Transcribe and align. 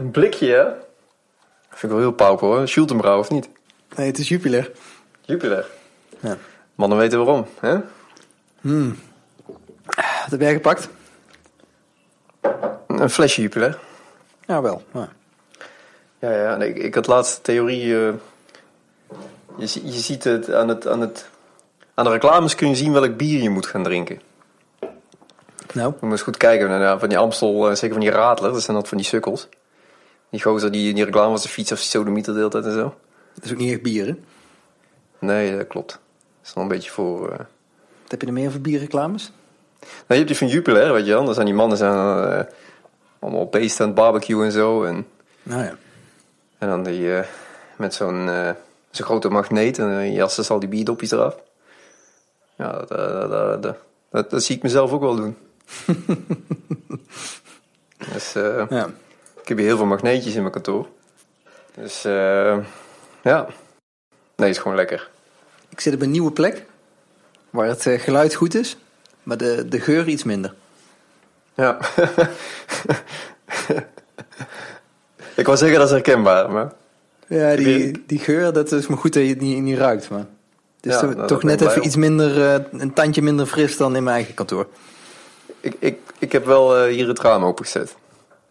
Een 0.00 0.10
blikje, 0.10 0.46
hè? 0.52 0.64
Vind 1.68 1.82
ik 1.82 1.88
wel 1.90 1.98
heel 1.98 2.12
pauper 2.12 2.46
hoor. 2.46 2.68
Schultenbrouw 2.68 3.18
of 3.18 3.30
niet? 3.30 3.48
Nee, 3.96 4.06
het 4.06 4.18
is 4.18 4.28
Jupiler. 4.28 4.70
Jupiler. 5.20 5.66
Ja. 6.20 6.36
Mannen 6.74 6.98
weten 6.98 7.18
waarom, 7.24 7.46
hè? 7.60 7.78
Wat 9.92 10.30
heb 10.30 10.40
jij 10.40 10.52
gepakt? 10.52 10.88
Een 12.86 13.10
flesje 13.10 13.40
Jupiler. 13.40 13.78
Ja, 14.46 14.62
wel. 14.62 14.82
Ja. 14.92 15.08
Ja, 16.18 16.30
ja. 16.32 16.56
ik, 16.56 16.76
ik 16.76 16.94
had 16.94 17.06
laatst 17.06 17.44
theorie... 17.44 18.06
eh, 18.06 18.12
je, 19.56 19.66
zie- 19.66 19.84
je 19.86 19.98
ziet 19.98 20.24
het 20.24 20.52
aan, 20.52 20.68
het 20.68 20.86
aan 20.86 21.00
het... 21.00 21.28
Aan 21.94 22.04
de 22.04 22.10
reclames 22.10 22.54
kun 22.54 22.68
je 22.68 22.74
zien 22.76 22.92
welk 22.92 23.16
bier 23.16 23.42
je 23.42 23.50
moet 23.50 23.66
gaan 23.66 23.82
drinken. 23.82 24.20
Nou, 25.72 25.90
Je 25.90 25.96
moet 26.00 26.10
eens 26.12 26.22
goed 26.22 26.36
kijken 26.36 26.98
van 27.00 27.08
die 27.08 27.18
Amstel, 27.18 27.68
eh, 27.68 27.74
zeker 27.74 27.94
van 27.96 28.04
die 28.04 28.10
Radler. 28.14 28.52
Dat 28.52 28.62
zijn 28.62 28.76
dat 28.76 28.88
van 28.88 28.96
die 28.96 29.06
sukkels. 29.06 29.48
Die 30.30 30.42
gozer 30.42 30.70
die 30.72 30.88
in 30.88 30.94
die 30.94 31.04
reclame 31.04 31.30
was 31.30 31.42
de 31.42 31.48
fiets 31.48 31.72
of 31.72 31.78
sodemieter 31.78 32.32
de 32.32 32.38
hele 32.38 32.50
tijd 32.50 32.64
en 32.64 32.72
zo. 32.72 32.94
dat 33.34 33.44
is 33.44 33.52
ook 33.52 33.58
niet 33.58 33.72
echt 33.72 33.82
bier, 33.82 34.06
hè? 34.06 34.14
Nee, 35.18 35.56
dat 35.56 35.66
klopt. 35.66 35.90
Dat 35.90 36.00
is 36.48 36.52
wel 36.54 36.62
een 36.64 36.70
beetje 36.70 36.90
voor... 36.90 37.30
eh, 37.32 37.38
Wat 38.02 38.10
heb 38.10 38.20
je 38.20 38.26
er 38.26 38.32
meer 38.32 38.50
voor 38.50 38.60
bierreclames? 38.60 39.32
Nou, 39.80 39.90
je 40.06 40.14
hebt 40.14 40.26
die 40.28 40.36
van 40.36 40.48
Jupiler, 40.48 40.92
weet 40.92 41.06
je 41.06 41.12
wel. 41.12 41.24
Dan 41.24 41.34
zijn 41.34 41.46
die 41.46 41.54
mannen 41.54 41.78
zijn, 41.78 41.92
eh, 42.32 42.44
allemaal 43.18 43.46
beesten 43.46 43.80
aan 43.84 43.90
het 43.90 44.00
barbecue 44.00 44.44
en 44.44 44.52
zo. 44.52 44.84
En, 44.84 45.06
Nou 45.42 45.62
ja. 45.64 45.74
en 46.58 46.68
dan 46.68 46.82
die 46.82 47.16
eh, 47.16 47.26
met 47.76 47.94
zo'n 47.94 48.28
zo'n 48.90 49.06
grote 49.06 49.28
magneet 49.28 49.78
en 49.78 49.90
dan 49.90 50.12
jassen 50.12 50.48
al 50.48 50.60
die 50.60 50.68
bierdopjes 50.68 51.10
eraf. 51.10 51.36
Ja, 52.56 52.72
dat, 52.72 52.88
dat, 52.88 53.76
dat, 54.10 54.30
dat, 54.30 54.42
zie 54.42 54.56
ik 54.56 54.62
mezelf 54.62 54.92
ook 54.92 55.00
wel 55.00 55.16
doen. 55.16 55.36
dus 58.12 58.32
ja. 58.32 58.90
Ik 59.50 59.56
heb 59.56 59.64
hier 59.64 59.74
heel 59.74 59.84
veel 59.84 59.94
magneetjes 59.94 60.34
in 60.34 60.40
mijn 60.40 60.52
kantoor. 60.52 60.86
Dus 61.74 62.04
eh, 62.04 62.58
ja, 63.22 63.46
nee, 64.36 64.50
is 64.50 64.58
gewoon 64.58 64.76
lekker. 64.76 65.10
Ik 65.68 65.80
zit 65.80 65.94
op 65.94 66.00
een 66.00 66.10
nieuwe 66.10 66.32
plek. 66.32 66.64
Waar 67.50 67.66
het 67.66 67.86
eh, 67.86 68.00
geluid 68.00 68.34
goed 68.34 68.54
is. 68.54 68.76
Maar 69.22 69.36
de, 69.36 69.68
de 69.68 69.80
geur 69.80 70.08
iets 70.08 70.24
minder. 70.24 70.54
Ja. 71.54 71.78
ik 75.34 75.46
wou 75.46 75.56
zeggen 75.56 75.78
dat 75.78 75.86
is 75.86 75.94
herkenbaar, 75.94 76.50
maar... 76.50 76.72
Ja, 77.26 77.56
die, 77.56 78.04
die- 78.06 78.18
geur, 78.18 78.52
dat 78.52 78.72
is 78.72 78.86
maar 78.86 78.98
goed 78.98 79.12
dat 79.12 79.22
je 79.22 79.28
het 79.28 79.40
niet, 79.40 79.62
niet 79.62 79.78
ruikt. 79.78 80.10
Maar 80.10 80.26
het 80.80 80.92
is 80.92 81.00
Ja, 81.00 81.00
toch, 81.26 81.42
nou, 81.42 81.56
net 81.56 81.60
even 81.60 81.84
iets 81.84 81.96
minder, 81.96 82.54
eh, 82.54 82.64
een 82.70 82.92
tandje 82.92 83.22
minder 83.22 83.46
fris 83.46 83.76
dan 83.76 83.96
in 83.96 84.02
mijn 84.02 84.16
eigen 84.16 84.34
kantoor. 84.34 84.66
Ik, 85.60 85.76
ik, 85.78 85.98
ik 86.18 86.32
heb 86.32 86.44
wel 86.44 86.84
hier 86.84 87.08
het 87.08 87.20
raam 87.20 87.44
opengezet. 87.44 87.96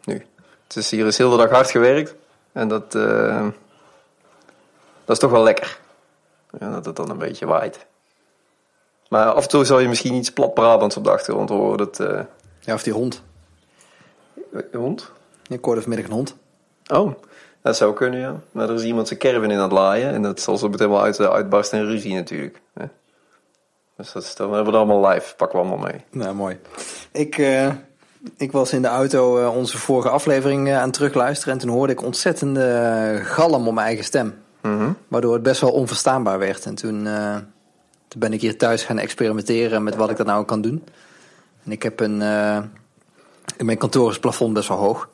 Nu. 0.03 0.25
Dus 0.73 0.89
hier 0.89 1.05
is 1.05 1.17
heel 1.17 1.29
de 1.29 1.37
dag 1.37 1.49
hard 1.49 1.71
gewerkt. 1.71 2.15
En 2.51 2.67
dat, 2.67 2.95
eh, 2.95 3.47
dat 5.05 5.15
is 5.15 5.19
toch 5.19 5.31
wel 5.31 5.43
lekker. 5.43 5.79
Ja, 6.59 6.71
dat 6.71 6.85
het 6.85 6.95
dan 6.95 7.09
een 7.09 7.17
beetje 7.17 7.45
waait. 7.45 7.85
Maar 9.09 9.31
af 9.31 9.43
en 9.43 9.49
toe 9.49 9.65
zal 9.65 9.79
je 9.79 9.87
misschien 9.87 10.13
iets 10.13 10.31
plat 10.33 10.53
Brabants 10.53 10.97
op 10.97 11.03
de 11.03 11.11
achtergrond 11.11 11.49
horen. 11.49 11.77
Dat, 11.77 11.99
eh, 11.99 12.19
Ja, 12.59 12.73
of 12.73 12.83
die 12.83 12.93
hond. 12.93 13.21
hond? 14.73 15.11
Ik 15.47 15.65
hoorde 15.65 15.81
vanmiddag 15.81 16.07
een 16.07 16.13
hond. 16.15 16.35
Oh, 16.87 17.13
dat 17.61 17.75
zou 17.77 17.93
kunnen, 17.93 18.19
ja. 18.19 18.39
Maar 18.51 18.69
er 18.69 18.75
is 18.75 18.83
iemand 18.83 19.07
zijn 19.07 19.19
caravan 19.19 19.51
in 19.51 19.57
aan 19.57 19.63
het 19.63 19.71
laaien. 19.71 20.13
En 20.13 20.21
dat 20.21 20.39
zal 20.39 20.57
zo 20.57 20.69
meteen 20.69 20.89
wel 20.89 21.01
uit, 21.01 21.19
uitbarsten 21.19 21.79
in 21.79 21.85
ruzie 21.85 22.13
natuurlijk. 22.15 22.61
Hè? 22.73 22.85
Dus 23.97 24.11
dat 24.11 24.23
is 24.23 24.35
dan, 24.35 24.49
we 24.49 24.55
hebben 24.55 24.73
we 24.73 24.79
allemaal 24.79 25.09
live. 25.09 25.35
Pakken 25.35 25.59
we 25.59 25.65
allemaal 25.65 25.87
mee. 25.91 26.03
Nou, 26.09 26.35
mooi. 26.35 26.59
Ik, 27.11 27.37
eh, 27.37 27.71
ik 28.37 28.52
was 28.52 28.73
in 28.73 28.81
de 28.81 28.87
auto 28.87 29.37
eh, 29.37 29.55
onze 29.55 29.77
vorige 29.77 30.09
aflevering 30.09 30.67
eh, 30.67 30.77
aan 30.77 30.83
het 30.83 30.93
terugluisteren. 30.93 31.53
En 31.53 31.59
toen 31.59 31.69
hoorde 31.69 31.93
ik 31.93 32.03
ontzettende 32.03 32.65
eh, 32.65 33.25
galm 33.25 33.67
op 33.67 33.73
mijn 33.73 33.85
eigen 33.85 34.05
stem. 34.05 34.33
Mhm. 34.61 34.91
Waardoor 35.07 35.33
het 35.33 35.43
best 35.43 35.61
wel 35.61 35.71
onverstaanbaar 35.71 36.39
werd. 36.39 36.65
En 36.65 36.75
toen, 36.75 37.03
toen 38.08 38.19
ben 38.19 38.33
ik 38.33 38.41
hier 38.41 38.58
thuis 38.58 38.83
gaan 38.83 38.97
experimenteren 38.97 39.83
met 39.83 39.95
wat 39.95 40.09
ik 40.09 40.17
dat 40.17 40.25
nou 40.25 40.45
kan 40.45 40.61
doen. 40.61 40.83
En 41.63 41.71
ik 41.71 41.83
heb 41.83 41.99
een... 41.99 42.21
in 43.58 43.65
mijn 43.65 43.77
kantoor 43.77 44.05
is 44.08 44.11
het 44.11 44.21
plafond 44.21 44.53
best 44.53 44.67
wel 44.67 44.77
hoog. 44.77 45.09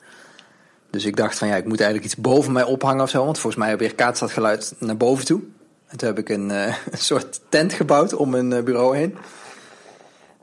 Dus 0.89 1.05
ik 1.05 1.15
dacht 1.15 1.37
van 1.37 1.47
ja, 1.47 1.55
ik 1.55 1.65
moet 1.65 1.79
eigenlijk 1.79 2.11
iets 2.11 2.21
boven 2.21 2.51
mij 2.51 2.63
ophangen 2.63 3.03
of 3.03 3.09
zo. 3.09 3.25
Want 3.25 3.39
volgens 3.39 3.63
mij 3.63 3.77
weerkaatst 3.77 4.19
dat 4.19 4.31
geluid 4.31 4.75
naar 4.79 4.97
boven 4.97 5.25
toe. 5.25 5.41
En 5.87 5.97
toen 5.97 6.07
heb 6.07 6.17
ik 6.17 6.29
een, 6.29 6.49
een 6.91 6.97
soort 6.97 7.41
tent 7.49 7.73
gebouwd 7.73 8.13
om 8.13 8.29
mijn 8.29 8.63
bureau 8.63 8.97
heen. 8.97 9.17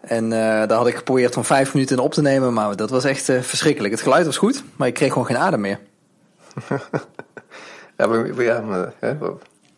En 0.03 0.25
eh, 0.25 0.39
daar 0.69 0.73
had 0.73 0.87
ik 0.87 0.97
geprobeerd 0.97 1.37
om 1.37 1.45
vijf 1.45 1.75
minuten 1.75 1.97
in 1.97 2.03
op 2.03 2.13
te 2.13 2.23
nemen. 2.23 2.53
Maar 2.53 2.77
dat 2.77 2.91
was 2.91 3.05
echt 3.05 3.29
eh, 3.29 3.41
verschrikkelijk. 3.41 3.95
Het 3.95 4.03
geluid 4.03 4.27
was 4.27 4.37
goed, 4.37 4.65
maar 4.77 4.89
ik 4.89 4.95
kreeg 4.95 5.09
gewoon 5.13 5.27
geen 5.27 5.37
adem 5.37 5.61
meer. 5.61 5.79
Ja, 7.97 8.07
maar, 8.07 8.43
ja, 8.43 8.61
maar 8.61 8.93
hè, 8.99 9.17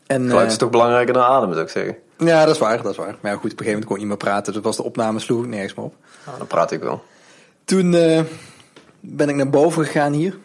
En, 0.07 0.29
geluid 0.29 0.47
eh, 0.47 0.53
is 0.53 0.57
toch 0.57 0.71
belangrijker 0.71 1.15
dan 1.15 1.23
adem, 1.23 1.53
zou 1.53 1.65
ik 1.65 1.71
zeggen. 1.71 1.97
Ja, 2.19 2.45
dat 2.45 2.55
is 2.55 2.61
waar, 2.61 2.83
dat 2.83 2.91
is 2.91 2.97
waar. 2.97 3.17
Maar 3.21 3.33
ja, 3.33 3.39
goed, 3.39 3.53
op 3.53 3.59
een 3.59 3.65
gegeven 3.65 3.73
moment 3.73 3.85
kon 3.85 3.95
ik 3.95 4.01
niet 4.01 4.09
meer 4.09 4.17
praten. 4.17 4.53
Dus 4.53 4.62
was 4.62 4.77
de 4.77 4.83
opname 4.83 5.19
sloeg 5.19 5.43
ik 5.43 5.49
nergens 5.49 5.75
meer 5.75 5.85
op. 5.85 5.95
Nou, 6.27 6.39
dan 6.39 6.47
praat 6.47 6.71
ik 6.71 6.81
wel. 6.81 7.03
Toen 7.65 7.95
eh, 7.95 8.23
ben 9.01 9.29
ik 9.29 9.35
naar 9.35 9.51
boven 9.51 9.85
gegaan 9.85 10.12
hier. 10.12 10.39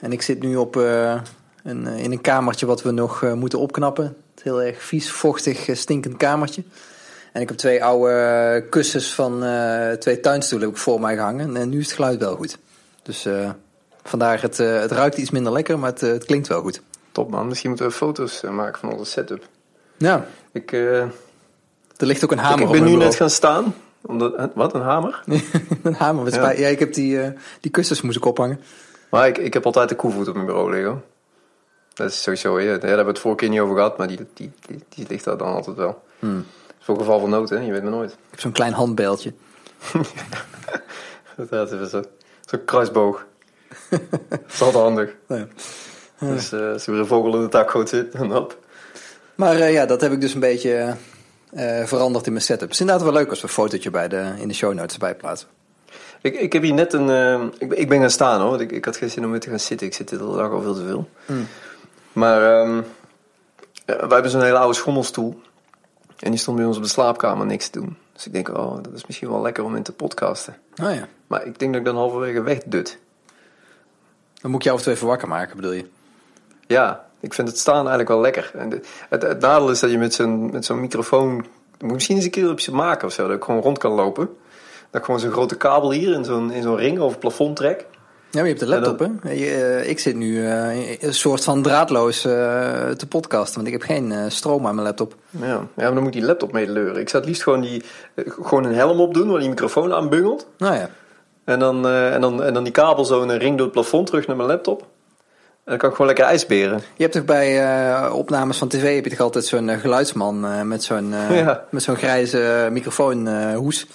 En 0.00 0.12
ik 0.12 0.22
zit 0.22 0.42
nu 0.42 0.56
op, 0.56 0.76
eh, 0.76 1.14
een, 1.66 1.86
eh, 1.86 2.02
in 2.02 2.12
een 2.12 2.20
kamertje 2.20 2.66
wat 2.66 2.82
we 2.82 2.90
nog 2.90 3.22
eh, 3.22 3.32
moeten 3.32 3.58
opknappen. 3.58 4.16
Het 4.34 4.42
heel 4.42 4.62
erg 4.62 4.82
vies, 4.82 5.10
vochtig, 5.10 5.68
eh, 5.68 5.76
stinkend 5.76 6.16
kamertje. 6.16 6.62
En 7.36 7.42
ik 7.42 7.48
heb 7.48 7.56
twee 7.56 7.84
oude 7.84 8.66
kussens 8.70 9.14
van 9.14 9.44
eh, 9.44 9.92
twee 9.92 10.20
tuinstoelen 10.20 10.68
ik 10.68 10.76
voor 10.76 11.00
mij 11.00 11.16
gehangen. 11.16 11.56
En 11.56 11.68
nu 11.68 11.78
is 11.78 11.86
het 11.86 11.94
geluid 11.94 12.18
wel 12.18 12.36
goed. 12.36 12.58
Dus 13.02 13.26
eh, 13.26 13.50
vandaar, 14.02 14.42
het, 14.42 14.60
eh, 14.60 14.80
het 14.80 14.90
ruikt 14.90 15.16
iets 15.16 15.30
minder 15.30 15.52
lekker, 15.52 15.78
maar 15.78 15.90
het, 15.90 16.00
het 16.00 16.24
klinkt 16.24 16.48
wel 16.48 16.60
goed. 16.60 16.82
Top 17.12 17.30
man, 17.30 17.48
misschien 17.48 17.68
moeten 17.68 17.86
we 17.86 17.92
foto's 17.92 18.42
maken 18.42 18.80
van 18.80 18.92
onze 18.92 19.10
setup. 19.10 19.48
Ja, 19.96 20.26
Ik, 20.52 20.72
er 20.72 21.10
ligt 21.96 22.24
ook 22.24 22.32
een 22.32 22.38
ik, 22.38 22.44
hamer 22.44 22.60
ik 22.60 22.66
op 22.66 22.72
ben 22.72 22.82
mijn 22.82 22.94
nu 22.96 23.04
net 23.04 23.14
gaan 23.14 23.30
staan. 23.30 23.74
Omdat, 24.00 24.50
wat, 24.54 24.74
een 24.74 24.80
hamer? 24.80 25.22
een 25.82 25.94
hamer 25.94 26.24
met 26.24 26.34
Ja. 26.34 26.50
ik 26.50 26.78
heb 26.78 26.94
die, 26.94 27.20
die 27.60 27.70
kussens 27.70 28.00
moest 28.00 28.16
ik 28.16 28.24
ophangen. 28.24 28.60
Maar 29.10 29.26
ik, 29.26 29.38
ik 29.38 29.52
heb 29.52 29.66
altijd 29.66 29.88
de 29.88 29.94
koevoet 29.94 30.28
op 30.28 30.34
mijn 30.34 30.46
bureau 30.46 30.70
liggen. 30.70 31.02
Dat 31.94 32.10
is 32.10 32.22
sowieso, 32.22 32.60
ja, 32.60 32.66
daar 32.66 32.88
hebben 32.88 33.04
we 33.04 33.10
het 33.10 33.18
vorige 33.18 33.40
keer 33.40 33.50
niet 33.50 33.60
over 33.60 33.74
gehad, 33.74 33.98
maar 33.98 34.08
die, 34.08 34.18
die, 34.34 34.52
die, 34.66 34.84
die 34.88 35.06
ligt 35.08 35.24
daar 35.24 35.36
dan 35.36 35.54
altijd 35.54 35.76
wel. 35.76 36.02
Voor 36.86 36.98
geval 36.98 37.20
van 37.20 37.30
nood, 37.30 37.50
hè? 37.50 37.56
je 37.58 37.72
weet 37.72 37.82
maar 37.82 37.90
nooit. 37.92 38.10
Ik 38.10 38.16
heb 38.30 38.40
zo'n 38.40 38.52
klein 38.52 38.72
handbeeldje. 38.72 39.32
Dat 41.50 41.72
is 41.72 41.90
zo- 41.90 42.02
Zo'n 42.44 42.64
kruisboog. 42.64 43.26
dat 43.90 44.00
is 44.48 44.60
altijd 44.62 44.82
handig. 44.84 45.14
Ja. 45.28 45.46
Dus 46.34 46.52
eh, 46.52 46.72
als 46.72 46.86
er 46.86 46.92
weer 46.92 47.00
een 47.00 47.06
vogel 47.06 47.34
in 47.34 47.40
de 47.40 47.48
tak 47.48 47.70
gooit 47.70 47.88
zit, 47.88 48.12
dan 48.12 48.36
op. 48.36 48.58
Maar 49.34 49.56
eh, 49.56 49.72
ja, 49.72 49.86
dat 49.86 50.00
heb 50.00 50.12
ik 50.12 50.20
dus 50.20 50.34
een 50.34 50.40
beetje 50.40 50.94
eh, 51.52 51.84
veranderd 51.84 52.26
in 52.26 52.32
mijn 52.32 52.44
setup. 52.44 52.62
Het 52.62 52.70
is 52.72 52.80
inderdaad 52.80 53.04
wel 53.04 53.12
leuk 53.12 53.28
als 53.30 53.40
we 53.40 53.46
een 53.46 53.52
fotootje 53.52 53.90
bij 53.90 54.08
de, 54.08 54.32
in 54.38 54.48
de 54.48 54.54
show 54.54 54.74
notes 54.74 54.92
erbij 54.92 55.14
plaatsen. 55.14 55.48
Ik, 56.22 56.34
ik 56.40 56.52
heb 56.52 56.62
hier 56.62 56.74
net 56.74 56.92
een. 56.92 57.10
eh, 57.10 57.42
ik, 57.58 57.68
ben- 57.68 57.78
ik 57.80 57.88
ben 57.88 58.00
gaan 58.00 58.10
staan 58.10 58.40
hoor. 58.40 58.48
want 58.50 58.60
Ik, 58.60 58.72
ik 58.72 58.84
had 58.84 58.96
geen 58.96 59.10
zin 59.10 59.24
om 59.24 59.30
weer 59.30 59.40
te 59.40 59.48
gaan 59.50 59.60
zitten. 59.60 59.86
Ik 59.86 59.94
zit 59.94 60.08
de 60.08 60.18
dag 60.18 60.50
al 60.50 60.62
veel 60.62 60.74
te 60.74 60.84
veel. 60.86 61.08
Maar 62.12 62.60
ehm, 62.60 62.82
wij 63.86 63.96
hebben 64.08 64.30
zo'n 64.30 64.42
hele 64.42 64.58
oude 64.58 64.74
schommelstoel. 64.76 65.40
En 66.18 66.30
die 66.30 66.40
stond 66.40 66.56
bij 66.56 66.66
ons 66.66 66.76
op 66.76 66.82
de 66.82 66.88
slaapkamer 66.88 67.46
niks 67.46 67.68
te 67.68 67.78
doen. 67.80 67.96
Dus 68.12 68.26
ik 68.26 68.32
denk, 68.32 68.48
oh, 68.48 68.74
dat 68.82 68.92
is 68.92 69.06
misschien 69.06 69.28
wel 69.30 69.42
lekker 69.42 69.64
om 69.64 69.76
in 69.76 69.82
te 69.82 69.92
podcasten. 69.92 70.56
Oh 70.82 70.94
ja. 70.94 71.08
Maar 71.26 71.46
ik 71.46 71.58
denk 71.58 71.72
dat 71.72 71.80
ik 71.80 71.86
dan 71.86 71.96
halverwege 71.96 72.42
wegdut. 72.42 72.98
Dan 74.40 74.50
moet 74.50 74.60
ik 74.60 74.66
jou 74.66 74.76
of 74.76 74.82
twee 74.82 74.94
even 74.94 75.06
wakker 75.06 75.28
maken, 75.28 75.56
bedoel 75.56 75.72
je? 75.72 75.86
Ja, 76.66 77.06
ik 77.20 77.34
vind 77.34 77.48
het 77.48 77.58
staan 77.58 77.78
eigenlijk 77.78 78.08
wel 78.08 78.20
lekker. 78.20 78.50
En 78.54 78.68
de- 78.68 78.80
het, 79.08 79.22
het 79.22 79.40
nadeel 79.40 79.70
is 79.70 79.80
dat 79.80 79.90
je 79.90 79.98
met 79.98 80.14
zo'n, 80.14 80.50
met 80.50 80.64
zo'n 80.64 80.80
microfoon... 80.80 81.34
moet 81.34 81.46
je 81.78 81.86
misschien 81.86 82.16
eens 82.16 82.24
een 82.24 82.30
keer 82.30 82.50
op 82.50 82.66
maken 82.70 83.06
of 83.06 83.12
zo. 83.12 83.26
Dat 83.26 83.36
ik 83.36 83.44
gewoon 83.44 83.60
rond 83.60 83.78
kan 83.78 83.92
lopen. 83.92 84.26
Dat 84.90 85.00
ik 85.00 85.04
gewoon 85.04 85.20
zo'n 85.20 85.30
grote 85.30 85.56
kabel 85.56 85.90
hier 85.90 86.12
in 86.12 86.24
zo'n, 86.24 86.52
in 86.52 86.62
zo'n 86.62 86.76
ring 86.76 86.98
over 86.98 87.10
het 87.10 87.20
plafond 87.20 87.56
trek. 87.56 87.86
Ja, 88.36 88.42
maar 88.42 88.50
je 88.50 88.56
hebt 88.56 88.70
de 88.70 88.80
laptop, 88.80 88.98
hè? 88.98 89.32
Je, 89.32 89.50
eh, 89.50 89.88
ik 89.88 89.98
zit 89.98 90.16
nu 90.16 90.46
eh, 90.46 91.02
een 91.02 91.14
soort 91.14 91.44
van 91.44 91.62
draadloos 91.62 92.24
eh, 92.24 92.32
te 92.88 93.06
podcasten, 93.08 93.54
want 93.54 93.66
ik 93.66 93.72
heb 93.72 93.82
geen 93.82 94.30
stroom 94.30 94.66
aan 94.66 94.74
mijn 94.74 94.86
laptop. 94.86 95.14
Ja, 95.30 95.46
ja, 95.46 95.66
maar 95.74 95.94
dan 95.94 96.02
moet 96.02 96.12
die 96.12 96.24
laptop 96.24 96.52
mee 96.52 96.70
leuren. 96.70 97.00
Ik 97.00 97.08
zou 97.08 97.22
het 97.22 97.30
liefst 97.30 97.42
gewoon, 97.42 97.60
die, 97.60 97.82
gewoon 98.16 98.64
een 98.64 98.74
helm 98.74 99.00
opdoen 99.00 99.30
waar 99.30 99.40
die 99.40 99.48
microfoon 99.48 99.92
aan 99.92 100.08
bungelt. 100.08 100.46
Nou 100.58 100.74
ja. 100.74 100.90
En 101.44 101.58
dan, 101.58 101.88
en, 101.88 102.20
dan, 102.20 102.42
en 102.42 102.54
dan 102.54 102.64
die 102.64 102.72
kabel 102.72 103.04
zo 103.04 103.22
in 103.22 103.28
een 103.28 103.38
ring 103.38 103.56
door 103.56 103.64
het 103.66 103.74
plafond 103.74 104.06
terug 104.06 104.26
naar 104.26 104.36
mijn 104.36 104.48
laptop. 104.48 104.80
En 104.80 104.86
dan 105.64 105.78
kan 105.78 105.88
ik 105.88 105.94
gewoon 105.94 106.06
lekker 106.06 106.26
ijsberen. 106.26 106.80
Je 106.96 107.02
hebt 107.02 107.14
toch 107.14 107.24
bij 107.24 108.10
opnames 108.10 108.58
van 108.58 108.68
tv 108.68 108.94
heb 108.94 109.04
je 109.04 109.10
toch 109.10 109.20
altijd 109.20 109.44
zo'n 109.44 109.68
geluidsman 109.68 110.68
met 110.68 110.84
zo'n 110.84 111.10
Ja. 111.30 111.64
met 111.70 111.82
zo'n 111.82 111.96
grijze 111.96 112.68
microfoonhoes. 112.72 113.86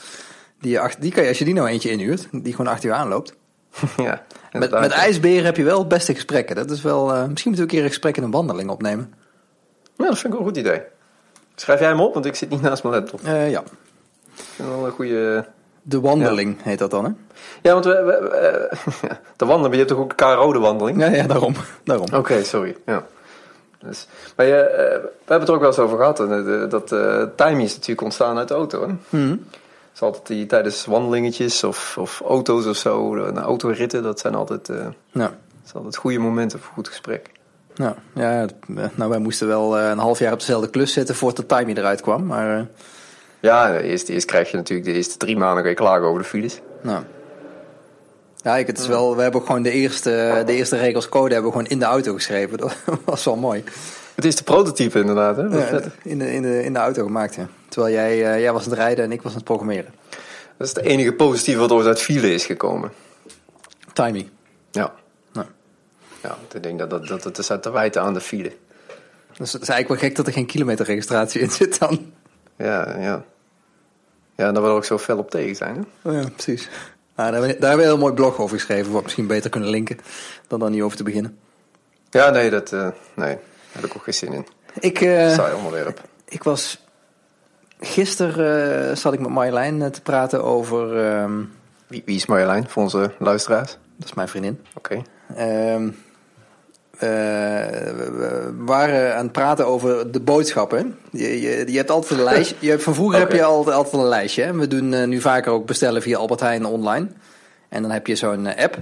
die, 0.60 0.72
je 0.72 0.80
achter, 0.80 1.02
die 1.02 1.12
kan 1.12 1.24
je, 1.24 1.30
als 1.30 1.38
je 1.38 1.46
die 1.46 1.54
nou 1.54 1.68
eentje 1.68 1.90
inhuurt, 1.90 2.28
die 2.32 2.56
gewoon 2.56 2.72
achter 2.72 2.90
je 2.90 2.96
aanloopt. 2.96 3.34
ja, 3.98 4.24
Met, 4.52 4.72
met 4.72 4.92
ijsberen 4.92 5.46
heb 5.46 5.58
je 5.58 5.64
wel 5.64 5.80
het 5.80 5.88
beste 5.88 6.14
gesprekken. 6.14 6.56
Dat 6.56 6.72
is 6.72 6.82
wel, 6.82 7.14
eh, 7.14 7.26
misschien 7.28 7.52
moeten 7.52 7.54
we 7.54 7.62
een 7.62 7.68
keer 7.68 7.82
een 7.84 7.88
gesprek 7.88 8.18
in 8.18 8.24
een 8.24 8.32
wandeling 8.32 8.70
opnemen. 8.70 9.14
Ja, 9.98 10.06
dat 10.06 10.18
vind 10.20 10.34
ik 10.34 10.40
wel 10.40 10.40
een 10.40 10.46
goed 10.46 10.58
idee. 10.58 10.82
Schrijf 11.56 11.80
jij 11.80 11.90
hem 11.90 12.00
op, 12.02 12.14
want 12.14 12.26
ik 12.26 12.36
zit 12.36 12.50
niet 12.50 12.62
naast 12.62 12.84
mijn 12.84 12.96
laptop. 12.96 13.20
Eh, 13.24 13.50
ja. 13.50 13.60
Ik 13.60 14.44
vind 14.56 14.68
wel 14.70 14.86
een 14.86 14.92
goede, 14.92 15.46
De 15.82 16.00
wandeling 16.00 16.58
heet 16.64 16.80
dat 16.80 16.92
dan, 16.92 17.06
hè? 17.06 17.12
Ja, 17.62 17.74
want 17.74 17.86
we, 17.86 17.92
we, 17.92 18.28
we, 18.30 18.36
eh, 19.08 19.10
de 19.38 19.46
wandeling, 19.46 19.72
je 19.74 19.78
hebt 19.80 19.90
toch 19.90 20.00
ook 20.00 20.14
een 20.22 20.34
rode 20.34 20.60
wandeling? 20.60 21.00
Ja, 21.00 21.08
ja 21.10 21.28
daarom. 21.28 21.54
daarom. 21.84 22.08
Oké, 22.14 22.44
sorry. 22.44 22.76
Ja. 22.86 23.06
Dus, 23.80 24.08
maar 24.36 24.46
je, 24.46 24.54
we 24.54 25.12
hebben 25.18 25.40
het 25.40 25.48
er 25.48 25.54
ook 25.54 25.60
wel 25.60 25.70
eens 25.70 25.80
over 25.80 25.98
gehad. 25.98 26.18
hè, 26.18 26.68
Dat 26.68 26.88
timing 27.36 27.62
is 27.64 27.74
natuurlijk 27.74 28.02
ontstaan 28.02 28.38
uit 28.38 28.48
de 28.48 28.54
auto. 28.54 28.88
Hè? 28.88 29.18
Mhm. 29.18 29.36
Is 29.94 30.02
altijd 30.02 30.28
die, 30.28 30.46
tijdens 30.46 30.86
wandelingetjes 30.86 31.64
of, 31.64 31.98
of 32.00 32.22
auto's 32.28 32.66
of 32.66 32.76
zo, 32.78 33.16
de 33.34 33.40
autoritten, 33.40 34.04
dat 34.04 34.20
zijn 34.20 34.36
altijd, 34.36 34.66
dat 34.66 34.78
Ja. 35.12 35.32
zijn 35.64 35.74
altijd 35.76 35.96
goede 35.96 36.20
momenten 36.20 36.60
voor 36.60 36.74
goed 36.74 36.88
gesprek. 36.88 37.30
Ja, 37.76 37.96
ja, 38.16 38.42
eh, 38.42 38.84
nou, 38.94 39.10
wij 39.10 39.20
moesten 39.20 39.48
wel 39.48 39.78
eh, 39.78 39.90
een 39.90 39.98
half 39.98 40.20
jaar 40.20 40.34
op 40.34 40.40
dezelfde 40.40 40.70
klus 40.70 40.94
zitten 40.94 41.16
voordat 41.16 41.50
de 41.50 41.56
timing 41.56 41.78
eruit 41.78 42.02
kwam. 42.02 42.26
Maar 42.26 42.68
Ja, 43.40 43.78
eerst, 43.80 44.10
eerst 44.10 44.26
krijg 44.26 44.52
je 44.52 44.58
natuurlijk 44.58 44.88
de 44.90 44.94
eerste 44.96 45.18
drie 45.18 45.38
maanden 45.38 45.68
je 45.70 45.74
klagen 45.74 46.08
over 46.08 46.22
de 46.22 46.28
files. 46.28 46.62
nou. 46.82 47.04
Ja, 48.44 48.58
ik, 48.58 48.68
het 48.68 48.80
is 48.80 48.88
wel, 48.88 49.16
we 49.16 49.22
hebben 49.22 49.42
gewoon 49.42 49.62
de 49.62 49.72
eerste, 49.72 50.44
de 50.46 50.54
eerste 50.54 50.78
regels 50.78 51.10
code 51.10 51.34
hebben 51.34 51.52
we 51.52 51.58
gewoon 51.58 51.72
in 51.72 51.80
de 51.80 51.86
auto 51.86 52.14
geschreven. 52.14 52.58
Dat 52.58 52.76
was 53.06 53.24
wel 53.26 53.36
mooi. 53.36 53.64
Het 54.16 54.26
is 54.26 54.36
de 54.36 54.44
prototype 54.44 55.00
inderdaad. 55.00 55.38
Hè? 55.38 55.44
Ja, 55.44 55.82
in, 56.04 56.18
de, 56.20 56.34
in, 56.34 56.42
de, 56.42 56.64
in 56.64 56.74
de 56.74 56.80
auto 56.80 57.04
gemaakt, 57.06 57.36
ja. 57.36 57.48
Terwijl 57.72 57.94
jij, 57.94 58.12
eh, 58.12 58.40
jij 58.40 58.54
was 58.54 58.64
aan 58.64 58.70
het 58.70 58.80
rijden 58.80 59.06
en 59.06 59.12
ik 59.12 59.22
was 59.22 59.32
aan 59.32 59.38
het 59.38 59.46
programmeren. 59.46 59.94
Dat 60.58 60.68
is 60.68 60.76
het 60.76 60.86
enige 60.86 61.14
positieve 61.14 61.60
wat 61.60 61.72
ooit 61.72 61.88
uit 61.88 62.02
file 62.02 62.34
is 62.34 62.46
gekomen. 62.46 62.92
Timing. 63.94 64.30
Ja. 64.72 64.94
Nou. 65.34 65.48
Ja, 66.24 66.38
ik 66.54 66.64
denk 66.64 66.80
dat, 66.80 66.90
dat, 66.90 67.08
dat 67.08 67.24
het 67.24 67.38
is 67.38 67.52
uit 67.52 67.62
te 67.62 67.72
wijten 67.72 68.02
aan 68.02 68.14
de 68.14 68.22
file. 68.22 68.52
Dus 69.38 69.54
het 69.54 69.62
is 69.62 69.70
eigenlijk 69.70 69.88
wel 70.02 70.10
gek 70.10 70.18
dat 70.18 70.28
er 70.28 70.34
geen 70.34 70.46
kilometerregistratie 70.46 71.42
in 71.42 71.52
zit 71.52 71.80
dan. 71.80 72.14
Ja, 72.56 73.00
ja. 73.00 73.26
Ja, 74.36 74.52
dat 74.52 74.64
we 74.64 74.70
er 74.70 74.76
ook 74.76 74.86
zo 74.86 74.98
fel 74.98 75.18
op 75.18 75.30
tegen 75.30 75.56
zijn. 75.56 75.76
Hè? 75.76 76.10
Oh 76.10 76.22
ja, 76.22 76.30
precies. 76.30 76.70
Nou, 77.16 77.32
daar, 77.32 77.32
hebben 77.32 77.50
we, 77.50 77.60
daar 77.60 77.70
hebben 77.70 77.88
we 77.88 77.92
een 77.92 77.98
heel 77.98 78.08
mooi 78.08 78.14
blog 78.14 78.40
over 78.40 78.58
geschreven, 78.58 78.86
wat 78.86 78.96
we 78.96 79.04
misschien 79.04 79.28
beter 79.28 79.50
kunnen 79.50 79.70
linken 79.70 79.98
dan 80.48 80.60
dan 80.60 80.72
niet 80.72 80.82
over 80.82 80.98
te 80.98 81.04
beginnen. 81.04 81.40
Ja, 82.10 82.30
nee, 82.30 82.50
dat, 82.50 82.72
eh, 82.72 82.88
nee, 83.14 83.36
daar 83.36 83.40
heb 83.72 83.86
ik 83.86 83.96
ook 83.96 84.04
geen 84.04 84.14
zin 84.14 84.34
in. 84.34 84.48
Ik, 84.80 85.02
eh, 85.02 85.34
Saai 85.34 85.54
onderwerp. 85.54 86.02
ik 86.28 86.44
was. 86.44 86.80
Gisteren 87.84 88.90
eh, 88.90 88.96
zat 88.96 89.14
ik 89.14 89.20
met 89.20 89.30
Marjolein 89.30 89.82
eh, 89.82 89.88
te 89.90 90.02
praten 90.02 90.44
over. 90.44 91.06
ehm, 91.06 91.32
Wie, 91.88 92.04
wie 92.06 92.16
is 92.16 92.26
Marjolein 92.26 92.70
voor 92.70 92.84
onze 92.84 93.12
luisteraars? 93.20 93.78
dat 93.98 94.10
is 94.10 94.14
mijn 94.16 94.28
vriendin. 94.28 94.60
Oké. 94.78 95.02
Ehm, 95.36 95.90
eh, 96.98 97.00
we, 97.00 98.12
we 98.18 98.54
waren 98.66 99.16
aan 99.16 99.24
het 99.24 99.32
praten 99.32 99.66
over 99.68 100.12
de 100.12 100.20
boodschappen. 100.20 100.98
Je, 101.12 101.42
je, 101.42 101.72
je 101.72 101.78
hebt 101.78 101.90
altijd 101.90 102.20
een 102.20 102.24
lijstje. 102.26 102.56
Je 102.60 102.70
hebt, 102.70 102.84
van 102.84 102.94
vroeger 102.96 103.20
heb 103.20 103.32
je 103.42 103.44
altijd, 103.44 103.76
altijd 103.76 104.02
een 104.02 104.08
lijstje. 104.10 104.44
Hè? 104.44 104.54
We 104.54 104.68
doen 104.68 105.10
nu 105.10 105.22
vaker 105.22 105.52
ook 105.52 105.66
bestellen 105.66 106.02
via 106.02 106.18
Albert 106.18 106.40
Heijn 106.40 106.66
online. 106.66 107.08
En 107.70 107.82
dan 107.82 107.92
heb 107.92 108.08
je 108.08 108.16
zo'n 108.16 108.56
app. 108.56 108.78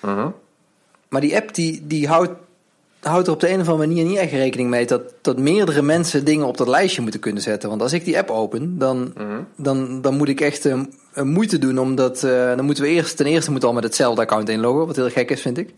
Mhm. 0.00 0.28
Maar 1.08 1.20
die 1.20 1.36
app 1.36 1.54
die, 1.54 1.86
die 1.86 2.08
houdt, 2.08 2.32
houdt 3.00 3.26
er 3.26 3.32
op 3.32 3.40
de 3.40 3.48
een 3.48 3.60
of 3.60 3.68
andere 3.68 3.86
manier 3.88 4.04
niet 4.04 4.16
echt 4.16 4.32
rekening 4.32 4.68
mee 4.70 4.86
dat, 4.86 5.02
dat 5.22 5.38
meerdere 5.38 5.82
mensen 5.82 6.24
dingen 6.24 6.46
op 6.46 6.56
dat 6.56 6.68
lijstje 6.68 7.02
moeten 7.02 7.20
kunnen 7.20 7.42
zetten. 7.42 7.68
Want 7.68 7.82
als 7.82 7.92
ik 7.92 8.04
die 8.04 8.18
app 8.18 8.30
open, 8.30 8.78
dan, 8.78 9.12
Mhm. 9.16 9.40
dan, 9.56 10.00
dan 10.00 10.16
moet 10.16 10.28
ik 10.28 10.40
echt 10.40 10.66
eh, 10.66 10.80
een 11.12 11.28
moeite 11.28 11.58
doen. 11.58 11.78
Omdat 11.78 12.22
eh, 12.24 12.56
dan 12.56 12.64
moeten 12.64 12.84
we 12.84 12.90
eerst, 12.90 13.16
ten 13.16 13.26
eerste 13.26 13.50
moeten 13.50 13.68
we 13.68 13.74
al 13.74 13.80
met 13.80 13.90
hetzelfde 13.90 14.20
account 14.22 14.48
inloggen. 14.48 14.86
Wat 14.86 14.96
heel 14.96 15.10
gek 15.10 15.30
is, 15.30 15.40
vind 15.40 15.58
ik. 15.58 15.70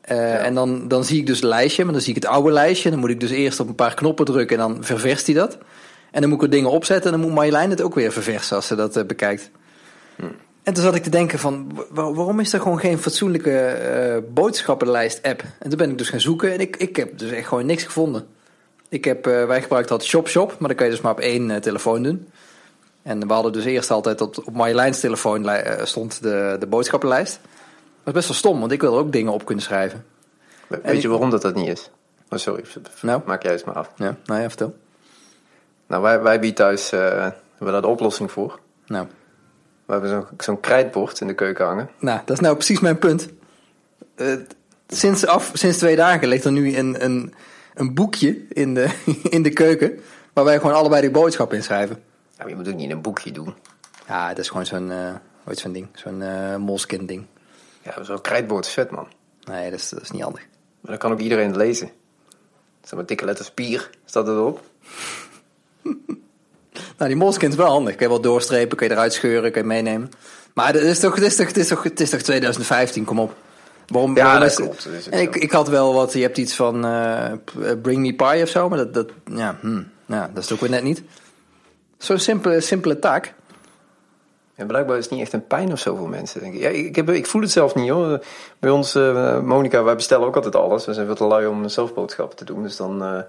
Eh, 0.00 0.44
En 0.46 0.54
dan, 0.54 0.88
dan 0.88 1.04
zie 1.04 1.18
ik 1.18 1.26
dus 1.26 1.36
het 1.36 1.44
lijstje, 1.48 1.84
maar 1.84 1.92
dan 1.92 2.02
zie 2.02 2.14
ik 2.14 2.22
het 2.22 2.30
oude 2.32 2.52
lijstje. 2.52 2.90
Dan 2.90 2.98
moet 2.98 3.10
ik 3.10 3.20
dus 3.20 3.30
eerst 3.30 3.60
op 3.60 3.68
een 3.68 3.74
paar 3.74 3.94
knoppen 3.94 4.24
drukken 4.24 4.58
en 4.60 4.68
dan 4.68 4.84
ververst 4.84 5.26
hij 5.26 5.34
dat. 5.34 5.58
En 6.10 6.20
dan 6.20 6.28
moet 6.30 6.38
ik 6.38 6.44
er 6.44 6.50
dingen 6.50 6.70
opzetten 6.70 7.12
en 7.12 7.18
dan 7.18 7.26
moet 7.26 7.36
Marjolein 7.36 7.70
het 7.70 7.82
ook 7.82 7.94
weer 7.94 8.12
verversen 8.12 8.56
als 8.56 8.66
ze 8.66 8.74
dat 8.74 8.96
eh, 8.96 9.04
bekijkt. 9.04 9.50
En 10.62 10.74
toen 10.74 10.82
zat 10.82 10.94
ik 10.94 11.02
te 11.02 11.10
denken 11.10 11.38
van, 11.38 11.72
wa- 11.90 12.12
waarom 12.12 12.40
is 12.40 12.52
er 12.52 12.60
gewoon 12.60 12.78
geen 12.78 12.98
fatsoenlijke 12.98 13.58
eh, 13.66 14.16
boodschappenlijst-app? 14.34 15.42
En 15.58 15.68
toen 15.68 15.78
ben 15.78 15.90
ik 15.90 15.98
dus 15.98 16.08
gaan 16.08 16.20
zoeken 16.20 16.52
en 16.52 16.60
ik, 16.60 16.76
ik 16.76 16.96
heb 16.96 17.18
dus 17.18 17.30
echt 17.30 17.48
gewoon 17.48 17.66
niks 17.66 17.82
gevonden. 17.84 18.26
Ik 18.88 19.04
heb, 19.04 19.26
eh, 19.26 19.46
wij 19.46 19.62
gebruikten 19.62 19.92
altijd 19.92 20.10
ShopShop, 20.10 20.56
maar 20.58 20.68
dat 20.68 20.76
kan 20.76 20.86
je 20.86 20.92
dus 20.92 21.00
maar 21.02 21.12
op 21.12 21.20
één 21.20 21.50
eh, 21.50 21.56
telefoon 21.60 22.02
doen. 22.02 22.28
En 23.02 23.26
we 23.26 23.32
hadden 23.32 23.52
dus 23.52 23.64
eerst 23.64 23.90
altijd 23.90 24.20
op, 24.20 24.42
op 24.44 24.54
Marjoleins 24.54 25.00
telefoon 25.00 25.50
stond 25.82 26.22
de, 26.22 26.56
de 26.60 26.66
boodschappenlijst. 26.66 27.40
Dat 27.42 28.06
is 28.06 28.12
best 28.12 28.28
wel 28.28 28.36
stom, 28.36 28.60
want 28.60 28.72
ik 28.72 28.80
wil 28.80 28.92
er 28.92 28.98
ook 28.98 29.12
dingen 29.12 29.32
op 29.32 29.44
kunnen 29.44 29.64
schrijven. 29.64 30.04
We- 30.66 30.76
En 30.76 30.82
Weet 30.82 30.94
ik- 30.96 31.02
je 31.02 31.08
waarom 31.08 31.30
dat 31.30 31.42
dat 31.42 31.54
niet 31.54 31.68
is? 31.68 31.90
Oh, 32.30 32.38
sorry. 32.38 32.64
Nou? 33.00 33.20
Maak 33.26 33.42
jij 33.42 33.52
eens 33.52 33.64
maar 33.64 33.74
af. 33.74 33.90
Ja, 33.96 34.16
nou 34.24 34.40
ja, 34.40 34.48
vertel. 34.48 34.74
Nou, 35.86 36.02
wij, 36.02 36.20
wij 36.20 36.38
bieden 36.40 36.56
thuis, 36.56 36.90
hebben 36.90 37.32
daar 37.58 37.80
de 37.80 37.86
oplossing 37.86 38.30
voor. 38.30 38.60
Nou, 38.86 39.06
We 39.86 39.92
hebben 39.92 40.26
zo'n 40.38 40.60
krijtbord 40.60 41.20
in 41.20 41.26
de 41.26 41.34
keuken 41.34 41.66
hangen. 41.66 41.90
nou, 41.98 42.20
dat 42.24 42.36
is 42.36 42.42
nou 42.42 42.54
precies 42.54 42.80
mijn 42.80 42.98
punt. 42.98 43.28
Eh, 44.14 44.34
sinds, 44.88 45.26
af, 45.26 45.50
sinds 45.52 45.78
twee 45.78 45.96
dagen 45.96 46.28
ligt 46.28 46.44
er 46.44 46.52
nu 46.52 46.76
een, 46.76 47.04
een, 47.04 47.34
een 47.74 47.94
boekje 47.94 48.46
in 48.48 48.74
de, 48.74 48.88
in 49.36 49.42
de 49.42 49.50
keuken... 49.50 50.00
waar 50.32 50.44
wij 50.44 50.58
gewoon 50.58 50.74
allebei 50.74 51.00
die 51.00 51.10
boodschap 51.10 51.52
in 51.52 51.62
schrijven. 51.62 51.96
Ja, 52.30 52.38
maar 52.38 52.48
je 52.48 52.54
moet 52.54 52.68
ook 52.68 52.74
niet 52.74 52.90
in 52.90 52.96
een 52.96 53.02
boekje 53.02 53.32
doen. 53.32 53.54
Ja, 54.06 54.28
dat 54.28 54.38
is 54.38 54.48
gewoon 54.48 54.66
zo'n 54.66 54.90
heet 55.44 55.58
zo'n 55.58 55.72
ding. 55.72 55.88
Zo'n 55.94 56.22
eh 56.22 56.56
moleskin 56.56 57.06
ding. 57.06 57.26
Ja, 57.82 58.02
zo'n 58.02 58.20
krijtbord 58.20 58.66
is 58.66 58.72
vet, 58.72 58.90
man. 58.90 59.06
Nee, 59.44 59.70
dat 59.70 59.78
is, 59.78 59.88
dat 59.88 60.02
is 60.02 60.10
niet 60.10 60.22
handig. 60.22 60.46
Maar 60.80 60.90
dan 60.90 60.98
kan 60.98 61.12
ook 61.12 61.20
iedereen 61.20 61.46
het 61.46 61.56
lezen. 61.56 61.90
Zeg 62.82 62.94
maar 62.94 63.06
dikke 63.06 63.24
letters 63.24 63.50
pier, 63.50 63.90
staat 64.04 64.28
er 64.28 64.34
erop. 64.34 64.60
Nou, 66.96 67.10
die 67.10 67.16
moleskin 67.16 67.48
is 67.48 67.56
wel 67.56 67.66
handig. 67.66 67.94
Kun 67.94 68.06
je 68.06 68.12
wel 68.12 68.20
doorstrepen, 68.20 68.76
kun 68.76 68.86
je 68.86 68.92
eruit 68.92 69.12
scheuren, 69.12 69.52
kun 69.52 69.60
je 69.60 69.66
meenemen. 69.66 70.10
Maar 70.54 70.72
het 70.72 70.82
is 70.82 70.98
toch, 70.98 71.14
het 71.14 71.24
is 71.24 71.36
toch, 71.36 71.46
het 71.46 71.56
is 71.56 71.68
toch, 71.68 71.82
het 71.82 72.00
is 72.00 72.10
toch 72.10 72.20
2015, 72.20 73.04
kom 73.04 73.18
op. 73.18 73.34
Waarom, 73.86 74.16
Ja, 74.16 74.24
waarom 74.24 74.42
is 74.42 74.54
klopt, 74.54 74.86
is 74.86 75.08
En 75.08 75.20
ik, 75.20 75.36
ik 75.36 75.50
had 75.50 75.68
wel 75.68 75.94
wat, 75.94 76.12
je 76.12 76.20
hebt 76.20 76.38
iets 76.38 76.54
van 76.54 76.84
eh, 76.84 77.32
Bring 77.82 78.00
Me 78.00 78.14
Pie 78.14 78.42
of 78.42 78.48
zo, 78.48 78.68
maar 78.68 78.78
dat, 78.78 78.94
dat, 78.94 79.10
ja, 79.24 79.58
hm, 79.60 79.82
ja, 80.06 80.30
dat 80.34 80.42
is 80.42 80.44
het 80.44 80.52
ook 80.52 80.60
weer 80.60 80.70
net 80.70 80.82
niet. 80.82 81.02
Zo'n 81.98 82.18
simpele, 82.18 82.60
simpele 82.60 82.98
taak. 82.98 83.34
En 84.54 84.66
blijkbaar 84.66 84.96
is 84.96 85.04
het 85.04 85.12
niet 85.12 85.22
echt 85.22 85.32
een 85.32 85.46
pijn 85.46 85.72
of 85.72 85.78
zo 85.78 85.96
voor 85.96 86.08
mensen. 86.08 86.40
Denk 86.40 86.54
ik. 86.54 86.60
Ja, 86.60 86.68
ik, 86.68 86.96
heb, 86.96 87.10
ik 87.10 87.26
voel 87.26 87.42
het 87.42 87.50
zelf 87.50 87.74
niet 87.74 87.90
hoor. 87.90 88.24
Bij 88.58 88.70
ons, 88.70 88.94
eh 88.94 89.40
Monica, 89.40 89.82
wij 89.82 89.94
bestellen 89.94 90.26
ook 90.26 90.36
altijd 90.36 90.56
alles. 90.56 90.86
We 90.86 90.94
zijn 90.94 91.06
veel 91.06 91.14
te 91.14 91.24
lui 91.24 91.46
om 91.46 91.68
zelf 91.68 91.94
boodschappen 91.94 92.36
te 92.36 92.44
doen. 92.44 92.62
Dus 92.62 92.76
dan 92.76 93.02
eh, 93.02 93.20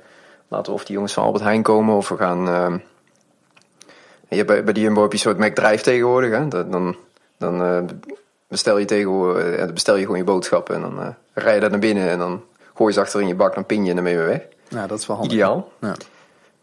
laten 0.48 0.72
we 0.72 0.80
of 0.80 0.86
die 0.86 0.96
jongens 0.96 1.14
van 1.14 1.24
Albert 1.24 1.44
Heijn 1.44 1.64
komen 1.64 1.96
of 1.96 2.10
we 2.10 2.18
gaan... 2.18 2.82
eh, 4.34 4.40
je 4.40 4.44
hebt 4.44 4.48
bij, 4.48 4.64
bij 4.64 4.74
die 4.74 4.84
Jumbo 4.84 5.02
heb 5.02 5.12
je 5.12 5.18
een 5.18 5.24
soort 5.24 5.38
McDrive 5.38 5.84
tegenwoordig. 5.84 6.32
Hè? 6.32 6.48
Dat, 6.48 6.72
dan 6.72 6.96
dan 7.44 7.64
eh, 7.64 7.84
bestel, 8.48 8.78
je 8.78 8.86
tegenwoordig, 8.86 9.52
eh, 9.52 9.58
dan 9.58 9.74
bestel 9.74 9.96
je 9.96 10.02
gewoon 10.02 10.18
je 10.18 10.24
boodschappen. 10.24 10.76
En 10.76 10.82
dan 10.82 11.02
eh, 11.02 11.08
rij 11.34 11.54
je 11.54 11.60
daar 11.60 11.70
naar 11.70 11.80
binnen 11.80 12.10
en 12.10 12.20
dan 12.20 12.42
gooi 12.74 12.90
je 12.90 12.96
ze 12.96 13.02
achter 13.02 13.22
in 13.22 13.28
je 13.28 13.36
bak. 13.36 13.54
Dan 13.56 13.66
pin 13.66 13.84
je 13.84 13.90
en 13.90 13.96
dan 13.96 14.04
ben 14.04 14.14
je 14.14 14.20
weer 14.20 14.28
weg. 14.28 14.42
Nou, 14.70 14.88
dat 14.88 15.00
is 15.00 15.08
wel 15.08 15.16
handig. 15.16 15.34
Ideaal. 15.34 15.72
Ja. 15.80 15.96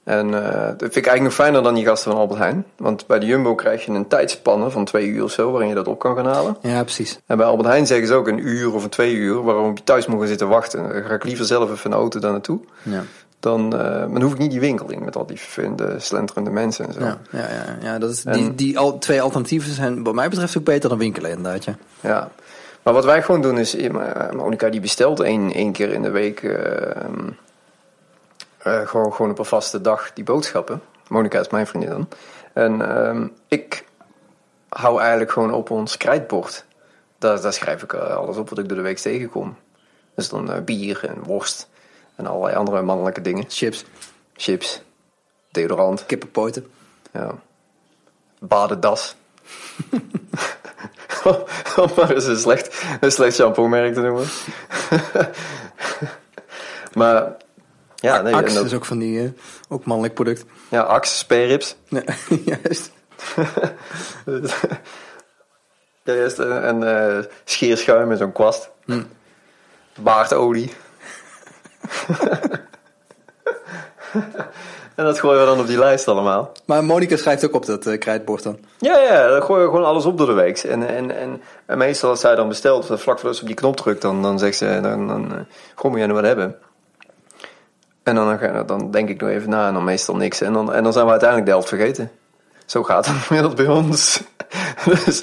En 0.05 0.35
eh, 0.35 0.67
dat 0.67 0.79
vind 0.79 0.97
ik 0.97 1.07
eigenlijk 1.07 1.23
nog 1.23 1.35
fijner 1.35 1.63
dan 1.63 1.75
die 1.75 1.85
gasten 1.85 2.11
van 2.11 2.21
Albert 2.21 2.39
Heijn. 2.39 2.65
Want 2.77 3.07
bij 3.07 3.19
de 3.19 3.27
Jumbo 3.27 3.55
krijg 3.55 3.85
je 3.85 3.93
een 3.93 4.09
tijdspanne 4.09 4.71
van 4.71 4.85
twee 4.85 5.07
uur 5.07 5.23
of 5.25 5.31
zo, 5.31 5.51
waarin 5.51 5.69
je 5.69 5.75
dat 5.75 5.89
op 5.89 5.99
kan 5.99 6.17
gaan 6.17 6.27
halen. 6.27 6.57
ja, 6.61 6.83
precies. 6.83 7.21
En 7.27 7.37
bij 7.37 7.47
Albert 7.47 7.69
Heijn 7.69 7.87
zeggen 7.87 8.07
ze 8.07 8.15
ook 8.15 8.29
een 8.29 8.47
uur 8.47 8.75
of 8.75 8.85
een 8.85 8.91
twee 8.91 9.15
uur, 9.15 9.43
waarom 9.43 9.75
je 9.75 9.85
thuis 9.85 10.07
moet 10.07 10.19
gaan 10.19 10.29
zitten 10.29 10.49
wachten. 10.49 10.83
Dan 10.83 11.03
ga 11.03 11.15
ik 11.15 11.25
liever 11.25 11.45
zelf 11.45 11.71
even 11.71 11.91
een 11.91 11.97
auto 11.97 12.21
daar 12.21 12.31
naartoe. 12.31 12.61
Ja. 12.83 13.03
Dan, 13.41 13.77
eh, 13.79 14.01
dan 14.01 14.23
hoef 14.23 14.33
ik 14.33 14.39
niet 14.39 14.51
die 14.51 14.61
winkel 14.61 14.91
in 14.91 15.05
met 15.05 15.17
al 15.17 15.27
die 15.27 15.39
vervelende, 15.39 15.95
slenterende 15.99 16.51
mensen 16.51 16.87
en 16.87 16.93
zo. 16.93 17.01
Ja, 17.01 17.19
ja, 17.31 17.39
ja, 17.49 17.77
ja, 17.83 17.99
dat 17.99 18.11
is, 18.11 18.23
die, 18.23 18.33
En- 18.33 18.57
die 18.57 18.79
al, 18.79 18.99
twee 18.99 19.23
alternatieven 19.23 19.73
zijn 19.73 20.03
wat 20.03 20.15
mij 20.15 20.29
betreft 20.29 20.59
ook 20.59 20.65
beter 20.65 20.89
dan 20.89 20.99
winkelen 20.99 21.31
inderdaad. 21.31 21.65
Ja. 21.65 21.75
Ja. 22.01 22.31
Maar 22.83 22.95
wat 22.95 23.05
wij 23.05 23.23
gewoon 23.23 23.43
doen 23.43 23.59
is, 23.59 23.77
eh, 23.77 23.91
maar 23.91 24.31
Monica 24.37 24.69
die 24.69 24.81
bestelt 24.81 25.21
één, 25.21 25.53
één 25.53 25.73
keer 25.73 25.93
in 25.93 26.03
de 26.03 26.11
week 26.11 26.43
eh, 26.43 26.91
eh, 28.59 28.89
gewoon, 28.89 29.13
gewoon 29.13 29.31
op 29.31 29.39
een 29.39 29.45
vaste 29.45 29.81
dag 29.81 30.13
die 30.13 30.25
boodschappen. 30.25 30.83
Monica 31.09 31.41
is 31.41 31.49
mijn 31.49 31.67
vriendin 31.67 31.91
dan. 31.91 32.09
En 32.53 32.97
ehm, 32.97 33.27
ik 33.49 33.85
hou 34.69 35.01
eigenlijk 35.01 35.31
gewoon 35.33 35.53
op 35.53 35.71
ons 35.71 35.97
krijtbord. 35.97 36.65
Daar, 37.19 37.41
daar 37.41 37.53
schrijf 37.53 37.83
ik 37.83 37.93
eh, 37.93 38.17
alles 38.17 38.37
op 38.37 38.49
wat 38.49 38.59
ik 38.59 38.69
door 38.69 38.77
de 38.77 38.83
week 38.83 38.99
tegenkom. 38.99 39.57
Dus 40.15 40.29
dan 40.29 40.53
eh, 40.53 40.61
bier 40.63 41.05
en 41.09 41.23
worst 41.25 41.69
en 42.21 42.27
allerlei 42.27 42.55
andere 42.55 42.83
mannelijke 42.83 43.21
dingen. 43.21 43.45
Chips, 43.49 43.85
Chips, 44.37 44.83
deodorant, 45.51 46.07
kippenpoten. 46.07 46.67
ja. 47.13 47.35
badendas. 48.39 49.17
Om 51.77 51.91
maar 51.97 52.11
eens 52.11 52.27
een 52.27 52.39
slecht, 52.39 52.85
een 53.01 53.13
slecht 53.13 53.35
shampoo-merk 53.35 53.95
te 53.95 54.01
noemen. 54.01 54.27
maar 57.01 57.37
ja, 57.97 58.23
nee, 58.23 58.35
Axe 58.35 58.65
is 58.65 58.75
ook 58.75 58.85
van 58.85 58.99
die, 58.99 59.23
eh, 59.23 59.31
ook 59.69 59.85
mannelijk 59.85 60.15
product. 60.15 60.45
ja, 60.69 60.83
Axe, 60.83 61.17
spareribs. 61.17 61.77
Ja, 61.89 62.03
juist. 62.63 62.91
Ja, 66.03 66.13
juist. 66.13 66.39
En, 66.39 66.63
en 66.63 66.83
eh, 66.83 67.25
scheerschuim 67.45 68.11
en 68.11 68.17
zo'n 68.17 68.33
kwast. 68.33 68.71
Hm. 68.85 69.03
En 75.01 75.07
dat 75.07 75.21
gooien 75.21 75.41
we 75.41 75.47
dan 75.47 75.61
op 75.61 75.67
die 75.67 75.79
lijst 75.79 76.09
allemaal. 76.09 76.53
Maar 76.65 76.85
Monica 76.85 77.17
schrijft 77.17 77.45
ook 77.45 77.55
op 77.55 77.67
dat 77.67 77.87
eh, 77.87 77.99
krijtbord 77.99 78.43
dan. 78.43 78.59
Ja, 78.79 78.99
ja, 78.99 79.29
dan 79.29 79.43
gooien 79.43 79.65
we 79.65 79.71
gewoon 79.71 79.87
alles 79.87 80.05
op 80.05 80.19
door 80.19 80.27
de 80.27 80.33
week. 80.33 80.59
En, 80.59 80.89
en, 80.89 81.17
en, 81.17 81.43
en 81.67 81.79
meestal 81.79 82.11
als 82.11 82.21
zij 82.21 82.35
dan 82.35 82.49
bestelt, 82.49 82.87
vlak 82.87 83.19
voordat 83.19 83.37
ze 83.37 83.41
op 83.41 83.47
die 83.47 83.57
knop 83.57 83.77
drukt, 83.77 84.03
dan, 84.03 84.23
dan 84.23 84.39
zegt 84.39 84.57
ze, 84.57 84.79
dan, 84.83 85.09
dan, 85.09 85.47
goh, 85.75 85.91
moet 85.91 85.99
jij 85.99 86.09
nog 86.09 86.17
wat 86.17 86.27
hebben? 86.27 86.57
En 88.03 88.15
dan, 88.15 88.39
dan, 88.39 88.67
dan 88.67 88.91
denk 88.91 89.09
ik 89.09 89.21
nog 89.21 89.31
even 89.31 89.51
na 89.51 89.67
en 89.67 89.75
dan 89.75 89.85
meestal 89.85 90.17
niks. 90.17 90.41
En 90.41 90.53
dan, 90.53 90.73
en 90.73 90.83
dan 90.83 90.93
zijn 90.93 91.05
we 91.05 91.11
uiteindelijk 91.11 91.49
de 91.49 91.55
helft 91.55 91.69
vergeten. 91.69 92.11
Zo 92.67 92.83
gaat 92.83 93.07
het 93.07 93.17
inmiddels 93.29 93.55
bij 93.55 93.67
ons. 93.67 94.23
dus, 95.05 95.23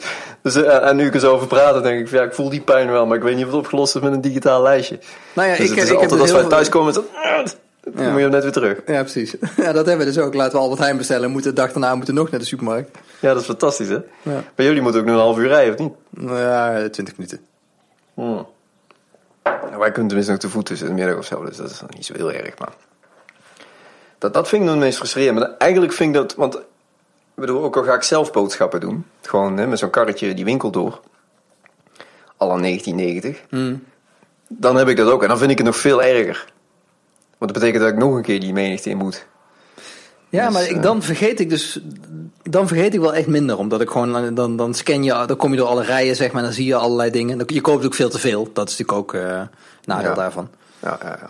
dus, 0.54 0.64
eh, 0.64 0.88
en 0.88 0.96
nu 0.96 1.06
ik 1.06 1.14
er 1.14 1.20
zo 1.20 1.34
over 1.34 1.48
praat, 1.48 1.84
denk 1.84 2.00
ik, 2.00 2.08
van, 2.08 2.18
ja, 2.20 2.24
ik 2.24 2.34
voel 2.34 2.50
die 2.50 2.62
pijn 2.62 2.92
wel, 2.92 3.06
maar 3.06 3.18
ik 3.18 3.24
weet 3.24 3.36
niet 3.36 3.46
of 3.46 3.52
het 3.52 3.60
opgelost 3.60 3.96
is 3.96 4.02
met 4.02 4.14
een 4.14 4.22
digitaal 4.22 4.62
lijstje. 4.62 5.00
Nou 5.34 5.48
ja, 5.48 5.56
Dus 5.56 5.70
ik, 5.70 5.76
het 5.76 5.84
is 5.84 5.84
ik 5.84 5.90
heb 5.90 5.98
altijd 6.00 6.22
dus 6.22 6.32
als 6.32 6.42
wij 6.42 6.50
thuis 6.50 6.70
komen, 6.70 6.94
dan, 6.94 7.04
Ja. 7.24 7.44
moet 7.94 8.16
je 8.16 8.22
hem 8.22 8.30
net 8.30 8.44
weer 8.44 8.52
terug. 8.52 8.80
Ja, 8.86 9.02
precies. 9.02 9.36
Ja, 9.58 9.72
dat 9.72 9.86
hebben 9.86 10.06
we 10.06 10.14
dus 10.14 10.18
ook. 10.24 10.34
Laten 10.34 10.52
we 10.54 10.60
Albert 10.60 10.80
Heijn 10.80 10.98
bestellen. 10.98 11.32
Moeten 11.32 11.56
de 11.56 11.62
dag 11.62 11.72
daarna 11.72 11.96
moeten 11.96 12.14
nog 12.14 12.30
naar 12.32 12.40
de 12.40 12.46
supermarkt. 12.46 12.98
Ja, 13.20 13.30
dat 13.34 13.40
is 13.42 13.46
fantastisch, 13.48 13.88
hè? 13.88 13.98
Ja. 14.22 14.44
Bij 14.56 14.66
jullie 14.66 14.82
moeten 14.82 15.02
ook 15.02 15.08
nog 15.08 15.16
een 15.16 15.22
half 15.22 15.38
uur 15.38 15.48
rijden, 15.48 15.74
of 15.74 15.80
niet? 15.80 15.94
Nou 16.10 16.40
Ja, 16.40 16.90
20 16.90 17.18
minuten. 17.18 17.40
Hmm. 18.14 18.48
Ja, 19.44 19.78
wij 19.78 19.92
kunnen 19.92 20.08
tenminste 20.08 20.32
nog 20.32 20.40
te 20.42 20.50
voet 20.50 20.66
tussen 20.66 20.88
de 20.88 20.94
middag 20.94 21.18
of 21.18 21.26
zo, 21.26 21.46
dus 21.46 21.58
dat 21.58 21.70
is 21.70 21.82
nog 21.82 21.90
niet 21.94 22.06
zo 22.06 22.14
heel 22.16 22.32
erg. 22.32 22.60
Maar 22.60 22.74
dat, 24.18 24.34
dat 24.34 24.48
vind 24.48 24.62
ik 24.62 24.68
nog 24.68 24.78
het 24.78 24.86
meest 24.86 24.98
frustrerend. 24.98 25.40
Maar 25.40 25.50
eigenlijk 25.58 25.94
vind 25.94 26.16
ik 26.16 26.22
dat, 26.22 26.36
want 26.36 26.60
ik 27.38 27.44
bedoel, 27.46 27.64
ook 27.64 27.78
al 27.78 27.84
ga 27.84 27.94
ik 27.94 28.04
zelf 28.04 28.32
boodschappen 28.32 28.80
doen, 28.80 29.06
gewoon 29.22 29.58
hè, 29.58 29.68
met 29.68 29.80
zo'n 29.80 29.90
karretje 29.90 30.34
die 30.34 30.46
winkel 30.46 30.72
door, 30.72 31.00
al 32.38 32.52
aan 32.52 32.62
1990, 32.62 33.42
dan 34.48 34.76
heb 34.76 34.88
ik 34.88 34.98
dat 34.98 35.12
ook. 35.12 35.22
En 35.22 35.28
dan 35.28 35.38
vind 35.38 35.52
ik 35.52 35.58
het 35.58 35.66
nog 35.68 35.76
veel 35.78 36.04
erger. 36.04 36.46
Want 37.38 37.54
dat 37.54 37.62
betekent 37.62 37.84
dat 37.84 37.92
ik 37.94 38.00
nog 38.00 38.16
een 38.16 38.22
keer 38.22 38.40
die 38.40 38.54
menigte 38.54 38.90
in 38.90 38.98
moet. 38.98 39.26
Ja, 40.30 40.46
Dus, 40.46 40.54
maar 40.54 40.64
ik, 40.64 40.76
eh, 40.76 40.82
dan 40.82 41.02
vergeet 41.02 41.40
ik 41.40 41.50
dus... 41.50 41.80
Dan 42.44 42.68
vergeet 42.68 42.94
ik 42.94 43.00
wel 43.00 43.14
echt 43.14 43.28
minder. 43.28 43.58
Omdat 43.58 43.82
ik 43.82 43.90
gewoon... 43.90 44.36
Dan, 44.36 44.58
dan 44.58 44.74
scan 44.74 45.04
je... 45.04 45.24
Dan 45.26 45.38
kom 45.38 45.52
je 45.52 45.58
door 45.58 45.68
alle 45.68 45.84
rijen, 45.84 46.16
zeg 46.16 46.32
maar. 46.32 46.42
Dan 46.42 46.52
zie 46.52 46.66
je 46.66 46.76
allerlei 46.76 47.12
dingen. 47.12 47.44
Je 47.46 47.62
koopt 47.62 47.86
ook 47.86 47.94
veel 47.94 48.10
te 48.10 48.20
veel. 48.20 48.50
Dat 48.54 48.70
is 48.70 48.78
natuurlijk 48.78 48.98
ook 48.98 49.14
eh 49.14 49.42
nadeel 49.84 50.10
Ja. 50.10 50.16
daarvan. 50.16 50.50
Ja, 50.80 51.00
ja, 51.04 51.18
ja. 51.22 51.30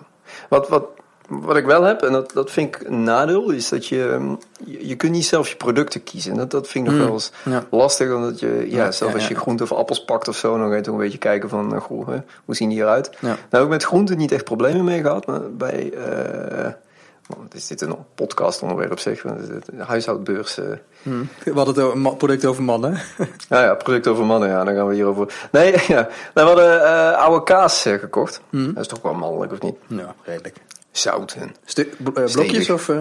Wat, 0.50 0.70
wat, 0.70 0.84
wat 1.28 1.58
ik 1.58 1.66
wel 1.66 1.84
heb, 1.84 2.02
en 2.02 2.12
dat, 2.12 2.32
dat 2.34 2.52
vind 2.52 2.76
ik 2.76 2.88
een 2.88 3.04
nadeel, 3.04 3.50
is 3.50 3.70
dat 3.70 3.86
je, 3.88 4.10
ehm, 4.12 4.30
je, 4.66 4.88
je 4.88 4.96
kunt 4.96 5.12
niet 5.12 5.26
zelf 5.26 5.50
je 5.50 5.56
producten 5.56 6.04
kiezen. 6.04 6.36
Dat, 6.36 6.52
dat 6.52 6.68
vind 6.68 6.86
ik 6.86 6.92
nog 6.92 7.00
Mm, 7.00 7.06
wel 7.06 7.16
eens 7.16 7.32
ja. 7.46 7.64
lastig, 7.72 8.14
omdat 8.14 8.40
je, 8.40 8.66
ja, 8.70 8.84
Ja, 8.84 8.92
zelf 8.92 9.12
ja, 9.12 9.18
als 9.18 9.28
je 9.28 9.34
ja. 9.34 9.40
groente 9.40 9.64
of 9.64 9.72
appels 9.72 10.06
pakt 10.06 10.28
of 10.28 10.38
zo, 10.38 10.58
dan 10.58 10.70
ga 10.70 10.76
je 10.76 10.82
toch 10.82 10.94
een 10.94 11.00
beetje 11.00 11.18
kijken 11.18 11.50
van, 11.50 11.76
eh, 11.76 11.82
goh, 11.82 12.08
hè, 12.08 12.18
hoe 12.46 12.56
zien 12.56 12.70
die 12.70 12.80
eruit? 12.80 13.10
Nou 13.22 13.36
heb 13.50 13.62
ik 13.62 13.68
met 13.70 13.84
groenten 13.84 14.18
niet 14.18 14.32
echt 14.32 14.44
problemen 14.44 14.84
mee 14.84 15.02
gehad, 15.02 15.26
maar 15.26 15.42
bij, 15.52 15.94
wat 17.28 17.54
is 17.54 17.68
dit 17.68 17.82
een 17.82 17.96
podcast 18.16 18.62
onderwerp 18.62 18.94
is 18.94 19.06
een 19.06 19.62
huishoudbeurs... 19.80 20.58
eh, 20.58 20.66
We 21.44 21.52
hadden 21.54 21.76
het 21.76 21.84
over 21.84 22.16
product 22.16 22.46
over 22.46 22.64
mannen. 22.64 22.94
ja, 23.50 23.64
ja, 23.64 23.74
product 23.76 24.08
over 24.08 24.26
mannen, 24.26 24.50
ja, 24.50 24.64
dan 24.64 24.76
gaan 24.76 24.88
we 24.88 24.94
hierover. 24.94 25.48
Nee, 25.52 25.72
ja, 25.88 26.08
we 26.34 26.42
hadden 26.42 26.86
eh, 26.86 27.12
oude 27.18 27.44
kaas 27.44 27.82
gekocht. 27.82 28.42
Mm. 28.50 28.74
Dat 28.74 28.82
is 28.84 28.88
toch 28.88 29.02
wel 29.02 29.14
mannelijk, 29.14 29.52
of 29.52 29.62
niet? 29.62 29.76
ja, 29.88 30.16
redelijk. 30.24 30.56
Zout 30.98 31.36
en 31.40 31.56
Stu 31.66 31.90
eh, 32.16 32.24
blokjes 32.32 32.70
of... 32.70 32.90
eh? 32.90 33.00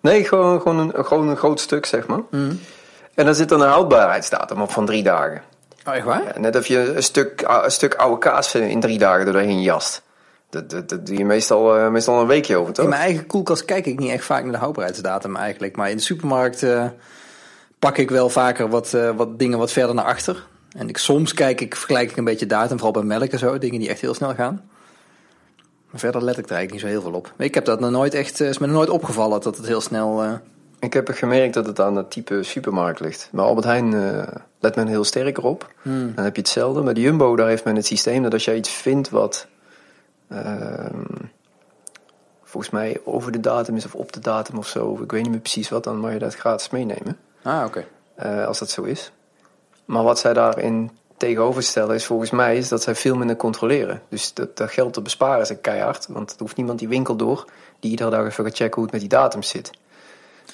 Nee, 0.00 0.24
gewoon, 0.24 0.60
gewoon, 0.60 0.78
een, 0.78 1.04
gewoon 1.04 1.28
een 1.28 1.36
groot 1.36 1.60
stuk, 1.60 1.86
zeg 1.86 2.06
maar. 2.06 2.20
En 3.14 3.24
daar 3.24 3.34
zit 3.34 3.48
dan 3.48 3.60
een 3.60 3.68
houdbaarheidsdatum 3.68 4.62
op 4.62 4.70
van 4.70 4.86
drie 4.86 5.02
dagen. 5.02 5.42
Oh, 5.86 5.94
echt 5.94 6.04
waar? 6.04 6.22
Ja, 6.22 6.38
net 6.38 6.56
of 6.56 6.66
je 6.66 6.94
een 6.94 7.02
stuk, 7.02 7.44
een 7.46 7.70
stuk 7.70 7.94
oude 7.94 8.18
kaas 8.18 8.54
in 8.54 8.80
drie 8.80 8.98
dagen 8.98 9.26
er 9.26 9.32
doorheen 9.32 9.62
jast. 9.62 10.02
Dat, 10.50 10.70
dat, 10.70 10.88
dat 10.88 11.06
doe 11.06 11.16
je 11.16 11.24
meestal, 11.24 11.76
eh, 11.76 11.88
meestal 11.88 12.20
een 12.20 12.26
weekje 12.26 12.56
over, 12.56 12.72
toch? 12.72 12.84
In 12.84 12.90
mijn 12.90 13.02
eigen 13.02 13.26
koelkast 13.26 13.64
kijk 13.64 13.86
ik 13.86 13.98
niet 13.98 14.10
echt 14.10 14.24
vaak 14.24 14.42
naar 14.42 14.52
de 14.52 14.58
houdbaarheidsdatum 14.58 15.36
eigenlijk. 15.36 15.76
Maar 15.76 15.90
in 15.90 15.96
de 15.96 16.02
supermarkt 16.02 16.62
eh, 16.62 16.86
pak 17.78 17.98
ik 17.98 18.10
wel 18.10 18.28
vaker 18.28 18.68
wat, 18.68 18.94
eh, 18.94 19.10
wat 19.16 19.38
dingen 19.38 19.58
wat 19.58 19.72
verder 19.72 19.94
naar 19.94 20.04
achter. 20.04 20.46
En 20.76 20.88
ik, 20.88 20.98
soms 20.98 21.34
kijk 21.34 21.60
ik, 21.60 21.76
vergelijk 21.76 22.10
ik 22.10 22.16
een 22.16 22.24
beetje 22.24 22.46
datum, 22.46 22.76
vooral 22.76 23.02
bij 23.02 23.18
melk 23.18 23.30
en 23.30 23.38
zo. 23.38 23.58
Dingen 23.58 23.80
die 23.80 23.88
echt 23.88 24.00
heel 24.00 24.14
snel 24.14 24.34
gaan. 24.34 24.70
Maar 25.92 26.00
verder 26.00 26.22
let 26.24 26.38
ik 26.38 26.44
er 26.44 26.50
eigenlijk 26.56 26.72
niet 26.72 26.80
zo 26.80 26.98
heel 26.98 27.10
veel 27.10 27.18
op. 27.18 27.32
Ik 27.36 27.54
heb 27.54 27.64
dat 27.64 27.80
nog 27.80 27.90
nooit 27.90 28.14
echt, 28.14 28.40
eh, 28.40 28.48
is 28.48 28.58
me 28.58 28.66
nog 28.66 28.76
nooit 28.76 28.88
opgevallen 28.90 29.40
dat 29.40 29.56
het 29.56 29.66
heel 29.66 29.80
snel... 29.80 30.22
eh, 30.22 30.32
Ik 30.78 30.92
heb 30.92 31.08
gemerkt 31.12 31.54
dat 31.54 31.66
het 31.66 31.80
aan 31.80 31.96
het 31.96 32.10
type 32.10 32.42
supermarkt 32.42 33.00
ligt. 33.00 33.28
Maar 33.32 33.44
Albert 33.44 33.66
Heijn 33.66 33.94
eh, 33.94 34.36
let 34.60 34.76
men 34.76 34.86
heel 34.86 35.04
sterk 35.04 35.42
op. 35.42 35.70
Hmm. 35.82 36.12
Dan 36.14 36.24
heb 36.24 36.34
je 36.34 36.40
hetzelfde. 36.42 36.82
Bij 36.82 36.94
de 36.94 37.00
Jumbo, 37.00 37.36
daar 37.36 37.48
heeft 37.48 37.64
men 37.64 37.76
het 37.76 37.86
systeem 37.86 38.22
dat 38.22 38.32
als 38.32 38.44
jij 38.44 38.56
iets 38.56 38.70
vindt 38.70 39.10
wat... 39.10 39.46
ehm, 40.28 41.00
volgens 42.42 42.72
mij 42.72 43.00
over 43.04 43.32
de 43.32 43.40
datum 43.40 43.76
is 43.76 43.84
of 43.84 43.94
op 43.94 44.12
de 44.12 44.20
datum 44.20 44.58
of 44.58 44.66
zo. 44.68 44.98
Ik 45.02 45.10
weet 45.10 45.22
niet 45.22 45.30
meer 45.30 45.40
precies 45.40 45.68
wat, 45.68 45.84
dan 45.84 45.98
mag 45.98 46.12
je 46.12 46.18
dat 46.18 46.34
gratis 46.34 46.70
meenemen. 46.70 47.16
Ah, 47.42 47.64
oké. 47.66 47.84
als 48.46 48.58
dat 48.58 48.70
zo 48.70 48.82
is. 48.82 49.12
Maar 49.84 50.02
wat 50.02 50.18
zij 50.18 50.32
daarin 50.32 50.90
tegenover 51.26 51.62
stellen 51.62 51.94
is 51.94 52.04
volgens 52.04 52.30
mij 52.30 52.56
is 52.56 52.68
dat 52.68 52.82
zij 52.82 52.94
veel 52.94 53.16
minder 53.16 53.36
controleren. 53.36 54.02
Dus 54.08 54.34
dat, 54.34 54.50
geld 54.54 54.92
te 54.92 55.02
besparen 55.02 55.46
ze 55.46 55.56
keihard. 55.56 56.06
Want 56.08 56.30
er 56.30 56.36
hoeft 56.38 56.56
niemand 56.56 56.78
die 56.78 56.88
winkel 56.88 57.16
door 57.16 57.44
die 57.80 57.90
iedere 57.90 58.10
dag 58.10 58.26
even 58.26 58.44
gaat 58.44 58.56
checken 58.56 58.74
hoe 58.74 58.82
het 58.82 58.92
met 58.92 59.00
die 59.00 59.10
datum 59.10 59.42
zit. 59.42 59.70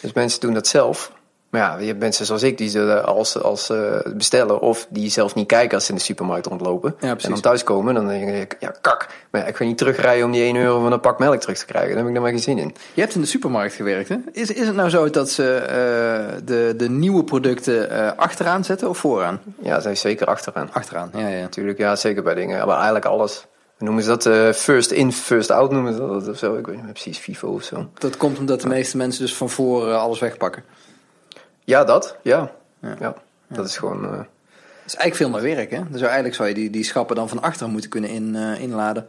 Dus 0.00 0.12
mensen 0.12 0.40
doen 0.40 0.54
dat 0.54 0.66
zelf. 0.66 1.12
Maar 1.50 1.61
ja, 1.61 1.78
je 1.78 1.87
hebt 1.87 1.99
mensen 1.99 2.26
zoals 2.26 2.43
ik 2.43 2.59
die 2.59 2.69
ze 2.69 3.00
als, 3.00 3.43
als 3.43 3.71
eh, 3.71 3.97
bestellen 4.14 4.61
of 4.61 4.87
die 4.90 5.11
zelf 5.11 5.35
niet 5.35 5.47
kijken 5.47 5.75
als 5.75 5.85
ze 5.85 5.90
in 5.90 5.97
de 5.97 6.05
supermarkt 6.05 6.47
rondlopen. 6.47 6.97
Ja, 7.00 7.09
en 7.09 7.31
dan 7.31 7.40
thuiskomen, 7.40 7.95
dan 7.95 8.07
denk 8.07 8.28
ik, 8.28 8.57
ja 8.61 8.75
kak. 8.81 9.07
Maar 9.31 9.40
ja, 9.40 9.47
ik 9.47 9.57
ga 9.57 9.64
niet 9.64 9.78
terugrijden 9.78 10.25
om 10.25 10.33
die 10.33 10.43
1 10.43 10.57
euro 10.57 10.81
van 10.81 10.93
een 10.93 11.00
pak 11.00 11.19
melk 11.19 11.40
terug 11.40 11.59
te 11.59 11.64
krijgen. 11.64 11.88
Daar 11.88 11.99
heb 11.99 12.07
ik 12.07 12.14
dan 12.14 12.23
maar 12.23 12.33
geen 12.33 12.40
zin 12.40 12.59
in. 12.59 12.75
Je 12.95 13.00
hebt 13.00 13.14
in 13.14 13.21
de 13.21 13.26
supermarkt 13.26 13.75
gewerkt, 13.75 14.09
hè? 14.09 14.17
Is, 14.33 14.50
is 14.50 14.67
het 14.67 14.76
nou 14.76 14.88
zo 14.88 15.11
dat 15.11 15.31
ze 15.31 15.55
eh, 15.55 16.37
de, 16.45 16.75
de 16.76 16.88
nieuwe 16.88 17.25
producten 17.25 17.90
eh, 17.90 18.12
achteraan 18.17 18.64
zetten 18.64 18.88
of 18.88 18.99
vooraan? 18.99 19.40
Ja, 19.62 19.85
is 19.85 20.00
zeker 20.00 20.26
achteraan. 20.26 20.73
Achteraan, 20.73 21.11
ja, 21.14 21.28
ja. 21.28 21.40
Natuurlijk, 21.40 21.78
ja, 21.78 21.97
zeker 21.97 22.23
bij 22.23 22.35
dingen. 22.35 22.67
Maar 22.67 22.76
eigenlijk 22.76 23.05
alles. 23.05 23.47
Noemen 23.78 24.02
ze 24.02 24.17
dat 24.17 24.57
first 24.57 24.90
in, 24.90 25.12
first 25.12 25.50
out 25.50 25.71
noemen 25.71 25.93
ze 25.93 25.99
dat 25.99 26.28
of 26.28 26.38
zo. 26.38 26.57
Ik 26.57 26.67
weet 26.67 26.75
niet 26.75 26.85
meer 26.85 26.93
precies, 26.93 27.19
FIFO 27.19 27.49
of 27.49 27.62
zo. 27.62 27.88
Dat 27.99 28.17
komt 28.17 28.38
omdat 28.38 28.61
de 28.61 28.69
meeste 28.69 28.97
mensen 28.97 29.23
dus 29.23 29.35
van 29.35 29.50
voor 29.50 29.88
eh, 29.88 30.02
alles 30.02 30.19
wegpakken. 30.19 30.64
Ja, 31.68 31.84
dat. 31.84 32.16
Ja. 32.22 32.50
Ja. 32.82 32.94
Ja. 33.00 33.14
Dat 33.48 33.66
is 33.66 33.76
gewoon... 33.76 34.04
eh, 34.04 34.10
Dat 34.10 34.26
is 34.87 34.94
eigenlijk 34.94 35.14
veel 35.14 35.30
meer 35.30 35.56
werk, 35.56 35.70
hè? 35.70 35.80
Dus 35.90 36.00
eigenlijk 36.00 36.34
zou 36.34 36.48
je 36.48 36.54
die, 36.54 36.70
die 36.70 36.84
schappen 36.84 37.16
dan 37.16 37.28
van 37.28 37.42
achteren 37.42 37.72
moeten 37.72 37.90
kunnen 37.90 38.10
in, 38.10 38.37
eh, 38.37 38.60
inladen. 38.60 39.06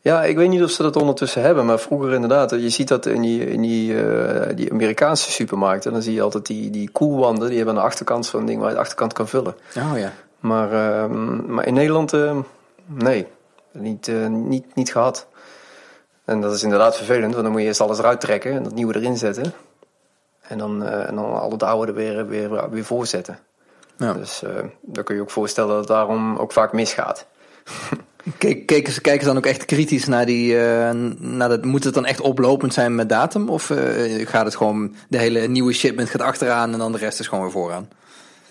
Ja, 0.00 0.24
ik 0.24 0.36
weet 0.36 0.48
niet 0.48 0.62
of 0.62 0.70
ze 0.70 0.82
dat 0.82 0.96
ondertussen 0.96 1.42
hebben, 1.42 1.66
maar 1.66 1.78
vroeger 1.78 2.12
inderdaad. 2.12 2.50
Je 2.50 2.68
ziet 2.68 2.88
dat 2.88 3.06
in 3.06 3.20
die, 3.22 3.50
in 3.50 3.60
die, 3.60 4.02
eh, 4.04 4.56
die 4.56 4.72
Amerikaanse 4.72 5.30
supermarkten. 5.32 5.92
Dan 5.92 6.02
zie 6.02 6.14
je 6.14 6.22
altijd 6.22 6.46
die, 6.46 6.70
die 6.70 6.90
koelwanden. 6.90 7.48
Die 7.48 7.56
hebben 7.56 7.74
aan 7.74 7.80
de 7.80 7.86
achterkant 7.86 8.26
zo'n 8.26 8.46
ding 8.46 8.58
waar 8.60 8.68
je 8.68 8.74
de 8.74 8.80
achterkant 8.80 9.12
kan 9.12 9.28
vullen. 9.28 9.54
Oh 9.76 9.98
ja. 9.98 10.12
Maar, 10.40 10.72
ehm, 10.72 11.52
maar 11.54 11.66
in 11.66 11.74
Nederland, 11.74 12.12
eh, 12.12 12.36
nee. 12.86 13.26
Niet, 13.72 14.08
eh, 14.08 14.26
niet, 14.26 14.74
niet 14.74 14.92
gehad. 14.92 15.26
En 16.24 16.40
dat 16.40 16.54
is 16.54 16.62
inderdaad 16.62 16.96
vervelend, 16.96 17.32
want 17.32 17.42
dan 17.42 17.52
moet 17.52 17.60
je 17.60 17.66
eerst 17.66 17.80
alles 17.80 17.98
eruit 17.98 18.20
trekken 18.20 18.52
en 18.52 18.62
dat 18.62 18.74
nieuwe 18.74 18.96
erin 18.96 19.16
zetten. 19.16 19.52
En 20.48 20.58
dan, 20.58 20.84
eh, 20.84 21.08
en 21.08 21.14
dan 21.14 21.40
al 21.40 21.50
het 21.50 21.62
oude 21.62 21.92
er 21.92 21.98
weer, 21.98 22.26
weer, 22.26 22.70
weer 22.70 22.84
voorzetten. 22.84 23.38
Ja. 23.98 24.12
Dus 24.12 24.42
eh 24.42 24.50
dan 24.80 25.04
kun 25.04 25.14
je 25.14 25.20
ook 25.20 25.30
voorstellen 25.30 25.68
dat 25.68 25.78
het 25.78 25.88
daarom 25.88 26.36
ook 26.36 26.52
vaak 26.52 26.72
misgaat. 26.72 27.26
Kijk, 28.38 28.66
kijken, 28.66 28.92
ze, 28.92 29.00
kijken 29.00 29.20
ze 29.22 29.28
dan 29.28 29.36
ook 29.36 29.46
echt 29.46 29.64
kritisch 29.64 30.06
naar 30.06 30.26
die. 30.26 30.58
eh, 30.58 30.90
naar 31.18 31.48
dat, 31.48 31.64
moet 31.64 31.84
het 31.84 31.94
dan 31.94 32.06
echt 32.06 32.20
oplopend 32.20 32.74
zijn 32.74 32.94
met 32.94 33.08
datum? 33.08 33.48
Of 33.48 33.70
gaat 34.24 34.44
het 34.44 34.56
gewoon. 34.56 34.94
De 35.08 35.18
hele 35.18 35.46
nieuwe 35.46 35.72
shipment 35.72 36.10
gaat 36.10 36.20
achteraan 36.20 36.72
en 36.72 36.78
dan 36.78 36.92
de 36.92 36.98
rest 36.98 37.20
is 37.20 37.26
gewoon 37.26 37.44
weer 37.44 37.52
vooraan? 37.52 37.88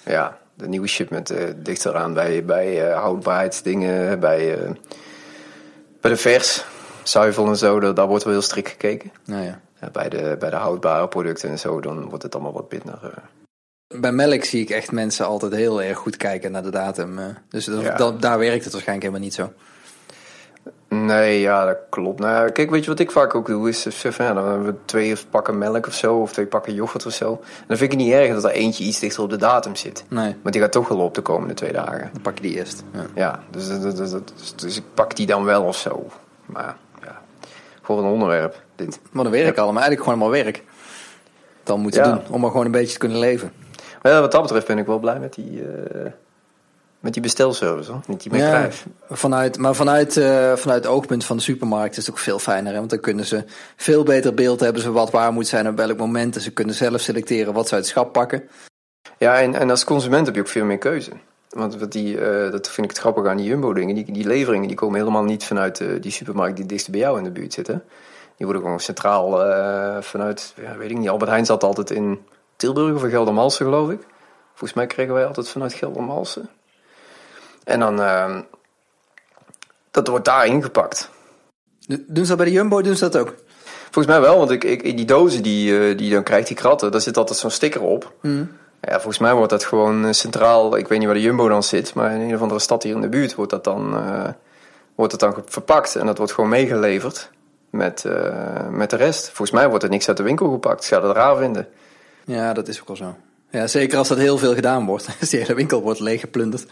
Ja, 0.05 0.37
de 0.53 0.67
nieuwe 0.67 0.87
shipment 0.87 1.29
eh 1.29 1.47
ligt 1.63 1.85
eraan 1.85 2.13
bij, 2.13 2.45
bij 2.45 2.89
eh, 2.89 2.99
houdbaarheidsdingen, 2.99 4.19
bij, 4.19 4.57
bij 6.01 6.11
de 6.11 6.17
vers, 6.17 6.65
zuivel 7.03 7.47
en 7.47 7.57
zo. 7.57 7.79
Daar, 7.79 7.93
daar 7.93 8.07
wordt 8.07 8.23
wel 8.23 8.33
heel 8.33 8.41
strikt 8.41 8.69
gekeken. 8.69 9.11
Nou 9.25 9.43
ja. 9.43 9.59
Bij, 9.91 10.09
de, 10.09 10.35
bij 10.39 10.49
de 10.49 10.55
houdbare 10.55 11.07
producten 11.07 11.49
en 11.49 11.59
zo, 11.59 11.79
dan 11.81 12.09
wordt 12.09 12.23
het 12.23 12.33
allemaal 12.35 12.53
wat 12.53 12.71
minder. 12.71 12.99
eh. 13.03 13.23
Bij 13.99 14.11
melk 14.11 14.43
zie 14.43 14.61
ik 14.61 14.69
echt 14.69 14.91
mensen 14.91 15.25
altijd 15.25 15.53
heel 15.55 15.81
erg 15.83 15.97
goed 15.97 16.17
kijken 16.17 16.51
naar 16.51 16.63
de 16.63 16.69
datum. 16.71 17.19
eh. 17.19 17.25
dus 17.49 17.65
dat, 17.65 17.81
Ja. 17.81 17.95
dat- 17.95 18.21
daar 18.21 18.39
werkt 18.39 18.63
het 18.63 18.73
waarschijnlijk 18.73 19.07
helemaal 19.07 19.27
niet 19.29 19.33
zo. 19.33 19.51
Nee, 20.89 21.39
ja, 21.39 21.65
dat 21.65 21.77
klopt. 21.89 22.19
Nou, 22.19 22.49
kijk, 22.51 22.69
weet 22.69 22.83
je 22.83 22.89
wat 22.89 22.99
ik 22.99 23.11
vaak 23.11 23.35
ook 23.35 23.47
doe? 23.47 23.69
Is, 23.69 23.85
van, 23.89 24.25
ja, 24.25 24.33
dan 24.33 24.47
hebben 24.47 24.65
we 24.65 24.75
twee 24.85 25.15
pakken 25.29 25.57
melk 25.57 25.87
of 25.87 25.93
zo, 25.93 26.15
of 26.15 26.33
twee 26.33 26.45
pakken 26.45 26.73
yoghurt 26.73 27.05
of 27.05 27.13
zo. 27.13 27.31
En 27.31 27.63
dan 27.67 27.77
vind 27.77 27.91
ik 27.93 27.97
het 27.99 28.07
niet 28.07 28.13
erg 28.17 28.33
dat 28.33 28.43
er 28.43 28.49
eentje 28.51 28.83
iets 28.83 28.99
dichter 28.99 29.23
op 29.23 29.29
de 29.29 29.35
datum 29.37 29.75
zit. 29.75 30.05
Nee, 30.09 30.35
Want 30.41 30.53
die 30.53 30.61
gaat 30.61 30.71
toch 30.71 30.87
wel 30.87 30.97
op 30.99 31.15
de 31.15 31.21
komende 31.21 31.53
twee 31.53 31.71
dagen. 31.71 32.09
dan 32.13 32.21
pak 32.21 32.35
je 32.37 32.41
die 32.43 32.55
eerst. 32.55 32.83
Ja. 32.93 33.05
Ja, 33.15 33.39
dus, 33.49 33.67
dus, 33.67 33.95
dus, 33.95 34.11
dus, 34.11 34.55
dus 34.55 34.77
ik 34.77 34.83
pak 34.93 35.15
die 35.15 35.25
dan 35.25 35.43
wel 35.43 35.63
of 35.63 35.77
zo. 35.77 36.07
Maar 36.45 36.63
ja, 36.63 36.77
voor 37.83 37.97
een 37.99 38.11
onderwerp, 38.11 38.61
dit. 38.75 38.99
Maar 39.11 39.23
dan 39.23 39.33
werk 39.33 39.57
allemaal. 39.57 39.81
Eigenlijk 39.83 40.03
gewoon 40.03 40.21
allemaal 40.21 40.43
werk. 40.43 40.63
Dan 41.63 41.79
moeten 41.79 42.03
Ja. 42.03 42.11
doen. 42.11 42.21
Om 42.29 42.41
maar 42.41 42.51
gewoon 42.51 42.65
een 42.65 42.71
beetje 42.71 42.93
te 42.93 42.99
kunnen 42.99 43.19
leven. 43.19 43.51
Maar 44.01 44.11
ja, 44.11 44.19
wat 44.21 44.31
dat 44.31 44.41
betreft 44.41 44.67
ben 44.67 44.77
ik 44.77 44.85
wel 44.85 44.99
blij 44.99 45.19
met 45.19 45.33
die, 45.33 45.61
eh, 45.61 46.11
Met 46.99 47.13
die 47.13 47.21
bestelservice, 47.21 47.91
hoor. 47.91 48.01
Niet 48.07 48.23
die 48.23 48.35
Ja, 48.35 48.57
McDrive. 48.59 48.87
vanuit, 49.09 49.57
maar 49.57 49.75
vanuit, 49.75 50.17
eh, 50.17 50.53
vanuit 50.55 50.83
het 50.83 50.93
oogpunt 50.93 51.25
van 51.25 51.37
de 51.37 51.43
supermarkt 51.43 51.97
is 51.97 52.05
het 52.05 52.15
ook 52.15 52.21
veel 52.21 52.39
fijner. 52.39 52.71
Hè? 52.71 52.77
Want 52.77 52.89
dan 52.89 52.99
kunnen 52.99 53.25
ze 53.25 53.43
veel 53.75 54.03
beter 54.03 54.33
beeld 54.33 54.59
hebben 54.59 54.81
ze 54.81 54.91
wat 54.91 55.11
waar 55.11 55.33
moet 55.33 55.47
zijn 55.47 55.67
op 55.67 55.77
welk 55.77 55.97
moment. 55.97 56.35
En 56.35 56.41
ze 56.41 56.51
kunnen 56.51 56.75
zelf 56.75 57.01
selecteren 57.01 57.53
wat 57.53 57.67
ze 57.67 57.73
uit 57.75 57.83
het 57.83 57.91
schap 57.91 58.13
pakken. 58.13 58.43
Ja, 59.17 59.39
en, 59.39 59.55
en 59.55 59.69
als 59.69 59.83
consument 59.83 60.25
heb 60.25 60.35
je 60.35 60.41
ook 60.41 60.47
veel 60.47 60.65
meer 60.65 60.77
keuze. 60.77 61.11
Want 61.53 61.79
wat 61.79 61.91
die, 61.91 62.19
eh, 62.19 62.51
dat 62.51 62.69
vind 62.69 62.85
ik 62.85 62.91
het 62.91 63.01
grappig 63.01 63.25
aan 63.25 63.37
die 63.37 63.45
Jumbo-dingen. 63.45 63.95
Die, 63.95 64.11
die 64.11 64.27
leveringen 64.27 64.67
die 64.67 64.77
komen 64.77 64.99
helemaal 64.99 65.23
niet 65.23 65.45
vanuit 65.45 65.79
eh, 65.79 65.87
die 66.01 66.11
supermarkt 66.11 66.57
die 66.57 66.65
dichtst 66.65 66.89
bij 66.89 66.99
jou 66.99 67.17
in 67.17 67.23
de 67.23 67.31
buurt 67.31 67.53
zitten. 67.53 67.83
Die 68.37 68.45
worden 68.45 68.61
gewoon 68.61 68.79
centraal 68.79 69.43
eh, 69.43 70.01
vanuit, 70.01 70.53
ja, 70.61 70.77
weet 70.77 70.89
ik 70.89 70.97
niet, 70.97 71.09
Albert 71.09 71.29
Heijn 71.29 71.45
zat 71.45 71.63
altijd 71.63 71.91
in 71.91 72.25
Tilburg 72.55 72.95
of 72.95 73.03
in 73.03 73.09
Geldermalsen, 73.09 73.65
geloof 73.65 73.89
ik. 73.89 74.05
Volgens 74.49 74.73
mij 74.73 74.87
kregen 74.87 75.13
wij 75.13 75.25
altijd 75.25 75.49
vanuit 75.49 75.73
Geldermalsen. 75.73 76.49
En 77.63 77.79
dan, 77.79 78.01
eh, 78.01 78.37
dat 79.91 80.07
wordt 80.07 80.25
daar 80.25 80.45
ingepakt. 80.45 81.09
Doen 81.87 82.25
ze 82.25 82.27
dat 82.27 82.37
bij 82.37 82.45
de 82.45 82.51
Jumbo? 82.51 82.81
Doen 82.81 82.95
ze 82.95 83.09
dat 83.09 83.21
ook? 83.21 83.35
Volgens 83.83 84.15
mij 84.15 84.21
wel, 84.21 84.37
want 84.37 84.51
ik, 84.51 84.63
ik, 84.63 84.97
die 84.97 85.05
dozen 85.05 85.43
die, 85.43 85.95
die 85.95 86.07
je 86.07 86.13
dan 86.13 86.23
krijgt, 86.23 86.47
die 86.47 86.55
kratten, 86.55 86.91
daar 86.91 87.01
zit 87.01 87.17
altijd 87.17 87.39
zo'n 87.39 87.49
sticker 87.49 87.81
op. 87.81 88.13
Ja, 88.87 88.93
volgens 88.93 89.17
mij 89.17 89.33
wordt 89.33 89.49
dat 89.49 89.63
gewoon 89.63 90.05
eh, 90.05 90.11
centraal, 90.11 90.77
ik 90.77 90.87
weet 90.87 90.97
niet 90.97 91.07
waar 91.07 91.17
de 91.17 91.23
Jumbo 91.23 91.47
dan 91.47 91.63
zit, 91.63 91.93
maar 91.93 92.11
in 92.11 92.21
een 92.21 92.35
of 92.35 92.41
andere 92.41 92.59
stad 92.59 92.83
hier 92.83 92.95
in 92.95 93.01
de 93.01 93.09
buurt 93.09 93.35
wordt 93.35 93.51
dat 93.51 93.63
dan, 93.63 93.95
eh, 93.97 94.29
wordt 94.95 95.11
het 95.11 95.21
dan 95.21 95.43
verpakt 95.45 95.95
en 95.95 96.05
dat 96.05 96.17
wordt 96.17 96.33
gewoon 96.33 96.49
meegeleverd 96.49 97.29
met, 97.69 98.05
eh, 98.05 98.67
met 98.69 98.89
de 98.89 98.95
rest. 98.95 99.25
Volgens 99.25 99.51
mij 99.51 99.69
wordt 99.69 99.83
er 99.83 99.89
niks 99.89 100.07
uit 100.07 100.17
de 100.17 100.23
winkel 100.23 100.51
gepakt, 100.51 100.83
ze 100.83 100.93
gaan 100.93 101.03
het 101.03 101.15
raar 101.15 101.37
vinden. 101.37 101.67
Ja, 102.25 102.53
dat 102.53 102.67
is 102.67 102.79
ook 102.81 102.87
wel 102.87 102.95
zo. 102.95 103.15
Ja, 103.49 103.67
zeker 103.67 103.97
als 103.97 104.07
dat 104.07 104.17
heel 104.17 104.37
veel 104.37 104.53
gedaan 104.53 104.85
wordt. 104.85 105.07
Als 105.19 105.29
die 105.29 105.39
hele 105.39 105.53
winkel 105.53 105.81
wordt 105.81 105.99
leeggeplunderd. 105.99 106.65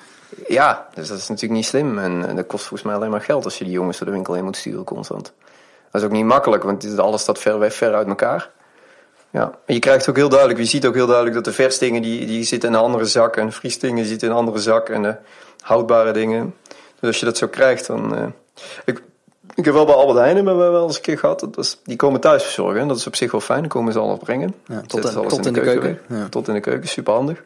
Ja, 0.48 0.88
dus 0.94 1.08
dat 1.08 1.18
is 1.18 1.27
natuurlijk 1.27 1.60
niet 1.60 1.65
slim 1.65 2.00
en, 2.00 2.27
en 2.27 2.36
dat 2.36 2.48
kost 2.48 2.65
volgens 2.65 2.89
mij 2.89 2.96
alleen 2.96 3.10
maar 3.12 3.22
geld 3.22 3.46
als 3.46 3.58
je 3.58 3.63
die 3.63 3.74
jongens 3.74 3.98
door 3.98 4.08
de 4.08 4.13
winkel 4.13 4.34
heen 4.34 4.44
moet 4.44 4.58
sturen 4.58 4.84
constant. 4.84 5.34
Dat 5.91 6.01
is 6.01 6.08
ook 6.08 6.13
niet 6.13 6.25
makkelijk, 6.25 6.63
want 6.63 6.98
alles 6.98 7.22
staat 7.22 7.39
ver 7.39 7.60
weg, 7.60 7.74
ver 7.74 7.94
uit 7.94 8.08
elkaar. 8.08 8.50
Ja, 9.31 9.51
en 9.65 9.73
je 9.73 9.79
krijgt 9.79 10.09
ook 10.09 10.15
heel 10.15 10.29
duidelijk, 10.29 10.59
je 10.59 10.65
ziet 10.65 10.85
ook 10.85 10.93
heel 10.93 11.05
duidelijk 11.05 11.35
dat 11.35 11.45
de 11.45 11.53
versdingen 11.53 12.01
die, 12.01 12.25
die 12.25 12.43
zitten 12.43 12.69
in 12.69 12.75
een 12.75 12.81
andere 12.81 13.05
zak 13.05 13.35
en 13.35 13.45
de 13.45 13.51
vriesdingen 13.51 14.05
zitten 14.05 14.27
in 14.27 14.33
een 14.33 14.39
andere 14.39 14.59
zak 14.59 14.89
en 14.89 15.01
de 15.01 15.15
houdbare 15.61 16.11
dingen. 16.11 16.55
Dus 17.00 17.09
als 17.09 17.19
je 17.19 17.25
dat 17.25 17.38
zo 17.38 17.47
krijgt, 17.47 17.88
dan. 17.88 18.15
eh, 18.15 18.25
ik, 18.85 19.01
ik 19.55 19.65
heb 19.65 19.73
wel 19.73 19.85
bij 19.85 19.95
Albert 19.95 20.17
Heijn 20.17 20.35
hebben 20.35 20.57
we 20.57 20.69
wel 20.69 20.85
eens 20.85 20.95
een 20.95 21.01
keer 21.01 21.17
gehad. 21.19 21.47
Dat 21.51 21.79
die 21.83 21.95
komen 21.95 22.19
thuis 22.19 22.43
verzorgen. 22.43 22.81
en 22.81 22.88
Dat 22.88 22.97
is 22.97 23.07
op 23.07 23.15
zich 23.15 23.31
wel 23.31 23.41
fijn. 23.41 23.59
Dan 23.59 23.69
komen 23.69 23.93
ze 23.93 24.00
alles 24.00 24.19
brengen. 24.19 24.53
Ja, 24.65 24.81
tot 24.88 25.15
alles 25.15 25.33
tot 25.33 25.45
in 25.45 25.53
de 25.53 25.61
keuken. 25.61 26.00
Ja. 26.07 26.27
Tot 26.29 26.47
in 26.47 26.53
de 26.53 26.59
keuken, 26.59 26.89
super 26.89 27.13
handig. 27.13 27.43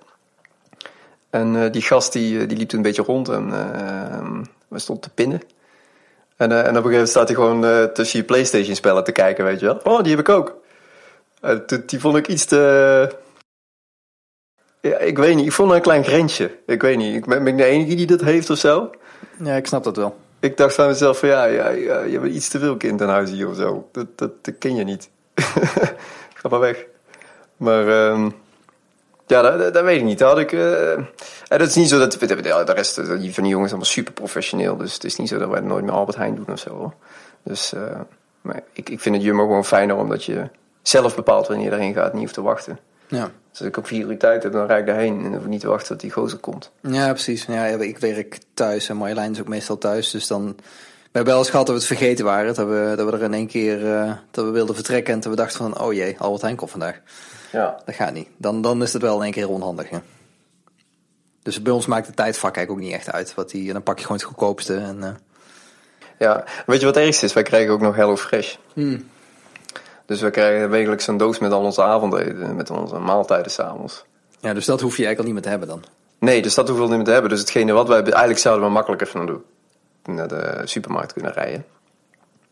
En 1.29 1.63
eh, 1.63 1.71
die 1.71 1.81
gast 1.81 2.13
die, 2.13 2.39
eh, 2.39 2.47
die 2.47 2.57
liep 2.57 2.69
toen 2.69 2.77
een 2.77 2.85
beetje 2.85 3.01
rond 3.01 3.29
en 3.29 3.53
eh, 3.53 4.27
we 4.67 4.79
stond 4.79 5.01
te 5.01 5.09
pinnen. 5.09 5.41
En, 6.37 6.51
en 6.51 6.57
op 6.59 6.65
een 6.65 6.65
gegeven 6.65 6.89
moment 6.91 7.09
staat 7.09 7.27
hij 7.27 7.35
gewoon 7.35 7.91
tussen 7.93 8.19
je 8.19 8.25
Playstation 8.25 8.75
spellen 8.75 9.03
te 9.03 9.11
kijken, 9.11 9.45
weet 9.45 9.59
je 9.59 9.65
wel. 9.65 9.79
Oh, 9.83 10.01
die 10.03 10.15
heb 10.15 10.19
ik 10.19 10.29
ook. 10.29 10.55
Toen- 11.65 11.83
die 11.85 11.99
vond 11.99 12.17
ik 12.17 12.27
iets 12.27 12.45
te... 12.45 13.09
Ja, 14.81 14.97
ik 14.97 15.17
weet 15.17 15.35
niet, 15.35 15.45
ik 15.45 15.51
vond 15.51 15.71
een 15.71 15.81
klein 15.81 16.03
grensje. 16.03 16.51
Ik 16.65 16.81
weet 16.81 16.97
niet, 16.97 17.15
ik 17.15 17.25
ben, 17.25 17.43
ben 17.43 17.53
ik 17.53 17.59
de 17.59 17.65
enige 17.65 17.95
die 17.95 18.05
dat 18.05 18.21
heeft 18.21 18.49
of 18.49 18.57
zo? 18.57 18.89
Ja, 19.43 19.55
ik 19.55 19.67
snap 19.67 19.83
dat 19.83 19.95
wel. 19.95 20.15
Ik 20.39 20.57
dacht 20.57 20.75
van 20.75 20.87
mezelf 20.87 21.19
van 21.19 21.29
ja, 21.29 21.45
ja, 21.45 21.69
ja 21.69 22.01
je 22.01 22.19
bent 22.19 22.33
iets 22.33 22.47
te 22.47 22.59
veel 22.59 22.77
kind 22.77 23.01
aan 23.01 23.09
huis 23.09 23.29
hier 23.29 23.49
of 23.49 23.55
zo. 23.55 23.89
Dat, 23.91 24.17
dat, 24.17 24.45
dat 24.45 24.57
ken 24.57 24.75
je 24.75 24.83
niet. 24.83 25.09
Ga 26.39 26.49
maar 26.49 26.59
weg. 26.59 26.85
Maar 27.57 27.87
ehm, 27.87 28.29
ja, 29.27 29.41
dat, 29.41 29.59
dat, 29.59 29.73
dat 29.73 29.83
weet 29.83 29.99
ik 29.99 30.03
niet. 30.03 30.19
Dat 30.19 30.29
had 30.29 30.39
ik, 30.39 30.51
eh, 30.51 30.91
en 30.91 31.07
dat 31.47 31.67
is 31.67 31.75
niet 31.75 31.89
zo 31.89 31.99
dat 31.99 32.11
de, 32.11 32.73
rest 32.73 32.97
eh, 32.97 33.05
van 33.05 33.43
die 33.43 33.51
jongens 33.51 33.69
allemaal 33.69 33.89
super 33.89 34.13
professioneel. 34.13 34.77
Dus 34.77 34.93
het 34.93 35.03
is 35.03 35.15
niet 35.15 35.29
zo 35.29 35.37
dat 35.37 35.49
wij 35.49 35.59
nooit 35.59 35.83
meer 35.83 35.93
Albert 35.93 36.17
Heijn 36.17 36.35
doen 36.35 36.47
of 36.51 36.59
zo. 36.59 36.69
Hoor. 36.69 36.93
Dus 37.43 37.73
eh, 37.73 37.99
maar 38.41 38.63
ik, 38.73 38.89
ik 38.89 38.99
vind 38.99 39.15
het 39.15 39.23
Jumbo 39.23 39.43
gewoon 39.43 39.65
fijner 39.65 39.95
omdat 39.95 40.23
je 40.23 40.49
zelf 40.87 41.15
bepaalt 41.15 41.47
wanneer 41.47 41.65
je 41.65 41.71
erheen 41.71 41.93
gaat, 41.93 42.13
niet 42.13 42.21
hoeft 42.21 42.33
te 42.33 42.41
wachten. 42.41 42.79
Ja. 43.07 43.31
Dus 43.51 43.59
als 43.59 43.67
ik 43.67 43.77
op 43.77 43.87
vier 43.87 44.07
uur 44.07 44.17
tijd 44.17 44.43
heb, 44.43 44.51
dan 44.51 44.67
rijd 44.67 44.79
ik 44.79 44.85
daarheen 44.85 45.17
en 45.17 45.23
dan 45.23 45.33
hoef 45.33 45.43
ik 45.43 45.47
niet 45.47 45.61
te 45.61 45.67
wachten 45.67 45.87
tot 45.87 45.99
die 45.99 46.11
gozer 46.11 46.39
komt. 46.39 46.71
Ja, 46.81 47.11
precies. 47.11 47.45
Ja, 47.45 47.65
ik 47.65 47.97
werk 47.97 48.39
thuis 48.53 48.89
en 48.89 48.97
Marjolein 48.97 49.31
is 49.31 49.39
ook 49.39 49.47
meestal 49.47 49.77
thuis. 49.77 50.11
Dus 50.11 50.27
dan... 50.27 50.55
We 51.15 51.21
hebben 51.21 51.33
wel 51.33 51.43
eens 51.43 51.51
gehad 51.51 51.65
dat 51.67 51.75
we 51.75 51.81
het 51.81 51.99
vergeten 51.99 52.25
waren. 52.25 52.53
Dat 52.53 52.67
we, 52.67 52.93
dat 52.95 53.09
we 53.09 53.17
er 53.17 53.23
in 53.23 53.33
één 53.33 53.47
keer 53.47 53.93
eh, 53.93 54.13
dat 54.31 54.45
we 54.45 54.51
wilden 54.51 54.75
vertrekken. 54.75 55.13
En 55.13 55.19
toen 55.19 55.31
we 55.31 55.37
dachten 55.37 55.57
van, 55.57 55.79
oh 55.81 55.93
jee, 55.93 56.15
Albert 56.19 56.41
Heijn 56.41 56.59
vandaag. 56.63 57.01
Ja. 57.51 57.81
Dat 57.85 57.95
gaat 57.95 58.13
niet. 58.13 58.27
Dan, 58.37 58.61
dan 58.61 58.81
is 58.81 58.93
het 58.93 59.01
wel 59.01 59.17
in 59.17 59.23
één 59.23 59.31
keer 59.31 59.49
onhandig. 59.49 59.89
Ja. 59.89 60.01
Dus 61.43 61.61
bij 61.61 61.73
ons 61.73 61.85
maakt 61.85 62.07
de 62.07 62.13
tijdvak 62.13 62.55
eigenlijk 62.55 62.85
ook 62.85 62.91
niet 62.91 62.99
echt 62.99 63.11
uit. 63.11 63.33
Wat 63.33 63.49
die, 63.49 63.67
en 63.67 63.73
dan 63.73 63.83
pak 63.83 63.95
je 63.97 64.01
gewoon 64.01 64.17
het 64.17 64.27
goedkoopste. 64.27 64.77
En, 64.77 65.03
eh, 65.03 65.09
Ja, 66.17 66.43
weet 66.65 66.79
je 66.79 66.85
wat 66.85 66.97
ergste 66.97 67.25
is? 67.25 67.33
Wij 67.33 67.43
krijgen 67.43 67.73
ook 67.73 67.81
nog 67.81 67.95
Hello 67.95 68.15
Fresh. 68.15 68.55
Dus 70.05 70.21
we 70.21 70.29
krijgen 70.29 70.69
wekelijks 70.69 71.03
zo'n 71.05 71.17
doos 71.17 71.39
met 71.39 71.51
al 71.51 71.61
onze 71.63 71.83
avondeten, 71.83 72.55
met 72.55 72.69
onze 72.69 72.97
maaltijden 72.99 73.51
s'avonds. 73.51 74.05
ja, 74.39 74.53
dus 74.53 74.65
dat 74.65 74.81
hoef 74.81 74.97
je 74.97 75.05
eigenlijk 75.05 75.19
al 75.19 75.23
niet 75.25 75.33
meer 75.33 75.43
te 75.43 75.49
hebben 75.49 75.67
dan. 75.67 75.83
Nee, 76.19 76.41
dus 76.41 76.53
dat 76.55 76.67
hoeven 76.67 76.83
we 76.85 76.89
niet 76.89 76.97
meer 76.97 77.07
te 77.07 77.13
hebben. 77.13 77.29
Dus 77.31 77.39
hetgene 77.39 77.71
wat 77.73 77.87
wij 77.87 78.01
eigenlijk 78.03 78.39
zouden 78.39 78.65
we 78.65 78.71
makkelijk 78.73 79.01
even 79.01 79.25
doen. 79.25 79.43
Naar 80.05 80.27
de 80.27 80.61
supermarkt 80.63 81.13
kunnen 81.13 81.31
rijden. 81.33 81.65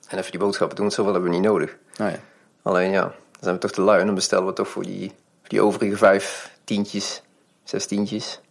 En 0.07 0.17
even 0.17 0.31
die 0.31 0.39
boodschappen 0.39 0.77
doen, 0.77 0.91
zoveel 0.91 1.13
hebben 1.13 1.29
we 1.31 1.35
niet 1.37 1.45
nodig. 1.45 1.69
Oh, 1.99 2.09
ja. 2.09 2.15
Alleen 2.61 2.91
ja, 2.91 3.01
dan 3.01 3.13
zijn 3.39 3.55
we 3.55 3.61
toch 3.61 3.71
te 3.71 3.81
lui 3.81 3.99
en 3.99 4.05
dan 4.05 4.15
bestellen 4.15 4.45
we 4.45 4.53
toch 4.53 4.67
voor 4.67 4.83
die, 4.83 5.07
voor 5.39 5.49
die 5.49 5.61
overige 5.61 5.97
vijf 5.97 6.51
tientjes, 6.63 7.21
zes 7.63 7.85
tientjes, 7.85 8.41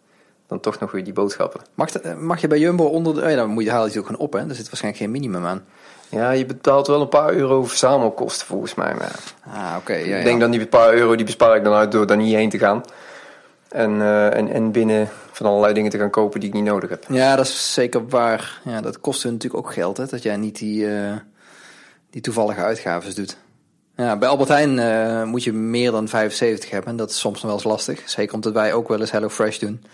dan 0.47 0.61
toch 0.61 0.79
nog 0.79 0.91
weer 0.91 1.05
die 1.05 1.13
boodschappen. 1.13 1.61
mag, 1.75 1.91
dat- 1.91 2.03
eh, 2.03 2.15
mag 2.17 2.41
je 2.41 2.47
bij 2.49 2.59
Jumbo 2.59 2.85
onder 2.85 3.15
de... 3.15 3.23
Oh 3.23 3.29
ja, 3.31 3.37
dan 3.37 3.49
moet 3.49 3.65
je, 3.65 3.71
haal 3.71 3.83
je 3.83 3.89
het 3.89 3.99
ook 3.99 4.07
gewoon 4.07 4.21
op, 4.21 4.33
hè. 4.33 4.39
Er 4.49 4.55
zit 4.55 4.67
waarschijnlijk 4.67 5.03
geen 5.03 5.11
minimum 5.11 5.45
aan. 5.47 5.65
Ja, 6.13 6.31
je 6.31 6.47
betaalt 6.47 6.87
wel 6.87 7.01
een 7.01 7.09
paar 7.09 7.33
euro 7.33 7.65
verzamelkosten 7.65 8.47
volgens 8.47 8.75
mij. 8.75 8.95
Maar 8.95 9.21
Ah, 9.47 9.75
oké. 9.79 9.93
ja, 9.95 10.17
ik 10.17 10.25
denk 10.25 10.41
dan 10.41 10.51
die 10.51 10.67
paar 10.67 10.95
euro, 10.95 11.17
die 11.17 11.25
bespaar 11.25 11.57
ik 11.57 11.65
dan 11.65 11.75
uit 11.75 11.93
door 11.93 12.07
daar 12.07 12.17
niet 12.17 12.35
heen 12.35 12.51
te 12.51 12.59
gaan. 12.59 12.83
En, 13.69 14.01
eh, 14.01 14.37
en, 14.37 14.49
en 14.49 14.73
binnen 14.73 15.09
van 15.33 15.47
allerlei 15.47 15.75
dingen 15.75 15.91
te 15.91 15.99
gaan 15.99 16.11
kopen 16.11 16.41
die 16.41 16.49
ik 16.49 16.55
niet 16.55 16.65
nodig 16.65 16.91
heb. 16.91 17.05
Ja, 17.09 17.37
dat 17.37 17.47
is 17.47 17.73
zeker 17.73 18.09
waar. 18.09 18.61
Ja, 18.65 18.81
dat 18.81 19.01
kost 19.01 19.23
hun 19.23 19.33
natuurlijk 19.33 19.67
ook 19.67 19.73
geld, 19.73 19.97
hè. 19.97 20.07
Dat 20.07 20.23
jij 20.23 20.37
niet 20.37 20.59
die, 20.59 20.97
eh, 20.97 21.13
die 22.11 22.21
toevallige 22.21 22.61
uitgaven 22.61 23.15
doet. 23.15 23.37
Ja, 23.97 24.17
bij 24.17 24.29
Albert 24.29 24.49
Heijn 24.49 24.79
eh, 24.79 25.23
moet 25.25 25.45
je 25.45 25.53
meer 25.53 25.91
dan 25.91 26.09
75 26.09 26.71
hebben. 26.71 26.91
En 26.91 26.97
dat 26.97 27.11
is 27.11 27.19
soms 27.19 27.35
nog 27.35 27.45
wel 27.45 27.53
eens 27.55 27.65
lastig. 27.65 28.03
Zeker 28.11 28.35
omdat 28.35 28.53
wij 28.53 28.73
ook 28.73 28.89
wel 28.89 29.01
eens 29.01 29.11
Hello 29.11 29.29
Fresh 29.29 29.59
doen. 29.59 29.85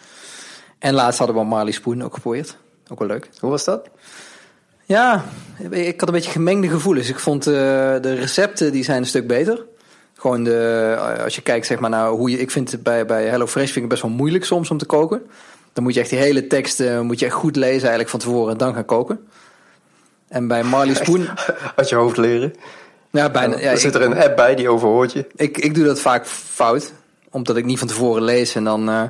En 0.78 0.94
laatst 0.94 1.18
hadden 1.18 1.36
we 1.36 1.44
Marley 1.44 1.72
Spoon 1.72 2.02
ook 2.04 2.14
geprobeerd. 2.14 2.56
Ook 2.88 2.98
wel 2.98 3.08
leuk. 3.08 3.28
Hoe 3.40 3.50
was 3.50 3.64
dat? 3.64 3.88
Ja, 4.88 5.24
ik 5.70 6.00
had 6.00 6.08
een 6.08 6.14
beetje 6.14 6.30
gemengde 6.30 6.68
gevoelens. 6.68 7.08
Ik 7.08 7.18
vond 7.18 7.46
eh, 7.46 7.52
de 8.00 8.14
recepten 8.14 8.72
die 8.72 8.84
zijn 8.84 8.98
een 8.98 9.06
stuk 9.06 9.26
beter. 9.26 9.64
Gewoon 10.14 10.44
de, 10.44 10.94
eh, 10.98 11.24
als 11.24 11.34
je 11.34 11.40
kijkt 11.40 11.66
zeg 11.66 11.78
maar 11.78 11.90
naar 11.90 12.08
hoe 12.08 12.30
je, 12.30 12.38
ik 12.38 12.50
vind 12.50 12.70
het 12.70 12.82
bij, 12.82 13.06
bij 13.06 13.26
HelloFresh 13.26 13.64
vind 13.64 13.76
ik 13.76 13.82
het 13.82 13.90
best 13.90 14.02
wel 14.02 14.10
moeilijk 14.10 14.44
soms 14.44 14.70
om 14.70 14.78
te 14.78 14.86
koken. 14.86 15.22
Dan 15.72 15.84
moet 15.84 15.94
je 15.94 16.00
echt 16.00 16.10
die 16.10 16.18
hele 16.18 16.46
teksten 16.46 17.06
moet 17.06 17.18
je 17.18 17.26
echt 17.26 17.34
goed 17.34 17.56
lezen 17.56 17.80
eigenlijk 17.80 18.08
van 18.08 18.18
tevoren 18.18 18.52
en 18.52 18.58
dan 18.58 18.74
gaan 18.74 18.84
koken. 18.84 19.28
En 20.28 20.48
bij 20.48 20.62
Marley 20.62 20.94
Spoon, 20.94 21.28
Uit 21.76 21.88
je 21.88 21.94
hoofd 21.94 22.16
leren. 22.16 22.54
ja, 23.10 23.30
bijna, 23.30 23.58
ja, 23.58 23.70
er 23.70 23.78
zit 23.78 23.94
er 23.94 24.02
een 24.02 24.18
app 24.18 24.36
bij 24.36 24.54
die 24.54 24.68
overhoort 24.68 25.12
je. 25.12 25.26
ik, 25.36 25.58
ik 25.58 25.74
doe 25.74 25.84
dat 25.84 26.00
vaak 26.00 26.26
fout, 26.26 26.92
omdat 27.30 27.56
ik 27.56 27.64
niet 27.64 27.78
van 27.78 27.88
tevoren 27.88 28.22
lees 28.22 28.54
en 28.54 28.64
dan, 28.64 28.88
eh, 28.88 29.02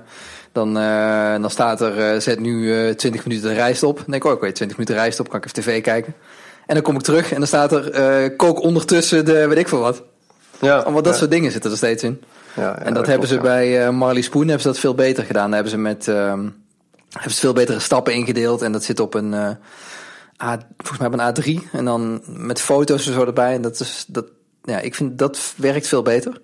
dan, 0.53 0.79
eh, 0.79 1.41
dan 1.41 1.51
staat 1.51 1.81
er 1.81 2.13
eh, 2.13 2.21
zet 2.21 2.41
nu 2.41 2.75
eh 2.89 2.95
20 2.95 3.27
minuten 3.27 3.49
de 3.49 3.55
rijst 3.55 3.83
op. 3.83 3.97
Dan 3.97 4.05
denk 4.07 4.23
ik, 4.23 4.31
oh, 4.31 4.37
oké, 4.37 4.53
20 4.53 4.77
minuten 4.77 4.99
rijst 4.99 5.21
op, 5.21 5.29
kan 5.29 5.41
ik 5.41 5.45
even 5.45 5.63
tv 5.63 5.83
kijken. 5.83 6.15
En 6.69 6.75
dan 6.75 6.83
kom 6.83 6.95
ik 6.95 7.03
terug 7.03 7.33
en 7.33 7.39
dan 7.39 7.47
staat 7.47 7.73
er 7.73 7.91
eh, 7.91 8.37
kook 8.37 8.63
ondertussen 8.63 9.25
de 9.25 9.47
weet 9.49 9.59
ik 9.59 9.69
veel 9.69 9.79
wat. 9.79 10.03
Ja, 10.61 10.79
Allemaal 10.79 11.03
dat 11.03 11.13
ja. 11.13 11.19
soort 11.19 11.31
dingen 11.31 11.51
zitten 11.51 11.71
er 11.71 11.77
steeds 11.77 12.03
in. 12.03 12.23
Ja, 12.55 12.63
ja, 12.63 12.79
en 12.79 12.95
dat, 12.95 13.07
hebben 13.07 13.29
klopt, 13.29 13.43
ze 13.43 13.49
bij 13.49 13.87
eh, 13.87 13.91
Marley 13.91 14.23
Spoon 14.23 14.43
hebben 14.43 14.61
ze 14.61 14.67
dat 14.67 14.79
veel 14.79 14.95
beter 14.95 15.25
gedaan. 15.25 15.47
Daar 15.51 15.55
hebben 15.55 15.71
ze 15.71 15.79
met 15.79 16.09
ehm, 16.09 16.49
hebben 17.13 17.33
ze 17.33 17.41
veel 17.41 17.53
betere 17.53 17.79
stappen 17.79 18.15
ingedeeld 18.15 18.63
en 18.63 18.73
dat 18.73 18.85
zit 18.85 19.01
op 19.01 19.15
een 19.15 19.35
eh, 19.35 19.51
A, 20.43 20.59
volgens 20.77 20.99
mij 20.99 21.07
op 21.07 21.37
een 21.37 21.61
A3 21.63 21.71
en 21.73 21.85
dan 21.85 22.23
met 22.27 22.61
foto's 22.61 23.07
en 23.07 23.13
zo 23.13 23.25
erbij. 23.25 23.55
En 23.55 23.63
dat 23.63 23.81
is 23.81 24.05
dat 24.09 24.25
ja, 24.63 24.79
ik 24.81 24.95
vind 24.95 25.19
dat 25.19 25.55
werkt 25.57 25.89
veel 25.89 26.03
beter. 26.03 26.41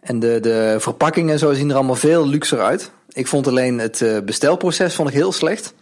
En 0.00 0.20
de, 0.20 0.40
de 0.40 0.76
verpakkingen 0.78 1.32
en 1.32 1.38
zo 1.38 1.52
zien 1.52 1.70
er 1.70 1.76
allemaal 1.76 1.94
veel 1.94 2.28
luxer 2.28 2.60
uit. 2.60 2.90
Ik 3.14 3.26
vond 3.26 3.46
alleen 3.46 3.78
het 3.78 4.02
eh, 4.02 4.20
bestelproces 4.20 4.94
vond 4.94 5.08
ik 5.08 5.14
heel 5.14 5.32
slecht. 5.32 5.74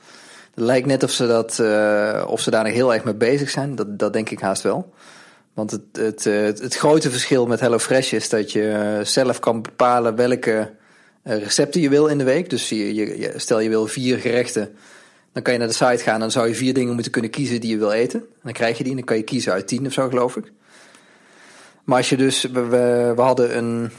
Het 0.55 0.65
lijkt 0.65 0.87
net 0.87 1.03
of 1.03 1.11
ze, 1.11 1.27
dat, 1.27 1.59
eh, 1.59 2.25
of 2.29 2.41
ze 2.41 2.51
daar 2.51 2.67
heel 2.67 2.95
erg 2.95 3.05
mee 3.05 3.15
bezig 3.15 3.51
zijn. 3.51 3.75
Dat, 3.75 3.99
dat 3.99 4.13
denk 4.13 4.31
ik 4.31 4.41
haast 4.41 4.63
wel. 4.63 4.93
Want 5.55 5.71
het, 5.71 5.83
het, 5.93 6.27
eh, 6.27 6.43
het, 6.43 6.77
grote 6.77 7.11
verschil 7.11 7.47
met 7.47 7.61
HelloFresh 7.61 8.13
is 8.13 8.29
dat 8.29 8.53
je 8.53 9.01
zelf 9.03 9.39
kan 9.39 9.63
bepalen 9.63 10.17
welke 10.17 10.71
recepten 11.23 11.81
je 11.81 11.89
wil 11.89 12.07
in 12.07 12.19
de 12.19 12.25
week. 12.25 12.51
Dus 12.51 12.69
je, 12.69 12.95
je, 12.95 13.33
stel 13.37 13.61
je 13.61 13.69
wil 13.69 13.87
vier 13.87 14.19
gerechten, 14.19 14.75
dan 15.33 15.43
kan 15.43 15.53
je 15.53 15.59
naar 15.59 15.69
de 15.69 15.75
site 15.75 16.03
gaan 16.03 16.15
en 16.15 16.21
dan 16.21 16.31
zou 16.31 16.49
je 16.49 16.55
vier 16.55 16.75
dingen 16.75 16.95
moeten 16.95 17.13
kunnen 17.13 17.31
kiezen 17.31 17.61
die 17.61 17.71
je 17.71 17.79
wil 17.79 17.93
eten. 17.93 18.21
En 18.21 18.41
dan 18.43 18.53
krijg 18.53 18.77
je 18.77 18.83
die 18.83 18.93
en 18.93 18.99
dan 18.99 19.07
kan 19.07 19.17
je 19.17 19.23
kiezen 19.23 19.53
uit 19.53 19.69
tien 19.69 19.87
of 19.87 19.93
zo 19.93 20.09
geloof 20.09 20.37
ik. 20.37 20.53
Maar 21.85 21.97
als 21.97 22.09
je 22.09 22.17
dus, 22.17 22.43
we, 22.43 22.67
we 23.17 23.23
hadden 23.23 23.57
een, 23.57 23.91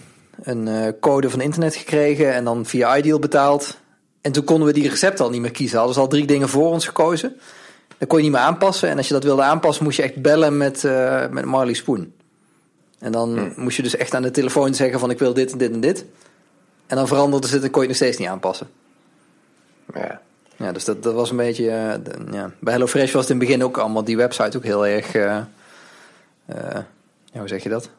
een 0.42 0.68
eh, 0.68 0.88
code 1.00 1.30
van 1.30 1.42
internet 1.42 1.76
gekregen 1.76 2.34
en 2.34 2.44
dan 2.44 2.66
via 2.66 2.98
Ideal 2.98 3.20
betaald. 3.20 3.78
En 4.22 4.32
toen 4.32 4.44
konden 4.44 4.68
we 4.68 4.74
die 4.74 4.90
recepten 4.90 5.26
al 5.26 5.32
niet 5.32 5.42
meer 5.42 5.52
kiezen. 5.52 5.78
Hadden 5.78 5.96
ze 5.96 6.02
al 6.02 6.08
drie 6.08 6.26
dingen 6.26 6.50
voor 6.50 6.70
ons 6.70 6.86
gekozen. 6.86 7.36
Dan 7.98 8.08
kon 8.08 8.18
je 8.18 8.24
niet 8.24 8.34
meer 8.34 8.42
aanpassen. 8.42 8.90
En 8.90 8.98
als 8.98 9.08
je 9.08 9.14
dat 9.14 9.24
wilde 9.24 9.42
aanpassen, 9.42 9.84
moest 9.84 9.98
je 9.98 10.04
echt 10.04 10.22
bellen 10.22 10.58
met, 10.58 10.84
uh, 10.84 11.28
met 11.30 11.46
Marley 11.46 11.74
Spoon. 11.74 12.12
En 13.00 13.12
dan 13.12 13.38
hmm. 13.38 13.54
moest 13.56 13.78
je 13.78 13.84
dus 13.84 13.96
echt 13.96 14.14
aan 14.14 14.22
de 14.22 14.32
telefoon 14.32 14.74
zeggen 14.74 15.00
van 15.00 15.10
ik 15.10 15.20
wil 15.20 15.34
dit 15.34 15.52
en 15.52 15.58
dit 15.58 15.72
en 15.72 15.80
dit. 15.80 16.06
En 16.88 16.96
dan 16.96 17.08
veranderde 17.08 17.48
ze 17.48 17.54
het 17.54 17.64
en 17.64 17.72
kon 17.72 17.82
je 17.82 17.88
het 17.88 18.00
nog 18.00 18.08
steeds 18.08 18.22
niet 18.22 18.34
aanpassen. 18.34 18.70
Ja. 19.94 20.22
Ja, 20.56 20.72
dus 20.72 20.86
dat, 20.86 21.04
dat 21.04 21.14
was 21.14 21.30
een 21.30 21.38
beetje... 21.38 21.64
Uh, 21.64 22.34
ja. 22.34 22.52
Bij 22.60 22.74
HelloFresh 22.74 23.12
was 23.12 23.22
het 23.22 23.32
in 23.32 23.38
het 23.38 23.48
begin 23.48 23.64
ook 23.64 23.78
allemaal 23.78 24.04
die 24.04 24.18
website 24.18 24.58
ook 24.58 24.64
heel 24.64 24.88
erg... 24.88 25.16
Uh, 25.16 25.38
ja, 26.46 27.40
hoe 27.40 27.48
zeg 27.48 27.64
je 27.64 27.70
dat? 27.70 27.90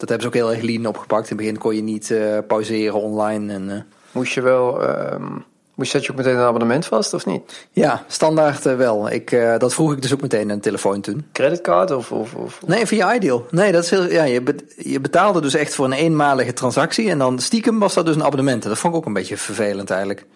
Dat 0.00 0.08
hebben 0.08 0.20
ze 0.20 0.26
ook 0.26 0.34
heel 0.34 0.52
erg 0.52 0.62
lean 0.62 0.86
opgepakt. 0.86 1.22
In 1.22 1.36
het 1.36 1.36
begin 1.36 1.58
kon 1.58 1.76
je 1.76 1.82
niet 1.82 2.14
pauzeren 2.46 3.00
online. 3.00 3.52
En, 3.52 3.86
Moest 4.12 4.32
je 4.32 4.40
wel... 4.40 4.82
Um 5.12 5.44
Moest 5.74 5.92
je, 5.92 6.00
je 6.00 6.10
ook 6.10 6.16
meteen 6.16 6.36
een 6.36 6.44
abonnement 6.44 6.86
vast 6.86 7.14
of 7.14 7.26
niet? 7.26 7.66
Ja, 7.70 8.04
standaard 8.06 8.66
uh, 8.66 8.76
wel. 8.76 9.10
Ik, 9.10 9.32
uh, 9.32 9.58
dat 9.58 9.74
vroeg 9.74 9.92
ik 9.92 10.02
dus 10.02 10.12
ook 10.12 10.20
meteen 10.20 10.50
aan 10.50 10.56
de 10.56 10.62
telefoon 10.62 11.00
toen. 11.00 11.26
Creditcard 11.32 11.90
of, 11.90 12.12
of, 12.12 12.34
of? 12.34 12.60
Nee, 12.66 12.86
via 12.86 13.14
Ideal. 13.14 13.46
Nee, 13.50 13.72
dat 13.72 13.84
is 13.84 13.90
heel, 13.90 14.10
ja, 14.10 14.24
je, 14.24 14.54
je 14.76 15.00
betaalde 15.00 15.40
dus 15.40 15.54
echt 15.54 15.74
voor 15.74 15.84
een 15.84 15.92
eenmalige 15.92 16.52
transactie. 16.52 17.10
En 17.10 17.18
dan 17.18 17.38
stiekem 17.38 17.78
was 17.78 17.94
dat 17.94 18.06
dus 18.06 18.14
een 18.14 18.24
abonnement. 18.24 18.62
Dat 18.62 18.78
vond 18.78 18.94
ik 18.94 19.00
ook 19.00 19.06
een 19.06 19.12
beetje 19.12 19.36
vervelend 19.36 19.90
eigenlijk. 19.90 20.26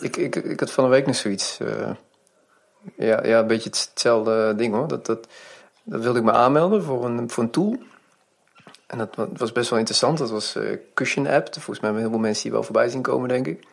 Ik, 0.00 0.16
ik, 0.16 0.36
ik 0.36 0.60
had 0.60 0.70
van 0.70 0.84
de 0.84 0.90
week 0.90 1.06
nog 1.06 1.16
zoiets. 1.16 1.58
Uh, 1.62 1.90
ja, 2.96 3.26
ja, 3.26 3.38
een 3.38 3.46
beetje 3.46 3.70
hetzelfde 3.70 4.54
ding 4.56 4.74
hoor. 4.74 4.88
Dat, 4.88 5.06
dat, 5.06 5.26
dat 5.84 6.02
wilde 6.02 6.18
ik 6.18 6.24
me 6.24 6.32
aanmelden 6.32 6.82
voor 6.82 7.04
een, 7.04 7.30
voor 7.30 7.42
een 7.42 7.50
tool. 7.50 7.78
En 8.86 8.98
dat 8.98 9.28
was 9.36 9.52
best 9.52 9.70
wel 9.70 9.78
interessant. 9.78 10.18
Dat 10.18 10.30
was 10.30 10.58
Cushion 10.94 11.26
App. 11.26 11.48
Volgens 11.52 11.80
mij 11.80 11.90
hebben 11.90 12.00
heel 12.00 12.10
veel 12.10 12.20
mensen 12.20 12.42
die 12.42 12.52
wel 12.52 12.62
voorbij 12.62 12.88
zien 12.88 13.02
komen, 13.02 13.28
denk 13.28 13.46
ik 13.46 13.66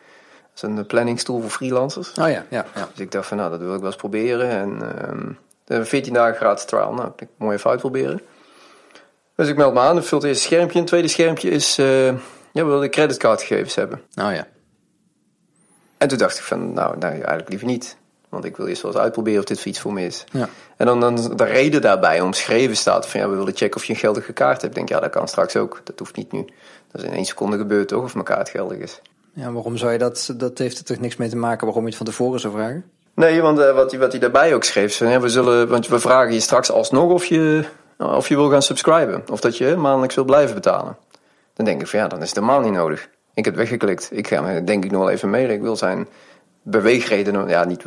is 0.54 0.62
een 0.62 0.86
planningstoel 0.86 1.40
voor 1.40 1.50
freelancers. 1.50 2.08
Oh 2.08 2.14
ja, 2.30 2.44
ja, 2.50 2.66
ja. 2.74 2.88
Dus 2.90 3.00
ik 3.00 3.12
dacht 3.12 3.26
van 3.26 3.36
nou, 3.36 3.50
dat 3.50 3.60
wil 3.60 3.72
ik 3.72 3.78
wel 3.78 3.86
eens 3.86 3.96
proberen. 3.96 4.50
En 4.50 4.78
uh, 5.66 5.76
ehm, 5.76 5.84
14 5.84 6.12
dagen 6.12 6.36
gratis 6.36 6.64
trial. 6.64 6.92
Nou, 6.92 7.12
ik 7.16 7.28
mooi 7.36 7.56
even 7.56 7.70
uitproberen. 7.70 8.20
Dus 9.36 9.48
ik 9.48 9.56
meld 9.56 9.74
me 9.74 9.80
aan, 9.80 9.98
ik 9.98 10.04
vul 10.04 10.18
het 10.18 10.26
eerste 10.26 10.44
schermpje. 10.44 10.78
een 10.78 10.84
tweede 10.84 11.08
schermpje 11.08 11.50
is, 11.50 11.78
uh, 11.78 12.06
ja, 12.06 12.18
we 12.52 12.64
willen 12.64 12.90
creditcardgegevens 12.90 13.74
hebben. 13.74 14.00
Oh 14.14 14.32
ja. 14.32 14.46
En 15.98 16.08
toen 16.08 16.18
dacht 16.18 16.38
ik 16.38 16.44
van, 16.44 16.72
nou, 16.72 16.98
nou 16.98 17.12
eigenlijk 17.12 17.48
liever 17.48 17.66
niet. 17.66 17.96
Want 18.34 18.46
ik 18.46 18.56
wil 18.56 18.66
eerst 18.66 18.82
wel 18.82 18.92
eens 18.92 19.00
uitproberen 19.00 19.38
of 19.38 19.44
dit 19.44 19.58
voor 19.58 19.66
iets 19.66 19.80
voor 19.80 19.92
me 19.92 20.04
is. 20.04 20.24
Ja. 20.30 20.48
En 20.76 20.86
dan, 20.86 21.00
dan 21.00 21.36
de 21.36 21.44
reden 21.44 21.80
daarbij 21.80 22.20
omschreven 22.20 22.76
staat 22.76 23.08
van, 23.08 23.20
ja, 23.20 23.28
we 23.28 23.36
willen 23.36 23.56
checken 23.56 23.76
of 23.76 23.84
je 23.84 23.92
een 23.92 23.98
geldige 23.98 24.32
kaart 24.32 24.62
hebt. 24.62 24.64
Ik 24.64 24.74
denk, 24.74 24.88
ja, 24.88 25.00
dat 25.00 25.10
kan 25.10 25.28
straks 25.28 25.56
ook. 25.56 25.80
Dat 25.84 25.98
hoeft 25.98 26.16
niet 26.16 26.32
nu. 26.32 26.44
Dat 26.92 27.02
is 27.02 27.08
in 27.08 27.14
één 27.14 27.24
seconde 27.24 27.56
gebeurd 27.56 27.88
toch, 27.88 28.04
of 28.04 28.14
mijn 28.14 28.26
kaart 28.26 28.48
geldig 28.48 28.78
is. 28.78 29.00
Ja, 29.32 29.52
waarom 29.52 29.76
zou 29.76 29.92
je 29.92 29.98
dat, 29.98 30.34
dat 30.36 30.58
heeft 30.58 30.78
er 30.78 30.84
toch 30.84 30.98
niks 30.98 31.16
mee 31.16 31.28
te 31.28 31.36
maken 31.36 31.64
waarom 31.64 31.82
je 31.82 31.88
het 31.88 31.96
van 31.96 32.06
tevoren 32.06 32.40
zou 32.40 32.52
vragen? 32.52 32.84
Nee, 33.14 33.42
want 33.42 33.58
uh, 33.58 33.74
wat, 33.74 33.90
hij, 33.90 34.00
wat 34.00 34.10
hij 34.10 34.20
daarbij 34.20 34.54
ook 34.54 34.64
schreef, 34.64 34.96
van, 34.96 35.08
ja, 35.08 35.20
we 35.20 35.28
zullen, 35.28 35.68
want 35.68 35.88
we 35.88 35.98
vragen 35.98 36.32
je 36.32 36.40
straks 36.40 36.70
alsnog 36.70 37.12
of 37.12 37.24
je, 37.24 37.64
of 37.98 38.28
je 38.28 38.36
wil 38.36 38.50
gaan 38.50 38.62
subscriben. 38.62 39.22
Of 39.30 39.40
dat 39.40 39.56
je 39.56 39.76
maandelijks 39.76 40.14
wil 40.14 40.24
blijven 40.24 40.54
betalen. 40.54 40.96
Dan 41.54 41.64
denk 41.64 41.80
ik 41.80 41.86
van 41.86 41.98
ja, 41.98 42.08
dan 42.08 42.22
is 42.22 42.28
het 42.28 42.38
helemaal 42.38 42.60
niet 42.60 42.72
nodig. 42.72 43.08
Ik 43.34 43.44
heb 43.44 43.54
weggeklikt. 43.54 44.08
Ik 44.12 44.28
ga 44.28 44.60
denk 44.60 44.84
ik 44.84 44.90
nog 44.90 45.00
wel 45.00 45.10
even 45.10 45.30
mee. 45.30 45.46
Ik 45.46 45.60
wil 45.60 45.76
zijn 45.76 46.08
beweegreden, 46.66 47.48
ja 47.48 47.64
niet 47.64 47.84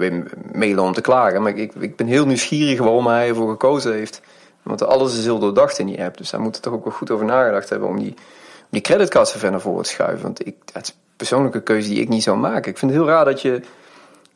mailen 0.54 0.84
om 0.84 0.94
te 0.94 1.02
klagen. 1.02 1.42
Maar 1.42 1.58
ik, 1.58 1.74
ik 1.76 1.96
ben 1.96 2.08
heel 2.08 2.26
nieuwsgierig 2.26 2.80
waarom 2.80 3.08
hij 3.08 3.28
ervoor 3.28 3.50
gekozen 3.50 3.94
heeft. 3.94 4.22
Want 4.64 4.84
alles 4.84 5.18
is 5.18 5.24
heel 5.24 5.40
doordacht 5.40 5.80
in 5.80 5.86
die 5.86 6.04
app. 6.04 6.18
Dus 6.18 6.30
daar 6.30 6.42
moet 6.42 6.56
er 6.56 6.62
toch 6.62 6.74
ook 6.74 6.84
wel 6.84 6.94
goed 6.94 7.12
over 7.12 7.26
nagedacht 7.26 7.70
hebben 7.70 7.88
om 7.88 8.00
die, 8.00 8.10
om 8.10 8.68
die 8.70 8.82
creditcards 8.82 9.32
verder 9.32 9.52
naar 9.52 9.62
voren 9.62 9.84
te 9.84 9.90
schuiven. 9.90 10.22
Want 10.22 10.48
ik, 10.48 10.56
het 10.74 10.96
persoonlijke 11.16 11.62
keuze 11.62 11.90
die 11.90 12.02
ik 12.02 12.10
niet 12.10 12.24
zou 12.24 12.38
maken. 12.38 12.72
Ik 12.72 12.78
vind 12.78 12.92
het 12.92 13.00
heel 13.00 13.10
raar 13.10 13.26
dat 13.26 13.42
je, 13.42 13.62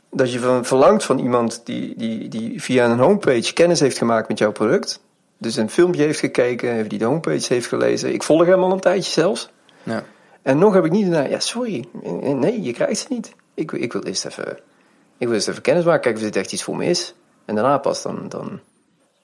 dat 0.09 0.31
je 0.31 0.59
verlangt 0.61 1.03
van 1.03 1.19
iemand 1.19 1.61
die, 1.63 1.93
die, 1.97 2.27
die 2.27 2.61
via 2.61 2.85
een 2.85 2.99
homepage 2.99 3.53
kennis 3.53 3.79
heeft 3.79 3.97
gemaakt 3.97 4.27
met 4.27 4.37
jouw 4.37 4.51
product. 4.51 4.99
Dus 5.37 5.55
een 5.55 5.69
filmpje 5.69 6.03
heeft 6.03 6.19
gekeken, 6.19 6.87
die 6.87 6.99
de 6.99 7.05
homepage 7.05 7.53
heeft 7.53 7.67
gelezen. 7.67 8.13
Ik 8.13 8.23
volg 8.23 8.45
hem 8.45 8.63
al 8.63 8.71
een 8.71 8.79
tijdje 8.79 9.11
zelfs. 9.11 9.51
Ja. 9.83 10.03
En 10.41 10.57
nog 10.57 10.73
heb 10.73 10.85
ik 10.85 10.91
niet 10.91 11.07
ja 11.07 11.39
sorry, 11.39 11.85
nee, 12.21 12.61
je 12.61 12.73
krijgt 12.73 12.99
ze 12.99 13.05
niet. 13.09 13.33
Ik, 13.53 13.71
ik 13.71 13.93
wil 13.93 14.03
eerst 14.03 14.25
even, 14.25 14.57
ik 15.17 15.27
wil 15.27 15.33
eerst 15.33 15.47
even 15.47 15.61
kennis 15.61 15.83
maken, 15.83 16.01
kijken 16.01 16.21
of 16.21 16.27
dit 16.27 16.35
echt 16.35 16.51
iets 16.51 16.63
voor 16.63 16.77
me 16.77 16.85
is. 16.85 17.15
En 17.45 17.55
daarna 17.55 17.77
pas 17.77 18.01
dan, 18.01 18.29
dan 18.29 18.59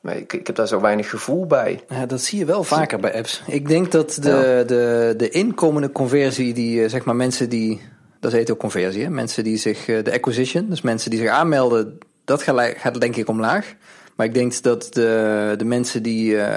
maar 0.01 0.17
ik, 0.17 0.33
ik 0.33 0.47
heb 0.47 0.55
daar 0.55 0.67
zo 0.67 0.81
weinig 0.81 1.09
gevoel 1.09 1.45
bij. 1.45 1.83
Ja, 1.89 2.05
dat 2.05 2.21
zie 2.21 2.39
je 2.39 2.45
wel 2.45 2.63
vaker 2.63 2.99
bij 2.99 3.13
apps. 3.13 3.43
Ik 3.47 3.67
denk 3.67 3.91
dat 3.91 4.17
de, 4.21 4.63
de, 4.67 5.13
de 5.17 5.29
inkomende 5.29 5.91
conversie, 5.91 6.53
die 6.53 6.83
eh, 6.83 6.89
zeg 6.89 7.05
maar 7.05 7.15
mensen 7.15 7.49
die. 7.49 7.81
Dat 8.19 8.31
heet 8.31 8.51
ook 8.51 8.57
conversie, 8.57 9.03
hè? 9.03 9.09
mensen 9.09 9.43
die 9.43 9.57
zich. 9.57 9.87
Eh, 9.87 10.03
de 10.03 10.13
acquisition, 10.13 10.69
dus 10.69 10.81
mensen 10.81 11.09
die 11.09 11.19
zich 11.19 11.29
aanmelden, 11.29 11.97
dat 12.25 12.41
gaat 12.41 13.01
denk 13.01 13.15
ik 13.15 13.29
omlaag. 13.29 13.75
Maar 14.17 14.25
ik 14.25 14.33
denk 14.33 14.61
dat 14.61 14.87
de, 14.93 15.53
de 15.57 15.65
mensen 15.65 16.03
die 16.03 16.31
uh, 16.31 16.47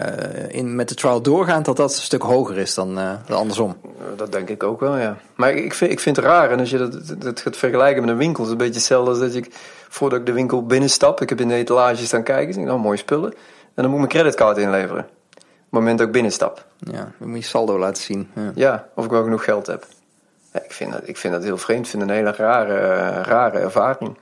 in, 0.48 0.74
met 0.74 0.88
de 0.88 0.94
trial 0.94 1.22
doorgaan, 1.22 1.62
dat 1.62 1.76
dat 1.76 1.90
een 1.90 2.02
stuk 2.02 2.22
hoger 2.22 2.58
is 2.58 2.74
dan, 2.74 2.98
uh, 2.98 3.12
andersom. 3.30 3.76
Dat 4.16 4.32
denk 4.32 4.48
ik 4.48 4.62
ook 4.62 4.80
wel, 4.80 4.96
ja. 4.96 5.16
Maar 5.34 5.52
ik 5.52 5.74
vind, 5.74 5.90
ik 5.90 6.00
vind 6.00 6.16
het 6.16 6.24
raar, 6.24 6.50
en 6.50 6.58
als 6.58 6.70
je 6.70 6.78
dat, 6.78 7.14
dat 7.18 7.40
gaat 7.40 7.56
vergelijken 7.56 8.00
met 8.02 8.10
een 8.10 8.16
winkel, 8.16 8.42
is 8.44 8.50
het 8.50 8.60
een 8.60 8.64
beetje 8.64 8.80
hetzelfde 8.80 9.10
als 9.10 9.18
dat 9.18 9.34
ik, 9.34 9.48
voordat 9.88 10.18
ik 10.18 10.26
de 10.26 10.32
winkel 10.32 10.66
binnenstap, 10.66 11.20
ik 11.20 11.28
heb 11.28 11.40
in 11.40 11.48
de 11.48 11.54
etalage 11.54 12.06
staan 12.06 12.22
kijken, 12.22 12.48
ik 12.48 12.54
denk, 12.54 12.66
nou, 12.66 12.80
mooie 12.80 12.96
spullen. 12.96 13.32
En 13.74 13.82
dan 13.82 13.84
moet 13.84 13.94
ik 13.94 13.98
mijn 13.98 14.08
creditcard 14.08 14.58
inleveren. 14.58 15.04
Op 15.04 15.76
het 15.76 15.80
moment 15.80 15.98
dat 15.98 16.06
ik 16.06 16.12
binnenstap. 16.12 16.66
Ja, 16.78 17.12
dan 17.18 17.28
moet 17.28 17.38
je 17.38 17.44
saldo 17.44 17.78
laten 17.78 18.02
zien. 18.02 18.30
Ja, 18.34 18.52
ja 18.54 18.88
of 18.94 19.04
ik 19.04 19.10
wel 19.10 19.22
genoeg 19.22 19.44
geld 19.44 19.66
heb. 19.66 19.86
Ja, 20.52 20.62
ik, 20.62 20.72
vind 20.72 20.92
dat, 20.92 21.00
ik 21.04 21.16
vind 21.16 21.32
dat 21.32 21.42
heel 21.42 21.58
vreemd. 21.58 21.84
Ik 21.84 21.90
vind 21.90 22.02
het 22.02 22.10
een 22.10 22.16
hele 22.16 22.32
rare, 22.32 23.22
rare 23.22 23.58
ervaring. 23.58 24.18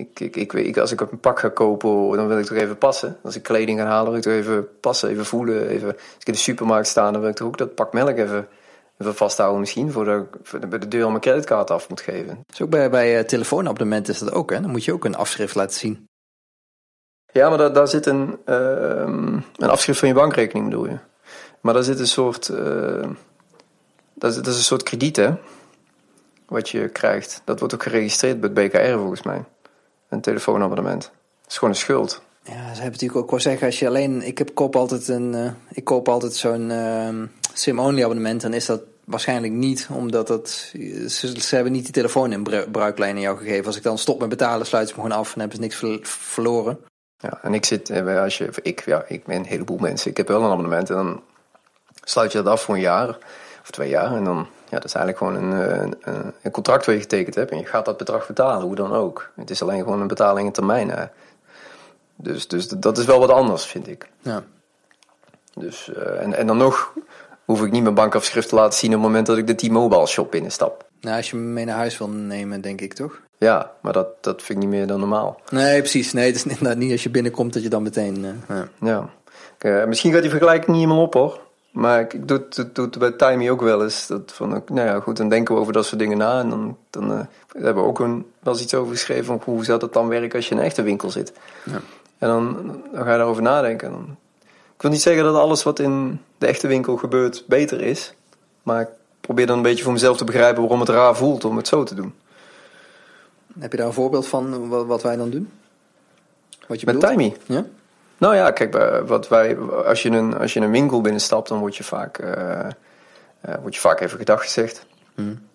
Ik, 0.00 0.20
ik, 0.20 0.36
ik, 0.36 0.52
ik, 0.52 0.78
als 0.78 0.92
ik 0.92 1.00
een 1.00 1.20
pak 1.20 1.38
ga 1.38 1.48
kopen, 1.48 2.16
dan 2.16 2.28
wil 2.28 2.38
ik 2.38 2.44
toch 2.44 2.56
even 2.56 2.78
passen. 2.78 3.16
Als 3.22 3.36
ik 3.36 3.42
kleding 3.42 3.78
ga 3.78 3.86
halen, 3.86 4.08
wil 4.08 4.16
ik 4.16 4.22
toch 4.22 4.32
even 4.32 4.80
passen, 4.80 5.08
even 5.08 5.24
voelen. 5.24 5.68
Even, 5.68 5.86
als 5.86 6.16
ik 6.18 6.26
in 6.26 6.32
de 6.32 6.38
supermarkt 6.38 6.86
sta, 6.86 7.10
dan 7.10 7.20
wil 7.20 7.30
ik 7.30 7.36
toch 7.36 7.46
ook 7.46 7.58
dat 7.58 7.74
pak 7.74 7.92
melk 7.92 8.16
even, 8.16 8.48
even 8.98 9.14
vasthouden 9.14 9.60
misschien. 9.60 9.92
Voordat 9.92 10.26
ik 10.52 10.68
bij 10.68 10.78
de 10.78 10.88
deur 10.88 11.02
al 11.02 11.08
mijn 11.08 11.20
creditcard 11.20 11.70
af 11.70 11.88
moet 11.88 12.00
geven. 12.00 12.40
Dus 12.46 12.62
ook 12.62 12.70
bij, 12.70 12.90
bij 12.90 13.18
uh, 13.18 13.24
telefoonabonnementen 13.24 14.12
is 14.12 14.18
dat 14.18 14.32
ook, 14.32 14.50
hè? 14.50 14.60
Dan 14.60 14.70
moet 14.70 14.84
je 14.84 14.92
ook 14.92 15.04
een 15.04 15.16
afschrift 15.16 15.54
laten 15.54 15.78
zien. 15.78 16.06
Ja, 17.32 17.48
maar 17.48 17.58
daar, 17.58 17.72
daar 17.72 17.88
zit 17.88 18.06
een, 18.06 18.38
uh, 18.46 19.36
een 19.56 19.70
afschrift 19.70 19.98
van 19.98 20.08
je 20.08 20.14
bankrekening, 20.14 20.68
bedoel 20.68 20.86
je. 20.86 20.98
Maar 21.60 21.74
daar 21.74 21.82
zit 21.82 21.98
een 21.98 22.06
soort, 22.06 22.48
uh, 22.48 23.08
dat, 24.14 24.30
is, 24.30 24.36
dat 24.36 24.46
is 24.46 24.56
een 24.56 24.62
soort 24.62 24.82
krediet, 24.82 25.16
hè? 25.16 25.34
Wat 26.46 26.68
je 26.68 26.88
krijgt. 26.88 27.42
Dat 27.44 27.58
wordt 27.58 27.74
ook 27.74 27.82
geregistreerd 27.82 28.40
bij 28.40 28.64
het 28.64 28.72
BKR 28.72 28.98
volgens 28.98 29.22
mij. 29.22 29.44
Een 30.10 30.20
telefoonabonnement. 30.20 31.02
Dat 31.02 31.50
is 31.50 31.54
gewoon 31.54 31.74
een 31.74 31.80
schuld. 31.80 32.22
Ja, 32.42 32.52
ze 32.52 32.80
hebben 32.80 32.90
natuurlijk 32.90 33.16
ook 33.16 33.30
wel 33.30 33.40
zeggen, 33.40 33.66
als 33.66 33.78
je 33.78 33.86
alleen, 33.86 34.22
ik 34.22 34.38
heb, 34.38 34.54
koop 34.54 34.76
altijd 34.76 35.08
een, 35.08 35.32
uh, 35.32 35.50
ik 35.72 35.84
koop 35.84 36.08
altijd 36.08 36.34
zo'n 36.34 36.70
uh, 36.70 37.08
sim-only 37.52 38.02
abonnement, 38.02 38.40
dan 38.40 38.52
is 38.52 38.66
dat 38.66 38.80
waarschijnlijk 39.04 39.52
niet, 39.52 39.88
omdat 39.92 40.28
het, 40.28 40.48
ze, 41.08 41.40
ze, 41.40 41.54
hebben 41.54 41.72
niet 41.72 41.84
die 41.84 41.92
telefoon 41.92 42.32
in 42.32 42.42
bruiklijn 42.72 43.14
in 43.14 43.22
jou 43.22 43.38
gegeven. 43.38 43.66
Als 43.66 43.76
ik 43.76 43.82
dan 43.82 43.98
stop 43.98 44.20
met 44.20 44.28
betalen, 44.28 44.66
sluiten 44.66 44.94
ze 44.94 45.00
me 45.00 45.06
gewoon 45.06 45.20
af 45.20 45.34
en 45.34 45.40
hebben 45.40 45.56
ze 45.56 45.62
niks 45.62 46.02
verloren. 46.02 46.78
Ja, 47.18 47.38
en 47.42 47.54
ik 47.54 47.64
zit, 47.64 47.90
eh, 47.90 48.22
als 48.22 48.38
je, 48.38 48.50
ik, 48.62 48.84
ja, 48.84 49.04
ik 49.08 49.24
ben 49.24 49.36
een 49.36 49.44
heleboel 49.44 49.78
mensen. 49.78 50.10
Ik 50.10 50.16
heb 50.16 50.28
wel 50.28 50.42
een 50.42 50.50
abonnement 50.50 50.90
en 50.90 50.96
dan 50.96 51.22
sluit 52.04 52.32
je 52.32 52.42
dat 52.42 52.52
af 52.52 52.62
voor 52.62 52.74
een 52.74 52.80
jaar 52.80 53.18
of 53.62 53.70
twee 53.70 53.88
jaar. 53.88 54.16
En 54.16 54.24
dan, 54.24 54.46
ja, 54.70 54.76
dat 54.76 54.84
is 54.84 54.94
eigenlijk 54.94 55.18
gewoon 55.18 55.42
een, 55.42 55.68
eh, 55.68 55.90
een, 56.00 56.32
een 56.42 56.50
contract 56.50 56.86
waar 56.86 56.94
je 56.94 57.00
getekend 57.00 57.34
hebt. 57.34 57.50
En 57.50 57.58
je 57.58 57.66
gaat 57.66 57.84
dat 57.84 57.96
bedrag 57.96 58.26
betalen, 58.26 58.66
hoe 58.66 58.74
dan 58.74 58.92
ook. 58.92 59.30
Het 59.36 59.50
is 59.50 59.62
alleen 59.62 59.82
gewoon 59.82 60.00
een 60.00 60.06
betaling 60.06 60.46
in 60.46 60.52
termijn. 60.52 61.10
Dus, 62.16 62.48
dus 62.48 62.68
dat 62.68 62.98
is 62.98 63.04
wel 63.04 63.18
wat 63.18 63.30
anders, 63.30 63.64
vind 63.64 63.88
ik. 63.88 64.08
Ja. 64.20 64.42
Dus, 65.54 65.90
uh, 65.96 66.22
en, 66.22 66.34
en 66.34 66.46
dan 66.46 66.56
nog 66.56 66.92
hoef 67.44 67.62
ik 67.62 67.70
niet 67.70 67.82
mijn 67.82 67.94
bankafschrift 67.94 68.48
te 68.48 68.54
laten 68.54 68.78
zien 68.78 68.90
op 68.90 68.96
het 68.96 69.06
moment 69.06 69.26
dat 69.26 69.36
ik 69.36 69.46
de 69.46 69.54
T-Mobile 69.54 70.06
shop 70.06 70.30
binnenstap. 70.30 70.88
Nou, 71.00 71.16
als 71.16 71.30
je 71.30 71.36
me 71.36 71.42
mee 71.42 71.64
naar 71.64 71.76
huis 71.76 71.98
wil 71.98 72.08
nemen, 72.08 72.60
denk 72.60 72.80
ik 72.80 72.94
toch? 72.94 73.20
Ja, 73.38 73.72
maar 73.80 73.92
dat, 73.92 74.22
dat 74.22 74.42
vind 74.42 74.58
ik 74.58 74.68
niet 74.68 74.78
meer 74.78 74.86
dan 74.86 75.00
normaal. 75.00 75.40
Nee, 75.50 75.78
precies. 75.78 76.12
Nee, 76.12 76.26
het 76.26 76.36
is 76.36 76.44
inderdaad 76.44 76.76
niet 76.76 76.92
als 76.92 77.02
je 77.02 77.10
binnenkomt 77.10 77.52
dat 77.52 77.62
je 77.62 77.68
dan 77.68 77.82
meteen... 77.82 78.24
Uh, 78.50 78.60
ja. 78.80 79.10
ja. 79.58 79.86
misschien 79.86 80.12
gaat 80.12 80.20
die 80.20 80.30
vergelijking 80.30 80.66
niet 80.70 80.84
helemaal 80.84 81.04
op 81.04 81.14
hoor. 81.14 81.40
Maar 81.70 82.00
ik 82.00 82.28
doe 82.28 82.46
het, 82.50 82.74
doe 82.74 82.84
het 82.84 82.98
bij 82.98 83.10
Timey 83.10 83.50
ook 83.50 83.60
wel 83.60 83.82
eens. 83.82 84.06
Dat 84.06 84.32
van, 84.34 84.48
nou 84.48 84.88
ja, 84.88 85.00
goed, 85.00 85.16
dan 85.16 85.28
denken 85.28 85.54
we 85.54 85.60
over 85.60 85.72
dat 85.72 85.86
soort 85.86 86.00
dingen 86.00 86.18
na. 86.18 86.40
En 86.40 86.50
dan, 86.50 86.76
dan 86.90 87.12
uh, 87.12 87.20
hebben 87.52 87.82
we 87.82 87.88
ook 87.88 87.98
een, 87.98 88.26
wel 88.38 88.52
eens 88.52 88.62
iets 88.62 88.74
over 88.74 88.92
geschreven 88.92 89.24
van 89.24 89.40
hoe 89.44 89.64
zou 89.64 89.78
dat 89.78 89.92
dan 89.92 90.08
werken 90.08 90.36
als 90.36 90.48
je 90.48 90.54
in 90.54 90.60
een 90.60 90.66
echte 90.66 90.82
winkel 90.82 91.10
zit. 91.10 91.32
Ja. 91.64 91.80
En 92.18 92.28
dan, 92.28 92.54
dan 92.92 93.04
ga 93.04 93.10
je 93.10 93.16
daarover 93.16 93.42
nadenken. 93.42 93.90
Dan, 93.90 94.16
ik 94.74 94.82
wil 94.82 94.90
niet 94.90 95.02
zeggen 95.02 95.24
dat 95.24 95.34
alles 95.34 95.62
wat 95.62 95.78
in 95.78 96.20
de 96.38 96.46
echte 96.46 96.66
winkel 96.66 96.96
gebeurt 96.96 97.44
beter 97.46 97.80
is. 97.80 98.14
Maar 98.62 98.80
ik 98.80 98.88
probeer 99.20 99.46
dan 99.46 99.56
een 99.56 99.62
beetje 99.62 99.84
voor 99.84 99.92
mezelf 99.92 100.16
te 100.16 100.24
begrijpen 100.24 100.60
waarom 100.62 100.80
het 100.80 100.88
raar 100.88 101.16
voelt 101.16 101.44
om 101.44 101.56
het 101.56 101.68
zo 101.68 101.84
te 101.84 101.94
doen. 101.94 102.14
Heb 103.58 103.70
je 103.70 103.76
daar 103.76 103.86
een 103.86 103.92
voorbeeld 103.92 104.26
van 104.26 104.68
wat 104.86 105.02
wij 105.02 105.16
dan 105.16 105.30
doen? 105.30 105.50
Wat 106.66 106.80
je 106.80 106.86
Met 106.86 107.00
Timey? 107.00 107.36
Ja? 107.46 107.64
Nou 108.20 108.34
ja, 108.34 108.50
kijk, 108.50 109.02
wat 109.06 109.28
wij, 109.28 109.58
als, 109.58 110.02
je 110.02 110.10
een, 110.10 110.38
als 110.38 110.52
je 110.52 110.60
een 110.60 110.70
winkel 110.70 111.00
binnenstapt, 111.00 111.48
dan 111.48 111.58
word 111.58 111.76
je 111.76 111.84
vaak, 111.84 112.18
uh, 112.18 112.28
uh, 113.48 113.54
word 113.60 113.74
je 113.74 113.80
vaak 113.80 114.00
even 114.00 114.18
gedag 114.18 114.42
gezegd. 114.42 114.86
Hmm. 115.14 115.48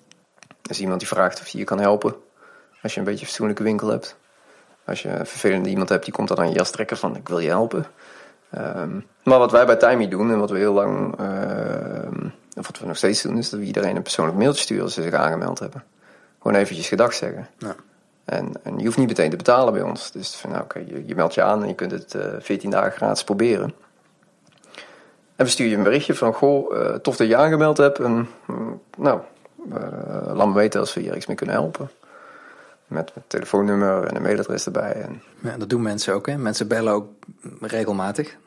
Er 0.61 0.69
is 0.69 0.79
iemand 0.79 0.99
die 0.99 1.07
vraagt 1.07 1.39
of 1.39 1.47
je 1.47 1.57
je 1.57 1.63
kan 1.63 1.79
helpen. 1.79 2.15
Als 2.81 2.93
je 2.93 2.99
een 2.99 3.05
beetje 3.05 3.19
een 3.19 3.27
fatsoenlijke 3.27 3.63
winkel 3.63 3.87
hebt. 3.87 4.17
Als 4.85 5.01
je 5.01 5.09
een 5.09 5.25
vervelende 5.25 5.69
iemand 5.69 5.89
hebt, 5.89 6.03
die 6.03 6.13
komt 6.13 6.27
dan 6.27 6.37
aan 6.37 6.49
je 6.49 6.55
jas 6.55 6.71
trekken 6.71 6.97
van 6.97 7.15
ik 7.15 7.27
wil 7.27 7.39
je 7.39 7.49
helpen. 7.49 7.85
Ehm, 8.51 8.99
maar 9.23 9.39
wat 9.39 9.51
wij 9.51 9.65
bij 9.65 9.75
Timey 9.75 10.07
doen 10.07 10.31
en 10.31 10.39
wat 10.39 10.49
we 10.49 10.57
heel 10.57 10.73
lang, 10.73 11.19
ehm, 11.19 12.25
of 12.55 12.67
wat 12.67 12.79
we 12.79 12.85
nog 12.85 12.97
steeds 12.97 13.21
doen, 13.21 13.37
is 13.37 13.49
dat 13.49 13.59
we 13.59 13.65
iedereen 13.65 13.95
een 13.95 14.01
persoonlijk 14.01 14.37
mailtje 14.37 14.61
sturen 14.61 14.83
als 14.83 14.93
ze 14.93 15.01
zich 15.01 15.13
aangemeld 15.13 15.59
hebben. 15.59 15.83
Gewoon 16.41 16.57
eventjes 16.57 16.87
gedag 16.87 17.13
zeggen. 17.13 17.47
Ja. 17.57 17.75
En, 18.25 18.51
en 18.63 18.77
je 18.77 18.85
hoeft 18.85 18.97
niet 18.97 19.07
meteen 19.07 19.29
te 19.29 19.35
betalen 19.35 19.73
bij 19.73 19.81
ons. 19.81 20.11
Dus 20.11 20.35
van, 20.35 20.49
nou, 20.49 20.63
oké, 20.63 20.79
je, 20.79 21.03
je 21.05 21.15
meldt 21.15 21.33
je 21.33 21.41
aan 21.41 21.61
en 21.61 21.67
je 21.67 21.75
kunt 21.75 21.91
het 21.91 22.15
eh 22.15 22.27
14 22.39 22.69
dagen 22.69 22.91
gratis 22.91 23.23
proberen. 23.23 23.73
En 25.35 25.45
we 25.45 25.51
sturen 25.51 25.71
je 25.71 25.77
een 25.77 25.83
berichtje 25.83 26.15
van, 26.15 26.33
goh, 26.33 26.77
eh, 26.77 26.95
tof 26.95 27.15
dat 27.15 27.27
je 27.27 27.35
aangemeld 27.35 27.77
hebt. 27.77 27.99
En 27.99 28.29
mm, 28.45 28.81
nou, 28.97 29.19
eh, 29.73 30.33
laat 30.33 30.47
me 30.47 30.53
weten 30.53 30.79
als 30.79 30.93
we 30.93 31.01
hier 31.01 31.15
iets 31.15 31.25
mee 31.25 31.35
kunnen 31.35 31.55
helpen. 31.55 31.89
Met 32.87 33.11
een 33.15 33.23
telefoonnummer 33.27 34.03
en 34.03 34.15
een 34.15 34.21
mailadres 34.21 34.65
erbij. 34.65 34.93
En 34.93 35.21
Ja, 35.39 35.57
dat 35.57 35.69
doen 35.69 35.81
mensen 35.81 36.13
ook. 36.13 36.27
Hè? 36.27 36.37
Mensen 36.37 36.67
bellen 36.67 36.93
ook 36.93 37.07
regelmatig. 37.61 38.37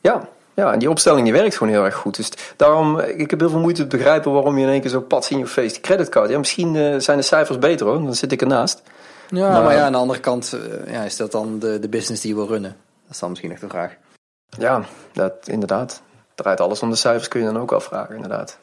Ja, 0.00 0.28
ja, 0.56 0.72
en 0.72 0.78
die 0.78 0.90
opstelling 0.90 1.24
die 1.24 1.32
werkt 1.32 1.56
gewoon 1.56 1.72
heel 1.72 1.84
erg 1.84 1.94
goed. 1.94 2.16
Dus 2.16 2.30
daarom, 2.56 2.98
ik 3.00 3.30
heb 3.30 3.40
heel 3.40 3.50
veel 3.50 3.58
moeite 3.60 3.86
te 3.86 3.96
begrijpen 3.96 4.32
waarom 4.32 4.56
je 4.58 4.64
in 4.64 4.70
één 4.70 4.80
keer 4.80 4.90
zo 4.90 5.00
pats 5.00 5.30
in 5.30 5.38
je 5.38 5.46
face 5.46 5.72
die 5.72 5.80
creditcard. 5.80 6.30
Ja, 6.30 6.38
misschien 6.38 6.76
eh, 6.76 6.94
zijn 6.98 7.16
de 7.16 7.22
cijfers 7.24 7.58
beter 7.58 7.86
hoor, 7.86 8.02
dan 8.02 8.14
zit 8.14 8.32
ik 8.32 8.40
ernaast. 8.40 8.82
Ja, 9.30 9.48
Maar- 9.50 9.62
maar, 9.62 9.74
ja, 9.74 9.84
aan 9.84 9.92
de 9.92 9.98
andere 9.98 10.20
kant 10.20 10.52
eh, 10.86 10.92
ja, 10.92 11.02
is 11.02 11.16
dat 11.16 11.32
dan 11.32 11.58
de, 11.58 11.78
de 11.78 11.88
business 11.88 12.22
die 12.22 12.30
je 12.30 12.36
wil 12.36 12.46
runnen. 12.46 12.76
Dat 13.04 13.10
is 13.14 13.18
dan 13.18 13.28
misschien 13.28 13.52
echt 13.52 13.60
de 13.60 13.68
vraag. 13.68 13.94
Ja, 14.58 14.82
dat 15.12 15.32
inderdaad. 15.44 16.02
Draait 16.34 16.60
alles 16.60 16.80
om 16.82 16.90
de 16.90 16.96
cijfers, 16.96 17.28
kun 17.28 17.40
je 17.40 17.46
dan 17.46 17.58
ook 17.60 17.72
afvragen, 17.72 18.14
inderdaad. 18.14 18.58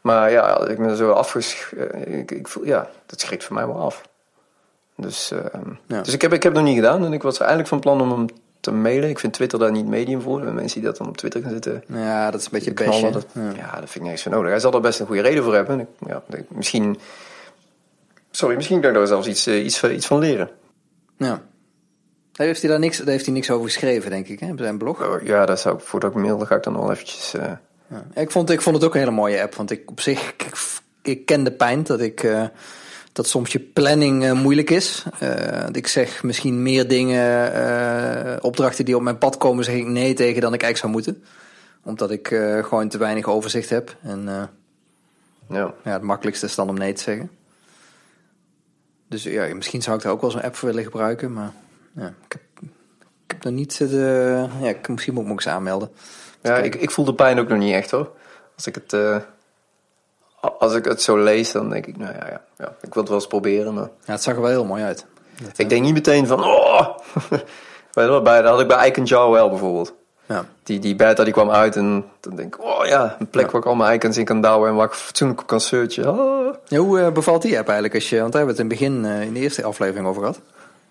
Maar 0.00 0.30
ja, 0.30 0.66
ik 0.66 0.78
me 0.78 0.96
zo 0.96 1.10
afgesch... 1.10 1.72
eh, 1.72 2.18
Ik, 2.18 2.30
ik 2.30 2.48
voel, 2.48 2.64
ja, 2.64 2.88
dat 3.06 3.20
schrikt 3.20 3.44
voor 3.44 3.54
mij 3.54 3.66
wel 3.66 3.80
af. 3.80 4.02
Dus, 4.96 5.30
eh, 5.30 5.38
Ja. 5.86 6.00
dus 6.02 6.12
ik, 6.14 6.22
heb, 6.22 6.32
ik 6.32 6.42
heb 6.42 6.52
het 6.52 6.60
nog 6.62 6.70
niet 6.72 6.80
gedaan 6.82 7.04
en 7.04 7.12
ik 7.12 7.22
was 7.22 7.38
eigenlijk 7.38 7.68
van 7.68 7.80
plan 7.80 8.00
om 8.00 8.10
hem 8.10 8.26
te 8.70 8.72
mailen. 8.78 9.08
Ik 9.08 9.18
vind 9.18 9.32
Twitter 9.32 9.58
daar 9.58 9.70
niet 9.70 9.86
medium 9.86 10.20
voor. 10.20 10.46
En 10.46 10.54
mensen 10.54 10.80
die 10.80 10.88
dat 10.88 10.98
dan 10.98 11.08
op 11.08 11.16
Twitter 11.16 11.42
gaan 11.42 11.50
zitten 11.50 11.84
Ja, 11.88 12.30
dat 12.30 12.40
is 12.40 12.46
een 12.46 12.52
beetje 12.52 12.72
knallen, 12.72 13.12
dat, 13.12 13.26
Ja. 13.32 13.42
ja. 13.56 13.70
dat 13.70 13.78
vind 13.78 13.94
ik 13.94 14.00
nergens 14.02 14.22
voor 14.22 14.32
nodig. 14.32 14.50
Hij 14.50 14.60
zal 14.60 14.72
er 14.72 14.80
best 14.80 15.00
een 15.00 15.06
goede 15.06 15.22
reden 15.22 15.42
voor 15.44 15.54
hebben. 15.54 15.88
Ja, 16.06 16.22
misschien... 16.48 16.98
Sorry, 18.30 18.56
misschien 18.56 18.80
kan 18.80 18.90
ik 18.90 18.96
daar 18.96 19.06
zelfs 19.06 19.26
iets, 19.28 19.46
eh, 19.46 19.64
iets, 19.64 19.78
van- 19.78 19.90
iets 19.92 20.06
van 20.06 20.18
leren. 20.18 20.50
Ja. 21.16 21.42
Daar 22.32 22.46
heeft 22.46 22.60
hij 22.60 22.70
daar 22.70 22.78
niks, 22.78 22.98
daar 22.98 23.06
heeft 23.08 23.24
hij 23.24 23.34
niks 23.34 23.50
over 23.50 23.64
geschreven, 23.66 24.10
denk 24.10 24.28
ik, 24.28 24.40
hè, 24.40 24.50
op 24.50 24.58
zijn 24.58 24.78
blog. 24.78 25.02
Oh, 25.06 25.22
Ja, 25.22 25.46
dat 25.46 25.60
zou 25.60 25.74
ik, 25.76 25.80
voordat 25.84 26.10
ik 26.10 26.16
mail, 26.22 26.38
ga 26.38 26.54
ik 26.56 26.62
dan 26.62 26.72
wel 26.78 26.90
eventjes... 26.92 27.34
eh, 27.34 27.52
Ja. 27.90 28.04
Ik, 28.14 28.30
vond, 28.30 28.50
ik 28.50 28.60
vond 28.62 28.76
het 28.76 28.84
ook 28.84 28.94
een 28.94 29.00
hele 29.00 29.10
mooie 29.12 29.42
app. 29.42 29.54
Want 29.54 29.70
ik 29.70 29.90
op 29.90 30.00
zich, 30.00 30.30
ik, 30.30 30.50
ik 31.02 31.26
ken 31.26 31.44
de 31.44 31.52
pijn 31.52 31.82
dat 31.82 32.00
ik 32.00 32.22
eh, 32.22 32.44
dat 33.16 33.28
soms 33.28 33.52
je 33.52 33.60
planning 33.60 34.24
eh, 34.24 34.32
moeilijk 34.32 34.70
is. 34.70 35.04
Eh, 35.18 35.66
ik 35.72 35.86
zeg 35.86 36.22
misschien 36.22 36.62
meer 36.62 36.88
dingen, 36.88 37.52
eh, 37.52 38.36
opdrachten 38.40 38.84
die 38.84 38.96
op 38.96 39.02
mijn 39.02 39.18
pad 39.18 39.36
komen, 39.36 39.64
zeg 39.64 39.74
ik 39.74 39.86
nee 39.86 40.14
tegen 40.14 40.40
dan 40.40 40.54
ik 40.54 40.62
eigenlijk 40.62 40.76
zou 40.76 40.92
moeten. 40.92 41.24
Omdat 41.82 42.10
ik 42.10 42.26
gewoon 42.62 42.88
te 42.88 42.98
weinig 42.98 43.26
overzicht 43.26 43.70
heb. 43.70 43.96
En 44.02 44.50
ja. 45.48 45.74
ja, 45.84 45.92
het 45.92 46.02
makkelijkste 46.02 46.46
is 46.46 46.54
dan 46.54 46.68
om 46.68 46.78
nee 46.78 46.92
te 46.92 47.02
zeggen. 47.02 47.30
Dus 49.08 49.22
ja, 49.22 49.54
misschien 49.54 49.82
zou 49.82 49.96
ik 49.96 50.02
daar 50.02 50.12
ook 50.12 50.20
wel 50.20 50.30
zo'n 50.30 50.42
app 50.42 50.56
voor 50.56 50.68
willen 50.68 50.84
gebruiken. 50.84 51.32
Maar 51.32 51.52
ja, 51.94 52.06
ik 52.06 52.32
heb, 52.32 52.42
ik 53.24 53.30
heb 53.30 53.44
nog 53.44 53.52
niet 53.52 53.78
de. 53.78 54.46
Ja, 54.60 54.68
ik, 54.68 54.88
misschien 54.88 55.12
moet 55.12 55.22
ik 55.22 55.28
me 55.28 55.34
ook 55.34 55.44
eens 55.44 55.54
aanmelden. 55.54 55.90
Ja, 56.42 56.56
ik, 56.56 56.74
ik 56.74 56.90
voel 56.90 57.04
de 57.04 57.14
pijn 57.14 57.38
ook 57.38 57.48
nog 57.48 57.58
niet 57.58 57.74
echt 57.74 57.90
hoor. 57.90 58.10
Als 58.56 58.66
ik 58.66 58.74
het, 58.74 58.92
als 60.58 60.74
ik 60.74 60.84
het 60.84 61.02
zo 61.02 61.18
lees, 61.18 61.52
dan 61.52 61.70
denk 61.70 61.86
ik, 61.86 61.96
nou 61.96 62.12
ja, 62.12 62.26
ja, 62.26 62.40
ja 62.58 62.72
ik 62.80 62.94
wil 62.94 63.02
het 63.02 63.08
wel 63.08 63.18
eens 63.18 63.26
proberen. 63.26 63.74
Maar 63.74 63.88
Ja, 64.04 64.12
het 64.12 64.22
zag 64.22 64.34
er 64.34 64.40
wel 64.40 64.50
heel 64.50 64.64
mooi 64.64 64.82
uit. 64.82 65.06
ik 65.56 65.68
denk 65.68 65.82
niet 65.82 65.94
meteen 65.94 66.26
van, 66.26 66.44
oh! 66.44 66.86
Weet 67.92 68.04
je 68.04 68.10
wel, 68.10 68.22
bij, 68.22 68.42
dat 68.42 68.50
had 68.50 68.60
ik 68.60 68.68
bij 68.68 68.88
Icon 68.88 69.04
Jar 69.04 69.30
wel 69.30 69.48
bijvoorbeeld. 69.48 69.94
Ja. 70.26 70.44
Die, 70.62 70.78
die 70.78 70.96
beta 70.96 71.24
die 71.24 71.32
kwam 71.32 71.50
uit 71.50 71.76
en 71.76 72.04
dan 72.20 72.36
denk 72.36 72.56
ik, 72.56 72.64
oh 72.64 72.86
ja, 72.86 73.16
een 73.18 73.28
plek 73.28 73.50
waar 73.50 73.60
ik 73.60 73.66
al 73.66 73.74
mijn 73.74 73.94
icons 73.94 74.16
in 74.16 74.24
kan 74.24 74.40
douwen 74.40 74.70
en 74.70 74.74
waar 74.74 74.86
ik 74.86 74.92
fatsoenlijk 74.92 75.40
op 75.40 75.46
kan 75.46 75.60
searchen. 75.60 76.18
Oh. 76.18 76.54
Ja, 76.66 76.78
hoe 76.78 77.00
eh, 77.00 77.12
bevalt 77.12 77.42
die 77.42 77.56
app 77.58 77.66
eigenlijk? 77.66 77.94
Als 77.94 78.08
je, 78.08 78.20
want 78.20 78.32
daar 78.32 78.46
hebben 78.46 78.56
we 78.56 78.62
het 78.62 78.72
in 78.72 78.86
het 78.88 78.94
begin, 78.96 79.20
eh, 79.20 79.26
in 79.26 79.32
de 79.34 79.40
eerste 79.40 79.64
aflevering 79.64 80.06
over 80.06 80.20
gehad. 80.20 80.40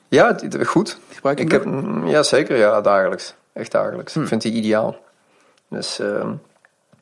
Ja, 0.07 0.37
goed. 0.63 0.99
Gebruik 1.09 1.37
je 1.37 1.43
Ik 1.43 1.51
heb, 1.51 1.65
ja, 2.05 2.23
zeker. 2.23 2.57
Ja, 2.57 2.81
dagelijks. 2.81 3.33
Echt 3.53 3.71
dagelijks. 3.71 4.15
Ik 4.15 4.27
vind 4.27 4.41
die 4.41 4.53
ideaal. 4.53 4.95
Dus 5.69 5.99
ehm, 5.99 6.31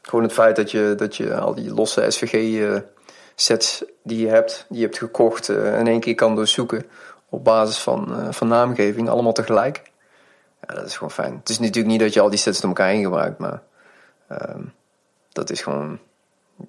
gewoon 0.08 0.24
het 0.24 0.34
feit 0.34 0.56
dat 0.56 0.72
je, 0.72 0.94
dat 0.98 1.16
je 1.16 1.36
al 1.36 1.56
die 1.56 1.74
losse 1.74 2.12
SVG-sets 2.12 3.84
die 4.04 4.20
je 4.20 4.28
hebt, 4.28 4.66
die 4.70 4.80
je 4.80 4.86
hebt 4.86 4.98
gekocht, 4.98 5.50
eh, 5.50 5.80
in 5.80 5.88
één 5.88 6.00
keer 6.00 6.16
kan 6.16 6.36
doorzoeken 6.36 6.86
op 7.30 7.44
basis 7.44 7.78
van, 7.78 8.20
eh, 8.20 8.32
van 8.32 8.48
naamgeving, 8.48 9.10
allemaal 9.10 9.34
tegelijk. 9.34 9.82
Ja, 10.68 10.76
dat 10.76 10.86
is 10.86 10.94
gewoon 10.96 11.12
fijn. 11.12 11.38
Het 11.40 11.50
is 11.50 11.60
natuurlijk 11.60 11.88
niet 11.88 12.00
dat 12.00 12.14
je 12.14 12.20
al 12.20 12.30
die 12.30 12.40
sets 12.40 12.60
door 12.60 12.70
elkaar 12.70 12.90
heen 12.90 13.04
gebruikt, 13.04 13.40
maar 13.40 13.62
ehm, 14.28 14.62
dat 15.32 15.50
is 15.50 15.62
gewoon, 15.62 16.00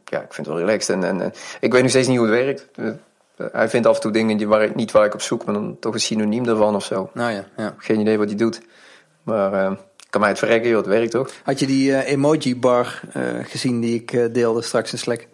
ja, 0.04 0.20
ik 0.20 0.32
vind 0.34 0.46
het 0.46 0.56
wel 0.56 0.58
relaxed. 0.58 0.96
En, 0.96 1.04
en, 1.04 1.20
en 1.20 1.32
ik 1.60 1.72
weet 1.72 1.82
nog 1.82 1.90
steeds 1.90 2.08
niet 2.08 2.18
hoe 2.18 2.26
het 2.26 2.44
werkt. 2.44 2.68
Eh, 2.74 2.90
hij 3.52 3.68
vindt 3.68 3.86
af 3.86 3.94
en 3.94 4.00
toe 4.00 4.12
dingen 4.12 4.36
die 4.36 4.48
waar 4.48 4.62
ik, 4.62 4.74
niet 4.74 4.92
waar 4.92 5.04
ik 5.04 5.14
op 5.14 5.22
zoek, 5.22 5.44
maar 5.44 5.54
dan 5.54 5.76
toch 5.78 5.94
een 5.94 6.00
synoniem 6.00 6.44
daarvan 6.44 6.74
of 6.74 6.84
zo. 6.84 7.10
Nou 7.12 7.32
ja, 7.32 7.44
ja. 7.56 7.74
Geen 7.78 8.00
idee 8.00 8.18
wat 8.18 8.28
hij 8.28 8.36
doet. 8.36 8.60
Maar 9.22 9.52
eh, 9.52 9.72
kan 10.14 10.22
mij 10.22 10.32
het 10.32 10.38
verrekken, 10.38 10.70
joh, 10.70 10.78
het 10.78 10.86
werkt 10.86 11.10
toch? 11.10 11.30
Had 11.42 11.58
je 11.58 11.66
die 11.66 11.96
eh, 11.96 12.12
emoji 12.12 12.56
bar 12.56 13.00
eh, 13.12 13.22
gezien 13.42 13.80
die 13.80 13.94
ik 13.94 14.12
eh, 14.12 14.24
deelde 14.32 14.62
straks 14.62 14.92
in 14.92 14.98
Slack? 14.98 15.26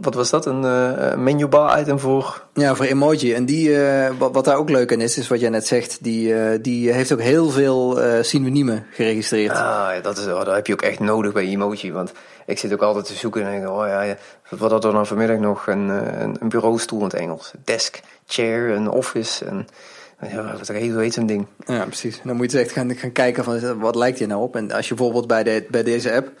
Wat 0.00 0.14
was 0.14 0.30
dat? 0.30 0.46
Een 0.46 0.64
eh 0.64 1.14
menubar 1.14 1.80
item 1.80 1.98
voor... 1.98 2.44
Ja, 2.54 2.74
voor 2.74 2.84
emoji. 2.84 3.34
En 3.34 3.44
die, 3.44 3.78
wat, 4.18 4.34
wat 4.34 4.44
daar 4.44 4.56
ook 4.56 4.70
leuk 4.70 4.92
aan 4.92 5.00
is, 5.00 5.18
is 5.18 5.28
wat 5.28 5.40
jij 5.40 5.48
net 5.48 5.66
zegt, 5.66 6.04
die, 6.04 6.60
die 6.60 6.92
heeft 6.92 7.12
ook 7.12 7.20
heel 7.20 7.50
veel 7.50 7.98
synoniemen 8.22 8.86
geregistreerd. 8.90 9.50
Ah, 9.50 9.90
ja, 9.94 10.00
dat, 10.00 10.18
is, 10.18 10.26
oh, 10.26 10.44
dat 10.44 10.54
heb 10.54 10.66
je 10.66 10.72
ook 10.72 10.82
echt 10.82 11.00
nodig 11.00 11.32
bij 11.32 11.44
emoji. 11.44 11.92
Want 11.92 12.12
ik 12.46 12.58
zit 12.58 12.72
ook 12.72 12.82
altijd 12.82 13.04
te 13.04 13.14
zoeken 13.14 13.44
en 13.44 13.50
denk, 13.50 13.68
oh 13.68 13.86
ja, 13.86 14.02
ja 14.02 14.16
wat 14.48 14.70
had 14.70 14.84
er 14.84 14.92
dan 14.92 15.06
vanmiddag 15.06 15.38
nog? 15.38 15.66
Een, 15.66 15.88
een, 16.22 16.36
een 16.40 16.48
bureaustoel 16.48 16.98
in 16.98 17.04
het 17.04 17.14
Engels. 17.14 17.52
Desk, 17.64 18.00
chair, 18.26 18.70
een 18.70 18.90
office. 18.90 19.44
En, 19.44 19.66
wat 20.20 20.68
heet, 20.68 21.14
zo'n 21.14 21.26
ding? 21.26 21.46
Ja, 21.66 21.84
precies. 21.84 22.16
En 22.16 22.28
dan 22.28 22.36
moet 22.36 22.50
je 22.50 22.56
dus 22.56 22.66
echt 22.66 22.74
gaan, 22.74 22.96
gaan 22.96 23.12
kijken 23.12 23.44
van 23.44 23.78
wat 23.78 23.94
lijkt 23.94 24.18
hier 24.18 24.28
nou 24.28 24.42
op. 24.42 24.56
En 24.56 24.72
als 24.72 24.88
je 24.88 24.94
bijvoorbeeld 24.94 25.26
bij, 25.26 25.42
de, 25.42 25.66
bij 25.70 25.82
deze 25.82 26.12
app, 26.12 26.32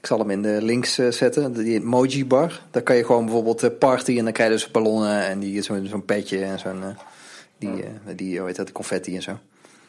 ik 0.00 0.06
zal 0.06 0.18
hem 0.18 0.30
in 0.30 0.42
de 0.42 0.62
links 0.62 0.98
eh, 0.98 1.10
zetten, 1.10 1.52
die 1.52 1.80
emoji 1.80 2.26
bar. 2.26 2.60
Daar 2.70 2.82
kan 2.82 2.96
je 2.96 3.04
gewoon 3.04 3.24
bijvoorbeeld 3.24 3.62
eh, 3.62 3.70
party 3.78 4.18
en 4.18 4.24
dan 4.24 4.32
krijg 4.32 4.50
je 4.50 4.56
dus 4.56 4.70
ballonnen 4.70 5.24
en 5.24 5.38
die 5.38 5.62
zo'n 5.62 5.86
zo'n 5.86 6.04
petje 6.04 6.44
en 6.44 6.58
zo'n, 6.58 6.82
eh, 6.82 6.88
die, 7.58 7.84
die, 8.16 8.38
hoe 8.38 8.46
heet 8.46 8.56
dat, 8.56 8.72
confetti 8.72 9.16
en 9.16 9.22
zo. 9.22 9.38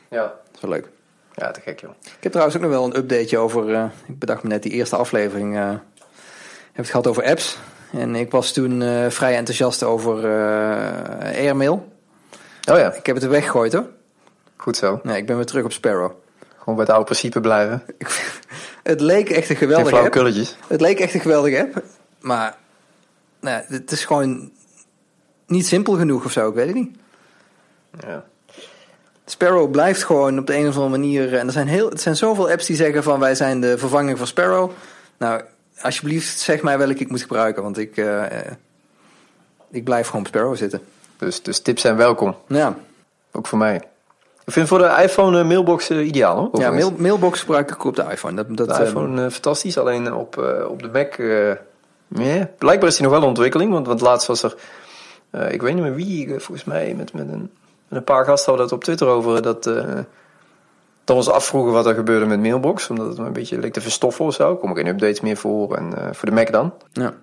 Ja. 0.10 0.21
Dat 0.21 0.55
is 0.55 0.62
wel 0.62 0.71
leuk. 0.71 0.88
Ja, 1.34 1.51
te 1.51 1.62
gek 1.62 1.79
joh. 1.79 1.91
Ik 2.01 2.23
heb 2.23 2.31
trouwens 2.31 2.58
ook 2.58 2.63
nog 2.63 2.71
wel 2.71 2.86
een 2.86 2.97
updateje 2.97 3.38
over, 3.38 3.91
ik 4.08 4.19
bedacht 4.19 4.43
me 4.43 4.49
net 4.49 4.63
die 4.63 4.71
eerste 4.71 4.95
aflevering, 4.95 5.55
eh 5.55 5.69
heb 6.71 6.84
het 6.84 6.89
gehad 6.89 7.08
over 7.08 7.23
apps. 7.23 7.58
En 7.91 8.15
ik 8.15 8.31
was 8.31 8.51
toen 8.51 8.81
vrij 9.12 9.36
enthousiast 9.36 9.84
over 9.84 10.25
Airmail. 11.19 11.94
Oh 12.65 12.78
ja, 12.78 12.93
Ik 12.93 13.06
heb 13.06 13.15
het 13.15 13.23
er 13.23 13.30
weggegooid 13.30 13.73
hoor. 13.73 13.86
goed 14.56 14.78
zo. 14.78 14.99
Nee, 15.04 15.17
ik 15.17 15.25
ben 15.25 15.36
weer 15.36 15.45
terug 15.45 15.63
op 15.63 15.71
Sparrow. 15.71 16.12
Gewoon 16.58 16.75
bij 16.75 16.84
het 16.84 16.89
oude 16.89 17.06
principe 17.06 17.39
blijven. 17.39 17.84
Het 18.84 19.01
leek 19.01 19.30
echt 19.30 19.49
een 19.49 19.56
geweldige 19.56 19.97
app. 19.97 20.12
kulletjes. 20.12 20.58
Het 20.67 20.82
leek 20.82 20.99
echt 20.99 21.13
een 21.13 21.19
geweldige 21.19 21.60
app. 21.60 21.84
Maar 22.19 22.58
nou, 23.39 23.58
ja, 23.58 23.75
het 23.75 23.91
is 23.91 24.06
gewoon 24.06 24.51
niet 25.47 25.67
simpel 25.67 25.93
genoeg 25.93 26.25
of 26.25 26.32
zo. 26.32 26.49
Ik 26.49 26.56
weet 26.56 26.65
het 26.65 26.75
niet. 26.75 26.97
Ja. 27.99 28.25
Sparrow 29.25 29.71
blijft 29.71 30.04
gewoon 30.04 30.39
op 30.39 30.47
de 30.47 30.56
een 30.56 30.67
of 30.67 30.75
andere 30.75 30.97
manier. 30.97 31.36
En 31.38 31.47
er 31.47 31.54
zijn, 31.54 31.67
heel, 31.67 31.91
er 31.91 31.99
zijn 31.99 32.15
zoveel 32.15 32.49
apps 32.49 32.65
die 32.65 32.75
zeggen 32.75 33.04
van 33.04 33.19
wij 33.19 33.36
zijn 33.36 33.62
de 33.62 33.78
vervanging 33.78 34.17
van 34.17 34.28
Sparrow. 34.28 34.71
Nou, 35.17 35.41
alsjeblieft 35.82 36.39
zeg 36.39 36.62
mij 36.62 36.78
welke 36.78 36.99
ik 36.99 37.10
moet 37.10 37.21
gebruiken. 37.21 37.63
Want 37.63 37.78
ik, 37.78 37.97
eh, 37.97 38.39
eh, 38.39 38.51
ik 39.71 39.84
blijf 39.84 40.06
gewoon 40.06 40.21
op 40.21 40.28
Sparrow 40.28 40.56
zitten. 40.56 40.82
Dus, 41.17 41.43
dus 41.43 41.60
tips 41.60 41.82
zijn 41.82 41.95
welkom. 41.95 42.36
Ja, 42.47 42.75
Ook 43.32 43.47
voor 43.47 43.58
mij. 43.58 43.75
Ik 44.45 44.54
vind 44.54 44.67
voor 44.67 44.78
de 44.78 44.95
iPhone 45.04 45.39
eh, 45.39 45.45
mailbox 45.47 45.89
eh, 45.89 46.06
ideaal 46.08 46.38
hoor. 46.38 46.62
ja 46.62 46.71
mail, 46.71 46.93
mailbox 46.97 47.39
gebruik 47.39 47.71
ik 47.71 47.84
op 47.84 47.95
de 47.95 48.06
iPhone. 48.12 48.36
Dat, 48.36 48.58
dat, 48.58 48.67
De 48.67 48.73
eh, 48.73 48.88
iPhone 48.88 49.32
fantastisch, 49.32 49.78
alleen 49.78 50.13
op, 50.13 50.38
op 50.69 50.82
de 50.82 50.89
Mac. 50.93 51.15
yeah. 52.23 52.45
Blijkbaar 52.58 52.89
is 52.89 52.95
die 52.95 53.04
nog 53.04 53.12
wel 53.13 53.21
in 53.21 53.28
ontwikkeling, 53.28 53.71
want, 53.71 53.88
want 53.88 54.01
laatst 54.01 54.28
was 54.28 54.43
er. 54.43 54.56
ik 55.51 55.62
weet 55.62 55.73
niet 55.73 55.84
meer 55.84 55.95
wie, 55.95 56.30
volgens 56.30 56.63
mij 56.63 56.93
met, 56.97 57.13
met, 57.13 57.28
een, 57.28 57.51
met 57.88 57.97
een 57.99 58.04
paar 58.04 58.25
gasten 58.25 58.45
hadden 58.47 58.65
het 58.65 58.75
op 58.75 58.84
Twitter 58.84 59.08
over. 59.08 59.41
Dat, 59.41 59.63
dat 61.04 61.15
ons 61.15 61.30
afvroegen 61.30 61.73
wat 61.73 61.86
er 61.86 61.95
gebeurde 61.95 62.25
met 62.25 62.39
Mailbox, 62.39 62.89
omdat 62.89 63.08
het 63.08 63.17
een 63.17 63.34
beetje 63.34 63.60
leek 63.60 63.73
te 63.73 63.82
verstoffen 63.82 64.25
of 64.25 64.34
zo. 64.34 64.49
Er 64.49 64.56
komen 64.56 64.75
geen 64.75 64.88
updates 64.88 65.21
meer 65.21 65.38
voor, 65.38 65.75
en 65.75 66.15
voor 66.15 66.30
de 66.30 66.36
Mac 66.36 66.51
dan. 66.51 66.73
ja. 66.91 67.13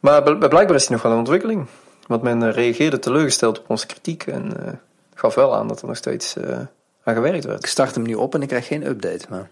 Maar 0.00 0.22
bl- 0.22 0.48
blijkbaar 0.48 0.74
is 0.74 0.82
die 0.82 0.92
nog 0.92 1.02
wel 1.02 1.12
in 1.12 1.18
ontwikkeling. 1.18 1.66
Want 2.06 2.22
men 2.22 2.42
eh, 2.42 2.54
reageerde 2.54 2.98
teleurgesteld 2.98 3.58
op 3.58 3.70
onze 3.70 3.86
kritiek 3.86 4.26
en 4.26 4.66
eh, 4.66 4.72
gaf 5.14 5.34
wel 5.34 5.54
aan 5.54 5.68
dat 5.68 5.80
er 5.80 5.86
nog 5.86 5.96
steeds 5.96 6.36
eh, 6.36 6.58
aan 7.04 7.14
gewerkt 7.14 7.44
werd. 7.44 7.58
Ik 7.58 7.66
start 7.66 7.94
hem 7.94 8.04
nu 8.04 8.14
op 8.14 8.34
en 8.34 8.42
ik 8.42 8.48
krijg 8.48 8.66
geen 8.66 8.86
update. 8.86 9.24
Maar 9.28 9.48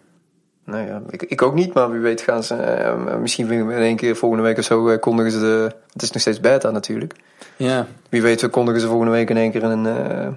Nou 0.64 0.86
ja, 0.86 1.02
ik, 1.10 1.22
ik 1.22 1.42
ook 1.42 1.54
niet, 1.54 1.74
maar 1.74 1.90
wie 1.90 2.00
weet 2.00 2.20
gaan 2.20 2.42
ze... 2.42 3.16
misschien 3.20 3.50
in 3.50 3.70
één 3.70 3.96
keer 3.96 4.16
volgende 4.16 4.44
week 4.44 4.58
of 4.58 4.64
zo 4.64 4.98
kondigen 4.98 5.30
ze 5.30 5.38
de... 5.38 5.74
Het 5.92 6.02
is 6.02 6.10
nog 6.10 6.20
steeds 6.20 6.40
beta 6.40 6.70
natuurlijk. 6.70 7.14
Ja. 7.56 7.86
Wie 8.08 8.22
weet 8.22 8.50
kondigen 8.50 8.80
ze 8.80 8.86
volgende 8.86 9.12
week 9.12 9.30
in 9.30 9.36
één 9.36 9.50
keer 9.50 9.62
een... 9.62 9.84
hoe 9.84 10.36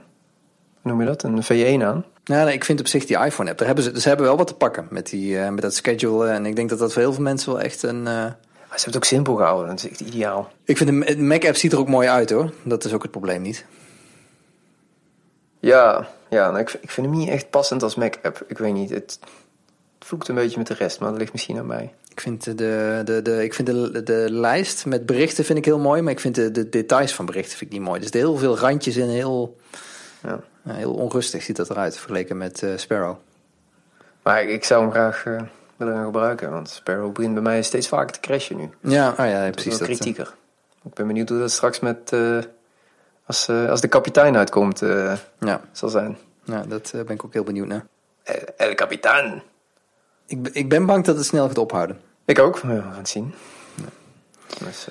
noem 0.81 0.99
je 0.99 1.05
dat? 1.05 1.23
Een 1.23 1.43
V1 1.43 1.83
aan. 1.83 2.05
Nou, 2.25 2.45
nee, 2.45 2.53
ik 2.53 2.63
vind 2.63 2.79
op 2.79 2.87
zich 2.87 3.05
die 3.05 3.17
iPhone-app, 3.17 3.57
daar 3.57 3.67
hebben 3.67 3.85
ze, 3.85 4.01
ze 4.01 4.07
hebben 4.07 4.25
wel 4.25 4.37
wat 4.37 4.47
te 4.47 4.55
pakken 4.55 4.87
met, 4.89 5.09
die, 5.09 5.37
met 5.37 5.61
dat 5.61 5.75
schedule. 5.75 6.27
En 6.27 6.45
ik 6.45 6.55
denk 6.55 6.69
dat 6.69 6.79
dat 6.79 6.93
voor 6.93 7.01
heel 7.01 7.13
veel 7.13 7.23
mensen 7.23 7.51
wel 7.51 7.61
echt 7.61 7.83
een... 7.83 8.07
Maar 8.75 8.83
ze 8.83 8.89
hebben 8.89 9.09
het 9.09 9.19
ook 9.19 9.25
simpel 9.25 9.35
gehouden. 9.35 9.75
Dat 9.75 9.85
is 9.85 9.89
echt 9.89 10.13
ideaal. 10.13 10.51
Ik 10.63 10.77
vind 10.77 11.07
de 11.07 11.17
Mac-app 11.17 11.55
ziet 11.55 11.71
er 11.71 11.79
ook 11.79 11.87
mooi 11.87 12.07
uit 12.07 12.29
hoor. 12.29 12.53
Dat 12.63 12.85
is 12.85 12.93
ook 12.93 13.01
het 13.01 13.11
probleem 13.11 13.41
niet. 13.41 13.65
Ja, 15.59 16.07
ja 16.29 16.51
nou, 16.51 16.59
ik, 16.59 16.73
ik 16.81 16.91
vind 16.91 17.07
hem 17.07 17.15
niet 17.15 17.29
echt 17.29 17.49
passend 17.49 17.83
als 17.83 17.95
Mac-app. 17.95 18.43
Ik 18.47 18.57
weet 18.57 18.73
niet, 18.73 18.89
het, 18.89 19.19
het 19.99 20.07
vloekt 20.07 20.27
een 20.27 20.35
beetje 20.35 20.57
met 20.57 20.67
de 20.67 20.73
rest, 20.73 20.99
maar 20.99 21.09
dat 21.09 21.19
ligt 21.19 21.31
misschien 21.31 21.57
aan 21.57 21.65
mij. 21.65 21.93
Ik 22.09 22.21
vind 22.21 22.43
de, 22.43 23.01
de, 23.05 23.21
de, 23.21 23.43
ik 23.43 23.53
vind 23.53 23.67
de, 23.67 24.03
de 24.03 24.27
lijst 24.29 24.85
met 24.85 25.05
berichten 25.05 25.45
vind 25.45 25.57
ik 25.57 25.65
heel 25.65 25.79
mooi, 25.79 26.01
maar 26.01 26.11
ik 26.11 26.19
vind 26.19 26.35
de, 26.35 26.51
de 26.51 26.69
details 26.69 27.13
van 27.13 27.25
berichten 27.25 27.57
vind 27.57 27.71
ik 27.71 27.77
niet 27.77 27.87
mooi. 27.87 27.99
Dus 27.99 28.09
er 28.09 28.15
heel 28.15 28.37
veel 28.37 28.57
randjes 28.57 28.95
in, 28.95 29.09
heel, 29.09 29.57
Ja. 30.23 30.39
ja, 30.63 30.73
heel 30.73 30.93
onrustig 30.93 31.43
ziet 31.43 31.55
dat 31.55 31.69
eruit 31.69 31.97
vergeleken 31.97 32.37
met 32.37 32.63
eh, 32.63 32.69
Sparrow. 32.75 33.15
Maar 34.21 34.41
ik, 34.43 34.49
ik 34.49 34.63
zou 34.63 34.81
hem 34.81 34.91
graag 34.91 35.25
eh, 35.25 35.41
willen 35.77 35.93
gaan 35.93 36.05
gebruiken, 36.05 36.51
want 36.51 36.69
Sparrow 36.69 37.13
begint 37.13 37.33
bij 37.33 37.43
mij 37.43 37.61
steeds 37.63 37.87
vaker 37.87 38.11
te 38.11 38.19
crashen 38.19 38.57
nu. 38.57 38.69
Ja, 38.81 39.09
oh 39.09 39.17
ja, 39.17 39.45
Dat 39.45 39.55
is 39.57 39.63
precies. 39.63 39.77
Dat, 39.77 39.87
kritieker. 39.87 40.33
Ik 40.83 40.93
ben 40.93 41.07
benieuwd 41.07 41.29
hoe 41.29 41.39
dat 41.39 41.51
straks 41.51 41.79
met... 41.79 42.11
eh, 42.13 42.37
als, 43.25 43.47
eh, 43.47 43.69
als 43.69 43.81
de 43.81 43.87
kapitein 43.87 44.37
uitkomt, 44.37 44.81
eh, 44.81 45.13
ja, 45.39 45.61
zal 45.71 45.89
zijn. 45.89 46.17
ja, 46.43 46.63
dat 46.67 46.91
ben 46.93 47.09
ik 47.09 47.25
ook 47.25 47.33
heel 47.33 47.43
benieuwd 47.43 47.67
naar. 47.67 47.85
El, 48.23 48.35
El 48.57 48.73
Capitan. 48.75 49.41
Ik, 50.25 50.41
ben- 50.43 50.53
ik 50.53 50.69
ben 50.69 50.85
bang 50.85 51.03
dat 51.05 51.15
het 51.15 51.25
snel 51.25 51.47
gaat 51.47 51.57
ophouden. 51.57 51.99
Ik 52.25 52.39
ook, 52.39 52.59
we 52.59 52.81
gaan 52.81 52.93
het 52.97 53.09
zien. 53.09 53.33
Dus, 54.65 54.87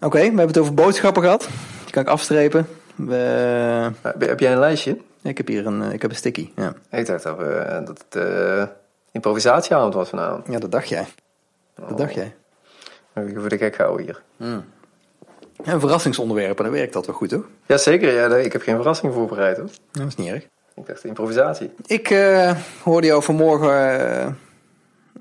Oké, 0.00 0.18
we 0.18 0.24
hebben 0.24 0.46
het 0.46 0.58
over 0.58 0.74
boodschappen 0.74 1.22
gehad. 1.22 1.48
Die 1.84 1.92
kan 1.92 2.02
ik 2.02 2.08
afstrepen. 2.08 2.66
We, 2.94 3.14
heb, 4.02 4.20
heb 4.20 4.40
jij 4.40 4.52
een 4.52 4.58
lijstje? 4.58 4.98
ik 5.22 5.36
heb 5.36 5.46
hier 5.46 5.66
een, 5.66 5.82
ik 5.92 6.02
heb 6.02 6.10
een 6.10 6.16
sticky. 6.16 6.50
Ja. 6.56 6.74
Ik 6.90 7.06
dacht 7.06 7.22
dat, 7.22 7.36
we, 7.36 7.82
dat 7.84 8.04
het 8.08 8.22
improvisatieavond 9.14 9.94
was 9.94 10.08
vanavond. 10.08 10.46
ja, 10.48 10.58
dat 10.58 10.72
dacht 10.72 10.88
jij. 10.88 11.06
Dat 11.88 11.98
dacht 11.98 12.14
jij. 12.14 12.34
Heb 13.12 13.28
ik 13.28 13.38
voor 13.38 13.48
de 13.48 13.58
gek 13.58 13.74
gehouden 13.74 14.04
hier. 14.06 14.22
En 15.64 15.80
verrassingsonderwerpen, 15.80 16.64
dan 16.64 16.72
werkt 16.72 16.92
dat 16.92 17.06
wel 17.06 17.14
goed 17.14 17.30
hoor. 17.30 17.46
Jazeker, 17.66 18.12
ja, 18.12 18.36
ik 18.36 18.52
heb 18.52 18.62
geen 18.62 18.76
verrassing 18.76 19.12
voorbereid 19.12 19.56
hoor. 19.56 19.68
Dat 19.92 20.06
is 20.06 20.16
niet 20.16 20.28
erg. 20.28 20.46
Ik 20.74 20.86
dacht 20.86 21.04
improvisatie. 21.04 21.70
Ik 21.86 22.10
eh, 22.10 22.56
hoorde 22.82 23.06
jou 23.06 23.22
vanmorgen 23.22 23.70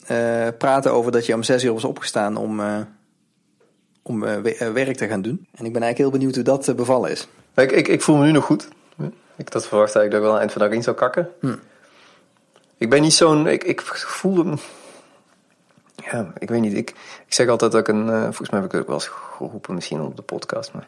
eh, 0.07 0.47
eh, 0.47 0.53
praten 0.57 0.91
over 0.91 1.11
dat 1.11 1.25
je 1.25 1.33
om 1.33 1.43
zes 1.43 1.63
uur 1.63 1.73
was 1.73 1.83
opgestaan 1.83 2.35
om, 2.37 2.61
om 4.01 4.19
we- 4.21 4.71
werk 4.73 4.95
te 4.97 5.07
gaan 5.07 5.21
doen. 5.21 5.47
En 5.55 5.65
ik 5.65 5.73
ben 5.73 5.81
eigenlijk 5.81 5.97
heel 5.97 6.09
benieuwd 6.09 6.35
hoe 6.35 6.43
dat 6.43 6.75
bevallen 6.75 7.11
is. 7.11 7.27
Ik, 7.55 7.71
ik, 7.71 7.87
ik 7.87 8.01
voel 8.01 8.17
me 8.17 8.25
nu 8.25 8.31
nog 8.31 8.45
goed. 8.45 8.67
Ik 9.35 9.53
had 9.53 9.67
verwacht 9.67 9.95
eigenlijk 9.95 10.11
dat 10.11 10.19
ik 10.19 10.25
wel 10.27 10.33
aan 10.35 10.41
het 10.41 10.41
eind 10.41 10.51
van 10.51 10.61
de 10.61 10.67
dag 10.67 10.77
in 10.77 10.83
zou 10.83 10.95
kakken. 10.95 11.29
Ik 12.83 12.89
ben 12.89 13.01
niet 13.01 13.13
zo'n... 13.13 13.47
Ik, 13.47 13.63
ik 13.63 13.81
voel 13.81 14.37
hem... 14.37 14.57
Ja, 15.95 16.31
ik 16.37 16.49
weet 16.49 16.61
niet. 16.61 16.73
Ik, 16.73 16.89
ik 17.25 17.33
zeg 17.33 17.47
altijd 17.47 17.71
dat 17.71 17.81
ik 17.81 17.87
een... 17.87 18.09
eh, 18.09 18.21
volgens 18.21 18.49
mij 18.49 18.59
heb 18.59 18.69
ik 18.69 18.71
het 18.71 18.81
ook 18.81 18.87
wel 18.87 18.95
eens 18.95 19.07
geroepen, 19.07 19.73
misschien 19.73 20.01
op 20.01 20.15
de 20.15 20.21
podcast. 20.21 20.73
Maar 20.73 20.87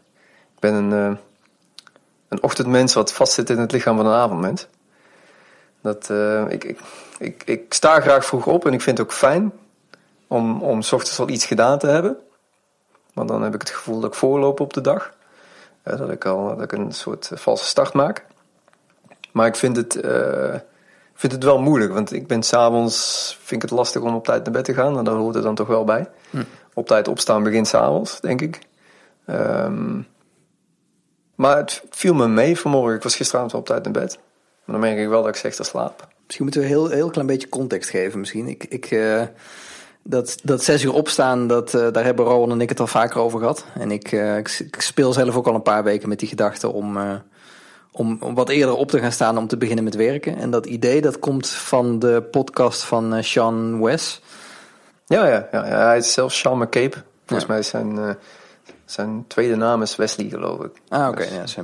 ik 0.54 0.60
ben 0.60 0.74
een, 0.74 0.92
eh, 0.92 1.18
een 2.28 2.44
ochtendmens 2.44 2.94
wat 2.94 3.14
vastzit 3.14 3.50
in 3.50 3.58
het 3.58 3.72
lichaam 3.72 3.98
van 3.98 4.06
een 4.06 4.14
avondmens. 4.14 4.68
Dat, 5.82 6.10
eh, 6.10 6.50
ik, 6.50 6.64
ik, 6.64 6.80
ik, 7.18 7.44
ik 7.46 7.74
sta 7.74 8.00
graag 8.00 8.26
vroeg 8.26 8.48
op 8.48 8.66
en 8.66 8.74
ik 8.74 8.82
vind 8.82 8.98
het 8.98 9.08
ook 9.08 9.14
fijn 9.14 9.52
om, 10.28 10.62
om 10.62 10.82
's 10.82 11.20
al 11.20 11.30
iets 11.30 11.46
gedaan 11.46 11.80
te 11.80 11.88
hebben. 11.88 12.18
Want 13.14 13.30
dan 13.30 13.42
heb 13.42 13.54
ik 13.54 13.62
het 13.62 13.70
gevoel 13.70 14.00
dat 14.00 14.12
ik 14.12 14.18
voorloop 14.18 14.60
op 14.60 14.74
de 14.74 14.82
dag. 14.82 15.14
Dat, 15.84 16.10
ik 16.10 16.26
al, 16.26 16.48
dat 16.48 16.62
ik 16.62 16.72
een 16.72 16.92
soort 16.92 17.32
valse 17.34 17.66
start 17.66 17.94
maak. 17.94 18.26
Maar 19.32 19.48
ik 19.48 19.56
vind 19.56 19.76
het, 19.76 19.96
vind 21.16 21.32
het 21.32 21.44
wel 21.44 21.60
moeilijk. 21.60 21.94
Want 21.94 22.14
ik 22.14 22.28
ben 22.28 22.44
s'avonds, 22.44 23.38
vind 23.42 23.64
ik 23.64 23.70
het 23.70 23.78
lastig 23.78 24.02
om 24.02 24.16
op 24.16 24.26
tijd 24.26 24.44
naar 24.44 24.54
bed 24.54 24.66
te 24.66 24.74
gaan. 24.74 24.98
En 24.98 25.04
daar 25.04 25.16
hoort 25.16 25.36
het 25.36 25.44
dan 25.44 25.56
toch 25.56 25.68
wel 25.68 25.84
bij. 25.84 26.08
Op 26.74 26.88
tijd 26.88 27.08
opstaan 27.08 27.44
begint 27.44 27.68
s'avonds, 27.68 28.22
denk 28.22 28.42
ik. 28.42 28.60
Ehm, 29.26 30.02
maar 31.36 31.58
het 31.58 31.84
viel 31.90 32.14
me 32.14 32.28
mee 32.28 32.60
vanmorgen. 32.60 32.96
Ik 32.96 33.04
was 33.04 33.16
gisteravond 33.16 33.52
wel 33.52 33.62
op 33.62 33.68
tijd 33.68 33.84
naar 33.84 33.94
bed. 33.94 34.20
Maar 34.66 34.80
dan 34.80 34.80
merk 34.80 34.98
ik 35.00 35.08
wel 35.08 35.22
dat 35.22 35.30
ik 35.30 35.36
slechter 35.36 35.66
slaap. 35.66 36.08
Misschien 36.26 36.44
moeten 36.44 36.62
we 36.62 36.68
een 36.68 36.74
heel, 36.74 36.90
heel 36.90 37.10
klein 37.10 37.28
beetje 37.28 37.50
context 37.50 37.90
geven 37.90 38.20
misschien. 38.20 38.48
Ik, 38.48 38.64
ik, 38.64 38.86
eh, 38.86 39.22
dat, 40.04 40.38
dat 40.44 40.64
zes 40.64 40.84
uur 40.84 40.94
opstaan, 40.94 41.48
dat, 41.48 41.74
eh, 41.74 41.92
daar 41.92 42.04
hebben 42.04 42.26
Rowan 42.26 42.52
en 42.52 42.62
ik 42.62 42.70
het 42.70 42.80
al 42.80 42.88
vaker 42.88 43.20
over 43.20 43.40
gehad. 43.40 43.66
En 43.74 43.92
ik, 43.92 44.12
eh, 44.12 44.38
ik, 44.38 44.50
ik 44.60 44.82
speel 44.82 45.14
zelf 45.14 45.36
ook 45.36 45.48
al 45.48 45.56
een 45.56 45.62
paar 45.62 45.84
weken 45.84 46.10
met 46.10 46.20
die 46.20 46.28
gedachte 46.28 46.72
om, 46.72 46.98
om, 47.98 48.18
om 48.20 48.34
wat 48.36 48.50
eerder 48.50 48.76
op 48.76 48.90
te 48.90 49.00
gaan 49.00 49.12
staan 49.12 49.38
om 49.38 49.48
te 49.48 49.58
beginnen 49.58 49.84
met 49.84 49.96
werken. 49.96 50.38
En 50.38 50.52
dat 50.52 50.66
idee 50.66 51.02
dat 51.02 51.20
komt 51.20 51.50
van 51.50 52.00
de 52.00 52.24
podcast 52.32 52.84
van 52.84 53.14
eh, 53.16 53.24
Sean 53.24 53.82
Wes. 53.84 54.22
Ja, 55.06 55.28
ja, 55.28 55.48
ja, 55.52 55.68
ja, 55.68 55.86
hij 55.86 55.98
is 55.98 56.14
zelfs 56.14 56.40
Sean 56.40 56.58
McCabe. 56.58 56.96
Volgens 57.26 57.48
Ja. 57.48 57.54
mij 57.54 57.60
is 57.60 57.68
zijn, 57.68 57.98
eh, 57.98 58.10
zijn 58.86 59.26
tweede 59.28 59.56
naam 59.56 59.82
is 59.82 59.96
Wesley, 59.96 60.30
geloof 60.30 60.64
ik. 60.64 60.72
Ah, 60.90 61.08
oké. 61.08 61.26
Dus, 61.42 61.54
ja. 61.56 61.64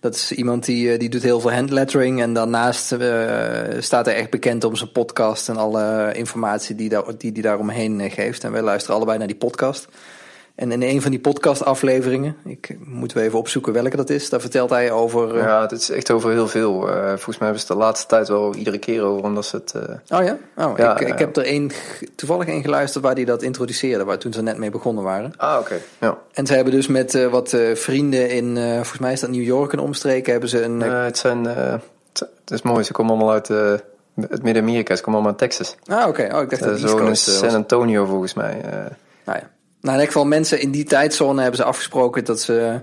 Dat 0.00 0.14
is 0.14 0.32
iemand 0.32 0.64
die, 0.64 0.92
eh, 0.92 0.98
die 0.98 1.08
doet 1.08 1.22
heel 1.22 1.40
veel 1.40 1.52
handlettering. 1.52 2.20
En 2.20 2.32
daarnaast 2.32 2.96
staat 3.78 4.06
hij 4.06 4.14
echt 4.14 4.30
bekend 4.30 4.64
om 4.64 4.76
zijn 4.76 4.92
podcast 4.92 5.48
en 5.48 5.56
alle 5.56 6.10
informatie 6.12 6.74
die 6.74 6.88
hij 6.88 7.14
die, 7.18 7.32
die 7.32 7.42
daaromheen 7.42 8.10
geeft. 8.10 8.44
En 8.44 8.52
wij 8.52 8.62
luisteren 8.62 8.96
allebei 8.96 9.18
naar 9.18 9.26
die 9.26 9.36
podcast. 9.36 9.88
En 10.54 10.72
in 10.72 10.82
een 10.82 11.02
van 11.02 11.10
die 11.10 11.20
podcastafleveringen, 11.20 12.36
ik 12.44 12.76
moet 12.84 13.12
weer 13.12 13.24
even 13.24 13.38
opzoeken 13.38 13.72
welke 13.72 13.96
dat 13.96 14.10
is, 14.10 14.30
daar 14.30 14.40
vertelt 14.40 14.70
hij 14.70 14.90
over. 14.92 15.36
eh, 15.36 15.42
Ja, 15.42 15.60
het 15.60 15.72
is 15.72 15.90
echt 15.90 16.10
over 16.10 16.30
heel 16.30 16.48
veel. 16.48 16.88
Eh, 16.88 17.06
volgens 17.06 17.38
mij 17.38 17.48
hebben 17.48 17.60
ze 17.60 17.66
het 17.66 17.76
de 17.76 17.84
laatste 17.84 18.06
tijd 18.06 18.28
wel 18.28 18.54
iedere 18.54 18.78
keer 18.78 19.02
over, 19.02 19.24
omdat 19.24 19.44
ze 19.46 19.56
het... 19.56 19.72
eh, 19.74 20.18
Oh 20.18 20.24
ja? 20.24 20.38
Oh, 20.56 20.78
Ja, 20.78 20.98
ik, 20.98 21.08
ik 21.08 21.18
heb 21.18 21.36
er 21.36 21.44
één, 21.44 21.70
toevallig 22.14 22.46
één 22.48 22.62
geluisterd 22.62 23.04
waar 23.04 23.14
hij 23.14 23.24
dat 23.24 23.42
introduceerde, 23.42 24.04
waar 24.04 24.18
toen 24.18 24.32
ze 24.32 24.42
net 24.42 24.56
mee 24.58 24.70
begonnen 24.70 25.04
waren. 25.04 25.32
Ah, 25.36 25.56
oké. 25.60 25.74
Ja. 26.00 26.18
En 26.32 26.46
ze 26.46 26.54
hebben 26.54 26.72
dus 26.72 26.86
met 26.86 27.28
wat 27.30 27.56
vrienden 27.74 28.30
in, 28.30 28.56
volgens 28.56 28.98
mij 28.98 29.12
is 29.12 29.20
dat 29.20 29.30
New 29.30 29.42
York 29.42 29.72
en 29.72 29.78
omstreken, 29.78 30.30
hebben 30.32 30.50
ze 30.50 30.62
een... 30.62 30.80
het 30.80 31.18
zijn... 31.18 31.44
het, 31.44 32.30
is 32.46 32.62
mooi, 32.62 32.84
ze 32.84 32.92
komen 32.92 33.12
allemaal 33.12 33.32
uit 33.32 33.48
het 34.28 34.42
Midden-Amerika. 34.42 34.96
Ze 34.96 35.02
komen 35.02 35.20
allemaal 35.20 35.38
uit 35.40 35.50
Texas. 35.50 35.76
ah, 35.86 36.08
oké. 36.08 36.28
Oh, 36.34 36.42
ik 36.42 36.50
dacht 36.50 36.62
dat 36.62 36.78
zo 36.78 36.98
in. 36.98 37.16
San 37.16 37.54
Antonio, 37.54 38.04
volgens 38.04 38.34
mij. 38.34 38.60
Nou 39.24 39.38
ja. 39.38 39.50
Nou, 39.80 39.94
in 39.94 40.00
elk 40.00 40.10
geval 40.12 40.26
mensen 40.26 40.60
in 40.60 40.70
die 40.70 40.84
tijdzone 40.84 41.40
hebben 41.40 41.58
ze 41.60 41.64
afgesproken 41.64 42.24
dat 42.24 42.40
ze 42.40 42.80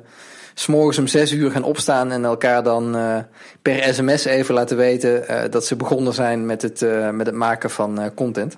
s'morgens 0.53 0.97
om 0.97 1.07
zes 1.07 1.31
uur 1.31 1.51
gaan 1.51 1.63
opstaan 1.63 2.12
en 2.12 2.25
elkaar 2.25 2.63
dan 2.63 2.95
eh, 2.95 3.17
per 3.62 3.93
sms 3.93 4.25
even 4.25 4.53
laten 4.53 4.77
weten 4.77 5.27
eh, 5.27 5.51
dat 5.51 5.65
ze 5.65 5.75
begonnen 5.75 6.13
zijn 6.13 6.45
met 6.45 6.62
het, 6.62 6.81
eh, 6.81 7.10
met 7.10 7.25
het 7.25 7.36
maken 7.36 7.69
van 7.69 7.99
eh, 7.99 8.10
content. 8.15 8.57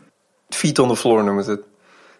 feet 0.49 0.79
on 0.79 0.89
the 0.89 0.95
floor 0.95 1.23
noemen 1.23 1.43
ze 1.43 1.51
het. 1.51 1.61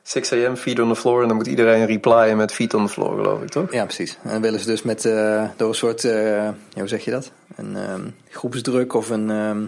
6 0.03 0.31
a.m. 0.33 0.55
feet 0.55 0.79
on 0.79 0.89
the 0.93 0.95
floor. 0.95 1.21
En 1.21 1.27
dan 1.27 1.37
moet 1.37 1.47
iedereen 1.47 1.85
replyen 1.85 2.37
met 2.37 2.51
feet 2.53 2.73
on 2.73 2.85
the 2.85 2.91
floor, 2.93 3.15
geloof 3.15 3.41
ik, 3.41 3.49
toch? 3.49 3.71
Ja, 3.71 3.83
precies. 3.83 4.17
En 4.23 4.29
dan 4.29 4.41
willen 4.41 4.59
ze 4.59 4.65
dus 4.65 4.81
met 4.81 5.05
eh, 5.05 5.43
door 5.57 5.69
een 5.69 5.75
soort, 5.75 6.03
eh, 6.03 6.49
hoe 6.73 6.87
zeg 6.87 7.05
je 7.05 7.11
dat? 7.11 7.31
Een 7.55 7.75
ehm, 7.75 8.01
groepsdruk 8.29 8.93
of 8.93 9.09
een 9.09 9.29
ehm, 9.29 9.61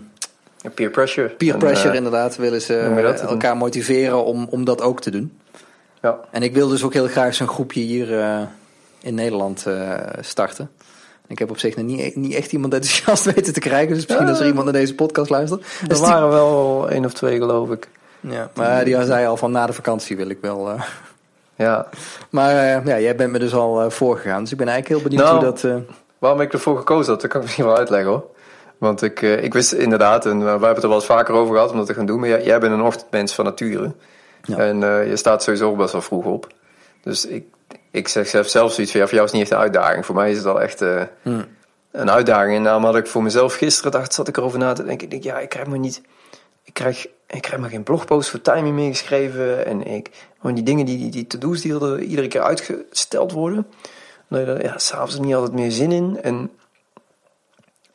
Ja, 0.62 0.70
peer 0.70 0.90
pressure. 0.90 1.30
peer 1.30 1.54
En, 1.54 1.60
pressure 1.60 1.90
eh, 1.90 1.96
inderdaad, 1.96 2.36
willen 2.36 2.62
ze 2.62 2.78
eh, 2.78 3.22
elkaar 3.22 3.58
motiveren 3.58 4.26
om, 4.26 4.48
om 4.50 4.66
dat 4.66 4.82
ook 4.82 5.02
te 5.02 5.12
doen. 5.12 5.38
Ja. 6.02 6.20
En 6.32 6.44
ik 6.44 6.54
wil 6.54 6.68
dus 6.68 6.84
ook 6.84 6.94
heel 6.94 7.08
graag 7.08 7.34
zo'n 7.34 7.48
groepje 7.48 7.80
hier 7.82 8.20
eh, 8.20 8.42
in 9.02 9.16
Nederland 9.16 9.66
eh, 9.66 9.90
starten. 10.20 10.70
Ik 11.28 11.40
heb 11.40 11.50
op 11.50 11.58
zich 11.58 11.76
nog 11.76 11.86
niet, 11.86 12.16
niet 12.16 12.34
echt 12.34 12.52
iemand 12.52 12.74
enthousiast 12.80 13.24
weten 13.34 13.54
te 13.54 13.60
krijgen. 13.60 13.88
Dus 13.94 13.98
misschien 14.06 14.26
Ja. 14.26 14.32
als 14.32 14.40
er 14.40 14.46
iemand 14.48 14.64
naar 14.64 14.74
deze 14.74 14.96
podcast 14.96 15.30
luistert. 15.30 15.62
Er 15.82 15.88
Dus 15.88 15.98
die- 15.98 16.08
waren 16.08 16.30
wel 16.30 16.90
één 16.90 17.06
of 17.06 17.14
twee, 17.14 17.38
geloof 17.38 17.70
ik. 17.72 17.88
ja, 18.20 18.50
maar 18.56 18.86
die 18.86 19.04
zei 19.06 19.26
al 19.28 19.38
van 19.38 19.52
na 19.52 19.66
de 19.66 19.74
vakantie 19.74 20.18
wil 20.18 20.30
ik 20.30 20.38
wel. 20.42 20.70
eh. 20.70 20.82
Ja. 21.56 21.88
Maar 22.30 22.54
ja, 22.88 23.00
jij 23.00 23.16
bent 23.16 23.32
me 23.32 23.40
dus 23.40 23.54
al 23.54 23.92
voorgegaan. 23.92 24.42
Dus 24.42 24.52
ik 24.52 24.58
ben 24.58 24.68
eigenlijk 24.68 25.02
heel 25.02 25.10
benieuwd 25.10 25.30
Nou, 25.32 25.46
hoe 25.46 25.54
dat... 25.86 25.86
Waarom 26.20 26.42
ik 26.42 26.54
ervoor 26.54 26.78
gekozen 26.78 27.12
had, 27.12 27.22
dat 27.22 27.30
kan 27.30 27.40
ik 27.40 27.46
misschien 27.46 27.66
wel 27.66 27.78
uitleggen 27.78 28.10
hoor. 28.10 28.24
Want 28.78 29.02
ik, 29.02 29.22
ik 29.22 29.54
wist 29.54 29.72
inderdaad, 29.72 30.26
en 30.26 30.40
wij 30.40 30.50
hebben 30.50 30.70
het 30.70 30.84
er 30.84 30.88
wel 30.90 30.98
eens 30.98 31.06
vaker 31.08 31.34
over 31.34 31.54
gehad 31.54 31.72
om 31.72 31.78
dat 31.78 31.86
te 31.86 31.94
gaan 31.94 32.06
doen, 32.06 32.20
maar 32.20 32.30
jij, 32.30 32.44
jij 32.44 32.60
bent 32.60 32.74
een 32.74 32.82
ochtendmens 32.82 33.34
van 33.36 33.46
nature. 33.46 33.92
Ja. 34.44 34.58
En 34.58 34.84
eh, 34.84 35.08
je 35.08 35.16
staat 35.16 35.44
sowieso 35.44 35.76
best 35.76 35.92
wel 35.92 36.02
vroeg 36.02 36.26
op. 36.26 36.48
Dus 37.04 37.26
ik, 37.26 37.46
ik 37.92 38.08
zeg 38.08 38.28
zelf, 38.28 38.48
zelf 38.48 38.72
zoiets 38.72 38.92
van, 38.92 39.02
ja, 39.02 39.08
voor 39.08 39.16
jou 39.16 39.26
is 39.26 39.32
het 39.32 39.42
niet 39.42 39.52
echt 39.52 39.60
een 39.60 39.66
uitdaging. 39.66 40.06
Voor 40.06 40.16
mij 40.16 40.32
is 40.32 40.38
het 40.38 40.46
al 40.46 40.62
echt 40.62 40.82
eh, 40.82 41.02
Hmm. 41.22 41.46
een 41.92 42.12
uitdaging. 42.12 42.56
En 42.56 42.64
daarom 42.64 42.84
had 42.84 42.96
ik 42.96 43.08
voor 43.08 43.24
mezelf 43.24 43.56
gisteren, 43.56 43.92
dacht, 43.92 44.14
zat 44.14 44.28
ik 44.28 44.38
erover 44.38 44.60
na 44.60 44.74
te 44.74 44.84
denken. 44.84 45.04
Ik 45.04 45.12
denk, 45.12 45.24
ja, 45.24 45.40
ik 45.40 45.50
krijg 45.50 45.68
maar 45.68 45.80
niet, 45.80 46.02
ik 46.64 46.74
krijg, 46.74 47.08
ik 47.28 47.42
krijg 47.42 47.62
maar 47.62 47.70
geen 47.70 47.84
blogpost 47.84 48.30
voor 48.30 48.42
timing 48.42 48.76
meer 48.76 48.90
geschreven. 48.90 49.66
En 49.66 49.88
ik, 49.88 50.10
gewoon 50.38 50.56
die 50.56 50.64
dingen, 50.64 50.86
die, 50.86 50.98
die, 50.98 51.12
die 51.12 51.28
to-do's 51.28 51.62
die 51.62 51.74
er 51.74 52.00
iedere 52.00 52.28
keer 52.28 52.42
uitgesteld 52.42 53.32
worden. 53.32 53.68
Er 54.30 54.64
ja, 54.64 54.78
s'avonds 54.78 55.20
niet 55.20 55.36
altijd 55.36 55.54
meer 55.54 55.72
zin 55.72 55.92
in. 55.92 56.20
En 56.22 56.52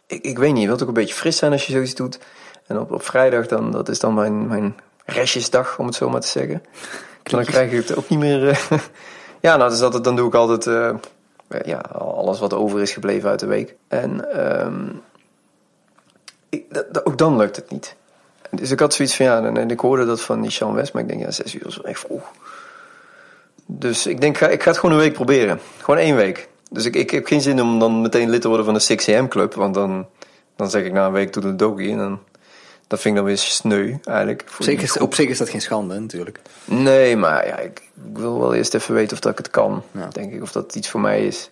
ik, 0.07 0.24
ik 0.24 0.38
weet 0.38 0.53
niet, 0.53 0.62
je 0.62 0.66
wilt 0.66 0.82
ook 0.82 0.88
een 0.88 0.94
beetje 0.94 1.14
fris 1.14 1.36
zijn 1.36 1.53
als 1.53 1.66
je 1.66 1.72
zoiets 1.72 1.94
doet. 1.94 2.18
En 2.66 2.78
op, 2.78 2.90
op 2.92 3.03
vrijdag, 3.03 3.47
dan, 3.47 3.70
dat 3.70 3.88
is 3.88 4.01
dan 4.01 4.14
mijn, 4.14 4.47
mijn 4.47 4.74
restjesdag, 5.07 5.79
om 5.79 5.87
het 5.87 5.95
zo 5.95 6.09
maar 6.11 6.21
te 6.21 6.29
zeggen. 6.29 6.63
dan 7.23 7.45
krijg 7.45 7.71
je 7.71 7.77
het 7.77 7.97
ook 7.97 8.09
niet 8.09 8.19
meer... 8.19 8.49
eh, 8.49 8.57
ja, 9.41 9.57
nou, 9.57 9.71
dus 9.71 9.79
dat, 9.79 10.05
dan 10.05 10.17
doe 10.17 10.27
ik 10.29 10.35
altijd 10.35 10.67
eh, 10.67 10.95
ja, 11.65 11.79
alles 11.99 12.39
wat 12.39 12.55
over 12.55 12.81
is 12.81 12.93
gebleven 12.93 13.31
uit 13.31 13.41
de 13.41 13.47
week. 13.47 13.75
En 13.89 14.25
ik, 16.49 16.65
dat- 16.75 16.95
dat- 16.95 17.07
ook 17.07 17.19
dan 17.19 17.37
lukt 17.37 17.57
het 17.57 17.71
niet. 17.71 17.97
Dus 18.51 18.71
ik 18.71 18.81
had 18.81 18.95
zoiets 18.95 19.17
van, 19.17 19.27
ja, 19.27 19.43
en, 19.45 19.57
en 19.57 19.71
ik 19.71 19.81
hoorde 19.81 20.05
dat 20.07 20.21
van 20.21 20.41
die 20.41 20.51
Sean 20.51 20.75
West, 20.75 20.93
maar 20.93 21.03
ik 21.03 21.09
denk, 21.09 21.21
ja, 21.21 21.31
zes 21.31 21.55
uur 21.55 21.67
is 21.67 21.77
wel 21.77 21.85
echt 21.87 22.01
vroeg. 22.01 22.31
Dus 23.67 24.07
ik 24.07 24.21
denk, 24.21 24.35
ik 24.35 24.39
ga, 24.43 24.49
ik 24.49 24.63
ga 24.63 24.71
het 24.71 24.79
gewoon 24.79 24.95
een 24.95 25.03
week 25.03 25.13
proberen. 25.13 25.61
Gewoon 25.79 26.01
één 26.01 26.17
week. 26.17 26.49
Dus 26.71 26.85
ik, 26.85 26.97
ik 26.97 27.11
heb 27.11 27.27
geen 27.27 27.41
zin 27.41 27.61
om 27.63 27.79
dan 27.79 28.01
meteen 28.01 28.31
lid 28.31 28.41
te 28.41 28.49
worden 28.49 28.65
van 28.67 28.75
de 28.75 28.81
6 28.81 29.09
am 29.09 29.29
club. 29.29 29.55
Want 29.55 29.75
dan, 29.75 30.07
dan 30.57 30.71
zeg 30.71 30.85
ik 30.85 30.93
na 30.93 31.07
een 31.07 31.13
week 31.13 31.33
doe 31.33 31.43
de 31.43 31.57
dogie. 31.57 31.91
En 31.91 31.99
dan, 31.99 32.19
dat 32.87 33.01
vind 33.01 33.14
ik 33.14 33.20
dan 33.20 33.24
weer 33.30 33.39
sneu 33.39 33.95
eigenlijk. 34.05 34.45
Op 34.59 34.64
zich, 34.64 34.82
is, 34.82 34.99
op 34.99 35.14
zich 35.14 35.28
is 35.28 35.39
dat 35.39 35.49
geen 35.49 35.61
schande 35.61 35.99
natuurlijk. 36.01 36.41
Nee, 36.64 37.16
maar 37.16 37.47
ja, 37.47 37.59
ik, 37.59 37.82
ik 38.11 38.18
wil 38.18 38.41
wel 38.41 38.55
eerst 38.55 38.74
even 38.74 38.95
weten 38.95 39.12
of 39.12 39.20
dat 39.20 39.32
ik 39.32 39.39
het 39.39 39.51
kan. 39.51 39.82
Ja. 39.93 40.09
Denk 40.12 40.32
ik, 40.32 40.43
of 40.43 40.53
dat 40.53 40.74
iets 40.74 40.89
voor 40.91 41.01
mij 41.01 41.26
is. 41.26 41.51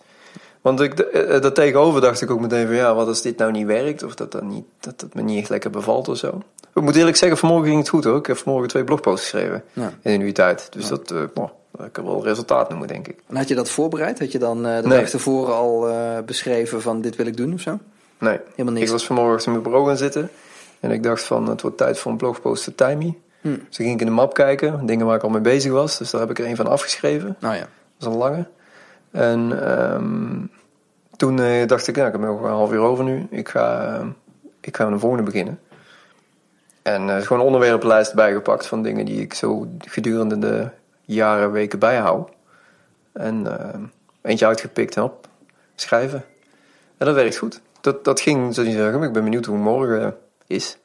Want 0.61 0.79
ik, 0.81 0.99
eh, 0.99 1.41
dat 1.41 1.55
tegenover 1.55 2.01
dacht 2.01 2.21
ik 2.21 2.31
ook 2.31 2.39
meteen 2.39 2.65
van 2.65 2.75
ja, 2.75 2.95
wat 2.95 3.07
als 3.07 3.21
dit 3.21 3.37
nou 3.37 3.51
niet 3.51 3.65
werkt? 3.65 4.03
Of 4.03 4.15
dat 4.15 4.31
dat, 4.31 4.43
niet, 4.43 4.65
dat, 4.79 4.99
dat 4.99 5.13
me 5.13 5.21
niet 5.21 5.39
echt 5.39 5.49
lekker 5.49 5.69
bevalt 5.69 6.07
of 6.07 6.17
zo. 6.17 6.41
Ik 6.73 6.81
moet 6.81 6.95
eerlijk 6.95 7.17
zeggen, 7.17 7.37
vanmorgen 7.37 7.67
ging 7.67 7.79
het 7.79 7.89
goed 7.89 8.03
hoor. 8.03 8.17
Ik 8.17 8.25
heb 8.25 8.37
vanmorgen 8.37 8.69
twee 8.69 8.83
blogposts 8.83 9.21
geschreven 9.29 9.63
Ja. 9.73 9.93
in 10.01 10.13
een 10.13 10.21
uur 10.21 10.33
tijd. 10.33 10.67
Dus 10.71 10.87
dat, 10.87 11.11
eh 11.11 11.21
oh, 11.33 11.49
dat 11.71 11.91
kan 11.91 12.05
wel 12.05 12.23
resultaat 12.23 12.69
noemen, 12.69 12.87
denk 12.87 13.07
ik. 13.07 13.19
En 13.27 13.35
had 13.35 13.47
je 13.47 13.55
dat 13.55 13.69
voorbereid? 13.69 14.19
Had 14.19 14.31
je 14.31 14.39
dan 14.39 14.65
eh, 14.65 14.81
de 14.81 14.87
Nee. 14.87 14.99
dag 14.99 15.11
ervoor 15.11 15.51
al 15.51 15.89
eh, 15.89 16.19
beschreven 16.25 16.81
van 16.81 17.01
dit 17.01 17.15
wil 17.15 17.25
ik 17.25 17.37
doen 17.37 17.53
of 17.53 17.59
zo? 17.61 17.79
Nee, 18.17 18.39
Helemaal 18.51 18.73
niks. 18.73 18.85
ik 18.85 18.91
was 18.91 19.05
vanmorgen 19.05 19.35
achter 19.35 19.51
mijn 19.51 19.63
bureau 19.63 19.87
gaan 19.87 19.97
zitten. 19.97 20.29
En 20.79 20.91
ik 20.91 21.03
dacht 21.03 21.23
van, 21.23 21.49
het 21.49 21.61
wordt 21.61 21.77
tijd 21.77 21.99
voor 21.99 22.11
een 22.11 22.17
blogpost 22.17 22.63
voor 22.63 22.75
Timey. 22.75 23.17
Hm. 23.41 23.49
Dus 23.49 23.57
toen 23.57 23.85
ging 23.85 23.93
ik 23.93 23.99
in 23.99 24.05
de 24.05 24.11
map 24.11 24.33
kijken, 24.33 24.85
dingen 24.85 25.05
waar 25.05 25.15
ik 25.15 25.23
al 25.23 25.29
mee 25.29 25.41
bezig 25.41 25.71
was. 25.71 25.97
Dus 25.97 26.11
daar 26.11 26.21
heb 26.21 26.29
ik 26.29 26.39
er 26.39 26.45
een 26.45 26.55
van 26.55 26.67
afgeschreven. 26.67 27.35
Nou 27.39 27.55
ja. 27.55 27.59
Dat 27.59 27.69
is 27.99 28.05
een 28.05 28.15
lange. 28.15 28.45
En 29.11 29.67
ehm, 29.67 30.45
toen 31.15 31.39
eh, 31.39 31.67
dacht 31.67 31.87
ik, 31.87 31.95
ja, 31.95 32.05
ik 32.05 32.11
heb 32.11 32.21
nog 32.21 32.41
een 32.41 32.49
half 32.49 32.71
uur 32.71 32.79
over 32.79 33.03
nu. 33.03 33.27
Ik 33.29 33.49
ga, 33.49 33.93
ehm, 33.93 34.07
ik 34.61 34.75
ga 34.75 34.83
met 34.83 34.93
een 34.93 34.99
volgende 34.99 35.25
beginnen. 35.25 35.59
En 36.81 37.09
is 37.09 37.25
gewoon 37.25 37.41
een 37.41 37.47
onderwerpenlijst 37.47 38.13
bijgepakt 38.13 38.67
van 38.67 38.83
dingen 38.83 39.05
die 39.05 39.21
ik 39.21 39.33
zo 39.33 39.67
gedurende 39.77 40.39
de 40.39 40.69
jaren, 41.01 41.51
weken 41.51 41.79
bijhoud. 41.79 42.29
En 43.13 43.47
eentje 44.21 44.45
uitgepikt 44.45 44.95
en 44.95 45.03
op, 45.03 45.27
schrijven. 45.75 46.23
En 46.97 47.05
dat 47.05 47.15
werkt 47.15 47.37
goed. 47.37 47.61
Dat, 47.81 48.03
dat 48.03 48.19
ging, 48.19 48.53
zou 48.53 48.67
ik 48.67 48.73
zeggen, 48.73 48.97
maar 48.97 49.07
ik 49.07 49.13
ben 49.13 49.23
benieuwd 49.23 49.45
hoe 49.45 49.57
morgen 49.57 50.17
is. 50.47 50.77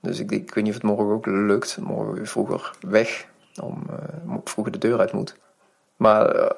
Dus 0.00 0.18
ik, 0.18 0.30
ik 0.30 0.54
weet 0.54 0.64
niet 0.64 0.74
of 0.74 0.82
het 0.82 0.90
morgen 0.90 1.14
ook 1.14 1.26
lukt. 1.26 1.78
Morgen 1.80 2.14
weer 2.14 2.26
vroeger 2.26 2.70
weg, 2.80 3.26
om, 3.62 3.86
eh, 3.90 4.34
vroeger 4.44 4.72
de 4.72 4.78
deur 4.78 4.98
uit 4.98 5.12
moet. 5.12 5.36
Maar 5.98 6.34
eh, 6.34 6.50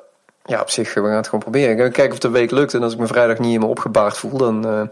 ja, 0.45 0.61
op 0.61 0.71
zich, 0.71 0.95
we 0.95 1.01
gaan 1.01 1.11
het 1.11 1.25
gewoon 1.25 1.41
proberen. 1.41 1.71
Ik 1.71 1.79
ga 1.79 1.89
kijken 1.89 2.13
of 2.13 2.19
de 2.19 2.31
week 2.31 2.51
lukt. 2.51 2.75
En 2.75 2.83
als 2.83 2.93
ik 2.93 2.99
me 2.99 3.07
vrijdag 3.07 3.39
niet 3.39 3.47
helemaal 3.49 3.69
opgebaard 3.69 4.17
voel, 4.17 4.37
dan, 4.39 4.67
eh, 4.67 4.73
dan 4.73 4.89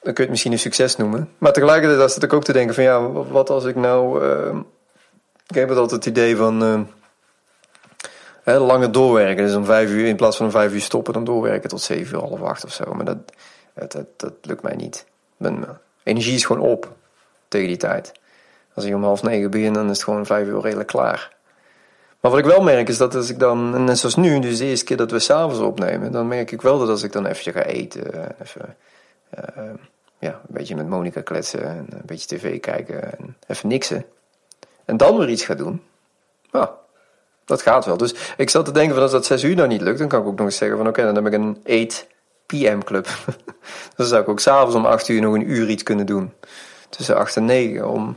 kun 0.00 0.14
je 0.14 0.20
het 0.20 0.30
misschien 0.30 0.52
een 0.52 0.58
succes 0.58 0.96
noemen. 0.96 1.30
Maar 1.38 1.52
tegelijkertijd 1.52 2.12
zit 2.12 2.22
ik 2.22 2.32
ook 2.32 2.44
te 2.44 2.52
denken 2.52 2.74
van 2.74 2.84
ja, 2.84 3.10
wat 3.10 3.50
als 3.50 3.64
ik 3.64 3.76
nou... 3.76 4.24
eh, 4.24 4.56
ik 5.46 5.54
heb 5.54 5.68
altijd 5.68 5.90
het 5.90 6.06
idee 6.06 6.36
van 6.36 6.86
hè, 8.42 8.58
langer 8.58 8.92
doorwerken. 8.92 9.44
Dus 9.44 9.54
om 9.54 9.64
vijf 9.64 9.90
uur, 9.90 10.06
in 10.06 10.16
plaats 10.16 10.36
van 10.36 10.50
vijf 10.50 10.72
uur 10.72 10.80
stoppen, 10.80 11.12
dan 11.12 11.24
doorwerken 11.24 11.68
tot 11.68 11.80
zeven 11.80 12.14
uur, 12.14 12.24
half 12.24 12.42
acht 12.42 12.64
of 12.64 12.72
zo. 12.72 12.94
Maar 12.94 13.04
dat, 13.04 13.16
dat, 13.74 14.06
dat, 14.16 14.32
lukt 14.42 14.62
mij 14.62 14.76
niet. 14.76 15.06
Mijn 15.36 15.66
energie 16.10 16.34
is 16.34 16.44
gewoon 16.44 16.62
op 16.62 16.92
tegen 17.48 17.68
die 17.68 17.76
tijd. 17.76 18.12
Als 18.74 18.84
ik 18.84 18.94
om 18.94 19.04
half 19.04 19.22
negen 19.22 19.50
begin, 19.50 19.72
dan 19.72 19.84
is 19.84 19.96
het 19.96 20.04
gewoon 20.04 20.26
vijf 20.26 20.46
uur 20.46 20.60
redelijk 20.60 20.88
klaar. 20.88 21.36
Maar 22.20 22.30
wat 22.30 22.40
ik 22.40 22.46
wel 22.46 22.62
merk 22.62 22.88
is 22.88 22.96
dat 22.96 23.14
als 23.14 23.30
ik 23.30 23.38
dan, 23.38 23.84
net 23.84 23.98
zoals 23.98 24.16
nu, 24.16 24.40
dus 24.40 24.58
de 24.58 24.64
eerste 24.64 24.84
keer 24.84 24.96
dat 24.96 25.10
we 25.10 25.18
s'avonds 25.18 25.58
opnemen, 25.58 26.12
dan 26.12 26.28
merk 26.28 26.50
ik 26.50 26.62
wel 26.62 26.78
dat 26.78 26.88
als 26.88 27.02
ik 27.02 27.12
dan 27.12 27.26
even 27.26 27.52
ga 27.52 27.62
eten, 27.62 28.12
en 28.12 28.34
even 28.42 28.76
eh, 29.30 29.64
ja, 30.18 30.30
een 30.32 30.54
beetje 30.54 30.76
met 30.76 30.88
Monica 30.88 31.20
kletsen 31.20 31.64
en 31.64 31.86
een 31.90 32.02
beetje 32.06 32.36
tv 32.36 32.60
kijken 32.60 33.18
en 33.18 33.36
even 33.46 33.68
niksen. 33.68 34.04
En 34.84 34.96
dan 34.96 35.18
weer 35.18 35.28
iets 35.28 35.44
ga 35.44 35.54
doen. 35.54 35.82
Dat 37.50 37.62
gaat 37.62 37.84
wel. 37.84 37.96
Dus 37.96 38.14
ik 38.36 38.50
zat 38.50 38.64
te 38.64 38.72
denken 38.72 38.94
van 38.94 39.02
als 39.02 39.12
dat 39.12 39.26
6 39.26 39.42
uur 39.42 39.56
nou 39.56 39.68
niet 39.68 39.80
lukt, 39.80 39.98
dan 39.98 40.08
kan 40.08 40.20
ik 40.20 40.26
ook 40.26 40.36
nog 40.36 40.46
eens 40.46 40.56
zeggen 40.56 40.78
van 40.78 40.88
oké, 40.88 41.02
dan 41.02 41.14
heb 41.14 41.26
ik 41.26 41.32
een 41.32 41.62
8 41.66 42.06
PM 42.50 42.78
club. 42.84 43.08
dan 43.96 44.06
zou 44.06 44.22
ik 44.22 44.28
ook 44.28 44.40
s'avonds 44.40 44.74
om 44.74 44.86
8 44.86 45.08
uur 45.08 45.20
nog 45.20 45.34
een 45.34 45.50
uur 45.50 45.68
iets 45.68 45.82
kunnen 45.82 46.06
doen. 46.06 46.32
Tussen 46.88 47.16
8 47.16 47.36
en 47.36 47.44
9 47.44 47.88
om 47.88 48.16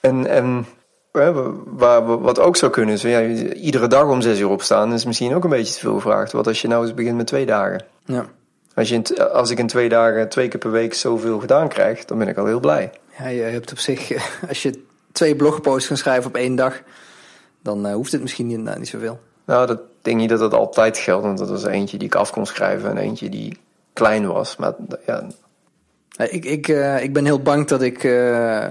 en, 0.00 0.26
en 0.26 0.66
waar, 1.12 2.06
we- 2.06 2.18
wat 2.18 2.38
ook 2.38 2.56
zou 2.56 2.72
kunnen 2.72 2.94
is, 2.94 3.02
ja, 3.02 3.22
iedere 3.52 3.86
dag 3.86 4.04
om 4.08 4.20
6 4.20 4.38
uur 4.38 4.48
opstaan 4.48 4.92
is 4.92 5.04
misschien 5.04 5.34
ook 5.34 5.44
een 5.44 5.50
beetje 5.50 5.72
te 5.74 5.78
veel 5.80 5.94
gevraagd. 5.94 6.32
Wat 6.32 6.46
als 6.46 6.62
je 6.62 6.68
nou 6.68 6.82
eens 6.84 6.94
begint 6.94 7.16
met 7.16 7.26
twee 7.26 7.46
dagen? 7.46 7.84
Ja. 8.04 8.26
Als, 8.74 8.88
je 8.88 8.94
in 8.94 9.18
als 9.30 9.50
ik 9.50 9.58
in 9.58 9.66
twee 9.66 9.88
dagen, 9.88 10.28
twee 10.28 10.48
keer 10.48 10.60
per 10.60 10.70
week 10.70 10.94
zoveel 10.94 11.38
gedaan 11.38 11.68
krijg, 11.68 12.04
dan 12.04 12.18
ben 12.18 12.28
ik 12.28 12.36
al 12.36 12.46
heel 12.46 12.60
blij. 12.60 12.90
ja, 13.18 13.26
je 13.28 13.40
hebt 13.42 13.72
op 13.72 13.78
zich, 13.78 14.12
als 14.48 14.62
je 14.62 14.82
twee 15.12 15.36
blogposts 15.36 15.88
kan 15.88 15.96
schrijven 15.96 16.26
op 16.26 16.36
één 16.36 16.54
dag, 16.54 16.80
dan 17.62 17.86
eh, 17.86 17.94
hoeft 17.94 18.12
het 18.12 18.20
misschien 18.22 18.46
niet, 18.46 18.58
nou, 18.58 18.78
niet 18.78 18.88
zoveel. 18.88 19.20
Nou, 19.44 19.66
dat 19.66 19.80
denk 20.06 20.16
niet 20.16 20.28
dat 20.28 20.38
dat 20.38 20.54
altijd 20.54 20.98
geldt, 20.98 21.24
want 21.24 21.38
dat 21.38 21.48
was 21.48 21.64
eentje 21.64 21.98
die 21.98 22.06
ik 22.08 22.14
af 22.14 22.30
kon 22.30 22.46
schrijven 22.46 22.90
en 22.90 22.96
eentje 22.96 23.28
die 23.28 23.58
klein 23.92 24.26
was. 24.26 24.56
Maar 24.56 24.74
ja, 25.06 25.26
Eh, 26.16 26.32
Ik, 26.32 26.44
ik, 26.44 26.68
eh, 26.68 27.02
ik 27.02 27.12
ben 27.12 27.24
heel 27.24 27.42
bang 27.42 27.66
dat 27.66 27.82
ik 27.82 28.04
eh, 28.04 28.68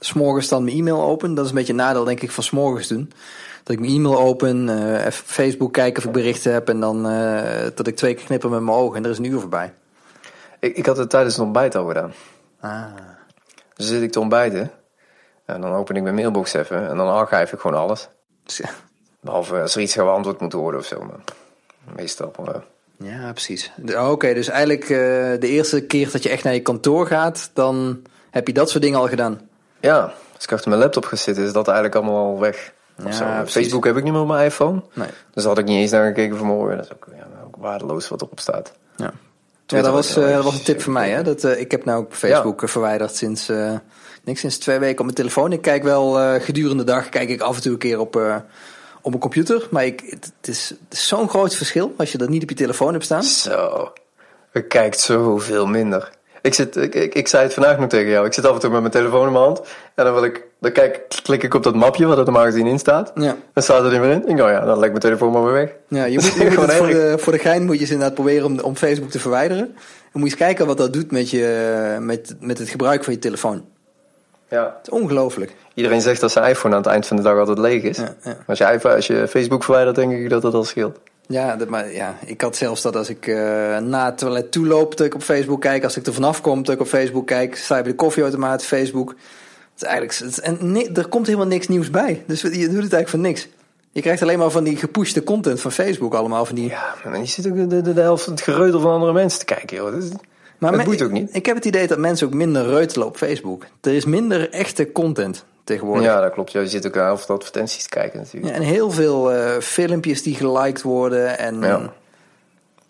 s'morgens 0.00 0.48
dan 0.48 0.64
mijn 0.64 0.76
e-mail 0.76 1.02
open. 1.02 1.34
Dat 1.34 1.44
is 1.44 1.50
een 1.50 1.56
beetje 1.56 1.72
een 1.72 1.78
nadeel, 1.78 2.04
denk 2.04 2.20
ik, 2.20 2.30
van 2.30 2.44
s'morgens 2.44 2.88
doen. 2.88 3.12
Dat 3.62 3.74
ik 3.74 3.80
mijn 3.80 3.92
e-mail 3.92 4.18
open, 4.18 4.68
eh, 4.68 5.06
even 5.06 5.24
Facebook 5.26 5.72
kijken 5.72 5.98
of 6.02 6.08
ik 6.08 6.14
berichten 6.14 6.52
heb. 6.52 6.68
En 6.68 6.80
dan 6.80 7.02
dat 7.74 7.86
ik 7.86 7.96
twee 7.96 8.14
keer 8.14 8.24
knipper 8.24 8.50
met 8.50 8.60
mijn 8.60 8.76
ogen 8.76 8.96
en 8.96 9.04
er 9.04 9.10
is 9.10 9.18
een 9.18 9.24
uur 9.24 9.40
voorbij. 9.40 9.72
ik, 10.60 10.76
ik 10.76 10.86
had 10.86 10.96
het 10.96 11.10
tijdens 11.10 11.36
het 11.36 11.44
ontbijt 11.44 11.74
al 11.74 11.86
gedaan. 11.86 12.12
Ah. 12.60 12.84
Dus 13.76 13.88
zit 13.88 14.02
ik 14.02 14.12
te 14.12 14.20
ontbijten 14.20 14.70
en 15.44 15.60
dan 15.60 15.72
open 15.72 15.96
ik 15.96 16.02
mijn 16.02 16.14
mailbox 16.14 16.52
even 16.52 16.88
en 16.88 16.96
dan 16.96 17.08
archive 17.08 17.54
ik 17.54 17.60
gewoon 17.60 17.80
alles. 17.80 18.08
Dus 18.44 18.56
ja. 18.56 18.68
Behalve 19.20 19.60
als 19.60 19.74
er 19.74 19.80
iets 19.80 19.92
geantwoord 19.94 20.40
moet 20.40 20.52
worden 20.52 20.80
of 20.80 20.86
zo, 20.86 21.00
maar 21.00 21.20
meestal... 21.96 22.32
eh, 22.46 22.54
Ja, 22.96 23.32
precies. 23.32 23.72
Oh, 23.94 24.10
Oké, 24.10 24.34
dus 24.34 24.48
eigenlijk 24.48 24.82
eh, 24.82 24.88
de 25.40 25.48
eerste 25.48 25.80
keer 25.80 26.10
dat 26.10 26.22
je 26.22 26.28
echt 26.28 26.44
naar 26.44 26.54
je 26.54 26.60
kantoor 26.62 27.06
gaat, 27.06 27.50
dan 27.54 28.02
heb 28.30 28.46
je 28.46 28.52
dat 28.52 28.70
soort 28.70 28.82
dingen 28.82 28.98
al 28.98 29.08
gedaan. 29.08 29.40
Ja, 29.80 30.12
als 30.34 30.44
ik 30.44 30.52
achter 30.52 30.68
mijn 30.68 30.80
laptop 30.82 31.04
ga 31.04 31.16
zitten, 31.16 31.44
is 31.44 31.52
dat 31.52 31.66
eigenlijk 31.66 31.96
allemaal 31.96 32.26
al 32.26 32.38
weg. 32.40 32.72
Ja. 33.04 33.46
Facebook 33.46 33.84
heb 33.84 33.96
ik 33.96 34.02
niet 34.04 34.12
meer 34.12 34.22
op 34.22 34.28
mijn 34.28 34.44
iPhone. 34.46 34.82
Nee. 34.92 35.08
Dus 35.34 35.44
had 35.44 35.58
ik 35.58 35.64
niet 35.64 35.76
eens 35.80 35.90
naar 35.90 36.06
gekeken 36.06 36.36
vanmorgen. 36.36 36.76
Dat 36.76 36.84
is 36.86 36.92
ook, 36.92 37.06
ja, 37.16 37.26
ook 37.46 37.56
waardeloos 37.58 38.08
wat 38.08 38.22
erop 38.22 38.40
staat. 38.40 38.72
Ja. 38.96 39.12
Dat 39.66 39.84
was, 39.86 39.92
was 39.92 40.16
eh, 40.16 40.24
heel 40.24 40.34
dat 40.34 40.44
was 40.44 40.54
een 40.54 40.62
tip 40.64 40.82
voor 40.82 40.92
mij. 40.92 41.10
Hè? 41.10 41.22
Dat, 41.22 41.44
eh, 41.44 41.60
ik 41.60 41.70
heb 41.70 41.84
nou 41.84 41.98
ook 42.02 42.14
Facebook 42.14 42.62
eh, 42.62 42.68
verwijderd 42.68 43.16
sinds, 43.16 43.48
eh, 43.48 43.72
niks, 44.24 44.40
sinds 44.40 44.58
twee 44.58 44.78
weken 44.78 44.98
op 44.98 45.04
mijn 45.04 45.14
telefoon. 45.16 45.52
Ik 45.52 45.62
kijk 45.62 45.82
wel 45.82 46.18
eh, 46.20 46.42
gedurende 46.42 46.84
de 46.84 46.90
dag, 46.92 47.08
kijk 47.08 47.28
ik 47.28 47.40
af 47.40 47.56
en 47.56 47.62
toe 47.62 47.72
een 47.72 47.78
keer 47.78 47.98
op, 48.00 48.16
eh, 48.16 48.36
op 49.02 49.10
mijn 49.10 49.22
computer. 49.22 49.68
Maar 49.70 49.84
ik, 49.84 50.02
het, 50.10 50.48
is, 50.48 50.74
zo'n 50.88 51.28
groot 51.28 51.54
verschil 51.54 51.94
als 51.96 52.12
je 52.12 52.18
dat 52.18 52.28
niet 52.28 52.42
op 52.42 52.48
je 52.48 52.54
telefoon 52.54 52.92
hebt 52.92 53.04
staan. 53.04 53.22
Zo, 53.22 53.92
ik 54.52 54.68
kijk 54.68 54.94
zoveel 54.94 55.66
minder. 55.66 56.10
Ik, 56.42 56.54
zit, 56.54 56.76
ik, 56.76 56.94
ik, 56.94 57.14
ik 57.14 57.28
zei 57.28 57.42
het 57.42 57.54
vandaag 57.54 57.78
nog 57.78 57.88
tegen 57.88 58.10
jou. 58.10 58.26
Ik 58.26 58.32
zit 58.32 58.46
af 58.46 58.54
en 58.54 58.60
toe 58.60 58.70
met 58.70 58.80
mijn 58.80 58.92
telefoon 58.92 59.26
in 59.26 59.32
mijn 59.32 59.44
hand. 59.44 59.60
En 59.94 60.04
dan 60.04 60.14
wil 60.14 60.24
ik, 60.24 60.44
dan 60.60 60.72
kijk, 60.72 61.00
klik 61.22 61.42
ik 61.42 61.54
op 61.54 61.62
dat 61.62 61.74
mapje 61.74 62.06
wat 62.06 62.18
er 62.18 62.24
normaal 62.24 62.44
gezien 62.44 62.66
in 62.66 62.78
staat. 62.78 63.12
Ja. 63.14 63.36
Dan 63.52 63.62
staat 63.62 63.84
er 63.84 64.00
weer 64.00 64.10
in. 64.10 64.20
Ik 64.20 64.26
denk, 64.26 64.40
oh 64.40 64.48
ja, 64.48 64.60
dan 64.60 64.74
leg 64.74 64.84
ik 64.84 64.90
mijn 64.90 64.98
telefoon 64.98 65.32
maar 65.32 65.44
weer 65.44 65.52
weg. 65.52 65.70
Ja, 65.88 66.04
je 66.04 66.14
moet, 66.22 66.34
je 66.34 66.58
moet 66.58 66.72
voor, 66.72 66.86
de, 66.86 67.14
voor 67.18 67.32
de 67.32 67.38
gein 67.38 67.64
moet 67.64 67.74
je 67.74 67.80
eens 67.80 67.90
inderdaad 67.90 68.14
proberen 68.14 68.46
om, 68.46 68.60
om 68.60 68.76
Facebook 68.76 69.10
te 69.10 69.18
verwijderen. 69.18 69.64
En 69.64 70.20
moet 70.20 70.30
je 70.30 70.36
eens 70.36 70.44
kijken 70.44 70.66
wat 70.66 70.78
dat 70.78 70.92
doet 70.92 71.10
met, 71.10 71.30
je, 71.30 71.96
met, 72.00 72.34
met 72.40 72.58
het 72.58 72.68
gebruik 72.68 73.04
van 73.04 73.12
je 73.12 73.18
telefoon. 73.18 73.64
Ja. 74.50 74.64
Het 74.78 74.92
is 74.92 74.98
ongelooflijk. 75.00 75.54
Iedereen 75.74 76.00
zegt 76.00 76.20
dat 76.20 76.30
zijn 76.32 76.50
iPhone 76.50 76.74
aan 76.74 76.80
het 76.82 76.90
eind 76.90 77.06
van 77.06 77.16
de 77.16 77.22
dag 77.22 77.38
altijd 77.38 77.58
leeg 77.58 77.82
is. 77.82 77.96
Ja, 77.96 78.14
ja. 78.24 78.36
Als, 78.46 78.58
je, 78.58 78.64
iPhone- 78.64 78.94
als 78.94 79.06
je 79.06 79.28
Facebook 79.28 79.64
verwijdert, 79.64 79.96
denk 79.96 80.12
ik 80.12 80.30
dat 80.30 80.42
dat 80.42 80.54
al 80.54 80.64
scheelt. 80.64 80.98
Ja, 81.26 81.56
dat, 81.56 81.68
maar 81.68 81.92
ja, 81.92 82.16
ik 82.26 82.40
had 82.40 82.56
zelfs 82.56 82.82
dat 82.82 82.96
als 82.96 83.08
ik 83.08 83.26
eh, 83.26 83.36
na 83.78 84.04
het 84.04 84.18
toilet 84.18 84.52
toe 84.52 84.66
loop, 84.66 84.96
dat 84.96 85.06
ik 85.06 85.14
op 85.14 85.22
Facebook 85.22 85.60
kijk. 85.60 85.84
Als 85.84 85.96
ik 85.96 86.06
er 86.06 86.14
vanaf 86.14 86.40
kom, 86.40 86.62
dat 86.62 86.74
ik 86.74 86.80
op 86.80 86.86
Facebook 86.86 87.26
kijk. 87.26 87.56
Sta 87.56 87.76
je 87.76 87.82
bij 87.82 87.90
de 87.90 87.96
koffieautomaat, 87.96 88.64
Facebook. 88.64 89.08
Het 89.08 89.82
is 89.82 89.82
eigenlijk, 89.82 90.18
het 90.18 90.30
is- 90.30 90.40
en 90.40 90.94
er 90.96 91.08
komt 91.08 91.26
helemaal 91.26 91.46
niks 91.48 91.68
nieuws 91.68 91.90
bij. 91.90 92.22
Dus 92.26 92.40
je 92.40 92.48
doet 92.48 92.60
het 92.60 92.70
eigenlijk 92.92 93.08
voor 93.08 93.18
niks. 93.18 93.48
Je 93.92 94.00
krijgt 94.00 94.22
alleen 94.22 94.38
maar 94.38 94.50
van 94.50 94.64
die 94.64 94.76
gepushte 94.76 95.22
content 95.24 95.60
van 95.60 95.72
Facebook 95.72 96.14
allemaal. 96.14 96.44
Van 96.44 96.54
die, 96.54 96.68
Ja, 96.68 96.94
maar 97.04 97.18
je 97.18 97.26
zit 97.26 97.46
ook 97.48 97.56
de, 97.70 97.82
de, 97.82 97.92
de 97.94 98.00
helft 98.00 98.24
van 98.24 98.32
het 98.32 98.42
gereutel 98.42 98.80
van 98.80 98.90
andere 98.92 99.12
mensen 99.12 99.38
te 99.38 99.44
kijken, 99.44 99.76
joh. 99.76 99.92
Dat 99.92 100.02
is, 100.02 100.08
maar 100.60 100.70
het 100.70 100.78
me- 100.80 100.86
boeit 100.86 101.02
ook 101.02 101.10
niet. 101.10 101.28
Ik 101.32 101.46
heb 101.46 101.56
het 101.56 101.64
idee 101.64 101.86
dat 101.86 101.98
mensen 101.98 102.26
ook 102.26 102.34
minder 102.34 102.66
reutelen 102.66 103.06
op 103.06 103.16
Facebook. 103.16 103.66
Er 103.80 103.92
is 103.94 104.04
minder 104.04 104.50
echte 104.50 104.92
content 104.92 105.44
tegenwoordig. 105.64 106.04
Ja, 106.04 106.20
dat 106.20 106.32
klopt. 106.32 106.52
Ja, 106.52 106.60
je 106.60 106.68
zit 106.68 106.86
ook 106.86 106.94
van 106.94 107.16
de 107.26 107.32
advertenties 107.32 107.82
te 107.82 107.88
kijken 107.88 108.18
natuurlijk. 108.18 108.54
Ja, 108.54 108.60
en 108.60 108.66
heel 108.66 108.90
veel 108.90 109.32
eh, 109.32 109.58
filmpjes 109.60 110.22
die 110.22 110.34
geliked 110.34 110.82
worden. 110.82 111.38
En 111.38 111.60
Ja. 111.60 111.92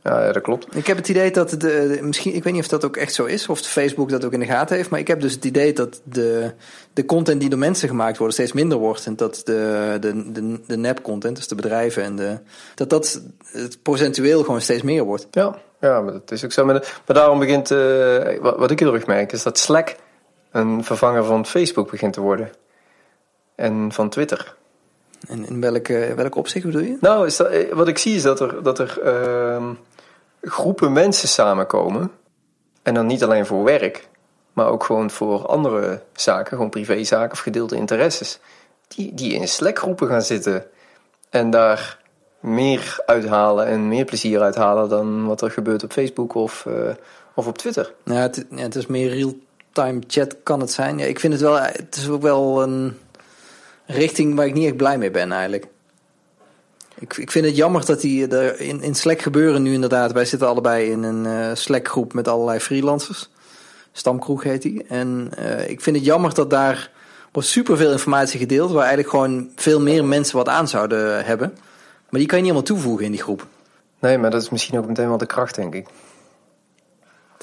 Ja, 0.03 0.25
ja, 0.27 0.33
dat 0.33 0.43
klopt. 0.43 0.77
Ik 0.77 0.87
heb 0.87 0.97
het 0.97 1.09
idee 1.09 1.31
dat 1.31 1.51
de, 1.51 1.57
de- 1.57 1.99
misschien, 2.03 2.35
ik 2.35 2.45
weet 2.45 2.53
niet 2.53 2.63
of 2.63 2.69
dat 2.69 2.85
ook 2.85 2.97
echt 2.97 3.15
zo 3.15 3.25
is, 3.25 3.49
of 3.49 3.61
Facebook 3.61 4.09
dat 4.11 4.25
ook 4.25 4.33
in 4.33 4.41
de 4.41 4.47
gaten 4.47 4.77
heeft, 4.77 4.91
maar 4.91 5.01
ik 5.01 5.07
heb 5.09 5.21
dus 5.21 5.33
het 5.33 5.45
idee 5.45 5.73
dat 5.73 6.01
de, 6.05 6.51
de 6.93 7.05
content 7.05 7.41
die 7.41 7.49
door 7.51 7.59
mensen 7.59 7.89
gemaakt 7.89 8.19
wordt 8.19 8.35
steeds 8.35 8.53
minder 8.53 8.79
wordt. 8.79 9.07
En 9.07 9.17
dat 9.17 9.41
de, 9.45 9.97
de, 10.01 10.33
de, 10.33 10.61
de 10.67 10.77
nep-content, 10.77 11.37
dus 11.37 11.49
de 11.49 11.55
bedrijven 11.55 12.03
en 12.03 12.17
de. 12.17 12.39
dat 12.75 12.91
dat 12.91 13.23
het 13.45 13.79
procentueel 13.83 14.45
gewoon 14.45 14.61
steeds 14.61 14.83
meer 14.83 15.05
wordt. 15.05 15.27
Ja, 15.31 15.59
ja 15.81 16.01
maar 16.01 16.13
dat 16.13 16.31
is 16.31 16.45
ook 16.45 16.53
zo. 16.53 16.65
Maar, 16.65 17.01
daarom 17.07 17.39
begint, 17.39 17.71
eh, 17.71 18.39
wat, 18.41 18.57
wat 18.57 18.71
ik 18.71 18.79
heel 18.79 18.95
erg 18.95 19.07
merk, 19.07 19.33
is 19.33 19.43
dat 19.43 19.59
Slack 19.59 19.97
een 20.51 20.85
vervanger 20.85 21.25
van 21.25 21.47
Facebook 21.47 21.91
begint 21.91 22.13
te 22.13 22.21
worden. 22.21 22.51
En 23.55 23.93
van 23.93 24.09
Twitter. 24.09 24.57
En 25.29 25.47
in 25.47 25.61
welke, 25.61 26.13
welk 26.17 26.35
opzicht 26.35 26.67
bedoel 26.67 26.83
je? 26.83 26.97
Nou, 27.01 27.27
is 27.27 27.37
dat, 27.37 27.47
eh, 27.47 27.73
wat 27.73 27.89
ik 27.89 27.99
zie 27.99 28.15
is 28.15 28.23
dat 28.23 28.41
er, 28.41 28.63
dat 28.63 28.79
er 28.79 29.01
ehm, 29.03 29.73
groepen 30.43 30.93
mensen 30.93 31.29
samenkomen. 31.29 32.11
En 32.83 32.95
dan 32.95 33.07
niet 33.07 33.25
alleen 33.25 33.47
voor 33.47 33.65
werk, 33.65 34.09
maar 34.53 34.67
ook 34.67 34.85
gewoon 34.85 35.11
voor 35.11 35.47
andere 35.47 36.03
zaken, 36.13 36.57
gewoon 36.57 36.71
privézaken 36.71 37.33
of 37.33 37.39
gedeelde 37.39 37.77
interesses. 37.77 38.39
Die, 38.89 39.15
die 39.15 39.33
in 39.35 39.49
Slack-groepen 39.49 40.09
gaan 40.09 40.23
zitten 40.23 40.67
en 41.31 41.51
daar 41.51 41.99
meer 42.41 43.03
uithalen 43.07 43.67
en 43.67 43.89
meer 43.89 44.05
plezier 44.05 44.41
uithalen 44.41 44.89
dan 44.89 45.27
wat 45.27 45.43
er 45.43 45.51
gebeurt 45.51 45.85
op 45.85 45.93
Facebook 45.93 46.35
of, 46.35 46.67
eh, 46.67 46.95
of 47.35 47.47
op 47.47 47.59
Twitter. 47.59 47.93
Ja, 48.05 48.15
het, 48.15 48.47
ja, 48.51 48.63
het 48.63 48.75
is 48.75 48.87
meer 48.87 49.09
real-time 49.09 50.01
chat 50.07 50.37
kan 50.43 50.61
het 50.61 50.73
zijn. 50.73 50.99
Ja, 50.99 51.05
ik 51.05 51.21
vind 51.21 51.33
het 51.33 51.43
wel, 51.43 51.59
het 51.59 51.97
is 51.97 52.09
ook 52.09 52.23
wel 52.23 52.63
een 52.63 52.97
richting 53.87 54.35
waar 54.35 54.47
ik 54.47 54.55
niet 54.55 54.67
echt 54.67 54.77
blij 54.77 54.99
mee 54.99 55.11
ben 55.11 55.33
eigenlijk. 55.33 55.67
Ik, 56.99 57.17
ik 57.17 57.31
vind 57.31 57.45
het 57.45 57.57
jammer 57.57 57.85
dat 57.85 58.01
die 58.01 58.29
er 58.29 58.61
in, 58.61 58.83
in 58.83 58.95
Slack 58.95 59.21
gebeuren 59.21 59.63
nu 59.63 59.73
inderdaad. 59.73 60.13
Wij 60.13 60.25
zitten 60.25 60.49
allebei 60.49 60.91
in 60.91 61.03
een 61.03 61.27
eh, 61.27 61.55
Slack-groep 61.55 62.13
met 62.13 62.29
allerlei 62.29 62.59
freelancers. 62.59 63.31
Stamkroeg 63.93 64.43
heet 64.43 64.63
die. 64.63 64.85
En 64.89 65.31
eh, 65.37 65.69
ik 65.69 65.81
vind 65.81 65.97
het 65.97 66.05
jammer 66.05 66.35
dat 66.35 66.51
daar 66.51 66.91
wordt 67.33 67.49
superveel 67.49 67.93
informatie 67.93 68.39
gedeeld... 68.39 68.71
waar 68.71 68.85
eigenlijk 68.85 69.11
gewoon 69.11 69.51
veel 69.57 69.81
meer 69.81 70.05
mensen 70.05 70.37
wat 70.37 70.49
aan 70.49 70.69
zouden 70.69 71.25
hebben. 71.25 71.55
Maar 72.11 72.21
die 72.21 72.27
kan 72.29 72.39
je 72.39 72.45
niet 72.45 72.53
allemaal 72.53 72.75
toevoegen 72.75 73.05
in 73.05 73.11
die 73.11 73.23
groep. 73.23 73.47
Nee, 73.99 74.19
maar 74.19 74.31
dat 74.31 74.43
is 74.43 74.51
misschien 74.51 74.79
ook 74.79 74.87
meteen 74.87 75.09
wel 75.09 75.19
de 75.19 75.27
kracht, 75.27 75.55
denk 75.55 75.75
ik. 75.75 75.89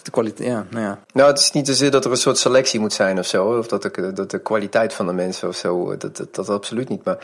De 0.04 0.12
kwaliteit, 0.12 0.50
ja, 0.50 0.66
nou 0.70 0.84
ja. 0.84 1.00
Nou, 1.14 1.30
het 1.30 1.40
is 1.40 1.52
niet 1.52 1.68
zozeer 1.68 1.92
dat 1.92 2.06
er 2.06 2.12
een 2.12 2.18
soort 2.18 2.38
selectie 2.38 2.80
moet 2.80 2.94
zijn 2.94 3.20
of 3.20 3.26
zo. 3.26 3.58
Of 3.58 3.68
dat 3.68 3.82
de, 3.82 4.14
dat 4.14 4.32
de 4.32 4.40
kwaliteit 4.40 4.94
van 4.94 5.08
de 5.08 5.14
mensen 5.14 5.48
of 5.48 5.56
zo. 5.56 5.98
Dat, 5.98 6.18
dat, 6.18 6.36
dat 6.36 6.50
absoluut 6.50 6.90
niet. 6.90 7.04
Maar 7.04 7.18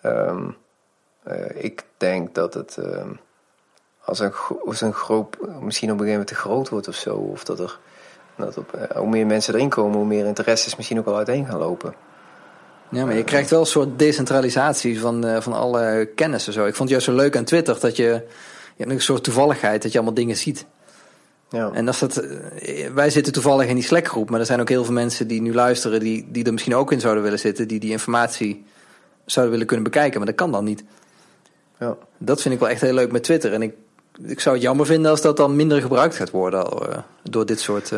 ehm, 0.00 0.48
eh, 1.22 1.64
ik 1.64 1.84
denk 1.96 2.34
dat 2.34 2.54
het. 2.54 2.76
ehm, 2.76 3.10
als, 4.04 4.18
een, 4.18 4.32
als 4.66 4.80
een 4.80 4.92
groep 4.92 5.36
misschien 5.60 5.90
op 5.90 6.00
een 6.00 6.06
gegeven 6.06 6.06
moment 6.10 6.26
te 6.26 6.34
groot 6.34 6.68
wordt 6.68 6.88
of 6.88 6.94
zo. 6.94 7.16
Of 7.16 7.44
dat 7.44 7.58
er. 7.60 7.78
Dat 8.36 8.56
op, 8.56 8.72
eh, 8.74 8.96
hoe 8.96 9.08
meer 9.08 9.26
mensen 9.26 9.54
erin 9.54 9.68
komen, 9.68 9.96
hoe 9.96 10.06
meer 10.06 10.26
interesses 10.26 10.76
misschien 10.76 10.98
ook 10.98 11.04
wel 11.04 11.16
uiteen 11.16 11.46
gaan 11.46 11.58
lopen. 11.58 11.94
Ja, 12.90 13.04
maar 13.04 13.14
je 13.14 13.24
krijgt 13.24 13.50
wel 13.50 13.60
een 13.60 13.66
soort 13.66 13.98
decentralisatie 13.98 15.00
van, 15.00 15.24
eh, 15.24 15.40
van 15.40 15.52
alle 15.52 16.08
kennis 16.14 16.46
en 16.46 16.52
zo. 16.52 16.66
Ik 16.66 16.74
vond 16.74 16.78
het 16.78 16.88
juist 16.88 17.04
zo 17.04 17.14
leuk 17.14 17.36
aan 17.36 17.44
Twitter 17.44 17.80
dat 17.80 17.96
je, 17.96 18.04
je 18.04 18.22
hebt 18.76 18.90
een 18.90 19.00
soort 19.00 19.24
toevalligheid 19.24 19.82
dat 19.82 19.92
je 19.92 19.98
allemaal 19.98 20.16
dingen 20.16 20.36
ziet. 20.36 20.66
Ja. 21.50 21.70
En 21.72 21.86
als 21.86 21.98
dat, 21.98 22.16
eh, 22.16 22.90
wij 22.90 23.10
zitten 23.10 23.32
toevallig 23.32 23.68
in 23.68 23.74
die 23.74 23.84
Slack-groep, 23.84 24.30
maar 24.30 24.40
er 24.40 24.46
zijn 24.46 24.60
ook 24.60 24.68
heel 24.68 24.84
veel 24.84 24.92
mensen 24.92 25.28
die 25.28 25.40
nu 25.40 25.54
luisteren 25.54 26.00
die, 26.00 26.26
die 26.30 26.44
er 26.44 26.52
misschien 26.52 26.74
ook 26.74 26.92
in 26.92 27.00
zouden 27.00 27.22
willen 27.22 27.38
zitten, 27.38 27.68
die 27.68 27.80
die 27.80 27.90
informatie 27.90 28.64
zouden 29.24 29.52
willen 29.52 29.68
kunnen 29.68 29.90
bekijken, 29.90 30.18
maar 30.18 30.26
dat 30.26 30.36
kan 30.36 30.52
dan 30.52 30.64
niet. 30.64 30.84
ja. 31.78 31.96
Dat 32.18 32.42
vind 32.42 32.54
ik 32.54 32.60
wel 32.60 32.68
echt 32.68 32.80
heel 32.80 32.94
leuk 32.94 33.12
met 33.12 33.22
Twitter. 33.22 33.52
En 33.52 33.62
ik, 33.62 33.74
ik 34.22 34.40
zou 34.40 34.54
het 34.54 34.64
jammer 34.64 34.86
vinden 34.86 35.10
als 35.10 35.20
dat 35.20 35.36
dan 35.36 35.56
minder 35.56 35.80
gebruikt 35.80 36.16
gaat 36.16 36.30
worden 36.30 36.64
eh, 36.64 36.98
door 37.22 37.46
dit 37.46 37.60
soort. 37.60 37.90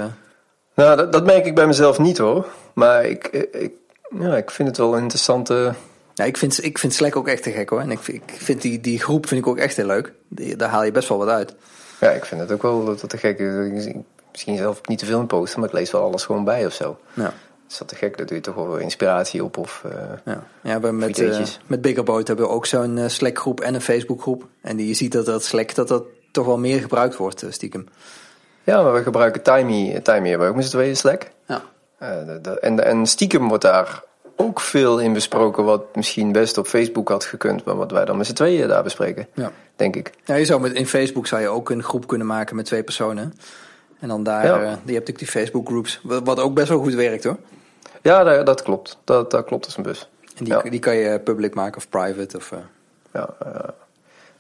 Nou, 0.75 0.97
dat, 0.97 1.13
dat 1.13 1.25
merk 1.25 1.47
ik 1.47 1.55
bij 1.55 1.67
mezelf 1.67 1.99
niet 1.99 2.19
hoor. 2.19 2.47
Maar 2.75 3.05
ik, 3.05 3.27
ik, 3.53 3.73
ja, 4.21 4.37
ik 4.37 4.51
vind 4.51 4.69
het 4.69 4.77
wel 4.77 4.95
een 4.97 5.03
interessante. 5.03 5.75
Ja, 6.15 6.25
ik 6.25 6.37
vind, 6.37 6.65
ik 6.65 6.79
vind 6.79 6.95
Slack 6.95 7.17
ook 7.17 7.29
echt 7.29 7.43
te 7.43 7.51
gek 7.51 7.69
hoor. 7.71 7.81
En 7.81 7.91
ik, 7.91 7.99
vind- 7.99 8.23
ik 8.27 8.41
vind 8.41 8.63
die, 8.63 8.81
die 8.81 9.01
groep 9.01 9.27
vind 9.27 9.41
ik 9.41 9.47
ook 9.47 9.59
echt 9.59 9.77
heel 9.77 9.87
leuk. 9.87 10.13
Die, 10.29 10.57
daar 10.57 10.69
haal 10.69 10.85
je 10.85 10.93
best 10.93 11.09
wel 11.09 11.19
wat 11.19 11.29
uit. 11.29 11.55
Ja, 12.01 12.11
ik 12.11 12.25
vind 12.25 12.41
het 12.41 12.53
ook 12.53 12.63
wel 12.63 12.85
dat 12.85 13.01
het 13.01 13.11
te 13.11 13.17
gek 13.19 13.39
is. 13.39 13.89
Misschien 14.33 14.57
zelf 14.57 14.81
niet 14.87 14.99
te 14.99 15.07
veel 15.07 15.21
in 15.21 15.27
posten, 15.27 15.61
maar 15.61 15.69
ik 15.69 15.75
lees 15.75 15.91
wel 15.91 16.03
alles 16.03 16.25
gewoon 16.25 16.45
bij 16.45 16.67
of 16.67 16.73
zo. 16.73 16.99
Ja, 17.15 17.33
Is 17.69 17.79
dat 17.79 17.89
te 17.89 17.95
gek? 17.95 18.17
Dat 18.19 18.29
doe 18.29 18.37
je 18.37 18.43
toch 18.43 18.55
wel 18.55 18.77
inspiratie 18.77 19.45
op. 19.45 19.57
Of, 19.57 19.83
eh, 19.85 19.93
ja. 20.25 20.45
ja 20.63 20.81
we 20.81 20.93
met, 20.93 21.19
eh, 21.19 21.39
met 21.67 21.81
Bigger 21.81 22.05
Boat 22.05 22.27
hebben 22.27 22.47
we 22.47 22.53
ook 22.53 22.67
zo'n 22.67 22.99
eh, 22.99 23.09
Slack 23.09 23.39
groep 23.39 23.61
en 23.61 23.75
een 23.75 23.81
Facebook 23.81 24.21
groep. 24.23 24.47
En 24.63 24.77
die, 24.77 24.87
je 24.89 24.95
ziet 24.95 25.13
dat 25.13 25.27
dat 25.27 25.45
Slack 25.45 25.75
dat 25.75 25.89
dat 25.89 26.03
toch 26.31 26.47
wel 26.47 26.59
meer 26.59 26.81
gebruikt 26.81 27.17
wordt 27.17 27.45
stiekem. 27.49 27.87
Ja, 28.65 28.83
maar 28.83 28.93
we 28.93 29.03
gebruiken 29.03 29.43
Timey. 29.43 30.01
Timey 30.01 30.29
hebben 30.29 30.47
we 30.47 30.53
ook 30.53 30.57
met 30.59 30.65
z'n 30.65 30.71
tweeën 30.77 30.97
Slack. 30.97 31.31
Ja. 31.47 31.63
Eh, 31.99 32.63
en, 32.65 32.85
en 32.85 33.07
stiekem 33.07 33.49
wordt 33.49 33.63
daar 33.65 34.03
ook 34.37 34.61
veel 34.61 34.99
in 35.01 35.13
besproken 35.13 35.65
wat 35.65 35.97
misschien 35.97 36.33
best 36.33 36.59
op 36.59 36.67
Facebook 36.67 37.09
had 37.09 37.25
gekund. 37.25 37.65
Maar 37.65 37.77
wat 37.77 37.91
wij 37.91 38.05
dan 38.05 38.17
met 38.17 38.27
z'n 38.27 38.33
tweeën 38.33 38.69
daar 38.69 38.83
bespreken, 38.83 39.27
Ja. 39.35 39.51
denk 39.77 39.97
ik. 39.97 40.13
Ja, 40.25 40.35
je 40.35 40.45
zou 40.45 40.61
met, 40.61 40.73
in 40.73 40.87
Facebook 40.87 41.27
zou 41.27 41.43
je 41.43 41.49
ook 41.49 41.71
een 41.71 41.83
groep 41.83 42.07
kunnen 42.07 42.27
maken 42.27 42.57
met 42.57 42.65
twee 42.65 42.83
personen. 42.83 43.35
En 44.01 44.09
dan 44.09 44.23
daar, 44.23 44.45
Ja. 44.45 44.55
eh, 44.55 44.61
je 44.61 44.67
hebt 44.69 44.85
natuurlijk 44.85 45.19
die 45.19 45.27
Facebook 45.27 45.67
groups, 45.67 46.01
wat 46.03 46.41
ook 46.41 46.55
best 46.55 46.69
wel 46.69 46.79
goed 46.79 46.95
werkt 46.95 47.25
hoor. 47.25 47.37
Ja, 48.03 48.25
dat, 48.25 48.47
dat 48.47 48.63
klopt. 48.63 48.99
Dat, 49.05 49.31
dat 49.31 49.45
klopt 49.45 49.65
als 49.65 49.77
een 49.77 49.83
bus. 49.83 50.09
En 50.37 50.45
die, 50.45 50.53
Ja. 50.55 50.63
die 50.63 50.79
kan 50.81 50.97
je 50.97 51.21
public 51.21 51.55
maken 51.55 51.77
of 51.77 51.89
private. 51.89 52.37
Of, 52.37 52.53
eh, 52.53 52.59
Ja, 53.13 53.29
eh, 53.39 53.69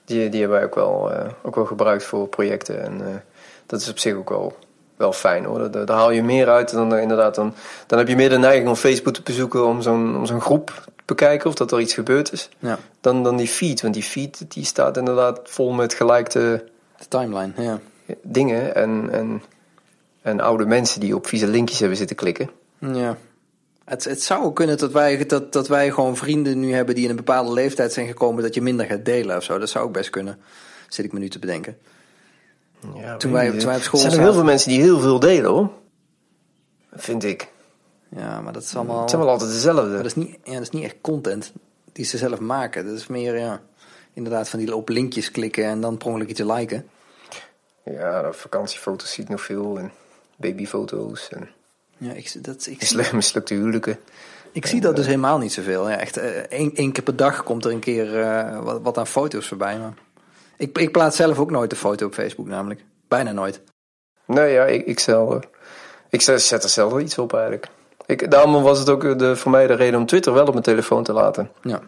die, 0.04 0.28
die 0.28 0.40
hebben 0.40 0.58
wij 0.58 0.66
ook 0.66 0.74
wel, 0.74 1.12
eh, 1.12 1.28
ook 1.42 1.54
wel 1.54 1.64
gebruikt 1.66 2.04
voor 2.04 2.28
projecten. 2.28 2.82
En 2.82 3.00
eh, 3.06 3.14
dat 3.66 3.80
is 3.80 3.90
op 3.90 3.98
zich 3.98 4.14
ook 4.14 4.28
wel, 4.28 4.56
wel 4.98 5.12
fijn 5.12 5.44
hoor. 5.44 5.70
Daar, 5.70 5.86
daar 5.86 5.96
haal 5.96 6.10
je 6.10 6.22
meer 6.22 6.48
uit 6.48 6.70
dan 6.70 6.96
inderdaad. 6.96 7.34
Dan, 7.34 7.54
dan 7.86 7.98
heb 7.98 8.08
je 8.08 8.16
meer 8.16 8.28
de 8.28 8.38
neiging 8.38 8.68
om 8.68 8.74
Facebook 8.74 9.14
te 9.14 9.22
bezoeken 9.22 9.66
om 9.66 9.82
zo'n, 9.82 10.16
om 10.16 10.26
zo'n 10.26 10.40
groep 10.40 10.82
te 10.86 11.02
bekijken 11.04 11.48
of 11.48 11.54
dat 11.54 11.72
er 11.72 11.80
iets 11.80 11.94
gebeurd 11.94 12.32
is. 12.32 12.48
ja, 12.58 12.78
Dan, 13.00 13.22
dan 13.22 13.36
die 13.36 13.48
feed. 13.48 13.82
Want 13.82 13.94
die 13.94 14.02
feed 14.02 14.44
die 14.48 14.64
staat 14.64 14.96
inderdaad 14.96 15.40
vol 15.44 15.72
met 15.72 15.94
gelijkte 15.94 16.64
de 16.98 17.08
timeline. 17.08 17.52
Ja. 17.56 17.78
dingen. 18.22 18.74
En, 18.74 19.08
en, 19.10 19.42
en 20.22 20.40
oude 20.40 20.64
mensen 20.64 21.00
die 21.00 21.14
op 21.14 21.26
vieze 21.26 21.46
linkjes 21.46 21.78
hebben 21.78 21.98
zitten 21.98 22.16
klikken. 22.16 22.50
Ja. 22.78 23.16
Het, 23.84 24.04
het 24.04 24.22
zou 24.22 24.44
ook 24.44 24.56
kunnen 24.56 24.78
dat 24.78 24.92
wij, 24.92 25.26
dat, 25.26 25.52
dat 25.52 25.68
wij 25.68 25.90
gewoon 25.90 26.16
vrienden 26.16 26.60
nu 26.60 26.72
hebben 26.72 26.94
die 26.94 27.04
in 27.04 27.10
een 27.10 27.16
bepaalde 27.16 27.52
leeftijd 27.52 27.92
zijn 27.92 28.06
gekomen, 28.06 28.42
dat 28.42 28.54
je 28.54 28.62
minder 28.62 28.86
gaat 28.86 29.04
delen 29.04 29.36
of 29.36 29.42
zo. 29.42 29.58
Dat 29.58 29.68
zou 29.68 29.84
ook 29.84 29.92
best 29.92 30.10
kunnen. 30.10 30.38
Zit 30.88 31.04
ik 31.04 31.12
me 31.12 31.18
nu 31.18 31.28
te 31.28 31.38
bedenken. 31.38 31.76
Ja, 32.94 33.16
Toen 33.16 33.32
weet 33.32 33.40
wij- 33.40 33.50
niet. 33.50 33.58
toen 33.60 33.68
wij 33.68 33.76
op 33.78 33.82
school 33.82 34.04
Er 34.04 34.10
zijn 34.10 34.22
heel 34.22 34.32
veel 34.32 34.44
mensen 34.44 34.70
die 34.70 34.80
heel 34.80 35.00
veel 35.00 35.18
delen 35.20 35.50
hoor. 35.50 35.70
Vind 36.92 37.24
ik. 37.24 37.48
Ja, 38.08 38.40
maar 38.40 38.52
dat 38.52 38.62
is 38.62 38.76
allemaal. 38.76 39.00
Het 39.00 39.10
zijn 39.10 39.22
wel 39.22 39.30
altijd 39.30 39.50
dezelfde. 39.50 39.96
dat, 39.96 40.04
is 40.04 40.14
niet, 40.14 40.38
ja, 40.44 40.52
dat 40.52 40.62
is 40.62 40.70
niet 40.70 40.84
echt 40.84 40.96
content 41.00 41.52
die 41.92 42.04
ze 42.04 42.16
zelf 42.18 42.38
maken. 42.38 42.86
Dat 42.86 42.96
is 42.96 43.06
meer, 43.06 43.38
ja, 43.38 43.60
inderdaad 44.12 44.48
van 44.48 44.58
die 44.58 44.76
op 44.76 44.88
linkjes 44.88 45.30
klikken 45.30 45.64
en 45.64 45.80
dan 45.80 45.96
per 45.96 46.28
iets 46.28 46.40
liken. 46.40 46.88
Ja, 47.84 48.32
vakantiefoto's 48.32 49.12
zie 49.12 49.24
ik 49.24 49.30
nog 49.30 49.40
veel. 49.42 49.78
En 49.78 49.92
babyfoto's. 50.36 51.28
En 51.28 51.48
Ja, 51.98 52.12
ik, 52.12 52.44
dat, 52.44 52.54
ik, 52.56 52.62
zie, 52.62 52.96
mislu- 52.96 53.16
mislukte 53.16 53.54
huwelijken. 53.54 53.98
ik 54.52 54.66
zie 54.66 54.80
dat 54.80 54.96
dus 54.96 55.06
helemaal 55.06 55.38
niet 55.38 55.52
zoveel. 55.52 55.88
Ja, 55.90 55.96
echt 55.96 56.16
eh, 56.16 56.28
één, 56.36 56.74
één 56.74 56.92
keer 56.92 57.02
per 57.04 57.16
dag 57.16 57.42
komt 57.42 57.64
er 57.64 57.70
een 57.72 57.78
keer 57.80 58.20
eh, 58.20 58.62
wat, 58.62 58.80
wat 58.82 58.98
aan 58.98 59.06
foto's 59.06 59.48
voorbij. 59.48 59.78
Maar 59.78 59.94
ik, 60.58 60.78
ik 60.78 60.92
plaats 60.92 61.16
zelf 61.16 61.38
ook 61.38 61.50
nooit 61.50 61.72
een 61.72 61.78
foto 61.78 62.06
op 62.06 62.14
Facebook 62.14 62.46
namelijk. 62.46 62.84
Bijna 63.08 63.32
nooit. 63.32 63.60
Nee, 64.24 64.52
ja, 64.52 64.64
ik, 64.64 64.86
ik, 64.86 64.98
zelf, 64.98 65.38
ik 66.10 66.20
zet 66.20 66.42
zet 66.42 66.62
er 66.62 66.68
zelf 66.68 66.90
wel 66.90 67.00
iets 67.00 67.18
op 67.18 67.32
eigenlijk. 67.32 67.68
Ik, 68.06 68.30
daarom 68.30 68.62
was 68.62 68.78
het 68.78 68.88
ook 68.88 69.18
de, 69.18 69.36
voor 69.36 69.50
mij 69.50 69.66
de 69.66 69.74
reden 69.74 70.00
om 70.00 70.06
Twitter 70.06 70.32
wel 70.32 70.46
op 70.46 70.52
mijn 70.52 70.64
telefoon 70.64 71.04
te 71.04 71.12
laten. 71.12 71.50
Ja. 71.62 71.80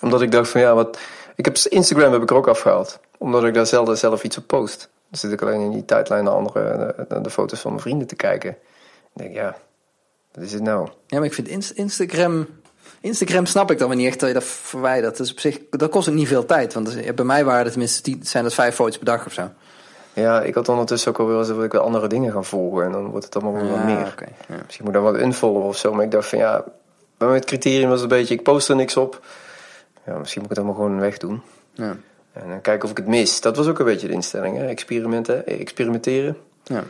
Omdat 0.00 0.22
ik 0.22 0.30
dacht 0.30 0.50
van 0.50 0.60
ja, 0.60 0.74
wat... 0.74 0.98
Ik 1.34 1.44
heb, 1.44 1.56
Instagram 1.56 2.12
heb 2.12 2.22
ik 2.22 2.30
er 2.30 2.36
ook 2.36 2.48
afgehaald. 2.48 3.00
Omdat 3.18 3.44
ik 3.44 3.54
daar 3.54 3.66
zelden 3.66 3.98
zelf 3.98 4.22
iets 4.22 4.38
op 4.38 4.46
post. 4.46 4.88
Dan 5.08 5.18
zit 5.18 5.32
ik 5.32 5.42
alleen 5.42 5.60
in 5.60 5.70
die 5.70 5.84
tijdlijn 5.84 6.24
naar 6.24 6.32
andere, 6.32 6.94
de, 7.08 7.20
de 7.20 7.30
foto's 7.30 7.60
van 7.60 7.70
mijn 7.70 7.82
vrienden 7.82 8.06
te 8.06 8.16
kijken. 8.16 8.50
Ik 8.50 8.56
denk, 9.12 9.34
ja, 9.34 9.56
wat 10.32 10.44
is 10.44 10.52
het 10.52 10.62
nou? 10.62 10.88
Ja, 11.06 11.16
maar 11.18 11.26
ik 11.26 11.34
vind 11.34 11.48
Inst- 11.48 11.70
Instagram... 11.70 12.46
Instagram 13.02 13.46
snap 13.46 13.70
ik 13.70 13.78
dan 13.78 13.88
weer 13.88 13.96
niet 13.96 14.06
echt 14.06 14.20
dat 14.20 14.28
je 14.28 14.34
dat 14.34 14.44
verwijdert. 14.44 15.16
Dat, 15.16 15.26
is 15.26 15.32
op 15.32 15.40
zich, 15.40 15.58
dat 15.70 15.90
kost 15.90 16.08
ook 16.08 16.14
niet 16.14 16.28
veel 16.28 16.46
tijd. 16.46 16.74
Want 16.74 17.14
bij 17.14 17.24
mij 17.24 17.44
waren 17.44 17.62
het 17.62 17.70
tenminste 17.70 18.16
zijn 18.22 18.44
dat 18.44 18.54
vijf 18.54 18.74
foto's 18.74 18.96
per 18.96 19.06
dag 19.06 19.26
of 19.26 19.32
zo. 19.32 19.50
Ja, 20.12 20.42
ik 20.42 20.54
had 20.54 20.68
ondertussen 20.68 21.10
ook 21.10 21.18
alweer 21.18 21.38
eens 21.38 21.48
dat 21.48 21.64
ik 21.64 21.72
wel 21.72 21.82
andere 21.82 22.06
dingen 22.06 22.32
gaan 22.32 22.44
volgen. 22.44 22.84
En 22.84 22.92
dan 22.92 23.06
wordt 23.06 23.24
het 23.24 23.34
allemaal 23.34 23.62
wel 23.62 23.70
wat 23.70 23.84
meer. 23.84 24.06
oké, 24.06 24.26
ja. 24.48 24.56
Misschien 24.64 24.84
moet 24.84 24.94
ik 24.94 25.02
dan 25.02 25.12
wat 25.12 25.20
unfollowen 25.20 25.68
of 25.68 25.76
zo. 25.76 25.94
Maar 25.94 26.04
ik 26.04 26.10
dacht 26.10 26.28
van 26.28 26.38
ja, 26.38 26.64
bij 27.16 27.28
mij 27.28 27.36
het 27.36 27.46
criterium 27.46 27.88
was 27.88 28.02
een 28.02 28.08
beetje, 28.08 28.34
ik 28.34 28.42
post 28.42 28.68
er 28.68 28.76
niks 28.76 28.96
op. 28.96 29.20
Ja, 30.06 30.18
misschien 30.18 30.42
moet 30.42 30.50
ik 30.50 30.56
het 30.56 30.66
allemaal 30.66 30.84
gewoon 30.84 31.00
wegdoen. 31.00 31.42
Ja. 31.72 31.96
En 32.32 32.48
dan 32.48 32.60
kijken 32.60 32.84
of 32.84 32.90
ik 32.90 32.96
het 32.96 33.06
mis. 33.06 33.40
Dat 33.40 33.56
was 33.56 33.66
ook 33.66 33.78
een 33.78 33.84
beetje 33.84 34.06
de 34.06 34.12
instelling, 34.12 34.56
hè? 34.56 34.66
Experimenten, 34.66 35.46
eh, 35.46 35.60
experimenteren. 35.60 36.36
Ja. 36.64 36.84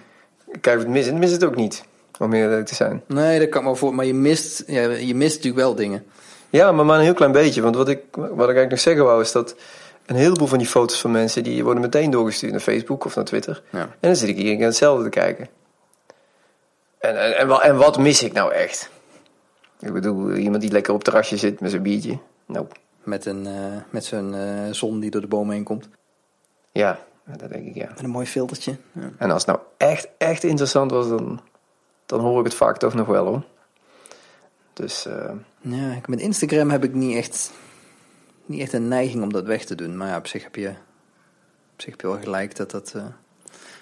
Kijken 0.47 0.73
of 0.73 0.81
ik 0.81 0.87
het 0.87 0.89
mis. 0.89 1.07
En 1.07 1.15
ik 1.15 1.21
mis 1.21 1.31
het 1.31 1.45
ook 1.45 1.57
niet, 1.57 1.85
om 2.19 2.33
eerlijk 2.33 2.67
te 2.67 2.75
zijn. 2.75 3.03
Nee, 3.07 3.39
dat 3.39 3.49
kan 3.49 3.65
me 3.65 3.77
voor. 3.77 3.95
Maar 3.95 4.05
je 4.05 4.15
mist, 4.15 4.63
ja, 4.67 4.83
je 4.91 5.15
mist 5.15 5.37
natuurlijk 5.37 5.63
wel 5.63 5.75
dingen. 5.75 6.05
Ja, 6.51 6.73
maar 6.73 6.85
maar 6.85 6.99
een 6.99 7.05
heel 7.05 7.15
klein 7.15 7.33
beetje. 7.33 7.63
Want 7.63 7.77
wat 7.77 7.89
ik, 7.89 8.03
wat 8.11 8.27
ik 8.31 8.39
eigenlijk 8.39 8.71
nog 8.71 8.81
zeggen 8.81 9.05
wou 9.05 9.21
is 9.21 9.33
dat... 9.33 9.55
een 10.07 10.17
heleboel 10.17 10.47
van 10.47 10.59
die 10.59 10.67
foto's 10.67 11.01
van 11.01 11.11
mensen 11.11 11.43
die 11.43 11.65
worden 11.65 11.83
meteen 11.83 12.11
doorgestuurd 12.11 12.53
naar 12.53 12.61
Facebook 12.61 13.05
of 13.05 13.15
naar 13.17 13.25
Twitter. 13.25 13.63
Ja. 13.71 13.81
En 13.81 13.89
dan 14.01 14.17
zit 14.17 14.29
ik 14.29 14.37
hier 14.37 14.59
hetzelfde 14.59 15.05
te 15.05 15.11
kijken. 15.11 15.49
En, 16.99 17.23
en, 17.23 17.37
en, 17.37 17.51
en 17.51 17.77
wat 17.77 17.99
mis 17.99 18.23
ik 18.23 18.33
nou 18.33 18.53
echt? 18.53 18.91
Ik 19.81 19.93
bedoel, 19.93 20.33
iemand 20.35 20.63
die 20.63 20.73
lekker 20.73 20.93
op 20.93 20.99
het 20.99 21.09
terrasje 21.09 21.37
zit 21.37 21.61
met 21.61 21.71
zijn 21.71 21.83
biertje. 21.83 22.19
Nou, 22.47 22.67
Met, 23.03 23.27
een, 23.27 23.47
eh, 23.47 23.53
met 23.91 24.05
zo'n 24.05 24.35
eh, 24.35 24.71
zon 24.71 25.01
die 25.01 25.11
door 25.11 25.21
de 25.21 25.27
bomen 25.27 25.55
heen 25.55 25.65
komt. 25.65 25.89
ja, 26.73 26.99
dat 27.25 27.51
denk 27.51 27.67
ik 27.67 27.75
ja. 27.75 27.89
Met 27.89 28.03
een 28.03 28.11
mooi 28.11 28.27
filtertje. 28.27 28.77
Ja. 28.93 29.11
En 29.19 29.31
als 29.31 29.47
het 29.47 29.57
nou 29.57 29.67
echt, 29.77 30.09
echt 30.19 30.45
interessant 30.45 30.91
was, 30.91 31.09
dan, 31.09 31.41
dan 32.13 32.21
hoor 32.21 32.39
ik 32.39 32.45
het 32.45 32.55
vaak 32.55 32.79
toch 32.79 32.95
nog 32.95 33.07
wel 33.07 33.27
hoor. 33.27 33.43
Dus 34.73 35.07
eh, 35.07 35.33
Ja, 35.61 36.01
met 36.07 36.21
Instagram 36.21 36.71
heb 36.71 36.85
ik 36.85 36.95
niet 36.95 37.17
echt, 37.17 37.53
niet 38.47 38.61
echt 38.61 38.73
een 38.73 38.89
neiging 38.89 39.23
om 39.23 39.33
dat 39.33 39.45
weg 39.45 39.65
te 39.65 39.75
doen. 39.75 39.97
Maar 39.97 40.09
ja, 40.09 40.17
op 40.17 40.27
zich 40.27 40.43
heb 40.43 40.55
je, 40.55 40.69
op 41.73 41.81
zich 41.81 41.91
heb 41.91 42.01
je 42.01 42.07
wel 42.07 42.19
gelijk 42.19 42.57
dat 42.57 42.71
dat 42.71 42.93
eh, 42.97 43.05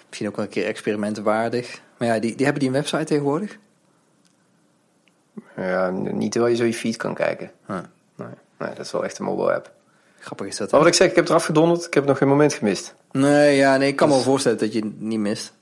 misschien 0.07 0.27
ook 0.27 0.35
wel 0.35 0.45
een 0.45 0.51
keer 0.51 0.65
experimentenwaardig. 0.65 1.81
Maar 1.97 2.07
ja, 2.07 2.19
die, 2.19 2.35
die 2.35 2.43
hebben 2.45 2.63
die 2.63 2.71
een 2.71 2.81
website 2.81 3.03
tegenwoordig. 3.03 3.57
ja, 5.55 5.89
niet 5.89 6.31
terwijl 6.31 6.53
je 6.53 6.59
zo 6.59 6.65
je 6.65 6.73
feed 6.73 6.95
kan 6.95 7.13
kijken. 7.13 7.51
Huh. 7.67 7.79
Nee, 8.15 8.27
nee, 8.57 8.69
dat 8.69 8.85
is 8.85 8.91
wel 8.91 9.03
echt 9.03 9.19
een 9.19 9.25
mobile 9.25 9.53
app. 9.53 9.71
Grappig 10.19 10.47
is 10.47 10.57
dat. 10.57 10.71
Maar 10.71 10.79
wat 10.79 10.89
ik 10.89 10.95
zeg, 10.95 11.09
ik 11.09 11.15
heb 11.15 11.27
eraf 11.27 11.45
gedonderd. 11.45 11.85
Ik 11.85 11.93
heb 11.93 12.05
nog 12.05 12.17
geen 12.17 12.27
moment 12.27 12.53
gemist. 12.53 12.95
Nee, 13.11 13.55
ja, 13.55 13.77
nee, 13.77 13.87
ik 13.87 13.95
kan 13.95 14.07
me 14.07 14.13
wel 14.13 14.23
voorstellen 14.23 14.57
dat 14.57 14.73
je 14.73 14.79
het 14.79 15.01
niet 15.01 15.19
mist. 15.19 15.53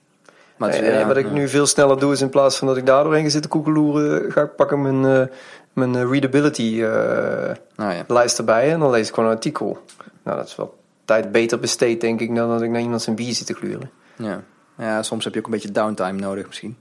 Maar 0.59 0.69
het- 0.75 0.85
ja, 0.85 1.07
wat 1.07 1.17
ik 1.17 1.31
nu 1.31 1.47
veel 1.47 1.65
sneller 1.65 1.99
doe 1.99 2.11
is 2.11 2.21
in 2.21 2.29
plaats 2.29 2.57
van 2.57 2.67
dat 2.67 2.77
ik 2.77 2.85
daar 2.85 3.03
doorheen 3.03 3.23
ga 3.23 3.29
zitten 3.29 3.49
koekeloeren, 3.51 4.31
ga 4.31 4.41
ik 4.41 4.55
pakken 4.55 4.81
mijn, 4.81 5.05
eh, 5.29 5.35
mijn 5.73 5.95
eh, 5.95 6.09
readability 6.11 6.81
eh, 6.83 7.55
Nou 7.75 7.93
ja. 7.93 8.03
lijst 8.07 8.37
erbij 8.37 8.71
en 8.71 8.79
dan 8.79 8.89
lees 8.89 9.07
ik 9.07 9.13
gewoon 9.13 9.29
een 9.29 9.35
artikel. 9.35 9.77
Nou, 10.23 10.37
dat 10.37 10.47
is 10.47 10.55
wel 10.55 10.77
tijd 11.05 11.31
beter 11.31 11.59
besteed, 11.59 12.01
denk 12.01 12.19
ik, 12.19 12.35
dan 12.35 12.49
dat 12.49 12.61
ik 12.61 12.69
naar 12.69 12.81
iemand 12.81 13.01
zijn 13.01 13.15
bier 13.15 13.33
zit 13.33 13.45
te 13.45 13.53
gluren. 13.53 13.91
Ja. 14.15 14.41
ja, 14.77 15.03
soms 15.03 15.23
heb 15.23 15.33
je 15.33 15.39
ook 15.39 15.45
een 15.45 15.51
beetje 15.51 15.71
downtime 15.71 16.19
nodig 16.19 16.47
misschien. 16.47 16.77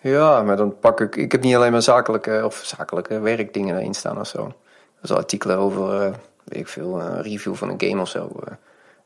Ja, 0.00 0.42
maar 0.42 0.56
dan 0.56 0.78
pak 0.78 1.00
ik... 1.00 1.16
Ik 1.16 1.32
heb 1.32 1.42
niet 1.42 1.54
alleen 1.54 1.72
maar 1.72 1.82
zakelijke 1.82 2.42
of 2.44 2.60
zakelijke 2.64 3.20
werkdingen 3.20 3.76
erin 3.78 3.94
staan 3.94 4.20
of 4.20 4.26
zo. 4.26 4.52
Dus 5.00 5.12
artikelen 5.12 5.56
over, 5.58 6.00
eh, 6.02 6.12
weet 6.44 6.58
ik 6.60 6.68
veel, 6.68 7.00
een 7.00 7.22
review 7.22 7.54
van 7.54 7.68
een 7.68 7.80
game 7.88 8.00
of 8.00 8.08
zo. 8.08 8.30
eh, 8.46 8.52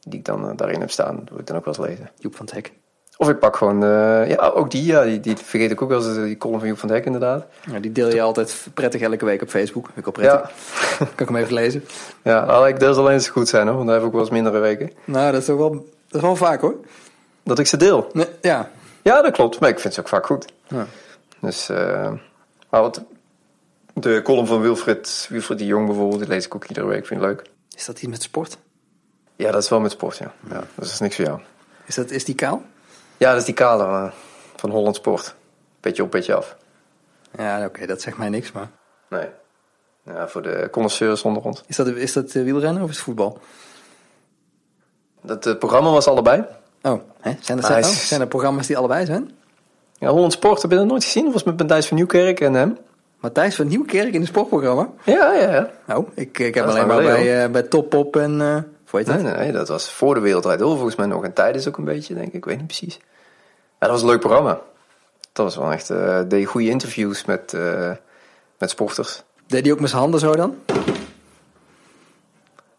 die 0.00 0.18
ik 0.18 0.24
dan 0.24 0.48
eh, 0.50 0.56
daarin 0.56 0.80
heb 0.80 0.90
staan, 0.90 1.16
dat 1.16 1.28
wil 1.28 1.38
ik 1.38 1.46
dan 1.46 1.56
ook 1.56 1.64
wel 1.64 1.74
eens 1.78 1.86
lezen. 1.88 2.10
Joep 2.18 2.36
van 2.36 2.46
het 2.46 2.54
Hek. 2.54 2.72
Of 3.18 3.28
ik 3.28 3.38
pak 3.38 3.56
gewoon, 3.56 3.82
eh, 3.82 4.28
ja, 4.28 4.48
ook 4.48 4.70
die, 4.70 4.84
ja, 4.84 5.04
die, 5.04 5.20
die 5.20 5.36
vergeet 5.36 5.70
ik 5.70 5.82
ook 5.82 5.88
wel 5.88 6.06
eens, 6.06 6.16
eh, 6.16 6.22
die 6.22 6.36
column 6.36 6.58
van 6.58 6.68
Joep 6.68 6.78
van 6.78 6.90
Hek 6.90 7.04
inderdaad. 7.04 7.44
Ja, 7.70 7.78
die 7.78 7.92
deel 7.92 8.08
je 8.08 8.22
altijd 8.22 8.66
prettig 8.74 9.00
elke 9.00 9.24
week 9.24 9.42
op 9.42 9.48
Facebook. 9.48 9.90
Ik 9.94 10.04
wel 10.04 10.12
prettig. 10.12 10.40
Ja, 10.40 10.96
Kan 11.14 11.26
ik 11.26 11.28
hem 11.28 11.36
even 11.36 11.54
lezen? 11.54 11.84
ja 12.22 12.66
ik 12.66 12.80
deel 12.80 12.94
ze 12.94 13.00
alleen 13.00 13.12
eens 13.12 13.28
goed 13.28 13.48
zijn 13.48 13.66
hoor, 13.66 13.76
want 13.76 13.86
daar 13.86 13.94
heb 13.94 14.02
ik 14.04 14.08
ook 14.08 14.14
wel 14.14 14.24
eens 14.24 14.34
mindere 14.34 14.58
weken. 14.58 14.92
Nou, 15.04 15.32
dat 15.32 15.40
is 15.40 15.46
toch 15.46 15.56
wel, 15.56 15.70
dat 15.70 15.84
is 16.08 16.20
wel 16.20 16.36
vaak 16.36 16.60
hoor. 16.60 16.74
Dat 17.42 17.58
ik 17.58 17.66
ze 17.66 17.76
deel. 17.76 18.10
Nee, 18.12 18.26
ja. 18.40 18.70
Ja, 19.02 19.22
dat 19.22 19.32
klopt, 19.32 19.60
maar 19.60 19.68
ik 19.68 19.78
vind 19.78 19.94
ze 19.94 20.00
ook 20.00 20.08
vaak 20.08 20.26
goed. 20.26 20.46
ja. 20.68 20.86
Dus, 21.40 21.68
eh, 21.68 22.12
maar 22.70 22.80
wat, 22.80 23.02
de 23.92 24.20
column 24.22 24.46
van 24.46 24.60
Wilfred, 24.60 25.26
Wilfred 25.30 25.58
de 25.58 25.66
Jong 25.66 25.86
bijvoorbeeld, 25.86 26.18
die 26.18 26.28
lees 26.28 26.46
ik 26.46 26.54
ook 26.54 26.64
iedere 26.64 26.86
week, 26.86 27.06
vind 27.06 27.20
ik 27.20 27.26
leuk. 27.26 27.42
Is 27.76 27.84
dat 27.84 27.98
iets 27.98 28.10
met 28.10 28.22
sport? 28.22 28.58
Ja, 29.36 29.50
dat 29.50 29.62
is 29.62 29.68
wel 29.68 29.80
met 29.80 29.90
sport, 29.90 30.16
ja. 30.16 30.32
ja 30.50 30.58
dus 30.58 30.68
dat 30.74 30.86
is 30.86 31.00
niks 31.00 31.16
voor 31.16 31.24
jou. 31.24 31.40
Is, 31.86 31.94
dat, 31.94 32.10
is 32.10 32.24
die 32.24 32.34
kaal? 32.34 32.62
Ja, 33.16 33.30
dat 33.30 33.38
is 33.40 33.44
die 33.44 33.54
kale 33.54 33.84
eh, 33.84 34.12
van 34.56 34.70
Holland 34.70 34.96
Sport. 34.96 35.34
Petje 35.80 36.02
op, 36.02 36.10
petje 36.10 36.34
af. 36.34 36.56
Ja, 37.38 37.64
oké, 37.64 37.86
dat 37.86 38.00
zegt 38.00 38.18
mij 38.18 38.28
niks, 38.28 38.52
maar... 38.52 38.68
Nee. 39.08 39.26
Ja, 40.02 40.28
voor 40.28 40.42
de 40.42 40.68
connoisseurs 40.70 41.22
onder 41.22 41.42
ons. 41.42 41.62
Is 41.66 41.76
dat, 41.76 41.86
is 41.86 42.12
dat 42.12 42.34
eh, 42.34 42.42
wielrennen 42.42 42.82
of 42.82 42.88
is 42.90 42.94
het 42.96 43.04
voetbal? 43.04 43.38
Dat 45.22 45.46
eh, 45.46 45.56
programma 45.58 45.90
was 45.90 46.06
allebei. 46.06 46.44
Oh, 46.82 47.00
hè? 47.20 47.32
Zijn, 47.40 47.58
er, 47.58 47.64
Hij 47.64 47.82
zijn, 47.82 47.92
is- 47.92 48.00
oh, 48.00 48.04
zijn 48.06 48.20
er 48.20 48.26
programma's 48.26 48.66
die 48.66 48.76
allebei 48.78 49.06
zijn? 49.06 49.30
Ja, 49.98 50.08
Holland 50.08 50.32
Sport, 50.32 50.62
heb 50.62 50.70
je 50.70 50.76
dat 50.76 50.86
nooit 50.86 51.04
gezien? 51.04 51.24
Dat 51.24 51.32
was 51.32 51.42
met 51.44 51.58
Matthijs 51.58 51.86
van 51.86 51.96
Nieuwkerk 51.96 52.40
en 52.40 52.54
hem. 52.54 52.78
Matthijs 53.20 53.54
van 53.56 53.66
Nieuwkerk 53.66 54.12
in 54.12 54.20
het 54.20 54.28
sportprogramma? 54.28 54.88
Ja, 55.04 55.32
ja, 55.32 55.52
ja. 55.86 55.96
Oh, 55.96 56.08
ik, 56.14 56.38
ik 56.38 56.54
heb 56.54 56.64
Dat 56.64 56.74
alleen 56.74 56.86
maar 56.86 57.02
bij, 57.02 57.50
bij 57.50 57.62
Top 57.62 57.90
Pop 57.90 58.16
en... 58.16 58.40
hoe 58.96 59.06
heet 59.06 59.14
dat? 59.14 59.22
Nee, 59.22 59.32
nee, 59.32 59.42
nee, 59.42 59.52
dat 59.52 59.68
was 59.68 59.90
voor 59.90 60.14
de 60.14 60.20
Wereldrijd 60.20 60.58
Door 60.58 60.74
volgens 60.74 60.96
mij 60.96 61.06
nog. 61.06 61.24
En 61.24 61.32
tijdens 61.32 61.68
ook 61.68 61.76
een 61.78 61.84
beetje, 61.84 62.14
denk 62.14 62.26
ik. 62.26 62.32
Ik 62.34 62.44
weet 62.44 62.56
niet 62.56 62.66
precies. 62.66 62.94
Ja, 63.54 63.86
dat 63.86 63.90
was 63.90 64.00
een 64.02 64.08
leuk 64.08 64.20
programma. 64.20 64.60
Dat 65.32 65.44
was 65.44 65.56
wel 65.56 65.72
echt... 65.72 65.90
eh 65.90 66.20
deed 66.28 66.46
goede 66.46 66.68
interviews 66.68 67.24
met, 67.24 67.54
eh, 67.54 67.90
met 68.58 68.70
sporters. 68.70 69.22
Deed 69.46 69.62
hij 69.64 69.72
ook 69.72 69.80
met 69.80 69.88
zijn 69.90 70.00
handen 70.02 70.20
zo 70.20 70.34
dan? 70.36 70.56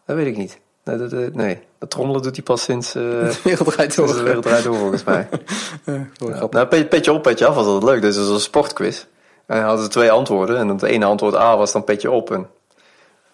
Dat 0.06 0.16
weet 0.16 0.26
ik 0.26 0.36
niet. 0.36 0.58
Nee, 0.84 0.96
dat, 0.96 1.12
eh, 1.12 1.26
nee. 1.32 1.60
dat 1.78 1.90
trommelen 1.90 2.22
doet 2.22 2.34
hij 2.36 2.44
pas 2.44 2.62
sinds, 2.62 2.94
eh 2.94 3.02
De 3.02 3.40
wereld 3.44 3.72
draait 3.72 3.92
sinds 3.92 4.10
door. 4.10 4.20
de 4.20 4.26
Wereldrijd 4.26 4.64
Door 4.64 4.76
volgens 4.76 5.04
mij. 5.04 5.28
Ja. 5.84 6.06
Nou, 6.50 6.66
pe- 6.66 6.86
petje 6.86 7.12
op, 7.12 7.22
petje 7.22 7.46
af 7.46 7.54
was 7.54 7.66
altijd 7.66 7.92
leuk. 7.92 8.02
Dus 8.02 8.16
het 8.16 8.24
was 8.26 8.34
een 8.34 8.40
sportquiz. 8.40 9.04
En 9.46 9.56
dan 9.56 9.64
hadden 9.64 9.84
ze 9.84 9.90
twee 9.90 10.10
antwoorden. 10.10 10.56
En 10.56 10.68
het 10.68 10.82
ene 10.82 11.04
antwoord 11.04 11.34
A 11.34 11.56
was 11.56 11.72
dan 11.72 11.84
petje 11.84 12.10
op. 12.10 12.30
En 12.32 12.46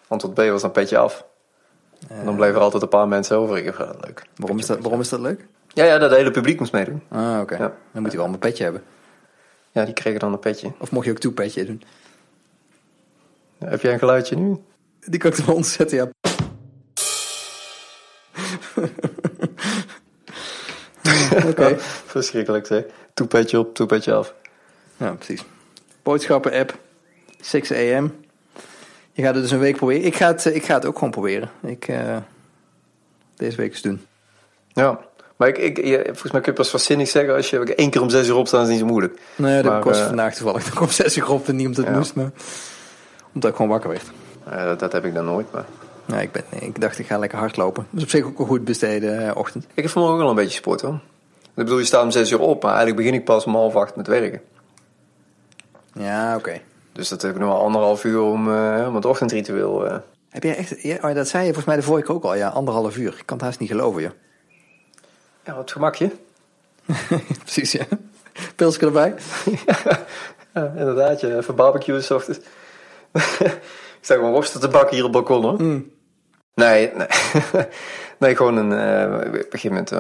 antwoord 0.09 0.35
B 0.35 0.39
was 0.51 0.62
dan 0.62 0.70
petje 0.70 0.99
af. 0.99 1.24
En 2.09 2.25
dan 2.25 2.37
bleven 2.37 2.55
er 2.55 2.61
altijd 2.61 2.83
een 2.83 2.89
paar 2.89 3.09
mensen 3.09 3.37
over. 3.37 3.57
Ik 3.57 3.65
dacht, 3.65 3.81
ah, 3.81 4.01
leuk. 4.01 4.27
Waarom 4.37 4.59
is, 4.59 4.67
dat, 4.67 4.79
waarom 4.81 5.01
is 5.01 5.09
dat 5.09 5.21
leuk? 5.21 5.47
Ja, 5.69 5.85
ja, 5.85 5.99
dat 5.99 6.11
hele 6.11 6.31
publiek 6.31 6.59
moest 6.59 6.73
meedoen. 6.73 7.03
Ah, 7.09 7.41
oké. 7.41 7.57
Ja. 7.57 7.75
Dan 7.93 8.03
moet 8.03 8.13
hij 8.13 8.21
wel 8.21 8.33
een 8.33 8.39
petje 8.39 8.65
hebben. 8.65 8.83
Ja, 9.73 9.85
die 9.85 9.95
kregen 9.95 10.21
dan 10.21 10.33
een 10.33 10.39
petje. 10.39 10.73
Of 10.79 10.91
mocht 10.91 11.05
je 11.05 11.11
ook 11.11 11.19
toepetje 11.19 11.65
doen? 11.65 11.83
Heb 13.59 13.81
jij 13.81 13.93
een 13.93 13.99
geluidje 13.99 14.37
nu? 14.37 14.57
Die 15.01 15.21
kan 15.21 15.31
ik 15.31 15.37
er 15.37 15.47
wel 15.47 15.55
ontzetten, 15.55 15.97
ja. 15.97 16.09
Oké. 21.49 21.79
Verschrikkelijk 22.07 22.67
zeg. 22.67 22.85
Toe 23.15 23.27
petje 23.27 23.59
op, 23.59 23.75
toe 23.75 23.87
petje 23.87 24.13
af. 24.13 24.35
Ja, 24.97 25.13
precies. 25.13 25.45
Boodschappen-app. 26.03 26.79
6 27.41 27.73
am. 27.73 28.24
Je 29.17 29.23
gaat 29.23 29.35
het 29.35 29.43
dus 29.43 29.53
een 29.53 29.59
week 29.59 29.77
proberen. 29.77 30.05
Ik 30.05 30.17
ga 30.17 30.27
het, 30.27 30.47
eh, 30.47 30.55
ik 30.55 30.65
ga 30.65 30.75
het 30.75 30.85
ook 30.87 30.95
gewoon 30.95 31.11
proberen. 31.11 31.51
Ik, 31.62 31.89
eh, 31.89 32.17
deze 33.37 33.57
week 33.57 33.71
eens 33.71 33.83
doen. 33.83 34.07
Ja. 34.73 34.99
Maar 35.37 35.49
ik, 35.49 35.59
ik, 35.59 35.77
je- 35.87 36.03
volgens 36.05 36.33
mij 36.33 36.41
kun 36.41 36.53
je 36.55 36.71
pas 36.71 36.85
zinnig 36.85 37.09
zeggen 37.09 37.35
als 37.35 37.51
je 37.51 37.75
één 37.75 37.91
keer 37.91 38.03
om 38.03 38.09
zes 38.11 38.29
uur 38.29 38.37
opstaat, 38.37 38.62
is 38.65 38.69
niet 38.71 38.79
zo 38.79 38.87
moeilijk. 38.87 39.21
Nee, 39.37 39.62
dat 39.62 39.81
kost 39.81 40.01
eh, 40.01 40.07
vandaag 40.07 40.35
toevallig. 40.35 40.67
Ik 40.67 40.75
kom 40.75 40.89
6 40.89 41.17
uur 41.17 41.31
op 41.31 41.49
en 41.49 41.57
niet 41.57 41.67
omdat 41.67 41.85
het 41.85 41.93
Ja. 41.93 41.99
moest, 41.99 42.15
maar 42.15 42.31
omdat 43.33 43.51
ik 43.51 43.57
gewoon 43.57 43.71
wakker 43.71 43.91
werd. 43.91 44.05
Dat, 44.67 44.79
dat 44.79 44.93
heb 44.93 45.05
ik 45.05 45.15
dan 45.15 45.25
nooit. 45.25 45.53
Maar 45.53 45.65
Ja, 46.07 46.21
ik, 46.21 46.33
ben, 46.33 46.43
nee, 46.51 46.61
ik 46.61 46.81
dacht, 46.81 46.99
ik 46.99 47.07
ga 47.07 47.19
lekker 47.19 47.39
hardlopen. 47.39 47.87
Dat 47.91 47.99
is 47.99 48.03
op 48.05 48.11
zich 48.11 48.25
ook 48.25 48.39
een 48.39 48.47
goed 48.47 48.65
besteden 48.65 49.37
ochtend. 49.37 49.65
ik 49.75 49.83
heb 49.83 49.91
vanmorgen 49.93 50.19
ook 50.19 50.25
wel 50.27 50.37
een 50.37 50.43
beetje 50.45 50.59
sport 50.59 50.81
hoor. 50.81 50.95
Ik 51.43 51.51
bedoel, 51.55 51.79
je 51.79 51.85
staat 51.85 52.03
om 52.05 52.11
zes 52.11 52.31
uur 52.31 52.41
op, 52.41 52.62
maar 52.62 52.71
eigenlijk 52.75 53.01
begin 53.03 53.19
ik 53.19 53.25
pas 53.25 53.45
om 53.45 53.55
half 53.55 53.75
acht 53.77 53.97
met 53.97 54.07
werken. 54.07 54.41
Ja, 55.95 56.37
oké. 56.37 56.61
Dus 56.95 57.09
dat 57.09 57.22
heb 57.22 57.34
ik 57.34 57.40
nog 57.40 57.49
wel 57.49 57.61
anderhalf 57.61 58.05
uur 58.05 58.20
om, 58.20 58.49
om 58.86 58.95
het 58.95 59.05
ochtendritueel. 59.05 59.86
eh. 59.86 59.97
Heb 60.30 60.42
jij 60.42 60.57
echt... 60.57 60.82
Ja, 60.82 60.97
oh, 61.01 61.14
dat 61.14 61.28
zei 61.28 61.42
je 61.42 61.47
volgens 61.47 61.66
mij 61.66 61.76
de 61.76 61.82
vorige 61.82 62.07
keer 62.07 62.14
ook 62.14 62.24
al. 62.24 62.34
Ja, 62.34 62.49
anderhalf 62.49 62.97
uur. 62.97 63.14
Ik 63.18 63.22
kan 63.26 63.36
het 63.36 63.47
haast 63.47 63.59
niet 63.59 63.68
geloven, 63.68 64.03
joh. 64.03 64.11
Ja, 65.45 65.55
wat 65.55 65.72
gemakje. 65.72 66.11
Precies, 67.45 67.72
ja. 67.72 67.84
Pilsje 68.57 68.80
erbij. 68.80 69.14
Ja, 70.55 70.72
inderdaad. 70.76 71.20
Ja. 71.20 71.36
Even 71.36 71.55
barbecue 71.55 72.01
s 72.01 72.11
ochtends. 72.11 72.38
ik 73.49 73.99
sta 74.01 74.14
gewoon 74.14 74.32
worsten 74.32 74.61
te 74.61 74.68
bakken 74.68 74.97
hier 74.97 75.05
op 75.05 75.14
het 75.14 75.24
balkon 75.24 75.42
hoor. 75.51 75.62
Mm. 75.62 75.90
Nee, 76.55 76.92
nee. 76.95 77.07
nee, 78.18 78.36
gewoon 78.36 78.57
een, 78.57 79.34
ik 79.34 79.51
begin 79.51 79.72
met 79.72 79.92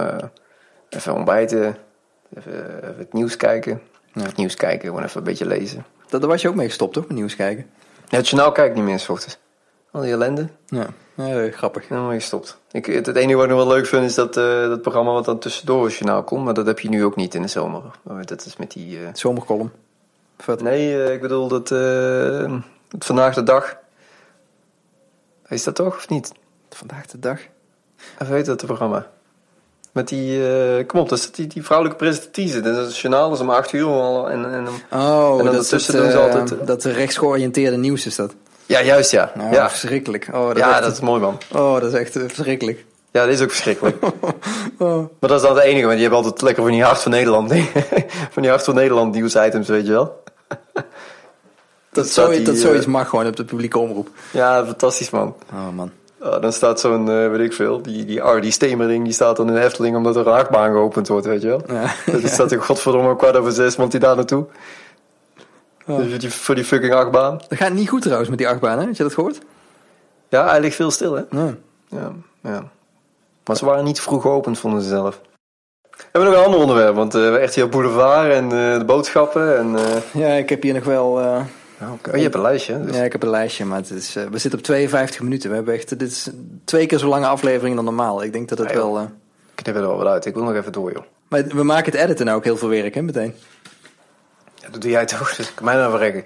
even 0.88 1.14
ontbijten. 1.14 1.76
Even, 2.36 2.76
even 2.76 2.98
het 2.98 3.12
nieuws 3.12 3.36
kijken. 3.36 3.80
Ja. 4.12 4.22
Het 4.22 4.36
nieuws 4.36 4.54
kijken, 4.54 4.88
gewoon 4.88 5.04
even 5.04 5.18
een 5.18 5.24
beetje 5.24 5.46
lezen. 5.46 5.84
Dat, 6.14 6.22
daar 6.22 6.32
was 6.32 6.42
je 6.42 6.48
ook 6.48 6.54
mee 6.54 6.68
gestopt, 6.68 6.94
toch? 6.94 7.06
Met 7.06 7.16
nieuws 7.16 7.36
kijken. 7.36 7.66
Ja, 8.08 8.16
het 8.16 8.28
journaal 8.28 8.52
kijk 8.52 8.70
ik 8.70 8.74
niet 8.74 8.84
meer 8.84 8.98
s 8.98 9.08
ochtends. 9.08 9.38
Al 9.90 10.00
die 10.00 10.12
ellende. 10.12 10.48
Ja, 10.66 10.86
ja 11.14 11.42
eh, 11.42 11.52
grappig. 11.52 11.88
Helemaal 11.88 12.10
gestopt. 12.10 12.58
Ik, 12.70 12.86
het, 12.86 13.06
het 13.06 13.16
enige 13.16 13.34
wat 13.34 13.44
ik 13.44 13.50
nog 13.50 13.64
wel 13.64 13.74
leuk 13.74 13.86
vind 13.86 14.04
is 14.04 14.14
dat, 14.14 14.36
eh, 14.36 14.44
dat 14.44 14.82
programma 14.82 15.12
wat 15.12 15.24
dan 15.24 15.38
tussendoor 15.38 15.84
het 15.84 15.94
journaal 15.94 16.24
komt. 16.24 16.44
Maar 16.44 16.54
dat 16.54 16.66
heb 16.66 16.80
je 16.80 16.88
nu 16.88 17.04
ook 17.04 17.16
niet 17.16 17.34
in 17.34 17.42
de 17.42 17.48
zomer. 17.48 17.82
Dat 18.24 18.44
is 18.44 18.56
met 18.56 18.70
die... 18.70 18.98
eh, 18.98 19.08
Zomerkolom. 19.12 19.72
Vet. 20.38 20.62
Nee, 20.62 21.12
ik 21.12 21.20
bedoel 21.20 21.48
dat 21.48 21.68
Vandaag 22.98 23.34
de 23.34 23.42
Dag. 23.42 23.76
Is 25.48 25.64
dat 25.64 25.74
toch 25.74 25.96
of 25.96 26.08
niet? 26.08 26.32
Vandaag 26.70 27.06
de 27.06 27.18
dag. 27.18 27.40
Of 28.18 28.28
heet 28.28 28.46
dat 28.46 28.56
het 28.60 28.66
programma? 28.66 29.10
Met 29.94 30.08
die, 30.08 30.48
eh, 30.48 30.86
kom 30.86 31.00
op, 31.00 31.08
dat 31.08 31.18
is 31.18 31.30
die, 31.30 31.46
die 31.46 31.64
vrouwelijke 31.64 32.04
presentatrice. 32.04 32.60
Dat 32.60 32.76
het 32.76 32.96
journaal, 32.96 33.32
is 33.32 33.40
om 33.40 33.50
acht 33.50 33.72
uur 33.72 33.86
al. 33.86 34.30
En, 34.30 34.52
en, 34.52 34.66
Oh, 35.00 35.38
En 35.38 35.44
dan 35.44 35.54
dat, 35.54 35.72
is 35.72 35.86
het, 35.86 35.96
doen 35.96 36.10
ze 36.10 36.16
eh, 36.16 36.22
altijd, 36.22 36.60
eh, 36.60 36.66
dat 36.66 36.84
rechtsgeoriënteerde 36.84 37.76
nieuws 37.76 38.06
is 38.06 38.16
dat. 38.16 38.34
ja, 38.66 38.82
juist 38.82 39.10
ja. 39.10 39.32
Nou, 39.34 39.52
ja, 39.52 39.70
verschrikkelijk. 39.70 40.28
Oh, 40.32 40.48
dat, 40.48 40.56
ja 40.56 40.72
echt, 40.72 40.82
dat 40.82 40.92
is 40.92 41.00
mooi 41.00 41.20
man. 41.20 41.38
oh, 41.52 41.80
dat 41.80 41.92
is 41.92 41.98
echt 41.98 42.12
verschrikkelijk. 42.12 42.84
Ja, 43.10 43.24
dat 43.24 43.34
is 43.34 43.40
ook 43.40 43.50
verschrikkelijk. 43.50 43.96
Oh. 44.78 44.96
maar 45.20 45.30
dat 45.30 45.40
is 45.40 45.46
dan 45.46 45.56
het 45.56 45.64
enige, 45.64 45.86
want 45.86 45.96
je 45.96 46.02
hebt 46.04 46.14
altijd 46.14 46.42
lekker 46.42 46.62
van 46.62 46.72
die 46.72 46.82
Hart 46.82 46.98
van 46.98 47.10
Nederland. 47.10 47.52
van 48.34 48.42
die 48.42 48.50
Hart 48.50 48.64
van 48.64 48.74
Nederland 48.74 49.14
nieuwsitems, 49.14 49.68
weet 49.68 49.86
je 49.86 49.92
wel. 49.92 50.22
Dat, 51.92 52.30
die, 52.30 52.42
dat 52.42 52.56
zoiets 52.56 52.86
mag 52.86 53.08
gewoon 53.08 53.26
op 53.26 53.36
de 53.36 53.44
publieke 53.44 53.78
omroep. 53.78 54.08
Ja, 54.30 54.64
fantastisch 54.64 55.10
man. 55.10 55.34
Oh 55.52 55.68
man. 55.74 55.90
Dan 56.40 56.52
staat 56.52 56.80
zo'n, 56.80 57.10
eh, 57.10 57.30
weet 57.30 57.40
ik 57.40 57.52
veel, 57.52 57.82
die, 57.82 58.04
die 58.04 58.22
Ardy 58.22 58.50
Stemering, 58.50 59.04
die 59.04 59.12
staat 59.12 59.36
dan 59.36 59.48
in 59.48 59.54
de 59.54 59.60
Efteling 59.64 59.96
omdat 59.96 60.16
er 60.16 60.26
een 60.26 60.32
achtbaan 60.32 60.72
geopend 60.72 61.08
wordt, 61.08 61.26
weet 61.26 61.42
je 61.42 61.48
wel. 61.48 61.62
Ja. 61.66 61.94
Dus 62.06 62.32
staat 62.32 62.52
er 62.52 62.62
godverdomme 62.62 63.10
om 63.10 63.16
kwart 63.16 63.36
over 63.36 63.52
zes, 63.52 63.76
want 63.76 63.90
die 63.90 64.00
daar 64.00 64.16
naartoe. 64.16 64.44
Oh. 65.86 65.96
Dus 65.96 66.18
die, 66.18 66.30
voor 66.32 66.54
die 66.54 66.64
fucking 66.64 66.92
achtbaan. 66.94 67.40
Dat 67.48 67.58
gaat 67.58 67.72
niet 67.72 67.88
goed 67.88 68.02
trouwens 68.02 68.28
met 68.28 68.38
die 68.38 68.48
achtbaan, 68.48 68.78
hè? 68.78 68.84
Had 68.86 68.96
je 68.96 69.02
dat 69.02 69.14
gehoord? 69.14 69.38
Ja, 70.28 70.48
hij 70.48 70.60
ligt 70.60 70.76
veel 70.76 70.90
stil, 70.90 71.14
hè? 71.14 71.22
Ja. 71.30 71.54
Ja, 71.88 72.12
ja. 72.42 72.62
Maar 73.46 73.56
ze 73.56 73.64
waren 73.64 73.84
niet 73.84 74.00
vroeg 74.00 74.22
geopend, 74.22 74.58
vonden 74.58 74.82
ze 74.82 74.88
zelf. 74.88 75.20
Hebben 76.12 76.30
we 76.30 76.36
nog 76.36 76.38
een 76.38 76.44
ander 76.44 76.60
onderwerp? 76.60 76.94
Want 76.94 77.14
uh, 77.14 77.44
RTL 77.44 77.66
Boulevard 77.66 78.32
en 78.32 78.44
eh, 78.44 78.78
de 78.78 78.84
boodschappen 78.86 79.58
en... 79.58 79.76
eh, 79.76 79.84
Ja, 80.12 80.28
ik 80.28 80.48
heb 80.48 80.62
hier 80.62 80.74
nog 80.74 80.84
wel... 80.84 81.20
eh, 81.78 81.90
Oh, 82.08 82.14
je 82.16 82.22
hebt 82.22 82.34
een 82.34 82.40
lijstje? 82.40 82.80
Dus... 82.84 82.96
Ja, 82.96 83.02
ik 83.02 83.12
heb 83.12 83.22
een 83.22 83.30
lijstje, 83.30 83.64
maar 83.64 83.78
het 83.78 83.90
is, 83.90 84.16
eh, 84.16 84.24
we 84.30 84.38
zitten 84.38 84.58
op 84.60 84.64
52 84.64 85.20
minuten. 85.20 85.48
We 85.50 85.54
hebben 85.56 85.74
echt, 85.74 85.88
dit 85.98 86.10
is 86.10 86.30
twee 86.64 86.86
keer 86.86 86.98
zo 86.98 87.08
lange 87.08 87.26
aflevering 87.26 87.74
dan 87.76 87.84
normaal. 87.84 88.22
Ik 88.22 88.32
denk 88.32 88.48
dat 88.48 88.58
het 88.58 88.68
Ja, 88.68 88.74
joh. 88.74 88.92
wel... 88.92 88.98
eh, 89.02 89.08
Ik 89.56 89.62
knip 89.62 89.74
er 89.76 89.80
wel 89.80 89.96
wat 89.96 90.06
uit. 90.06 90.24
Ik 90.26 90.34
wil 90.34 90.42
nog 90.42 90.54
even 90.54 90.72
door, 90.72 90.92
joh. 90.92 91.02
maar 91.28 91.44
we 91.46 91.62
maken 91.62 91.92
het 91.92 92.00
editen 92.00 92.26
nou 92.26 92.38
ook 92.38 92.44
heel 92.44 92.56
veel 92.56 92.68
werk, 92.68 92.94
hè, 92.94 93.02
meteen. 93.02 93.34
Ja, 94.54 94.68
dat 94.70 94.80
doe 94.82 94.90
jij 94.90 95.04
toch? 95.04 95.34
Dus 95.36 95.48
ik 95.48 95.54
kan 95.54 95.64
mij 95.64 95.74
nou 95.74 95.90
verrekken. 95.90 96.24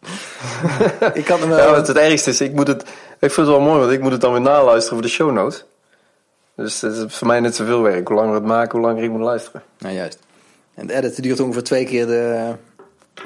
Ik 1.14 1.24
kan 1.24 1.40
hem 1.40 1.50
Ja, 1.50 1.56
wel... 1.56 1.70
wat 1.74 1.88
het 1.88 1.96
ergste 1.96 2.30
is, 2.30 2.40
ik 2.40 2.52
moet 2.52 2.66
het... 2.68 2.82
Ik 3.18 3.30
vind 3.32 3.36
het 3.36 3.56
wel 3.56 3.60
mooi, 3.60 3.78
want 3.80 3.92
ik 3.92 4.00
moet 4.00 4.12
het 4.12 4.20
dan 4.20 4.32
weer 4.32 4.40
naluisteren 4.40 4.98
voor 4.98 5.06
de 5.06 5.12
show 5.12 5.32
notes. 5.32 5.64
Dus 6.56 6.80
het 6.80 6.92
is 6.96 7.16
voor 7.16 7.26
mij 7.26 7.40
net 7.40 7.56
zoveel 7.56 7.82
werk. 7.82 8.08
Hoe 8.08 8.16
langer 8.16 8.32
we 8.32 8.38
het 8.38 8.46
maken, 8.48 8.78
hoe 8.78 8.86
langer 8.88 9.02
ik 9.04 9.10
moet 9.10 9.20
luisteren. 9.20 9.62
Nou, 9.78 9.94
juist. 9.94 10.18
En 10.74 10.86
het 10.88 10.96
editen 10.96 11.22
duurt 11.22 11.40
ongeveer 11.40 11.62
twee 11.62 11.84
keer 11.84 12.06
de, 12.06 12.52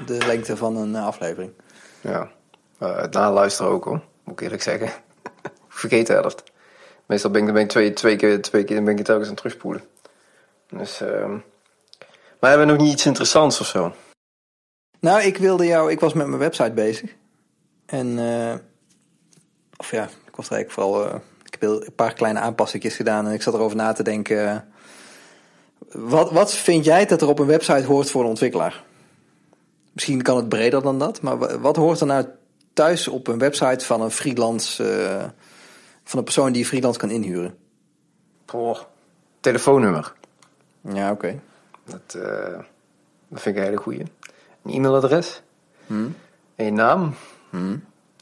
de 0.06 0.26
lengte 0.26 0.56
van 0.56 0.76
een 0.76 0.94
eh, 0.94 1.06
aflevering. 1.06 1.52
Ja. 2.00 2.30
Eh, 2.78 2.96
het 2.96 3.12
naluisteren 3.12 3.72
ook, 3.72 3.84
hoor. 3.84 4.00
Moet 4.24 4.34
ik 4.34 4.40
eerlijk 4.40 4.62
zeggen. 4.62 4.90
vergeet 5.68 6.06
de 6.06 6.12
helft. 6.12 6.42
Meestal 7.06 7.30
ben 7.30 7.40
ik, 7.40 7.46
dan 7.46 7.54
ben 7.54 7.64
ik 7.64 7.70
twee, 7.70 7.92
twee 7.92 8.16
keer, 8.16 8.42
twee 8.42 8.64
keer 8.64 8.76
dan 8.76 8.84
ben 8.84 8.98
ik 8.98 9.04
telkens 9.04 9.28
aan 9.28 9.34
het 9.34 9.42
terugspoelen. 9.42 9.82
Dus, 10.68 11.00
ehm 11.00 11.30
Maar 12.40 12.50
hebben 12.50 12.66
we 12.66 12.72
nog 12.72 12.82
niet 12.82 12.92
iets 12.92 13.06
interessants 13.06 13.60
of 13.60 13.66
zo? 13.66 13.94
Nou, 15.00 15.22
ik 15.22 15.36
wilde 15.36 15.66
jou... 15.66 15.90
Ik 15.90 16.00
was 16.00 16.12
met 16.12 16.26
mijn 16.26 16.38
website 16.38 16.72
bezig. 16.72 17.14
En... 17.86 18.18
eh, 18.18 18.54
of 19.76 19.90
ja, 19.90 20.04
ik 20.04 20.36
was 20.36 20.46
er 20.46 20.52
eigenlijk 20.52 20.70
vooral... 20.70 21.06
ik 21.44 21.56
heb 21.58 21.62
een 21.62 21.94
paar 21.94 22.12
kleine 22.12 22.38
aanpassingen 22.40 22.90
gedaan. 22.90 23.26
En 23.26 23.32
ik 23.32 23.42
zat 23.42 23.54
erover 23.54 23.76
na 23.76 23.92
te 23.92 24.02
denken... 24.02 24.72
wat, 25.92 26.30
wat 26.30 26.54
vind 26.54 26.84
jij 26.84 27.06
dat 27.06 27.22
er 27.22 27.28
op 27.28 27.38
een 27.38 27.46
website 27.46 27.84
hoort 27.84 28.10
voor 28.10 28.22
een 28.22 28.28
ontwikkelaar? 28.28 28.84
Misschien 30.00 30.22
kan 30.22 30.36
het 30.36 30.48
breder 30.48 30.82
dan 30.82 30.98
dat. 30.98 31.20
Maar 31.22 31.38
wa- 31.38 31.58
wat 31.58 31.76
hoort 31.76 32.00
er 32.00 32.06
nou 32.06 32.24
thuis 32.72 33.08
op 33.08 33.26
een 33.26 33.38
website 33.38 33.84
van 33.84 34.00
een 34.00 34.10
freelance... 34.10 34.84
eh, 34.84 35.24
van 36.04 36.18
een 36.18 36.24
persoon 36.24 36.52
die 36.52 36.66
freelance 36.66 36.98
kan 36.98 37.10
inhuren? 37.10 37.54
Goh. 38.46 38.78
Telefoonnummer. 39.40 40.12
Ja, 40.92 41.10
oké. 41.10 41.40
Dat, 41.84 42.22
eh, 42.22 42.58
dat 43.28 43.40
vind 43.40 43.56
ik 43.56 43.56
een 43.56 43.62
hele 43.68 43.76
goeie. 43.76 44.00
Een 44.62 44.72
e-mailadres. 44.72 45.42
En 46.56 46.64
je 46.64 46.72
naam. 46.72 47.14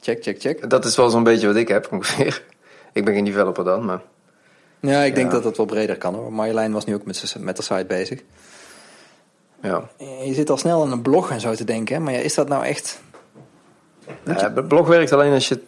Check, 0.01 0.22
check, 0.22 0.41
check. 0.41 0.70
Dat 0.70 0.85
is 0.85 0.97
wel 0.97 1.11
zo'n 1.11 1.22
beetje 1.22 1.47
wat 1.47 1.57
ik 1.57 1.68
heb 1.68 1.89
ongeveer. 1.93 2.43
Ik 2.93 3.05
ben 3.05 3.14
geen 3.14 3.24
developer 3.24 3.64
dan, 3.64 3.85
maar... 3.85 4.03
Ja, 4.81 5.03
ik 5.03 5.14
denk 5.14 5.31
dat 5.31 5.43
dat 5.43 5.57
wel 5.57 5.66
breder 5.66 5.97
kan 5.99 6.14
hoor. 6.14 6.33
Marjolein 6.33 6.72
was 6.72 6.85
nu 6.85 6.95
ook 6.95 7.05
met, 7.05 7.35
met 7.39 7.57
de 7.57 7.62
site 7.62 7.85
bezig. 7.89 8.22
Ja. 9.62 9.88
Je 10.24 10.34
zit 10.34 10.50
al 10.50 10.56
snel 10.56 10.82
aan 10.82 10.92
een 10.92 11.02
blog 11.02 11.30
en 11.30 11.40
zo 11.40 11.54
te 11.54 11.64
denken, 11.64 12.02
maar 12.02 12.12
ja, 12.12 12.18
is 12.18 12.34
dat 12.34 12.48
nou 12.48 12.64
echt... 12.64 13.00
Ja, 14.24 14.50
blog 14.50 14.86
werkt 14.86 15.12
alleen 15.12 15.32
als 15.32 15.48
je 15.48 15.54
het 15.54 15.64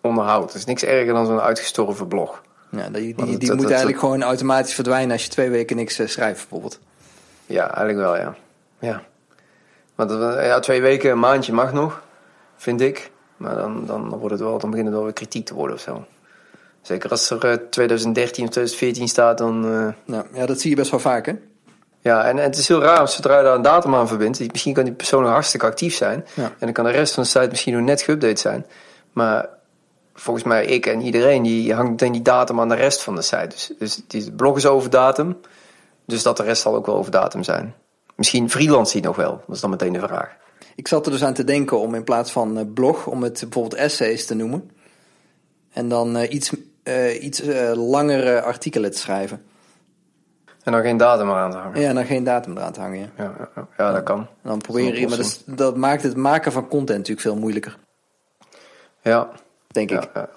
onderhoudt. 0.00 0.46
Het 0.52 0.54
is 0.60 0.64
niks 0.64 0.82
erger 0.84 1.12
dan 1.14 1.26
zo'n 1.26 1.40
uitgestorven 1.40 2.08
blog. 2.08 2.42
Ja, 2.70 2.88
die 2.88 3.14
die, 3.38 3.54
moet 3.54 3.68
eigenlijk 3.70 3.98
gewoon 3.98 4.22
automatisch 4.22 4.74
verdwijnen 4.74 5.12
als 5.12 5.24
je 5.24 5.30
twee 5.30 5.50
weken 5.50 5.76
niks 5.76 5.98
eh, 5.98 6.06
schrijft 6.06 6.40
bijvoorbeeld. 6.40 6.80
Ja, 7.46 7.62
eigenlijk 7.74 7.98
wel, 7.98 8.16
ja. 8.16 8.34
Ja. 8.78 9.02
Want 9.94 10.10
dat- 10.10 10.34
ja, 10.44 10.60
twee 10.60 10.82
weken, 10.82 11.10
een 11.10 11.18
maandje 11.18 11.52
mag 11.52 11.72
nog, 11.72 12.02
vind 12.56 12.80
ik. 12.80 13.10
Maar 13.36 13.54
dan, 13.54 13.86
dan, 13.86 14.08
wordt 14.08 14.30
het 14.30 14.40
wel, 14.40 14.58
dan 14.58 14.70
begint 14.70 14.86
het 14.88 14.96
wel 14.96 15.04
weer 15.04 15.12
kritiek 15.14 15.46
te 15.46 15.54
worden 15.54 15.76
of 15.76 15.82
zo. 15.82 16.04
Zeker 16.82 17.10
als 17.10 17.30
er 17.30 17.44
eh, 17.44 17.56
2013 17.70 18.44
of 18.44 18.50
2014 18.50 19.08
staat, 19.08 19.38
dan... 19.38 19.64
eh, 19.64 19.88
Nou, 20.04 20.24
ja, 20.32 20.46
dat 20.46 20.60
zie 20.60 20.70
je 20.70 20.76
best 20.76 20.90
wel 20.90 21.00
vaak 21.00 21.26
hè. 21.26 21.32
Ja, 22.06 22.24
en, 22.24 22.38
en 22.38 22.44
het 22.44 22.56
is 22.56 22.68
heel 22.68 22.82
raar, 22.82 22.98
als 22.98 23.14
zodra 23.14 23.38
je 23.38 23.44
daar 23.44 23.54
een 23.54 23.62
datum 23.62 23.94
aan 23.94 24.08
verbindt, 24.08 24.52
misschien 24.52 24.74
kan 24.74 24.84
die 24.84 24.92
persoon 24.92 25.22
nog 25.22 25.32
hartstikke 25.32 25.66
actief 25.66 25.94
zijn. 25.94 26.26
Ja. 26.34 26.44
En 26.44 26.54
dan 26.58 26.72
kan 26.72 26.84
de 26.84 26.90
rest 26.90 27.14
van 27.14 27.22
de 27.22 27.28
site 27.28 27.48
misschien 27.48 27.74
nog 27.74 27.82
net 27.82 28.02
geüpdate 28.02 28.40
zijn. 28.40 28.66
Maar 29.12 29.48
volgens 30.14 30.44
mij, 30.44 30.64
ik 30.64 30.86
en 30.86 31.00
iedereen, 31.00 31.42
die 31.42 31.74
hangt 31.74 31.90
meteen 31.90 32.12
die 32.12 32.22
datum 32.22 32.60
aan 32.60 32.68
de 32.68 32.74
rest 32.74 33.02
van 33.02 33.14
de 33.14 33.22
site. 33.22 33.48
Dus, 33.48 33.70
dus 33.78 34.02
die 34.06 34.32
blog 34.32 34.56
is 34.56 34.66
over 34.66 34.90
datum, 34.90 35.36
dus 36.04 36.22
dat 36.22 36.36
de 36.36 36.42
rest 36.42 36.62
zal 36.62 36.74
ook 36.74 36.86
wel 36.86 36.96
over 36.96 37.10
datum 37.10 37.42
zijn. 37.42 37.74
Misschien 38.14 38.50
freelance 38.50 38.92
die 38.92 39.02
nog 39.02 39.16
wel, 39.16 39.42
dat 39.46 39.54
is 39.54 39.60
dan 39.60 39.70
meteen 39.70 39.92
de 39.92 40.00
vraag. 40.00 40.36
Ik 40.76 40.88
zat 40.88 41.06
er 41.06 41.12
dus 41.12 41.24
aan 41.24 41.34
te 41.34 41.44
denken 41.44 41.80
om 41.80 41.94
in 41.94 42.04
plaats 42.04 42.32
van 42.32 42.58
eh, 42.58 42.64
blog, 42.74 43.06
om 43.06 43.22
het 43.22 43.40
bijvoorbeeld 43.40 43.80
essays 43.80 44.26
te 44.26 44.34
noemen. 44.34 44.70
En 45.72 45.88
dan 45.88 46.16
eh, 46.16 46.32
iets, 46.32 46.52
eh, 46.82 47.22
iets 47.22 47.42
langere 47.74 48.42
artikelen 48.42 48.90
te 48.90 48.98
schrijven. 48.98 49.42
En 50.66 50.72
dan 50.72 50.80
geen 50.82 50.96
datum 50.96 51.30
aan 51.30 51.50
te 51.50 51.56
hangen. 51.56 51.80
Ja, 51.80 51.88
en 51.88 51.94
dan 51.94 52.04
geen 52.04 52.24
datum 52.24 52.56
eraan 52.56 52.72
te 52.72 52.80
hangen. 52.80 53.10
Ja. 53.16 53.34
Ja, 53.54 53.66
ja, 53.78 53.92
dat 53.92 54.02
kan. 54.02 54.18
En 54.18 54.26
dan 54.42 54.60
is 54.66 54.74
een 54.74 55.00
maar 55.08 55.08
dat, 55.16 55.18
is- 55.18 55.42
dat 55.46 55.76
maakt 55.76 56.02
het 56.02 56.16
maken 56.16 56.52
van 56.52 56.68
content 56.68 56.98
natuurlijk 56.98 57.20
veel 57.26 57.36
moeilijker, 57.36 57.76
Ja, 59.00 59.28
denk 59.66 59.90
ik. 59.90 60.08
Ja, 60.14 60.28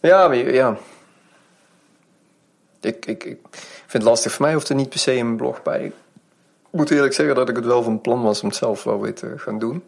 ja, 0.00 0.26
maar 0.28 0.36
je-. 0.36 0.74
Ik, 2.80 3.06
ik, 3.06 3.24
ik 3.24 3.38
vind 3.52 3.92
het 3.92 4.02
lastig. 4.02 4.32
Voor 4.32 4.44
mij 4.44 4.54
hoeft 4.54 4.68
er 4.68 4.74
niet 4.74 4.88
per 4.88 4.98
se 4.98 5.12
een 5.14 5.36
blog 5.36 5.62
bij. 5.62 5.84
Ik 5.84 5.92
moet 6.70 6.90
eerlijk 6.90 7.14
zeggen 7.14 7.34
dat 7.34 7.48
ik 7.48 7.56
het 7.56 7.64
wel 7.64 7.82
van 7.82 8.00
plan 8.00 8.22
was 8.22 8.42
om 8.42 8.48
het 8.48 8.56
zelf 8.56 8.84
wel 8.84 9.00
weer 9.00 9.14
te 9.14 9.32
gaan 9.38 9.58
doen. 9.58 9.82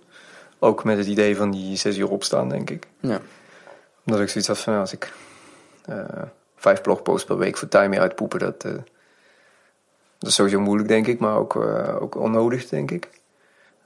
Ook 0.59 0.84
met 0.84 0.98
het 0.98 1.07
idee 1.07 1.36
van 1.36 1.50
die 1.50 1.76
zes 1.76 1.96
uur 1.96 2.11
opstaan, 2.11 2.48
denk 2.48 2.70
ik. 2.70 2.86
Ja. 3.00 3.20
Omdat 4.07 4.20
ik 4.22 4.28
zoiets 4.28 4.48
had 4.48 4.59
van, 4.59 4.72
nou, 4.72 4.84
als 4.84 4.92
ik 4.94 5.12
eh, 5.84 5.98
vijf 6.57 6.80
blogposts 6.80 7.26
per 7.26 7.38
week 7.38 7.57
voor 7.57 7.68
time 7.68 8.00
uitpoepen, 8.00 8.38
dat, 8.38 8.64
eh, 8.64 8.72
dat 10.18 10.28
is 10.28 10.34
sowieso 10.34 10.60
moeilijk, 10.60 10.88
denk 10.88 11.06
ik. 11.06 11.18
Maar 11.18 11.36
ook, 11.36 11.56
eh, 11.56 12.02
ook 12.02 12.14
onnodig, 12.14 12.68
denk 12.68 12.90
ik. 12.90 13.08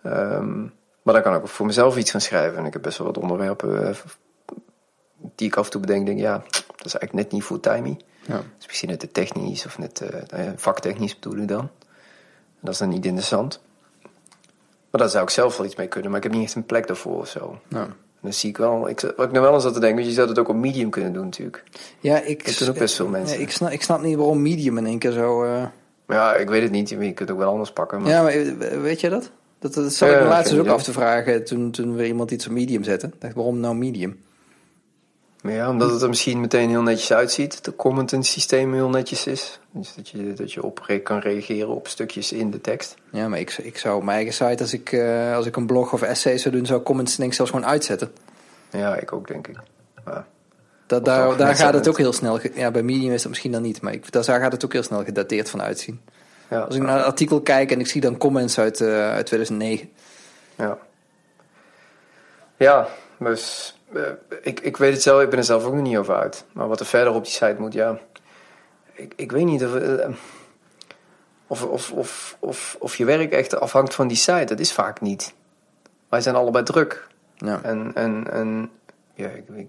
Ehm, 0.02 0.60
maar 1.02 1.14
dan 1.14 1.22
kan 1.22 1.34
ik 1.34 1.40
ook 1.40 1.48
voor 1.48 1.66
mezelf 1.66 1.96
iets 1.96 2.10
gaan 2.10 2.20
schrijven. 2.20 2.58
En 2.58 2.64
ik 2.64 2.72
heb 2.72 2.82
best 2.82 2.98
wel 2.98 3.06
wat 3.06 3.18
onderwerpen 3.18 3.88
eh, 3.88 3.96
die 5.34 5.48
ik 5.48 5.56
af 5.56 5.64
en 5.64 5.70
toe 5.70 5.80
bedenk. 5.80 6.06
Denk, 6.06 6.18
ja, 6.18 6.42
dat 6.76 6.86
is 6.86 6.94
eigenlijk 6.94 7.12
net 7.12 7.32
niet 7.32 7.42
fulltime. 7.42 7.96
Ja. 8.26 8.42
Is 8.58 8.66
misschien 8.66 8.88
net 8.88 9.00
te 9.00 9.10
technisch 9.10 9.66
of 9.66 9.78
net 9.78 10.00
eh, 10.00 10.48
vaktechnisch 10.56 11.18
bedoel 11.18 11.38
ik 11.38 11.48
dan. 11.48 11.60
En 11.60 12.66
dat 12.66 12.72
is 12.72 12.78
dan 12.78 12.88
niet 12.88 13.04
interessant. 13.04 13.60
Maar 14.90 15.00
daar 15.00 15.10
zou 15.10 15.24
ik 15.24 15.30
zelf 15.30 15.56
wel 15.56 15.66
iets 15.66 15.76
mee 15.76 15.88
kunnen. 15.88 16.10
Maar 16.10 16.18
ik 16.18 16.26
heb 16.26 16.32
niet 16.32 16.44
echt 16.44 16.54
een 16.54 16.66
plek 16.66 16.86
daarvoor 16.86 17.18
of 17.18 17.28
zo. 17.28 17.58
En 17.68 18.26
dan 18.26 18.32
zie 18.32 18.48
ik 18.48 18.56
wel, 18.56 18.88
ik, 18.88 19.00
wat 19.00 19.26
ik 19.26 19.32
nou 19.32 19.44
wel 19.44 19.54
eens 19.54 19.62
zat 19.62 19.74
te 19.74 19.80
denken, 19.80 19.98
want 19.98 20.08
je 20.08 20.14
zou 20.14 20.28
het 20.28 20.38
ook 20.38 20.48
op 20.48 20.56
medium 20.56 20.90
kunnen 20.90 21.12
doen 21.12 21.24
natuurlijk. 21.24 21.62
Ja, 22.00 22.20
ik, 22.20 22.58
doen 22.58 22.68
ook 22.68 22.78
best 22.78 22.96
veel 22.96 23.08
mensen. 23.08 23.36
Ja, 23.36 23.42
ik, 23.42 23.50
snap, 23.50 23.70
ik 23.70 23.82
snap 23.82 24.00
niet 24.02 24.16
waarom 24.16 24.42
Medium 24.42 24.78
in 24.78 24.86
één 24.86 24.98
keer 24.98 25.12
zo. 25.12 25.44
Ja, 26.10 26.34
ik 26.34 26.48
weet 26.48 26.62
het 26.62 26.70
niet, 26.70 26.88
je 26.88 26.96
kunt 26.96 27.18
het 27.18 27.30
ook 27.30 27.38
wel 27.38 27.50
anders 27.50 27.72
pakken. 27.72 28.02
Maar... 28.02 28.10
Ja, 28.10 28.22
maar 28.22 28.32
eh, 28.32 28.80
weet 28.80 29.00
je 29.00 29.08
dat? 29.08 29.30
Dat, 29.58 29.74
dat 29.74 29.92
zat 29.92 30.08
Ja, 30.08 30.16
ik 30.16 30.22
me 30.22 30.28
laatst 30.28 30.50
dus 30.50 30.60
ook 30.60 30.66
af 30.66 30.82
te 30.82 30.92
vragen 30.92 31.44
toen, 31.44 31.70
toen 31.70 31.96
we 31.96 32.06
iemand 32.06 32.30
iets 32.30 32.46
op 32.46 32.52
Medium 32.52 32.84
zetten. 32.84 33.08
Ik 33.08 33.20
dacht, 33.20 33.34
waarom 33.34 33.60
nou 33.60 33.74
Medium? 33.74 34.18
Ja, 35.42 35.70
omdat 35.70 35.90
het 35.90 36.02
er 36.02 36.08
misschien 36.08 36.40
meteen 36.40 36.68
heel 36.68 36.82
netjes 36.82 37.12
uitziet. 37.12 37.54
Het 37.54 37.76
commenting 37.76 38.26
systeem 38.26 38.72
heel 38.74 38.88
netjes 38.88 39.26
is. 39.26 39.60
Dus 39.70 39.94
dat 39.94 40.08
je, 40.08 40.32
dat 40.32 40.52
je 40.52 40.62
op 40.62 41.00
kan 41.02 41.18
reageren 41.18 41.68
op 41.68 41.88
stukjes 41.88 42.32
in 42.32 42.50
de 42.50 42.60
tekst. 42.60 42.94
Ja, 43.10 43.28
maar 43.28 43.38
ik, 43.38 43.58
ik 43.62 43.78
zou 43.78 43.96
op 43.96 44.02
mijn 44.02 44.16
eigen 44.16 44.34
site, 44.34 44.62
als 44.62 44.72
ik, 44.72 44.92
eh, 44.92 45.34
als 45.34 45.46
ik 45.46 45.56
een 45.56 45.66
blog 45.66 45.92
of 45.92 46.02
essay 46.02 46.38
zou 46.38 46.54
doen, 46.54 46.66
zou 46.66 46.82
comments 46.82 47.16
denk 47.16 47.28
ik 47.28 47.34
zelfs 47.34 47.50
gewoon 47.50 47.66
uitzetten. 47.66 48.12
Ja, 48.70 48.96
ik 48.96 49.12
ook 49.12 49.28
denk 49.28 49.48
ik. 49.48 49.56
Maar, 50.04 50.26
Dat, 50.90 51.04
daar 51.04 51.36
daar 51.36 51.54
gaat 51.54 51.74
het 51.74 51.88
ook 51.88 51.98
heel 51.98 52.12
snel. 52.12 52.38
Ja, 52.54 52.70
bij 52.70 52.82
Medium 52.82 53.12
is 53.12 53.20
dat 53.20 53.28
misschien 53.30 53.52
dan 53.52 53.62
niet, 53.62 53.80
maar 53.80 53.92
ik, 53.92 54.12
daar 54.12 54.24
gaat 54.24 54.52
het 54.52 54.64
ook 54.64 54.72
heel 54.72 54.82
snel 54.82 55.04
gedateerd 55.04 55.50
van 55.50 55.62
uitzien. 55.62 56.00
ja, 56.48 56.60
Als 56.60 56.74
ik 56.74 56.82
naar 56.82 56.98
een 56.98 57.04
artikel 57.04 57.40
kijk 57.40 57.70
en 57.70 57.80
ik 57.80 57.86
zie 57.86 58.00
dan 58.00 58.16
comments 58.16 58.58
uit, 58.58 58.80
eh, 58.80 59.10
uit 59.10 59.26
2009. 59.26 59.90
ja. 60.54 60.78
Ja, 62.56 62.88
dus 63.18 63.76
eh, 63.92 64.02
ik, 64.42 64.60
ik 64.60 64.76
weet 64.76 64.92
het 64.92 65.02
zelf, 65.02 65.22
ik 65.22 65.30
ben 65.30 65.38
er 65.38 65.44
zelf 65.44 65.64
ook 65.64 65.74
nog 65.74 65.82
niet 65.82 65.96
over 65.96 66.14
uit. 66.14 66.44
Maar 66.52 66.68
wat 66.68 66.80
er 66.80 66.86
verder 66.86 67.12
op 67.12 67.24
die 67.24 67.32
site 67.32 67.56
moet, 67.58 67.72
ja. 67.72 67.98
Ik, 68.92 69.12
ik 69.16 69.32
weet 69.32 69.44
niet 69.44 69.64
of, 69.64 69.74
eh, 69.74 70.08
of, 71.46 71.64
of, 71.64 71.92
of, 71.92 72.36
of, 72.40 72.76
of 72.78 72.96
je 72.96 73.04
werk 73.04 73.32
echt 73.32 73.60
afhangt 73.60 73.94
van 73.94 74.08
die 74.08 74.16
site. 74.16 74.44
Dat 74.44 74.60
is 74.60 74.72
vaak 74.72 75.00
niet. 75.00 75.34
Wij 76.08 76.20
zijn 76.20 76.34
allebei 76.34 76.64
druk. 76.64 77.06
Ja. 77.36 77.60
En, 77.62 77.90
en, 77.94 78.30
en 78.32 78.70
ja, 79.14 79.28
ik 79.28 79.68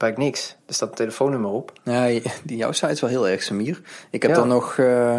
heb 0.00 0.02
eigenlijk 0.02 0.32
niks. 0.32 0.56
Er 0.66 0.74
staat 0.74 0.88
een 0.88 0.94
telefoonnummer 0.94 1.50
op. 1.50 1.72
Ja, 1.82 2.20
die 2.44 2.56
jouw 2.56 2.72
site 2.72 2.92
is 2.92 3.00
wel 3.00 3.10
heel 3.10 3.28
erg 3.28 3.42
semier. 3.42 3.80
Ik 4.10 4.22
heb 4.22 4.30
Ja. 4.30 4.36
dan 4.36 4.48
nog... 4.48 4.78
eh, 4.78 5.18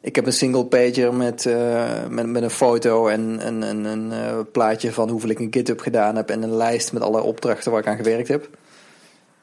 ik 0.00 0.16
heb 0.16 0.26
een 0.26 0.32
single 0.32 0.66
pager 0.66 1.14
met, 1.14 1.46
eh, 1.46 2.06
met, 2.08 2.26
met 2.26 2.42
een 2.42 2.50
foto 2.50 3.08
en 3.08 3.46
een, 3.46 3.62
een, 3.62 3.84
een 3.84 4.12
eh, 4.12 4.38
plaatje 4.52 4.92
van 4.92 5.08
hoeveel 5.10 5.28
ik 5.30 5.38
een 5.38 5.48
GitHub 5.52 5.80
gedaan 5.80 6.16
heb... 6.16 6.30
en 6.30 6.42
een 6.42 6.56
lijst 6.56 6.92
met 6.92 7.02
alle 7.02 7.20
opdrachten 7.22 7.70
waar 7.70 7.80
ik 7.80 7.86
aan 7.86 7.96
gewerkt 7.96 8.28
heb. 8.28 8.48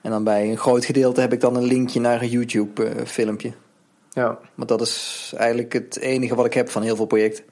En 0.02 0.12
dan 0.12 0.24
bij 0.24 0.50
een 0.50 0.58
groot 0.58 0.86
gedeelte 0.86 1.22
heb 1.22 1.34
ik 1.34 1.40
dan 1.42 1.56
een 1.56 1.64
linkje 1.64 2.00
naar 2.00 2.22
een 2.22 2.30
YouTube 2.30 2.92
filmpje. 3.06 3.52
Ja, 4.12 4.38
Want 4.56 4.70
dat 4.70 4.82
is 4.82 5.34
eigenlijk 5.38 5.74
het 5.74 5.98
enige 6.00 6.36
wat 6.36 6.46
ik 6.46 6.54
heb 6.54 6.70
van 6.70 6.82
heel 6.82 6.96
veel 6.96 7.06
projecten. 7.06 7.44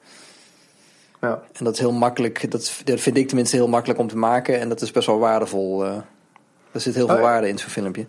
ja. 1.20 1.42
En 1.52 1.64
dat 1.64 1.74
is 1.74 1.78
heel 1.80 1.92
makkelijk, 1.92 2.50
dat, 2.50 2.80
dat 2.84 3.00
vind 3.00 3.16
ik 3.16 3.26
tenminste 3.28 3.56
heel 3.56 3.68
makkelijk 3.68 4.00
om 4.00 4.08
te 4.08 4.16
maken. 4.16 4.60
En 4.60 4.68
dat 4.68 4.80
is 4.80 4.90
best 4.90 5.06
wel 5.06 5.18
waardevol. 5.18 5.84
Er 6.72 6.80
zit 6.80 6.94
heel 6.94 7.06
veel 7.06 7.14
Oh 7.14 7.20
ja. 7.20 7.26
waarde 7.28 7.48
in 7.48 7.58
zo'n 7.58 7.70
filmpje. 7.70 8.06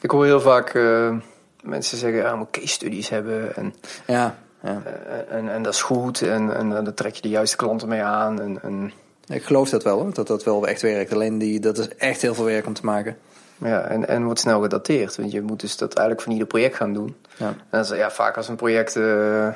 Ik 0.00 0.10
hoor 0.10 0.24
heel 0.24 0.40
vaak 0.40 0.74
eh, 0.74 1.14
mensen 1.62 1.98
zeggen, 1.98 2.18
ja, 2.18 2.30
je 2.30 2.36
moet 2.36 2.50
case 2.50 2.66
studies 2.66 3.08
hebben 3.08 3.56
en, 3.56 3.74
Ja, 4.06 4.36
ja. 4.62 4.82
eh, 4.84 5.36
en, 5.36 5.48
en 5.48 5.62
dat 5.62 5.72
is 5.74 5.82
goed 5.82 6.22
en, 6.22 6.56
en 6.56 6.70
daar 6.70 6.94
trek 6.94 7.14
je 7.14 7.22
de 7.22 7.28
juiste 7.28 7.56
klanten 7.56 7.88
mee 7.88 8.02
aan. 8.02 8.40
En, 8.40 8.62
en, 8.62 8.92
ik 9.26 9.42
geloof 9.42 9.70
dat 9.70 9.82
wel 9.82 10.00
hoor, 10.00 10.14
dat 10.14 10.26
dat 10.26 10.44
wel 10.44 10.68
echt 10.68 10.82
werkt. 10.82 11.12
Alleen 11.12 11.38
die, 11.38 11.60
dat 11.60 11.78
is 11.78 11.88
echt 11.88 12.22
heel 12.22 12.34
veel 12.34 12.44
werk 12.44 12.66
om 12.66 12.74
te 12.74 12.84
maken. 12.84 13.16
ja, 13.58 13.80
en, 13.80 14.08
en 14.08 14.24
wordt 14.24 14.40
snel 14.40 14.62
gedateerd, 14.62 15.16
want 15.16 15.32
je 15.32 15.42
moet 15.42 15.60
dus 15.60 15.76
dat 15.76 15.92
eigenlijk 15.94 16.20
van 16.22 16.32
ieder 16.32 16.48
project 16.48 16.76
gaan 16.76 16.92
doen. 16.92 17.16
Ja. 17.36 17.54
En 17.70 17.80
is, 17.80 17.88
ja, 17.88 18.10
vaak 18.10 18.36
als 18.36 18.48
een 18.48 18.56
project 18.56 18.96
eh, 18.96 19.48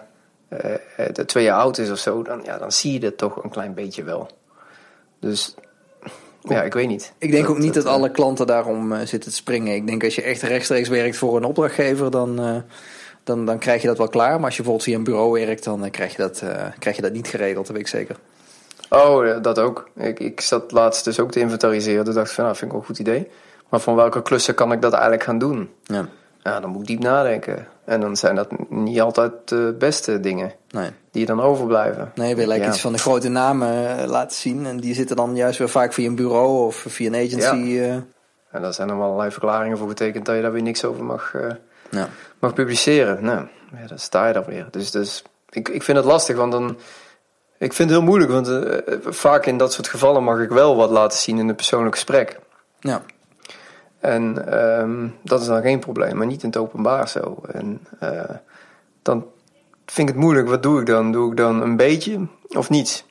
twee 1.27 1.45
jaar 1.45 1.59
oud 1.59 1.79
is 1.79 1.91
of 1.91 1.99
zo, 1.99 2.23
dan, 2.23 2.41
ja, 2.45 2.59
dan 2.59 2.73
zie 2.73 2.93
je 2.93 3.01
dat 3.01 3.17
toch 3.19 3.45
een 3.45 3.51
klein 3.51 3.75
beetje 3.75 4.03
wel. 4.03 4.31
Dus 5.21 5.55
ja, 6.41 6.63
ik 6.63 6.73
weet 6.73 6.89
niet. 6.89 7.13
Ik 7.19 7.31
denk 7.31 7.49
ook 7.49 7.59
niet 7.59 7.75
dat 7.75 7.85
eh, 7.85 7.91
alle 7.91 8.11
klanten 8.11 8.47
daarom 8.47 8.93
eh, 8.93 8.99
zitten 8.99 9.31
te 9.31 9.37
springen. 9.37 9.75
Ik 9.75 9.87
denk 9.87 10.05
als 10.05 10.15
je 10.15 10.23
echt 10.23 10.43
rechtstreeks 10.43 10.89
werkt 10.89 11.17
voor 11.17 11.37
een 11.37 11.45
opdrachtgever, 11.45 12.11
dan, 12.11 12.39
eh, 12.41 12.57
dan, 13.29 13.47
dan 13.47 13.59
krijg 13.59 13.81
je 13.83 13.89
dat 13.89 13.99
wel 13.99 14.09
klaar. 14.09 14.37
Maar 14.37 14.45
als 14.45 14.57
je 14.57 14.63
bijvoorbeeld 14.63 14.89
via 14.89 14.97
een 14.97 15.05
bureau 15.05 15.33
werkt, 15.33 15.65
dan 15.65 15.85
eh, 15.85 15.91
krijg, 15.91 16.11
je 16.17 16.23
dat, 16.23 16.41
eh, 16.43 16.65
krijg 16.79 16.97
je 16.97 17.03
dat 17.03 17.13
niet 17.13 17.29
geregeld, 17.29 17.67
dat 17.67 17.77
weet 17.77 17.85
ik 17.85 17.89
zeker. 17.89 18.17
Oh, 18.91 19.43
dat 19.43 19.59
ook. 19.59 19.89
Ik, 19.97 20.21
ik 20.21 20.41
zat 20.41 20.73
laatst 20.73 21.05
dus 21.05 21.21
ook 21.21 21.31
te 21.31 21.41
inventariseren. 21.41 22.05
Dus 22.05 22.15
dacht 22.15 22.29
ik 22.29 22.35
van, 22.35 22.45
nou, 22.45 22.57
vind 22.57 22.67
ik 22.67 22.73
wel 22.73 22.81
een 22.81 22.95
goed 22.97 22.99
idee. 23.07 23.29
Maar 23.69 23.81
van 23.81 23.95
welke 23.95 24.23
klussen 24.23 24.55
kan 24.55 24.73
ik 24.73 24.83
dat 24.83 24.93
eigenlijk 24.93 25.23
gaan 25.23 25.39
doen? 25.39 25.71
Ja. 25.83 26.09
Ja, 26.43 26.61
dan 26.61 26.71
moet 26.71 26.81
ik 26.81 26.87
diep 26.87 27.01
nadenken. 27.01 27.67
En 27.89 28.01
dan 28.01 28.17
zijn 28.17 28.35
dat 28.35 28.69
niet 28.71 29.01
altijd 29.01 29.33
de 29.45 29.75
beste 29.79 30.21
dingen 30.21 30.53
Nee. 30.71 30.91
die 31.11 31.27
dan 31.27 31.41
overblijven. 31.41 32.13
Nee, 32.15 32.29
je 32.29 32.35
wil 32.35 32.51
eigenlijk 32.51 32.63
Ja. 32.65 32.69
iets 32.71 32.81
van 32.81 32.93
de 32.93 32.99
grote 32.99 33.29
namen 33.29 33.99
eh, 33.99 34.07
laten 34.09 34.37
zien. 34.37 34.67
En 34.67 34.77
die 34.81 34.95
zitten 34.95 35.17
dan 35.17 35.37
juist 35.37 35.59
weer 35.59 35.69
vaak 35.69 35.93
via 35.93 36.07
een 36.09 36.15
bureau 36.15 36.67
of 36.67 36.85
via 36.89 37.07
een 37.07 37.15
agency. 37.27 37.79
eh. 37.79 37.93
En 38.51 38.63
daar 38.63 38.75
zijn 38.75 38.89
dan 38.89 39.01
allerlei 39.01 39.31
verklaringen 39.31 39.79
voor 39.79 39.89
getekend 39.89 40.27
dat 40.27 40.37
je 40.37 40.43
daar 40.43 40.53
weer 40.53 40.63
niks 40.63 40.85
over 40.85 41.05
mag, 41.05 41.35
eh, 41.35 41.51
ja. 41.91 42.09
mag 42.39 42.53
publiceren. 42.55 43.25
Nou, 43.25 43.47
ja, 43.81 43.87
dan 43.87 43.99
sta 43.99 44.27
je 44.27 44.33
daar 44.33 44.45
weer. 44.47 44.67
Dus, 44.71 44.91
dus 44.91 45.23
ik, 45.51 45.69
ik 45.69 45.83
vind 45.83 45.97
het 45.97 46.07
lastig, 46.07 46.37
want 46.37 46.53
dan... 46.53 46.79
Ik 47.59 47.73
vind 47.73 47.91
het 47.91 47.99
heel 47.99 48.07
moeilijk, 48.09 48.31
want 48.31 48.51
vaak 49.15 49.47
in 49.47 49.57
dat 49.59 49.73
soort 49.73 49.89
gevallen 49.89 50.23
mag 50.25 50.41
ik 50.41 50.49
wel 50.51 50.77
wat 50.77 50.91
laten 50.91 51.19
zien 51.19 51.39
in 51.39 51.49
een 51.49 51.55
persoonlijk 51.55 51.95
gesprek. 51.95 52.39
ja. 52.81 53.03
En 53.99 54.53
ehm, 54.53 55.09
dat 55.23 55.41
is 55.41 55.47
dan 55.47 55.63
geen 55.63 55.79
probleem, 55.79 56.17
maar 56.17 56.27
niet 56.27 56.43
in 56.43 56.49
het 56.49 56.59
openbaar 56.59 57.09
zo. 57.09 57.37
En 57.53 57.81
eh, 57.99 58.35
dan 59.03 59.27
vind 59.87 60.09
ik 60.09 60.15
het 60.15 60.25
moeilijk, 60.25 60.49
wat 60.49 60.63
doe 60.63 60.81
ik 60.81 60.87
dan? 60.87 61.13
Doe 61.13 61.31
ik 61.31 61.37
dan 61.37 61.63
een 61.63 61.77
beetje 61.77 62.27
of 62.49 62.71
niets? 62.71 63.07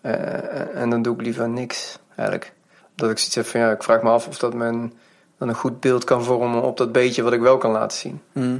Eh, 0.00 0.76
en 0.76 0.90
dan 0.90 1.02
doe 1.02 1.14
ik 1.14 1.22
liever 1.22 1.48
niks, 1.48 1.98
eigenlijk. 2.16 2.52
Dat 2.94 3.10
ik 3.10 3.18
zoiets 3.18 3.34
heb 3.34 3.46
van, 3.46 3.60
ja, 3.60 3.70
ik 3.70 3.82
vraag 3.82 4.02
me 4.02 4.08
af 4.08 4.28
of 4.28 4.38
dat 4.38 4.54
men 4.54 4.92
dan 5.38 5.48
een 5.48 5.54
goed 5.54 5.80
beeld 5.80 6.04
kan 6.04 6.24
vormen 6.24 6.62
op 6.62 6.76
dat 6.76 6.92
beetje 6.92 7.22
wat 7.22 7.32
ik 7.32 7.40
wel 7.40 7.58
kan 7.58 7.70
laten 7.70 7.98
zien. 7.98 8.20
Hm. 8.32 8.58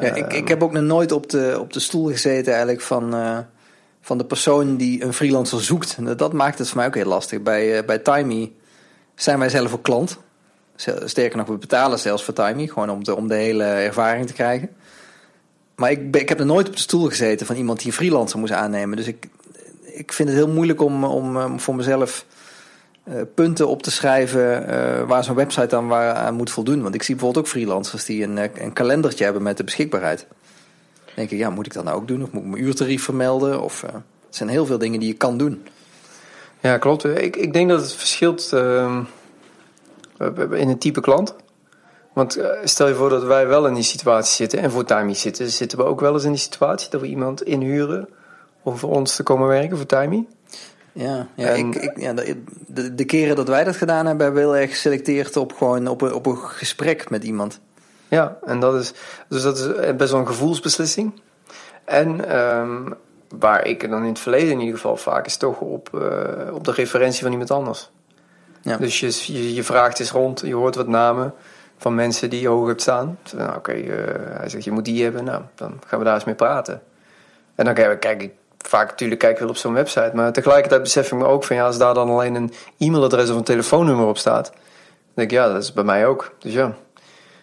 Ja, 0.00 0.14
ik, 0.14 0.32
ik 0.32 0.48
heb 0.48 0.62
ook 0.62 0.72
nog 0.72 0.82
nooit 0.82 1.12
op 1.12 1.28
de, 1.30 1.56
op 1.60 1.72
de 1.72 1.80
stoel 1.80 2.06
gezeten 2.06 2.52
eigenlijk 2.52 2.82
van, 2.82 3.14
eh, 3.14 3.38
van 4.00 4.18
de 4.18 4.24
persoon 4.24 4.76
die 4.76 5.04
een 5.04 5.12
freelancer 5.12 5.62
zoekt. 5.62 6.18
Dat 6.18 6.32
maakt 6.32 6.58
het 6.58 6.68
voor 6.68 6.76
mij 6.76 6.86
ook 6.86 6.94
heel 6.94 7.04
lastig. 7.04 7.42
Bij, 7.42 7.84
bij 7.84 7.98
Timey 7.98 8.52
zijn 9.22 9.38
wij 9.38 9.48
zelf 9.48 9.72
ook 9.72 9.82
klant. 9.82 10.18
Sterker 11.04 11.36
nog, 11.36 11.46
we 11.46 11.56
betalen 11.56 11.98
zelfs 11.98 12.24
voor 12.24 12.34
Timey, 12.34 12.66
gewoon 12.66 12.90
om 12.90 13.04
de, 13.04 13.16
om 13.16 13.28
de 13.28 13.34
hele 13.34 13.64
ervaring 13.64 14.26
te 14.26 14.32
krijgen. 14.32 14.68
Maar 15.74 15.90
ik, 15.90 16.16
ik 16.16 16.28
heb 16.28 16.38
nog 16.38 16.46
nooit 16.46 16.68
op 16.68 16.74
de 16.74 16.80
stoel 16.80 17.08
gezeten 17.08 17.46
van 17.46 17.56
iemand 17.56 17.78
die 17.78 17.86
een 17.86 17.92
freelancer 17.92 18.38
moest 18.38 18.52
aannemen. 18.52 18.96
Dus 18.96 19.06
ik, 19.06 19.28
ik 19.82 20.12
vind 20.12 20.28
het 20.28 20.38
heel 20.38 20.48
moeilijk 20.48 20.80
om, 20.80 21.04
om, 21.04 21.60
voor 21.60 21.74
mezelf 21.74 22.24
eh, 23.02 23.14
punten 23.34 23.68
op 23.68 23.82
te 23.82 23.90
schrijven 23.90 24.68
eh, 24.68 25.06
waar 25.06 25.24
zo'n 25.24 25.34
website 25.34 25.66
dan 25.66 25.92
aan 25.94 26.34
moet 26.34 26.50
voldoen. 26.50 26.82
Want 26.82 26.94
ik 26.94 27.02
zie 27.02 27.14
bijvoorbeeld 27.14 27.44
ook 27.44 27.50
freelancers 27.50 28.04
die 28.04 28.22
een, 28.22 28.38
eh, 28.38 28.62
een 28.64 28.72
kalendertje 28.72 29.24
hebben 29.24 29.42
met 29.42 29.56
de 29.56 29.64
beschikbaarheid. 29.64 30.26
Dan 31.04 31.14
denk 31.14 31.30
ik, 31.30 31.38
ja, 31.38 31.50
moet 31.50 31.66
ik 31.66 31.72
dat 31.72 31.84
nou 31.84 31.96
ook 31.96 32.08
doen? 32.08 32.22
Of 32.22 32.30
moet 32.30 32.42
ik 32.42 32.48
mijn 32.48 32.62
uurtarief 32.62 33.04
vermelden? 33.04 33.62
Of, 33.62 33.84
zijn 34.28 34.48
heel 34.48 34.66
veel 34.66 34.78
dingen 34.78 35.00
die 35.00 35.08
je 35.08 35.14
kan 35.14 35.38
doen. 35.38 35.62
Ja, 36.60 36.78
klopt. 36.78 37.04
Ik, 37.04 37.36
ik 37.36 37.52
denk 37.52 37.68
dat 37.68 37.80
het 37.80 37.92
verschilt 37.94 38.52
ehm, 38.52 39.02
in 40.52 40.68
het 40.68 40.80
type 40.80 41.00
klant. 41.00 41.34
Want 42.12 42.36
eh, 42.36 42.50
stel 42.64 42.88
je 42.88 42.94
voor 42.94 43.08
dat 43.08 43.22
wij 43.22 43.46
wel 43.46 43.66
in 43.66 43.74
die 43.74 43.82
situatie 43.82 44.34
zitten 44.34 44.58
en 44.58 44.70
voor 44.70 44.84
Timey 44.84 45.14
zitten, 45.14 45.50
zitten 45.50 45.78
we 45.78 45.84
ook 45.84 46.00
wel 46.00 46.14
eens 46.14 46.24
in 46.24 46.30
die 46.30 46.40
situatie 46.40 46.90
dat 46.90 47.00
we 47.00 47.06
iemand 47.06 47.42
inhuren 47.42 48.08
om 48.62 48.76
voor 48.76 48.90
ons 48.90 49.16
te 49.16 49.22
komen 49.22 49.48
werken 49.48 49.76
voor 49.76 49.86
Timey. 49.86 50.26
Ja, 50.92 51.28
ja, 51.34 51.48
En- 51.48 51.66
ik, 51.66 51.74
ik, 51.74 52.00
ja 52.00 52.12
de, 52.12 52.42
de, 52.66 52.94
de 52.94 53.04
keren 53.04 53.36
dat 53.36 53.48
wij 53.48 53.64
dat 53.64 53.76
gedaan 53.76 54.06
hebben, 54.06 54.24
hebben 54.24 54.42
we 54.42 54.48
heel 54.48 54.60
erg 54.62 54.70
geselecteerd 54.70 55.36
op, 55.36 55.52
gewoon 55.52 55.86
op, 55.88 56.02
een, 56.02 56.12
op 56.14 56.26
een 56.26 56.36
gesprek 56.36 57.10
met 57.10 57.24
iemand. 57.24 57.60
Ja, 58.08 58.38
en 58.44 58.60
dat 58.60 58.74
is, 58.74 58.92
dus 59.28 59.42
dat 59.42 59.58
is 59.58 59.96
best 59.96 60.10
wel 60.10 60.20
een 60.20 60.26
gevoelsbeslissing. 60.26 61.20
En 61.84 62.28
ehm, 62.28 62.92
waar 63.38 63.66
ik 63.66 63.90
dan 63.90 64.02
in 64.02 64.08
het 64.08 64.18
verleden 64.18 64.50
in 64.50 64.60
ieder 64.60 64.74
geval 64.74 64.96
vaak 64.96 65.26
is 65.26 65.36
toch 65.36 65.60
op, 65.60 65.94
eh, 65.94 66.54
op 66.54 66.64
de 66.64 66.72
referentie 66.72 67.22
van 67.22 67.30
iemand 67.30 67.50
anders. 67.50 67.90
Ja. 68.62 68.76
Dus 68.76 69.00
je, 69.00 69.32
je, 69.32 69.54
je 69.54 69.62
vraagt 69.62 70.00
eens 70.00 70.10
rond, 70.10 70.40
je 70.44 70.54
hoort 70.54 70.74
wat 70.74 70.88
namen 70.88 71.34
van 71.76 71.94
mensen 71.94 72.30
die 72.30 72.40
je 72.40 72.48
hoog 72.48 72.66
hebt 72.66 72.82
staan. 72.82 73.18
Nou, 73.36 73.56
oké, 73.56 73.72
eh, 73.72 74.38
hij 74.38 74.48
zegt 74.48 74.64
je 74.64 74.70
moet 74.70 74.84
die 74.84 75.02
hebben, 75.02 75.24
nou, 75.24 75.42
dan 75.54 75.80
gaan 75.86 75.98
we 75.98 76.04
daar 76.04 76.14
eens 76.14 76.24
mee 76.24 76.34
praten. 76.34 76.82
En 77.54 77.64
dan 77.64 77.74
kijk, 77.74 78.00
kijk 78.00 78.22
ik 78.22 78.32
vaak 78.58 78.90
natuurlijk 78.90 79.20
kijk 79.20 79.32
ik 79.32 79.38
wel 79.38 79.48
op 79.48 79.56
zo'n 79.56 79.72
website, 79.72 80.10
maar 80.14 80.32
tegelijkertijd 80.32 80.82
besef 80.82 81.12
ik 81.12 81.18
me 81.18 81.24
ook 81.24 81.44
van 81.44 81.56
ja, 81.56 81.66
als 81.66 81.78
daar 81.78 81.94
dan 81.94 82.08
alleen 82.08 82.34
een 82.34 82.52
e-mailadres 82.78 83.30
of 83.30 83.36
een 83.36 83.44
telefoonnummer 83.44 84.06
op 84.06 84.18
staat, 84.18 84.50
dan 84.52 85.14
denk 85.14 85.30
ik 85.30 85.36
ja, 85.36 85.48
dat 85.48 85.62
is 85.62 85.72
bij 85.72 85.84
mij 85.84 86.06
ook. 86.06 86.34
Dus 86.38 86.52
ja, 86.52 86.74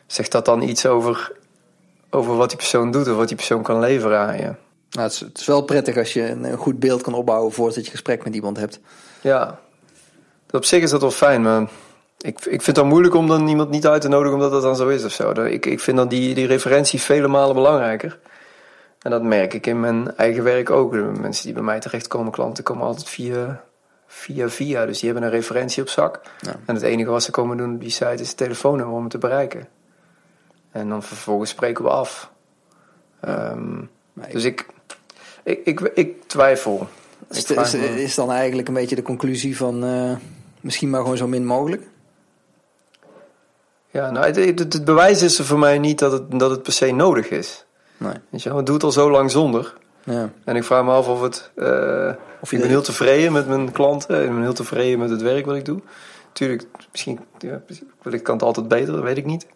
zegt 0.05 0.31
dat 0.31 0.45
dan 0.45 0.61
iets 0.61 0.85
over, 0.85 1.31
over 2.09 2.35
wat 2.35 2.49
die 2.49 2.57
persoon 2.57 2.91
doet 2.91 3.07
of 3.07 3.15
wat 3.15 3.27
die 3.27 3.37
persoon 3.37 3.63
kan 3.63 3.79
leveren 3.79 4.19
aan 4.19 4.37
je? 4.37 4.53
Nou, 4.89 5.03
het, 5.07 5.11
is, 5.11 5.19
het 5.19 5.37
is 5.37 5.45
wel 5.45 5.61
prettig 5.61 5.97
als 5.97 6.13
je 6.13 6.29
een, 6.29 6.43
een 6.43 6.57
goed 6.57 6.79
beeld 6.79 7.01
kan 7.01 7.13
opbouwen 7.13 7.51
voordat 7.51 7.85
je 7.85 7.91
gesprek 7.91 8.23
met 8.23 8.35
iemand 8.35 8.57
hebt. 8.57 8.79
Ja, 9.21 9.59
op 10.51 10.65
zich 10.65 10.83
is 10.83 10.89
dat 10.89 11.01
wel 11.01 11.11
fijn, 11.11 11.41
maar 11.41 11.61
ik, 12.17 12.35
ik 12.39 12.43
vind 12.43 12.65
het 12.65 12.75
dan 12.75 12.87
moeilijk 12.87 13.15
om 13.15 13.27
dan 13.27 13.47
iemand 13.47 13.69
niet 13.69 13.87
uit 13.87 14.01
te 14.01 14.07
nodigen 14.07 14.33
omdat 14.33 14.51
dat 14.51 14.61
dan 14.61 14.75
zo 14.75 14.87
is 14.87 15.05
of 15.05 15.11
zo. 15.11 15.31
Ik, 15.31 15.65
ik 15.65 15.79
vind 15.79 15.97
dan 15.97 16.07
die, 16.07 16.33
die 16.33 16.47
referentie 16.47 17.01
vele 17.01 17.27
malen 17.27 17.55
belangrijker. 17.55 18.19
En 19.01 19.11
dat 19.11 19.23
merk 19.23 19.53
ik 19.53 19.67
in 19.67 19.79
mijn 19.79 20.15
eigen 20.15 20.43
werk 20.43 20.69
ook. 20.69 20.91
De 20.91 20.97
mensen 20.97 21.45
die 21.45 21.53
bij 21.53 21.63
mij 21.63 21.79
terechtkomen, 21.79 22.31
klanten, 22.31 22.63
komen 22.63 22.85
altijd 22.85 23.09
via, 23.09 23.63
via, 24.07 24.49
via. 24.49 24.85
Dus 24.85 24.99
die 24.99 25.09
hebben 25.11 25.29
een 25.29 25.35
referentie 25.35 25.81
op 25.81 25.89
zak. 25.89 26.21
Ja. 26.39 26.55
En 26.65 26.75
het 26.75 26.83
enige 26.83 27.09
wat 27.09 27.23
ze 27.23 27.31
komen 27.31 27.57
doen 27.57 27.73
op 27.73 27.81
die 27.81 27.89
site 27.89 28.21
is 28.21 28.27
het 28.27 28.37
telefoonnummer 28.37 28.95
om 28.95 29.01
het 29.01 29.11
te 29.11 29.17
bereiken. 29.17 29.67
En 30.71 30.89
dan 30.89 31.03
vervolgens 31.03 31.49
spreken 31.49 31.83
we 31.83 31.89
af. 31.89 32.31
Ehm, 33.19 33.81
dus 34.13 34.43
ik, 34.43 34.65
ik, 35.47 35.59
ik, 35.65 35.79
ik 35.79 36.27
twijfel. 36.27 36.87
Is, 37.29 37.43
Ik 37.51 37.59
is, 37.59 37.73
is 37.73 38.15
dan 38.15 38.31
eigenlijk 38.31 38.67
een 38.67 38.73
beetje 38.73 38.95
de 38.95 39.01
conclusie 39.01 39.57
van 39.57 39.83
eh, 39.83 40.11
misschien 40.61 40.89
maar 40.89 41.01
gewoon 41.01 41.17
zo 41.17 41.27
min 41.27 41.45
mogelijk? 41.45 41.83
Ja, 43.91 44.11
nou, 44.11 44.25
het, 44.25 44.35
het, 44.35 44.59
het 44.73 44.85
bewijs 44.85 45.21
is 45.21 45.39
er 45.39 45.45
voor 45.45 45.59
mij 45.59 45.79
niet 45.79 45.99
dat 45.99 46.11
het, 46.11 46.39
dat 46.39 46.49
het 46.51 46.63
per 46.63 46.73
se 46.73 46.91
nodig 46.91 47.29
is. 47.29 47.65
Nee. 47.97 48.13
Weet 48.29 48.43
je 48.43 48.49
ik 48.49 48.65
doe 48.65 48.75
het 48.75 48.83
al 48.83 48.91
zo 48.91 49.11
lang 49.11 49.31
zonder. 49.31 49.73
Ja. 50.03 50.29
En 50.43 50.55
ik 50.55 50.63
vraag 50.63 50.83
me 50.83 50.91
af 50.91 51.07
of 51.07 51.21
het... 51.21 51.51
eh, 51.55 52.11
Of 52.41 52.51
ik 52.51 52.59
ben 52.59 52.67
heel 52.69 52.81
tevreden 52.81 53.31
met 53.31 53.47
mijn 53.47 53.71
klanten. 53.71 54.23
Ik 54.23 54.29
ben 54.29 54.41
heel 54.41 54.53
tevreden 54.53 54.99
met 54.99 55.09
het 55.09 55.21
werk 55.21 55.45
wat 55.45 55.55
ik 55.55 55.65
doe. 55.65 55.79
Tuurlijk, 56.31 56.65
misschien 56.91 57.19
ja, 57.37 57.61
wellicht 58.01 58.23
kan 58.23 58.35
het 58.35 58.43
altijd 58.43 58.67
beter, 58.67 58.93
dat 58.93 59.03
weet 59.03 59.17
ik 59.17 59.25
niet. 59.25 59.47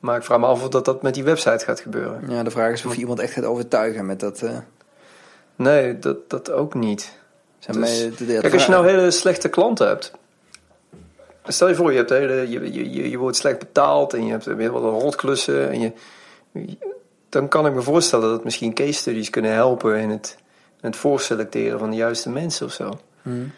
Maar 0.00 0.16
ik 0.16 0.22
vraag 0.24 0.38
me 0.38 0.46
af 0.46 0.62
of 0.62 0.68
dat, 0.68 0.84
dat 0.84 1.02
met 1.02 1.14
die 1.14 1.24
website 1.24 1.64
gaat 1.64 1.80
gebeuren. 1.80 2.20
ja, 2.28 2.42
de 2.42 2.50
vraag 2.50 2.72
is 2.72 2.84
of 2.84 2.94
je 2.94 3.00
iemand 3.00 3.20
echt 3.20 3.32
gaat 3.32 3.44
overtuigen 3.44 4.06
met 4.06 4.20
dat. 4.20 4.42
eh, 4.42 4.56
Nee, 5.56 5.98
dat, 5.98 6.30
dat 6.30 6.50
ook 6.50 6.74
niet. 6.74 7.18
zijn 7.58 7.80
Dus- 7.80 8.00
mij 8.00 8.10
de- 8.16 8.26
de- 8.26 8.40
Kijk, 8.40 8.52
als 8.52 8.64
je 8.64 8.70
nou 8.70 8.86
hele 8.86 9.10
slechte 9.10 9.48
klanten 9.48 9.86
hebt. 9.86 10.12
Stel 11.46 11.68
je 11.68 11.74
voor, 11.74 11.90
je, 11.90 11.96
hebt 11.96 12.10
hele, 12.10 12.50
je, 12.50 12.72
je, 12.72 12.92
je, 12.92 13.10
je 13.10 13.18
wordt 13.18 13.36
slecht 13.36 13.58
betaald 13.58 14.14
en 14.14 14.24
je 14.24 14.30
hebt 14.30 14.44
weer 14.44 14.72
wat 14.72 14.82
rotklussen. 14.82 15.70
En 15.70 15.80
je, 15.80 15.92
dan 17.28 17.48
kan 17.48 17.66
ik 17.66 17.74
me 17.74 17.82
voorstellen 17.82 18.28
dat 18.30 18.44
misschien 18.44 18.74
case 18.74 18.92
studies 18.92 19.30
kunnen 19.30 19.52
helpen 19.52 19.96
in 19.98 20.10
het, 20.10 20.36
in 20.80 20.88
het 20.88 20.96
voorselecteren 20.96 21.78
van 21.78 21.90
de 21.90 21.96
juiste 21.96 22.30
mensen 22.30 22.66
of 22.66 22.72
zo. 22.72 22.98
Hmm. 23.22 23.52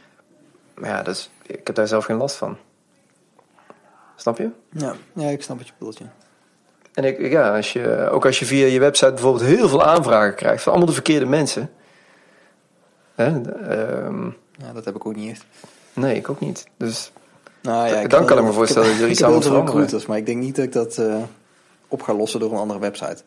Maar 0.75 0.91
ja, 0.91 1.03
dat 1.03 1.15
is, 1.15 1.31
ik 1.47 1.67
heb 1.67 1.77
daar 1.77 1.89
zelf 1.89 2.05
geen 2.05 2.17
last 2.17 2.37
van. 2.37 2.57
Snap 4.17 4.39
je? 4.39 4.49
Ja. 4.71 4.95
ja, 5.15 5.29
ik 5.29 5.43
snap 5.43 5.59
wat 5.59 5.67
je 5.67 5.73
bedoelt. 5.79 5.99
Ja. 5.99 6.13
En 6.95 7.05
ik, 7.05 7.31
ja, 7.31 7.57
als 7.57 7.73
je, 7.73 8.09
ook 8.11 8.27
als 8.27 8.39
je 8.39 8.45
via 8.45 8.67
je 8.67 8.79
website 8.81 9.13
bijvoorbeeld 9.13 9.45
heel 9.45 9.69
veel 9.69 9.85
aanvragen 9.85 10.35
krijgt 10.35 10.63
van 10.63 10.71
allemaal 10.73 10.89
de 10.89 10.95
verkeerde 10.95 11.27
mensen. 11.27 11.71
Hè, 13.15 13.41
ehm, 13.51 14.25
ja, 14.57 14.73
dat 14.73 14.85
heb 14.85 14.95
ik 14.97 15.07
ook 15.07 15.17
niet 15.17 15.31
echt. 15.31 15.45
Nee, 15.93 16.17
ik 16.17 16.29
ook 16.29 16.41
niet. 16.41 16.67
Dus 16.77 17.13
Nou 17.63 17.89
ja, 17.89 18.07
Dan 18.07 18.27
kan 18.27 18.39
ik 18.39 18.45
me 18.45 18.53
voorstellen 18.53 18.89
dat 18.89 18.97
je 18.97 19.03
er 19.03 19.09
ik 19.09 19.13
iets 19.13 19.23
aan 19.23 19.33
moet 19.33 19.45
recruiters, 19.45 20.07
maar 20.07 20.17
ik 20.17 20.27
denk 20.27 20.41
niet 20.43 20.57
dat 20.57 20.65
ik 20.65 20.73
dat 20.73 20.99
eh, 20.99 21.23
op 21.89 22.03
ga 22.03 22.15
lossen 22.15 22.41
door 22.41 22.53
een 22.53 22.59
andere 22.59 22.79
website. 22.81 23.23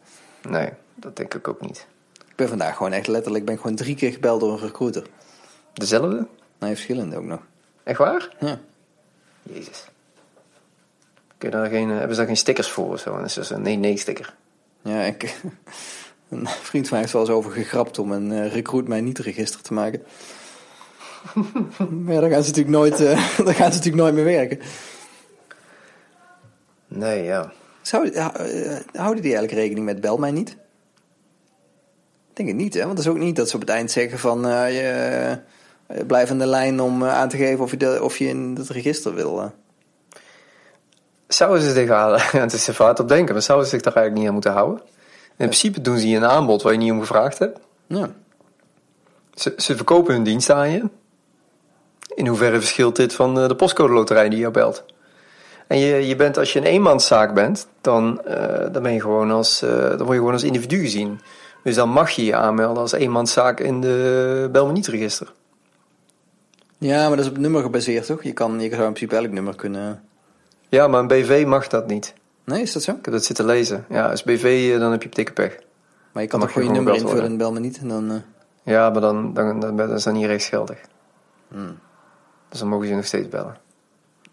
Nee, 0.49 0.69
dat 0.95 1.15
denk 1.15 1.33
ik 1.33 1.47
ook 1.47 1.61
niet. 1.61 1.87
Ik 2.27 2.35
ben 2.35 2.47
vandaag 2.47 2.75
gewoon 2.77 2.91
echt 2.91 3.07
letterlijk, 3.07 3.43
ik 3.43 3.49
ben 3.49 3.59
gewoon 3.61 3.75
drie 3.75 3.95
keer 3.95 4.11
gebeld 4.11 4.39
door 4.39 4.51
een 4.51 4.59
recruiter. 4.59 5.03
Dezelfde? 5.73 6.27
Nee, 6.59 6.73
verschillende 6.73 7.17
ook 7.17 7.23
nog. 7.23 7.39
Echt 7.83 7.97
waar? 7.97 8.35
Ja. 8.39 8.59
Jezus. 9.43 9.87
Kun 11.37 11.49
je 11.49 11.55
daar 11.55 11.69
geen, 11.69 11.89
eh, 11.89 11.97
hebben 11.97 12.09
ze 12.09 12.17
daar 12.17 12.25
geen 12.25 12.37
stickers 12.37 12.69
voor 12.69 12.91
of 12.91 12.99
zo? 12.99 13.17
Is 13.17 13.33
dus 13.33 13.49
een 13.49 13.61
nee-nee-sticker. 13.61 14.35
Ja, 14.81 15.01
ik, 15.01 15.35
een 16.29 16.47
vriend 16.47 16.87
van 16.87 16.97
mij 16.97 16.99
heeft 16.99 17.13
wel 17.13 17.21
eens 17.21 17.31
over 17.31 17.51
gegrapt 17.51 17.99
om 17.99 18.11
een 18.11 18.31
eh, 18.31 18.53
recruit 18.53 18.87
mij 18.87 19.01
niet 19.01 19.19
register 19.19 19.61
te 19.61 19.73
maken. 19.73 20.03
maar 22.03 22.13
ja, 22.13 22.19
daar 22.19 22.29
gaan 22.29 22.43
ze 22.43 22.49
natuurlijk 22.49 22.77
nooit, 22.77 23.01
eh, 23.01 23.37
daar 23.45 23.55
gaan 23.55 23.71
ze 23.71 23.77
natuurlijk 23.77 23.95
nooit 23.95 24.13
mee 24.13 24.23
werken. 24.23 24.59
Nee, 26.87 27.23
ja. 27.23 27.51
Zou, 27.81 28.09
eh, 28.09 28.27
houden 28.93 29.21
die 29.21 29.35
eigenlijk 29.35 29.51
rekening 29.51 29.85
met 29.85 30.01
bel 30.01 30.17
mij 30.17 30.31
niet? 30.31 30.49
Ik 32.29 32.45
denk 32.45 32.49
het 32.49 32.57
niet, 32.57 32.73
hè? 32.73 32.79
Want 32.79 32.97
het 32.97 33.07
is 33.07 33.13
ook 33.13 33.17
niet 33.17 33.35
dat 33.35 33.49
ze 33.49 33.55
op 33.55 33.61
het 33.61 33.69
eind 33.69 33.91
zeggen 33.91 34.19
van... 34.19 34.39
je, 34.71 35.39
blijf 36.07 36.31
aan 36.31 36.39
de 36.39 36.45
lijn 36.45 36.79
om 36.79 37.03
aan 37.03 37.29
te 37.29 37.37
geven 37.37 37.63
of 37.63 37.71
je, 37.71 37.77
de, 37.77 37.99
of 38.03 38.17
je 38.17 38.27
in 38.27 38.55
het 38.57 38.69
register 38.69 39.13
wil. 39.13 39.51
Zouden 41.27 41.61
ze 41.61 41.71
zich 41.71 41.89
aan, 41.89 42.19
het 42.41 42.53
is 42.53 42.67
er 42.67 42.99
op 42.99 43.07
denken, 43.07 43.33
maar 43.33 43.43
zouden 43.43 43.67
ze 43.67 43.73
zich 43.73 43.83
daar 43.83 43.93
eigenlijk 43.93 44.17
niet 44.17 44.27
aan 44.27 44.33
moeten 44.33 44.51
houden? 44.51 44.81
In 45.37 45.45
principe 45.45 45.81
doen 45.81 45.97
ze 45.97 46.09
je 46.09 46.15
een 46.15 46.25
aanbod 46.25 46.61
waar 46.61 46.71
je 46.73 46.79
niet 46.79 46.91
om 46.91 46.99
gevraagd 46.99 47.39
hebt. 47.39 47.59
Ja. 47.87 48.09
Ze, 49.33 49.53
ze 49.57 49.75
verkopen 49.75 50.13
hun 50.13 50.23
dienst 50.23 50.49
aan 50.49 50.69
je. 50.69 50.83
In 52.15 52.27
hoeverre 52.27 52.59
verschilt 52.59 52.95
dit 52.95 53.13
van 53.13 53.39
eh, 53.39 53.47
de 53.47 53.55
postcode 53.55 53.93
loterij 53.93 54.29
die 54.29 54.39
jou 54.39 54.51
belt? 54.51 54.83
En 55.67 55.77
je, 55.77 56.07
je 56.07 56.15
bent, 56.15 56.37
als 56.37 56.53
je 56.53 56.59
een 56.59 56.65
eenmanszaak 56.65 57.33
bent, 57.33 57.67
dan, 57.81 58.21
eh, 58.23 58.71
dan, 58.71 58.83
ben 58.83 58.93
je 58.93 59.01
gewoon 59.01 59.31
als, 59.31 59.61
eh, 59.61 59.69
dan 59.69 59.97
word 59.97 60.09
je 60.09 60.15
gewoon 60.15 60.33
als 60.33 60.43
individu 60.43 60.79
gezien. 60.79 61.19
Dus 61.63 61.75
dan 61.75 61.89
mag 61.89 62.09
je 62.09 62.25
je 62.25 62.35
aanmelden 62.35 62.81
als 62.81 62.91
eenmanszaak 62.91 63.59
in 63.59 63.81
de 63.81 64.49
bel 64.51 64.65
me 64.65 64.71
niet 64.71 64.87
register. 64.87 65.33
ja, 66.77 67.07
maar 67.07 67.17
dat 67.17 67.25
is 67.25 67.31
op 67.31 67.37
nummer 67.37 67.61
gebaseerd, 67.61 68.05
toch? 68.05 68.23
Je, 68.23 68.33
kan, 68.33 68.59
je 68.59 68.69
zou 68.69 68.83
in 68.83 68.93
principe 68.93 69.15
elk 69.15 69.31
nummer 69.31 69.55
kunnen... 69.55 70.03
Ja, 70.69 70.87
maar 70.87 70.99
een 70.99 71.07
BV 71.07 71.43
mag 71.47 71.67
dat 71.67 71.87
niet. 71.87 72.13
Nee, 72.47 72.61
is 72.61 72.73
dat 72.73 72.83
zo? 72.83 72.91
Ik 72.91 73.05
heb 73.05 73.13
dat 73.13 73.25
zitten 73.25 73.45
lezen. 73.45 73.85
Ja, 73.89 74.09
als 74.09 74.23
BV, 74.23 74.71
eh, 74.73 74.79
dan 74.79 74.91
heb 74.91 75.03
je 75.03 75.09
dikke 75.09 75.33
pech. 75.33 75.57
Maar 76.11 76.23
je 76.23 76.29
kan 76.29 76.39
toch 76.39 76.51
gewoon 76.51 76.67
je 76.67 76.73
nummer 76.73 76.93
invullen 76.95 77.23
en 77.23 77.37
bel 77.37 77.51
me 77.53 77.59
niet. 77.59 77.77
En 77.77 77.87
dan, 77.87 78.11
eh, 78.11 78.17
Ja, 78.63 78.89
maar 78.89 79.01
dan, 79.01 79.33
dan, 79.33 79.59
dan, 79.59 79.77
dan 79.77 79.91
is 79.93 80.03
dat 80.03 80.13
niet 80.13 80.25
rechtsgeldig. 80.25 80.79
hmm. 81.47 81.79
Dus 82.49 82.59
dan 82.59 82.67
mogen 82.67 82.83
ze 82.85 82.89
je 82.91 82.95
nog 82.97 83.05
steeds 83.05 83.27
bellen. 83.27 83.57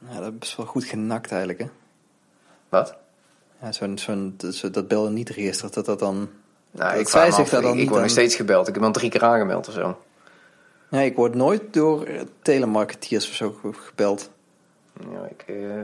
ja, 0.09 0.21
dat 0.21 0.33
is 0.41 0.57
wel 0.57 0.67
goed 0.67 0.85
genakt 0.85 1.31
eigenlijk, 1.31 1.59
hè? 1.61 1.67
Wat? 2.69 2.97
Ja, 3.61 3.73
zo'n, 3.73 3.99
zo'n, 3.99 4.35
dat, 4.37 4.55
zo- 4.55 4.71
dat 4.71 4.89
bel 4.89 5.11
niet 5.11 5.29
register, 5.31 5.71
dat 5.73 5.85
dat 5.87 5.99
dan... 5.99 6.29
Nou, 6.71 6.91
Dat 6.91 7.01
ik 7.01 7.09
zij 7.09 7.31
zich 7.31 7.49
daar 7.49 7.63
dan 7.63 7.71
ik, 7.73 7.79
word 7.79 7.91
nog 7.91 8.01
aan- 8.03 8.09
steeds 8.11 8.35
gebeld. 8.35 8.69
Ik 8.69 8.75
heb 8.75 8.83
al 8.83 8.91
drie 8.93 9.11
keer 9.11 9.23
aangemeld 9.25 9.69
of 9.69 9.75
zo. 9.75 9.99
Ja, 10.91 11.01
ik 11.01 11.17
word 11.17 11.35
nooit 11.35 11.63
door 11.73 12.05
eh, 12.05 12.21
telemarketeers 12.43 13.29
of 13.29 13.35
zo 13.35 13.51
ge- 13.61 13.73
gebeld. 13.73 14.31
Ja, 15.11 15.27
ik, 15.31 15.45
eh, 15.47 15.81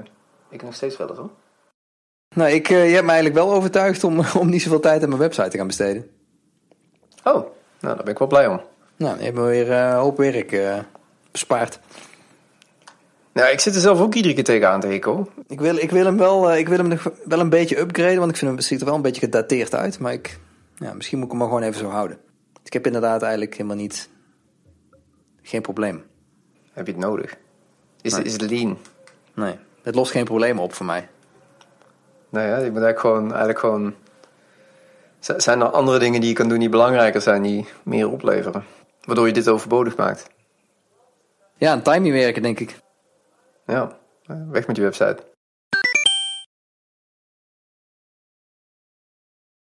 ik 0.49 0.63
nog 0.63 0.75
steeds 0.75 0.97
wel 0.97 1.09
eens 1.09 1.19
hoor. 1.19 1.31
Nou, 2.35 2.51
ik, 2.51 2.69
eh, 2.69 2.87
je 2.89 2.93
hebt 2.95 3.07
me 3.07 3.13
eigenlijk 3.13 3.45
wel 3.45 3.53
overtuigd 3.55 4.05
om, 4.05 4.21
om 4.41 4.49
niet 4.49 4.63
zoveel 4.63 4.81
tijd 4.81 5.03
aan 5.03 5.09
mijn 5.09 5.21
website 5.21 5.49
te 5.49 5.57
gaan 5.57 5.67
besteden. 5.67 6.11
Oh, 7.25 7.35
nou, 7.35 7.47
daar 7.81 7.97
ben 7.97 8.13
ik 8.13 8.19
wel 8.19 8.29
blij 8.29 8.47
om. 8.47 8.61
Nou, 8.97 9.19
je 9.19 9.25
hebt 9.25 9.37
me 9.37 9.43
weer 9.45 9.71
eh, 9.73 9.89
een 9.89 9.93
hoop 9.97 10.17
werk 10.17 10.53
eh, 10.53 10.79
bespaard. 11.31 11.81
Nou, 13.33 13.51
ik 13.53 13.61
zit 13.61 13.75
er 13.75 13.81
zelf 13.81 14.01
ook 14.01 14.15
iedere 14.15 14.35
keer 14.35 14.45
tegenaan 14.45 14.81
te 14.81 14.87
hikken. 14.87 15.29
Ik 15.47 15.61
wil, 15.61 15.77
ik 15.77 15.91
wil 15.91 16.05
hem, 16.05 16.17
wel, 16.17 16.55
ik 16.55 16.69
wil 16.69 16.79
hem 16.79 16.89
nog 16.89 17.11
wel 17.25 17.41
een 17.41 17.49
beetje 17.51 17.79
upgraden, 17.79 18.19
want 18.19 18.31
ik 18.31 18.37
vind 18.37 18.51
hem 18.51 18.61
ziet 18.61 18.81
er 18.81 18.87
wel 18.87 18.95
een 18.95 19.03
beetje 19.03 19.21
gedateerd 19.21 19.75
uit. 19.75 19.99
Maar 19.99 20.13
ik, 20.13 20.39
ja, 20.77 20.95
misschien 20.95 21.17
moet 21.19 21.27
ik 21.27 21.33
hem 21.33 21.41
maar 21.41 21.51
gewoon 21.51 21.69
even 21.69 21.81
zo 21.81 21.89
houden. 21.89 22.19
Ik 22.65 22.73
heb 22.73 22.87
inderdaad 22.87 23.23
eigenlijk 23.23 23.53
helemaal 23.53 23.77
niet... 23.77 24.09
Geen 25.43 25.63
probleem. 25.63 26.05
Heb 26.73 26.87
je 26.87 26.93
het 26.93 27.01
nodig? 27.01 27.37
Is, 28.03 28.13
Nee. 28.13 28.23
is 28.23 28.33
het 28.33 28.51
lean? 28.51 28.79
Nee, 29.35 29.55
het 29.83 29.95
lost 29.95 30.11
geen 30.11 30.25
problemen 30.25 30.63
op 30.63 30.75
voor 30.75 30.87
mij. 30.87 31.09
Nou 32.31 32.47
ja, 32.47 32.57
je 32.57 32.71
moet 32.71 32.83
eigenlijk 32.83 33.01
gewoon, 33.01 33.29
eigenlijk 33.29 33.59
gewoon... 33.59 33.95
Zijn 35.19 35.61
er 35.61 35.67
andere 35.67 35.99
dingen 35.99 36.21
die 36.21 36.29
je 36.29 36.35
kan 36.35 36.49
doen 36.49 36.59
die 36.59 36.69
belangrijker 36.69 37.21
zijn, 37.21 37.43
die 37.43 37.69
meer 37.83 38.11
opleveren? 38.11 38.65
Waardoor 39.05 39.27
je 39.27 39.33
dit 39.33 39.49
overbodig 39.49 39.97
maakt. 39.97 40.31
Ja, 41.57 41.71
aan 41.71 41.83
timing 41.83 42.15
werken, 42.15 42.43
denk 42.43 42.61
ik. 42.61 42.77
Ja, 43.67 43.97
weg 44.51 44.67
met 44.67 44.77
je 44.77 44.83
website. 44.83 45.19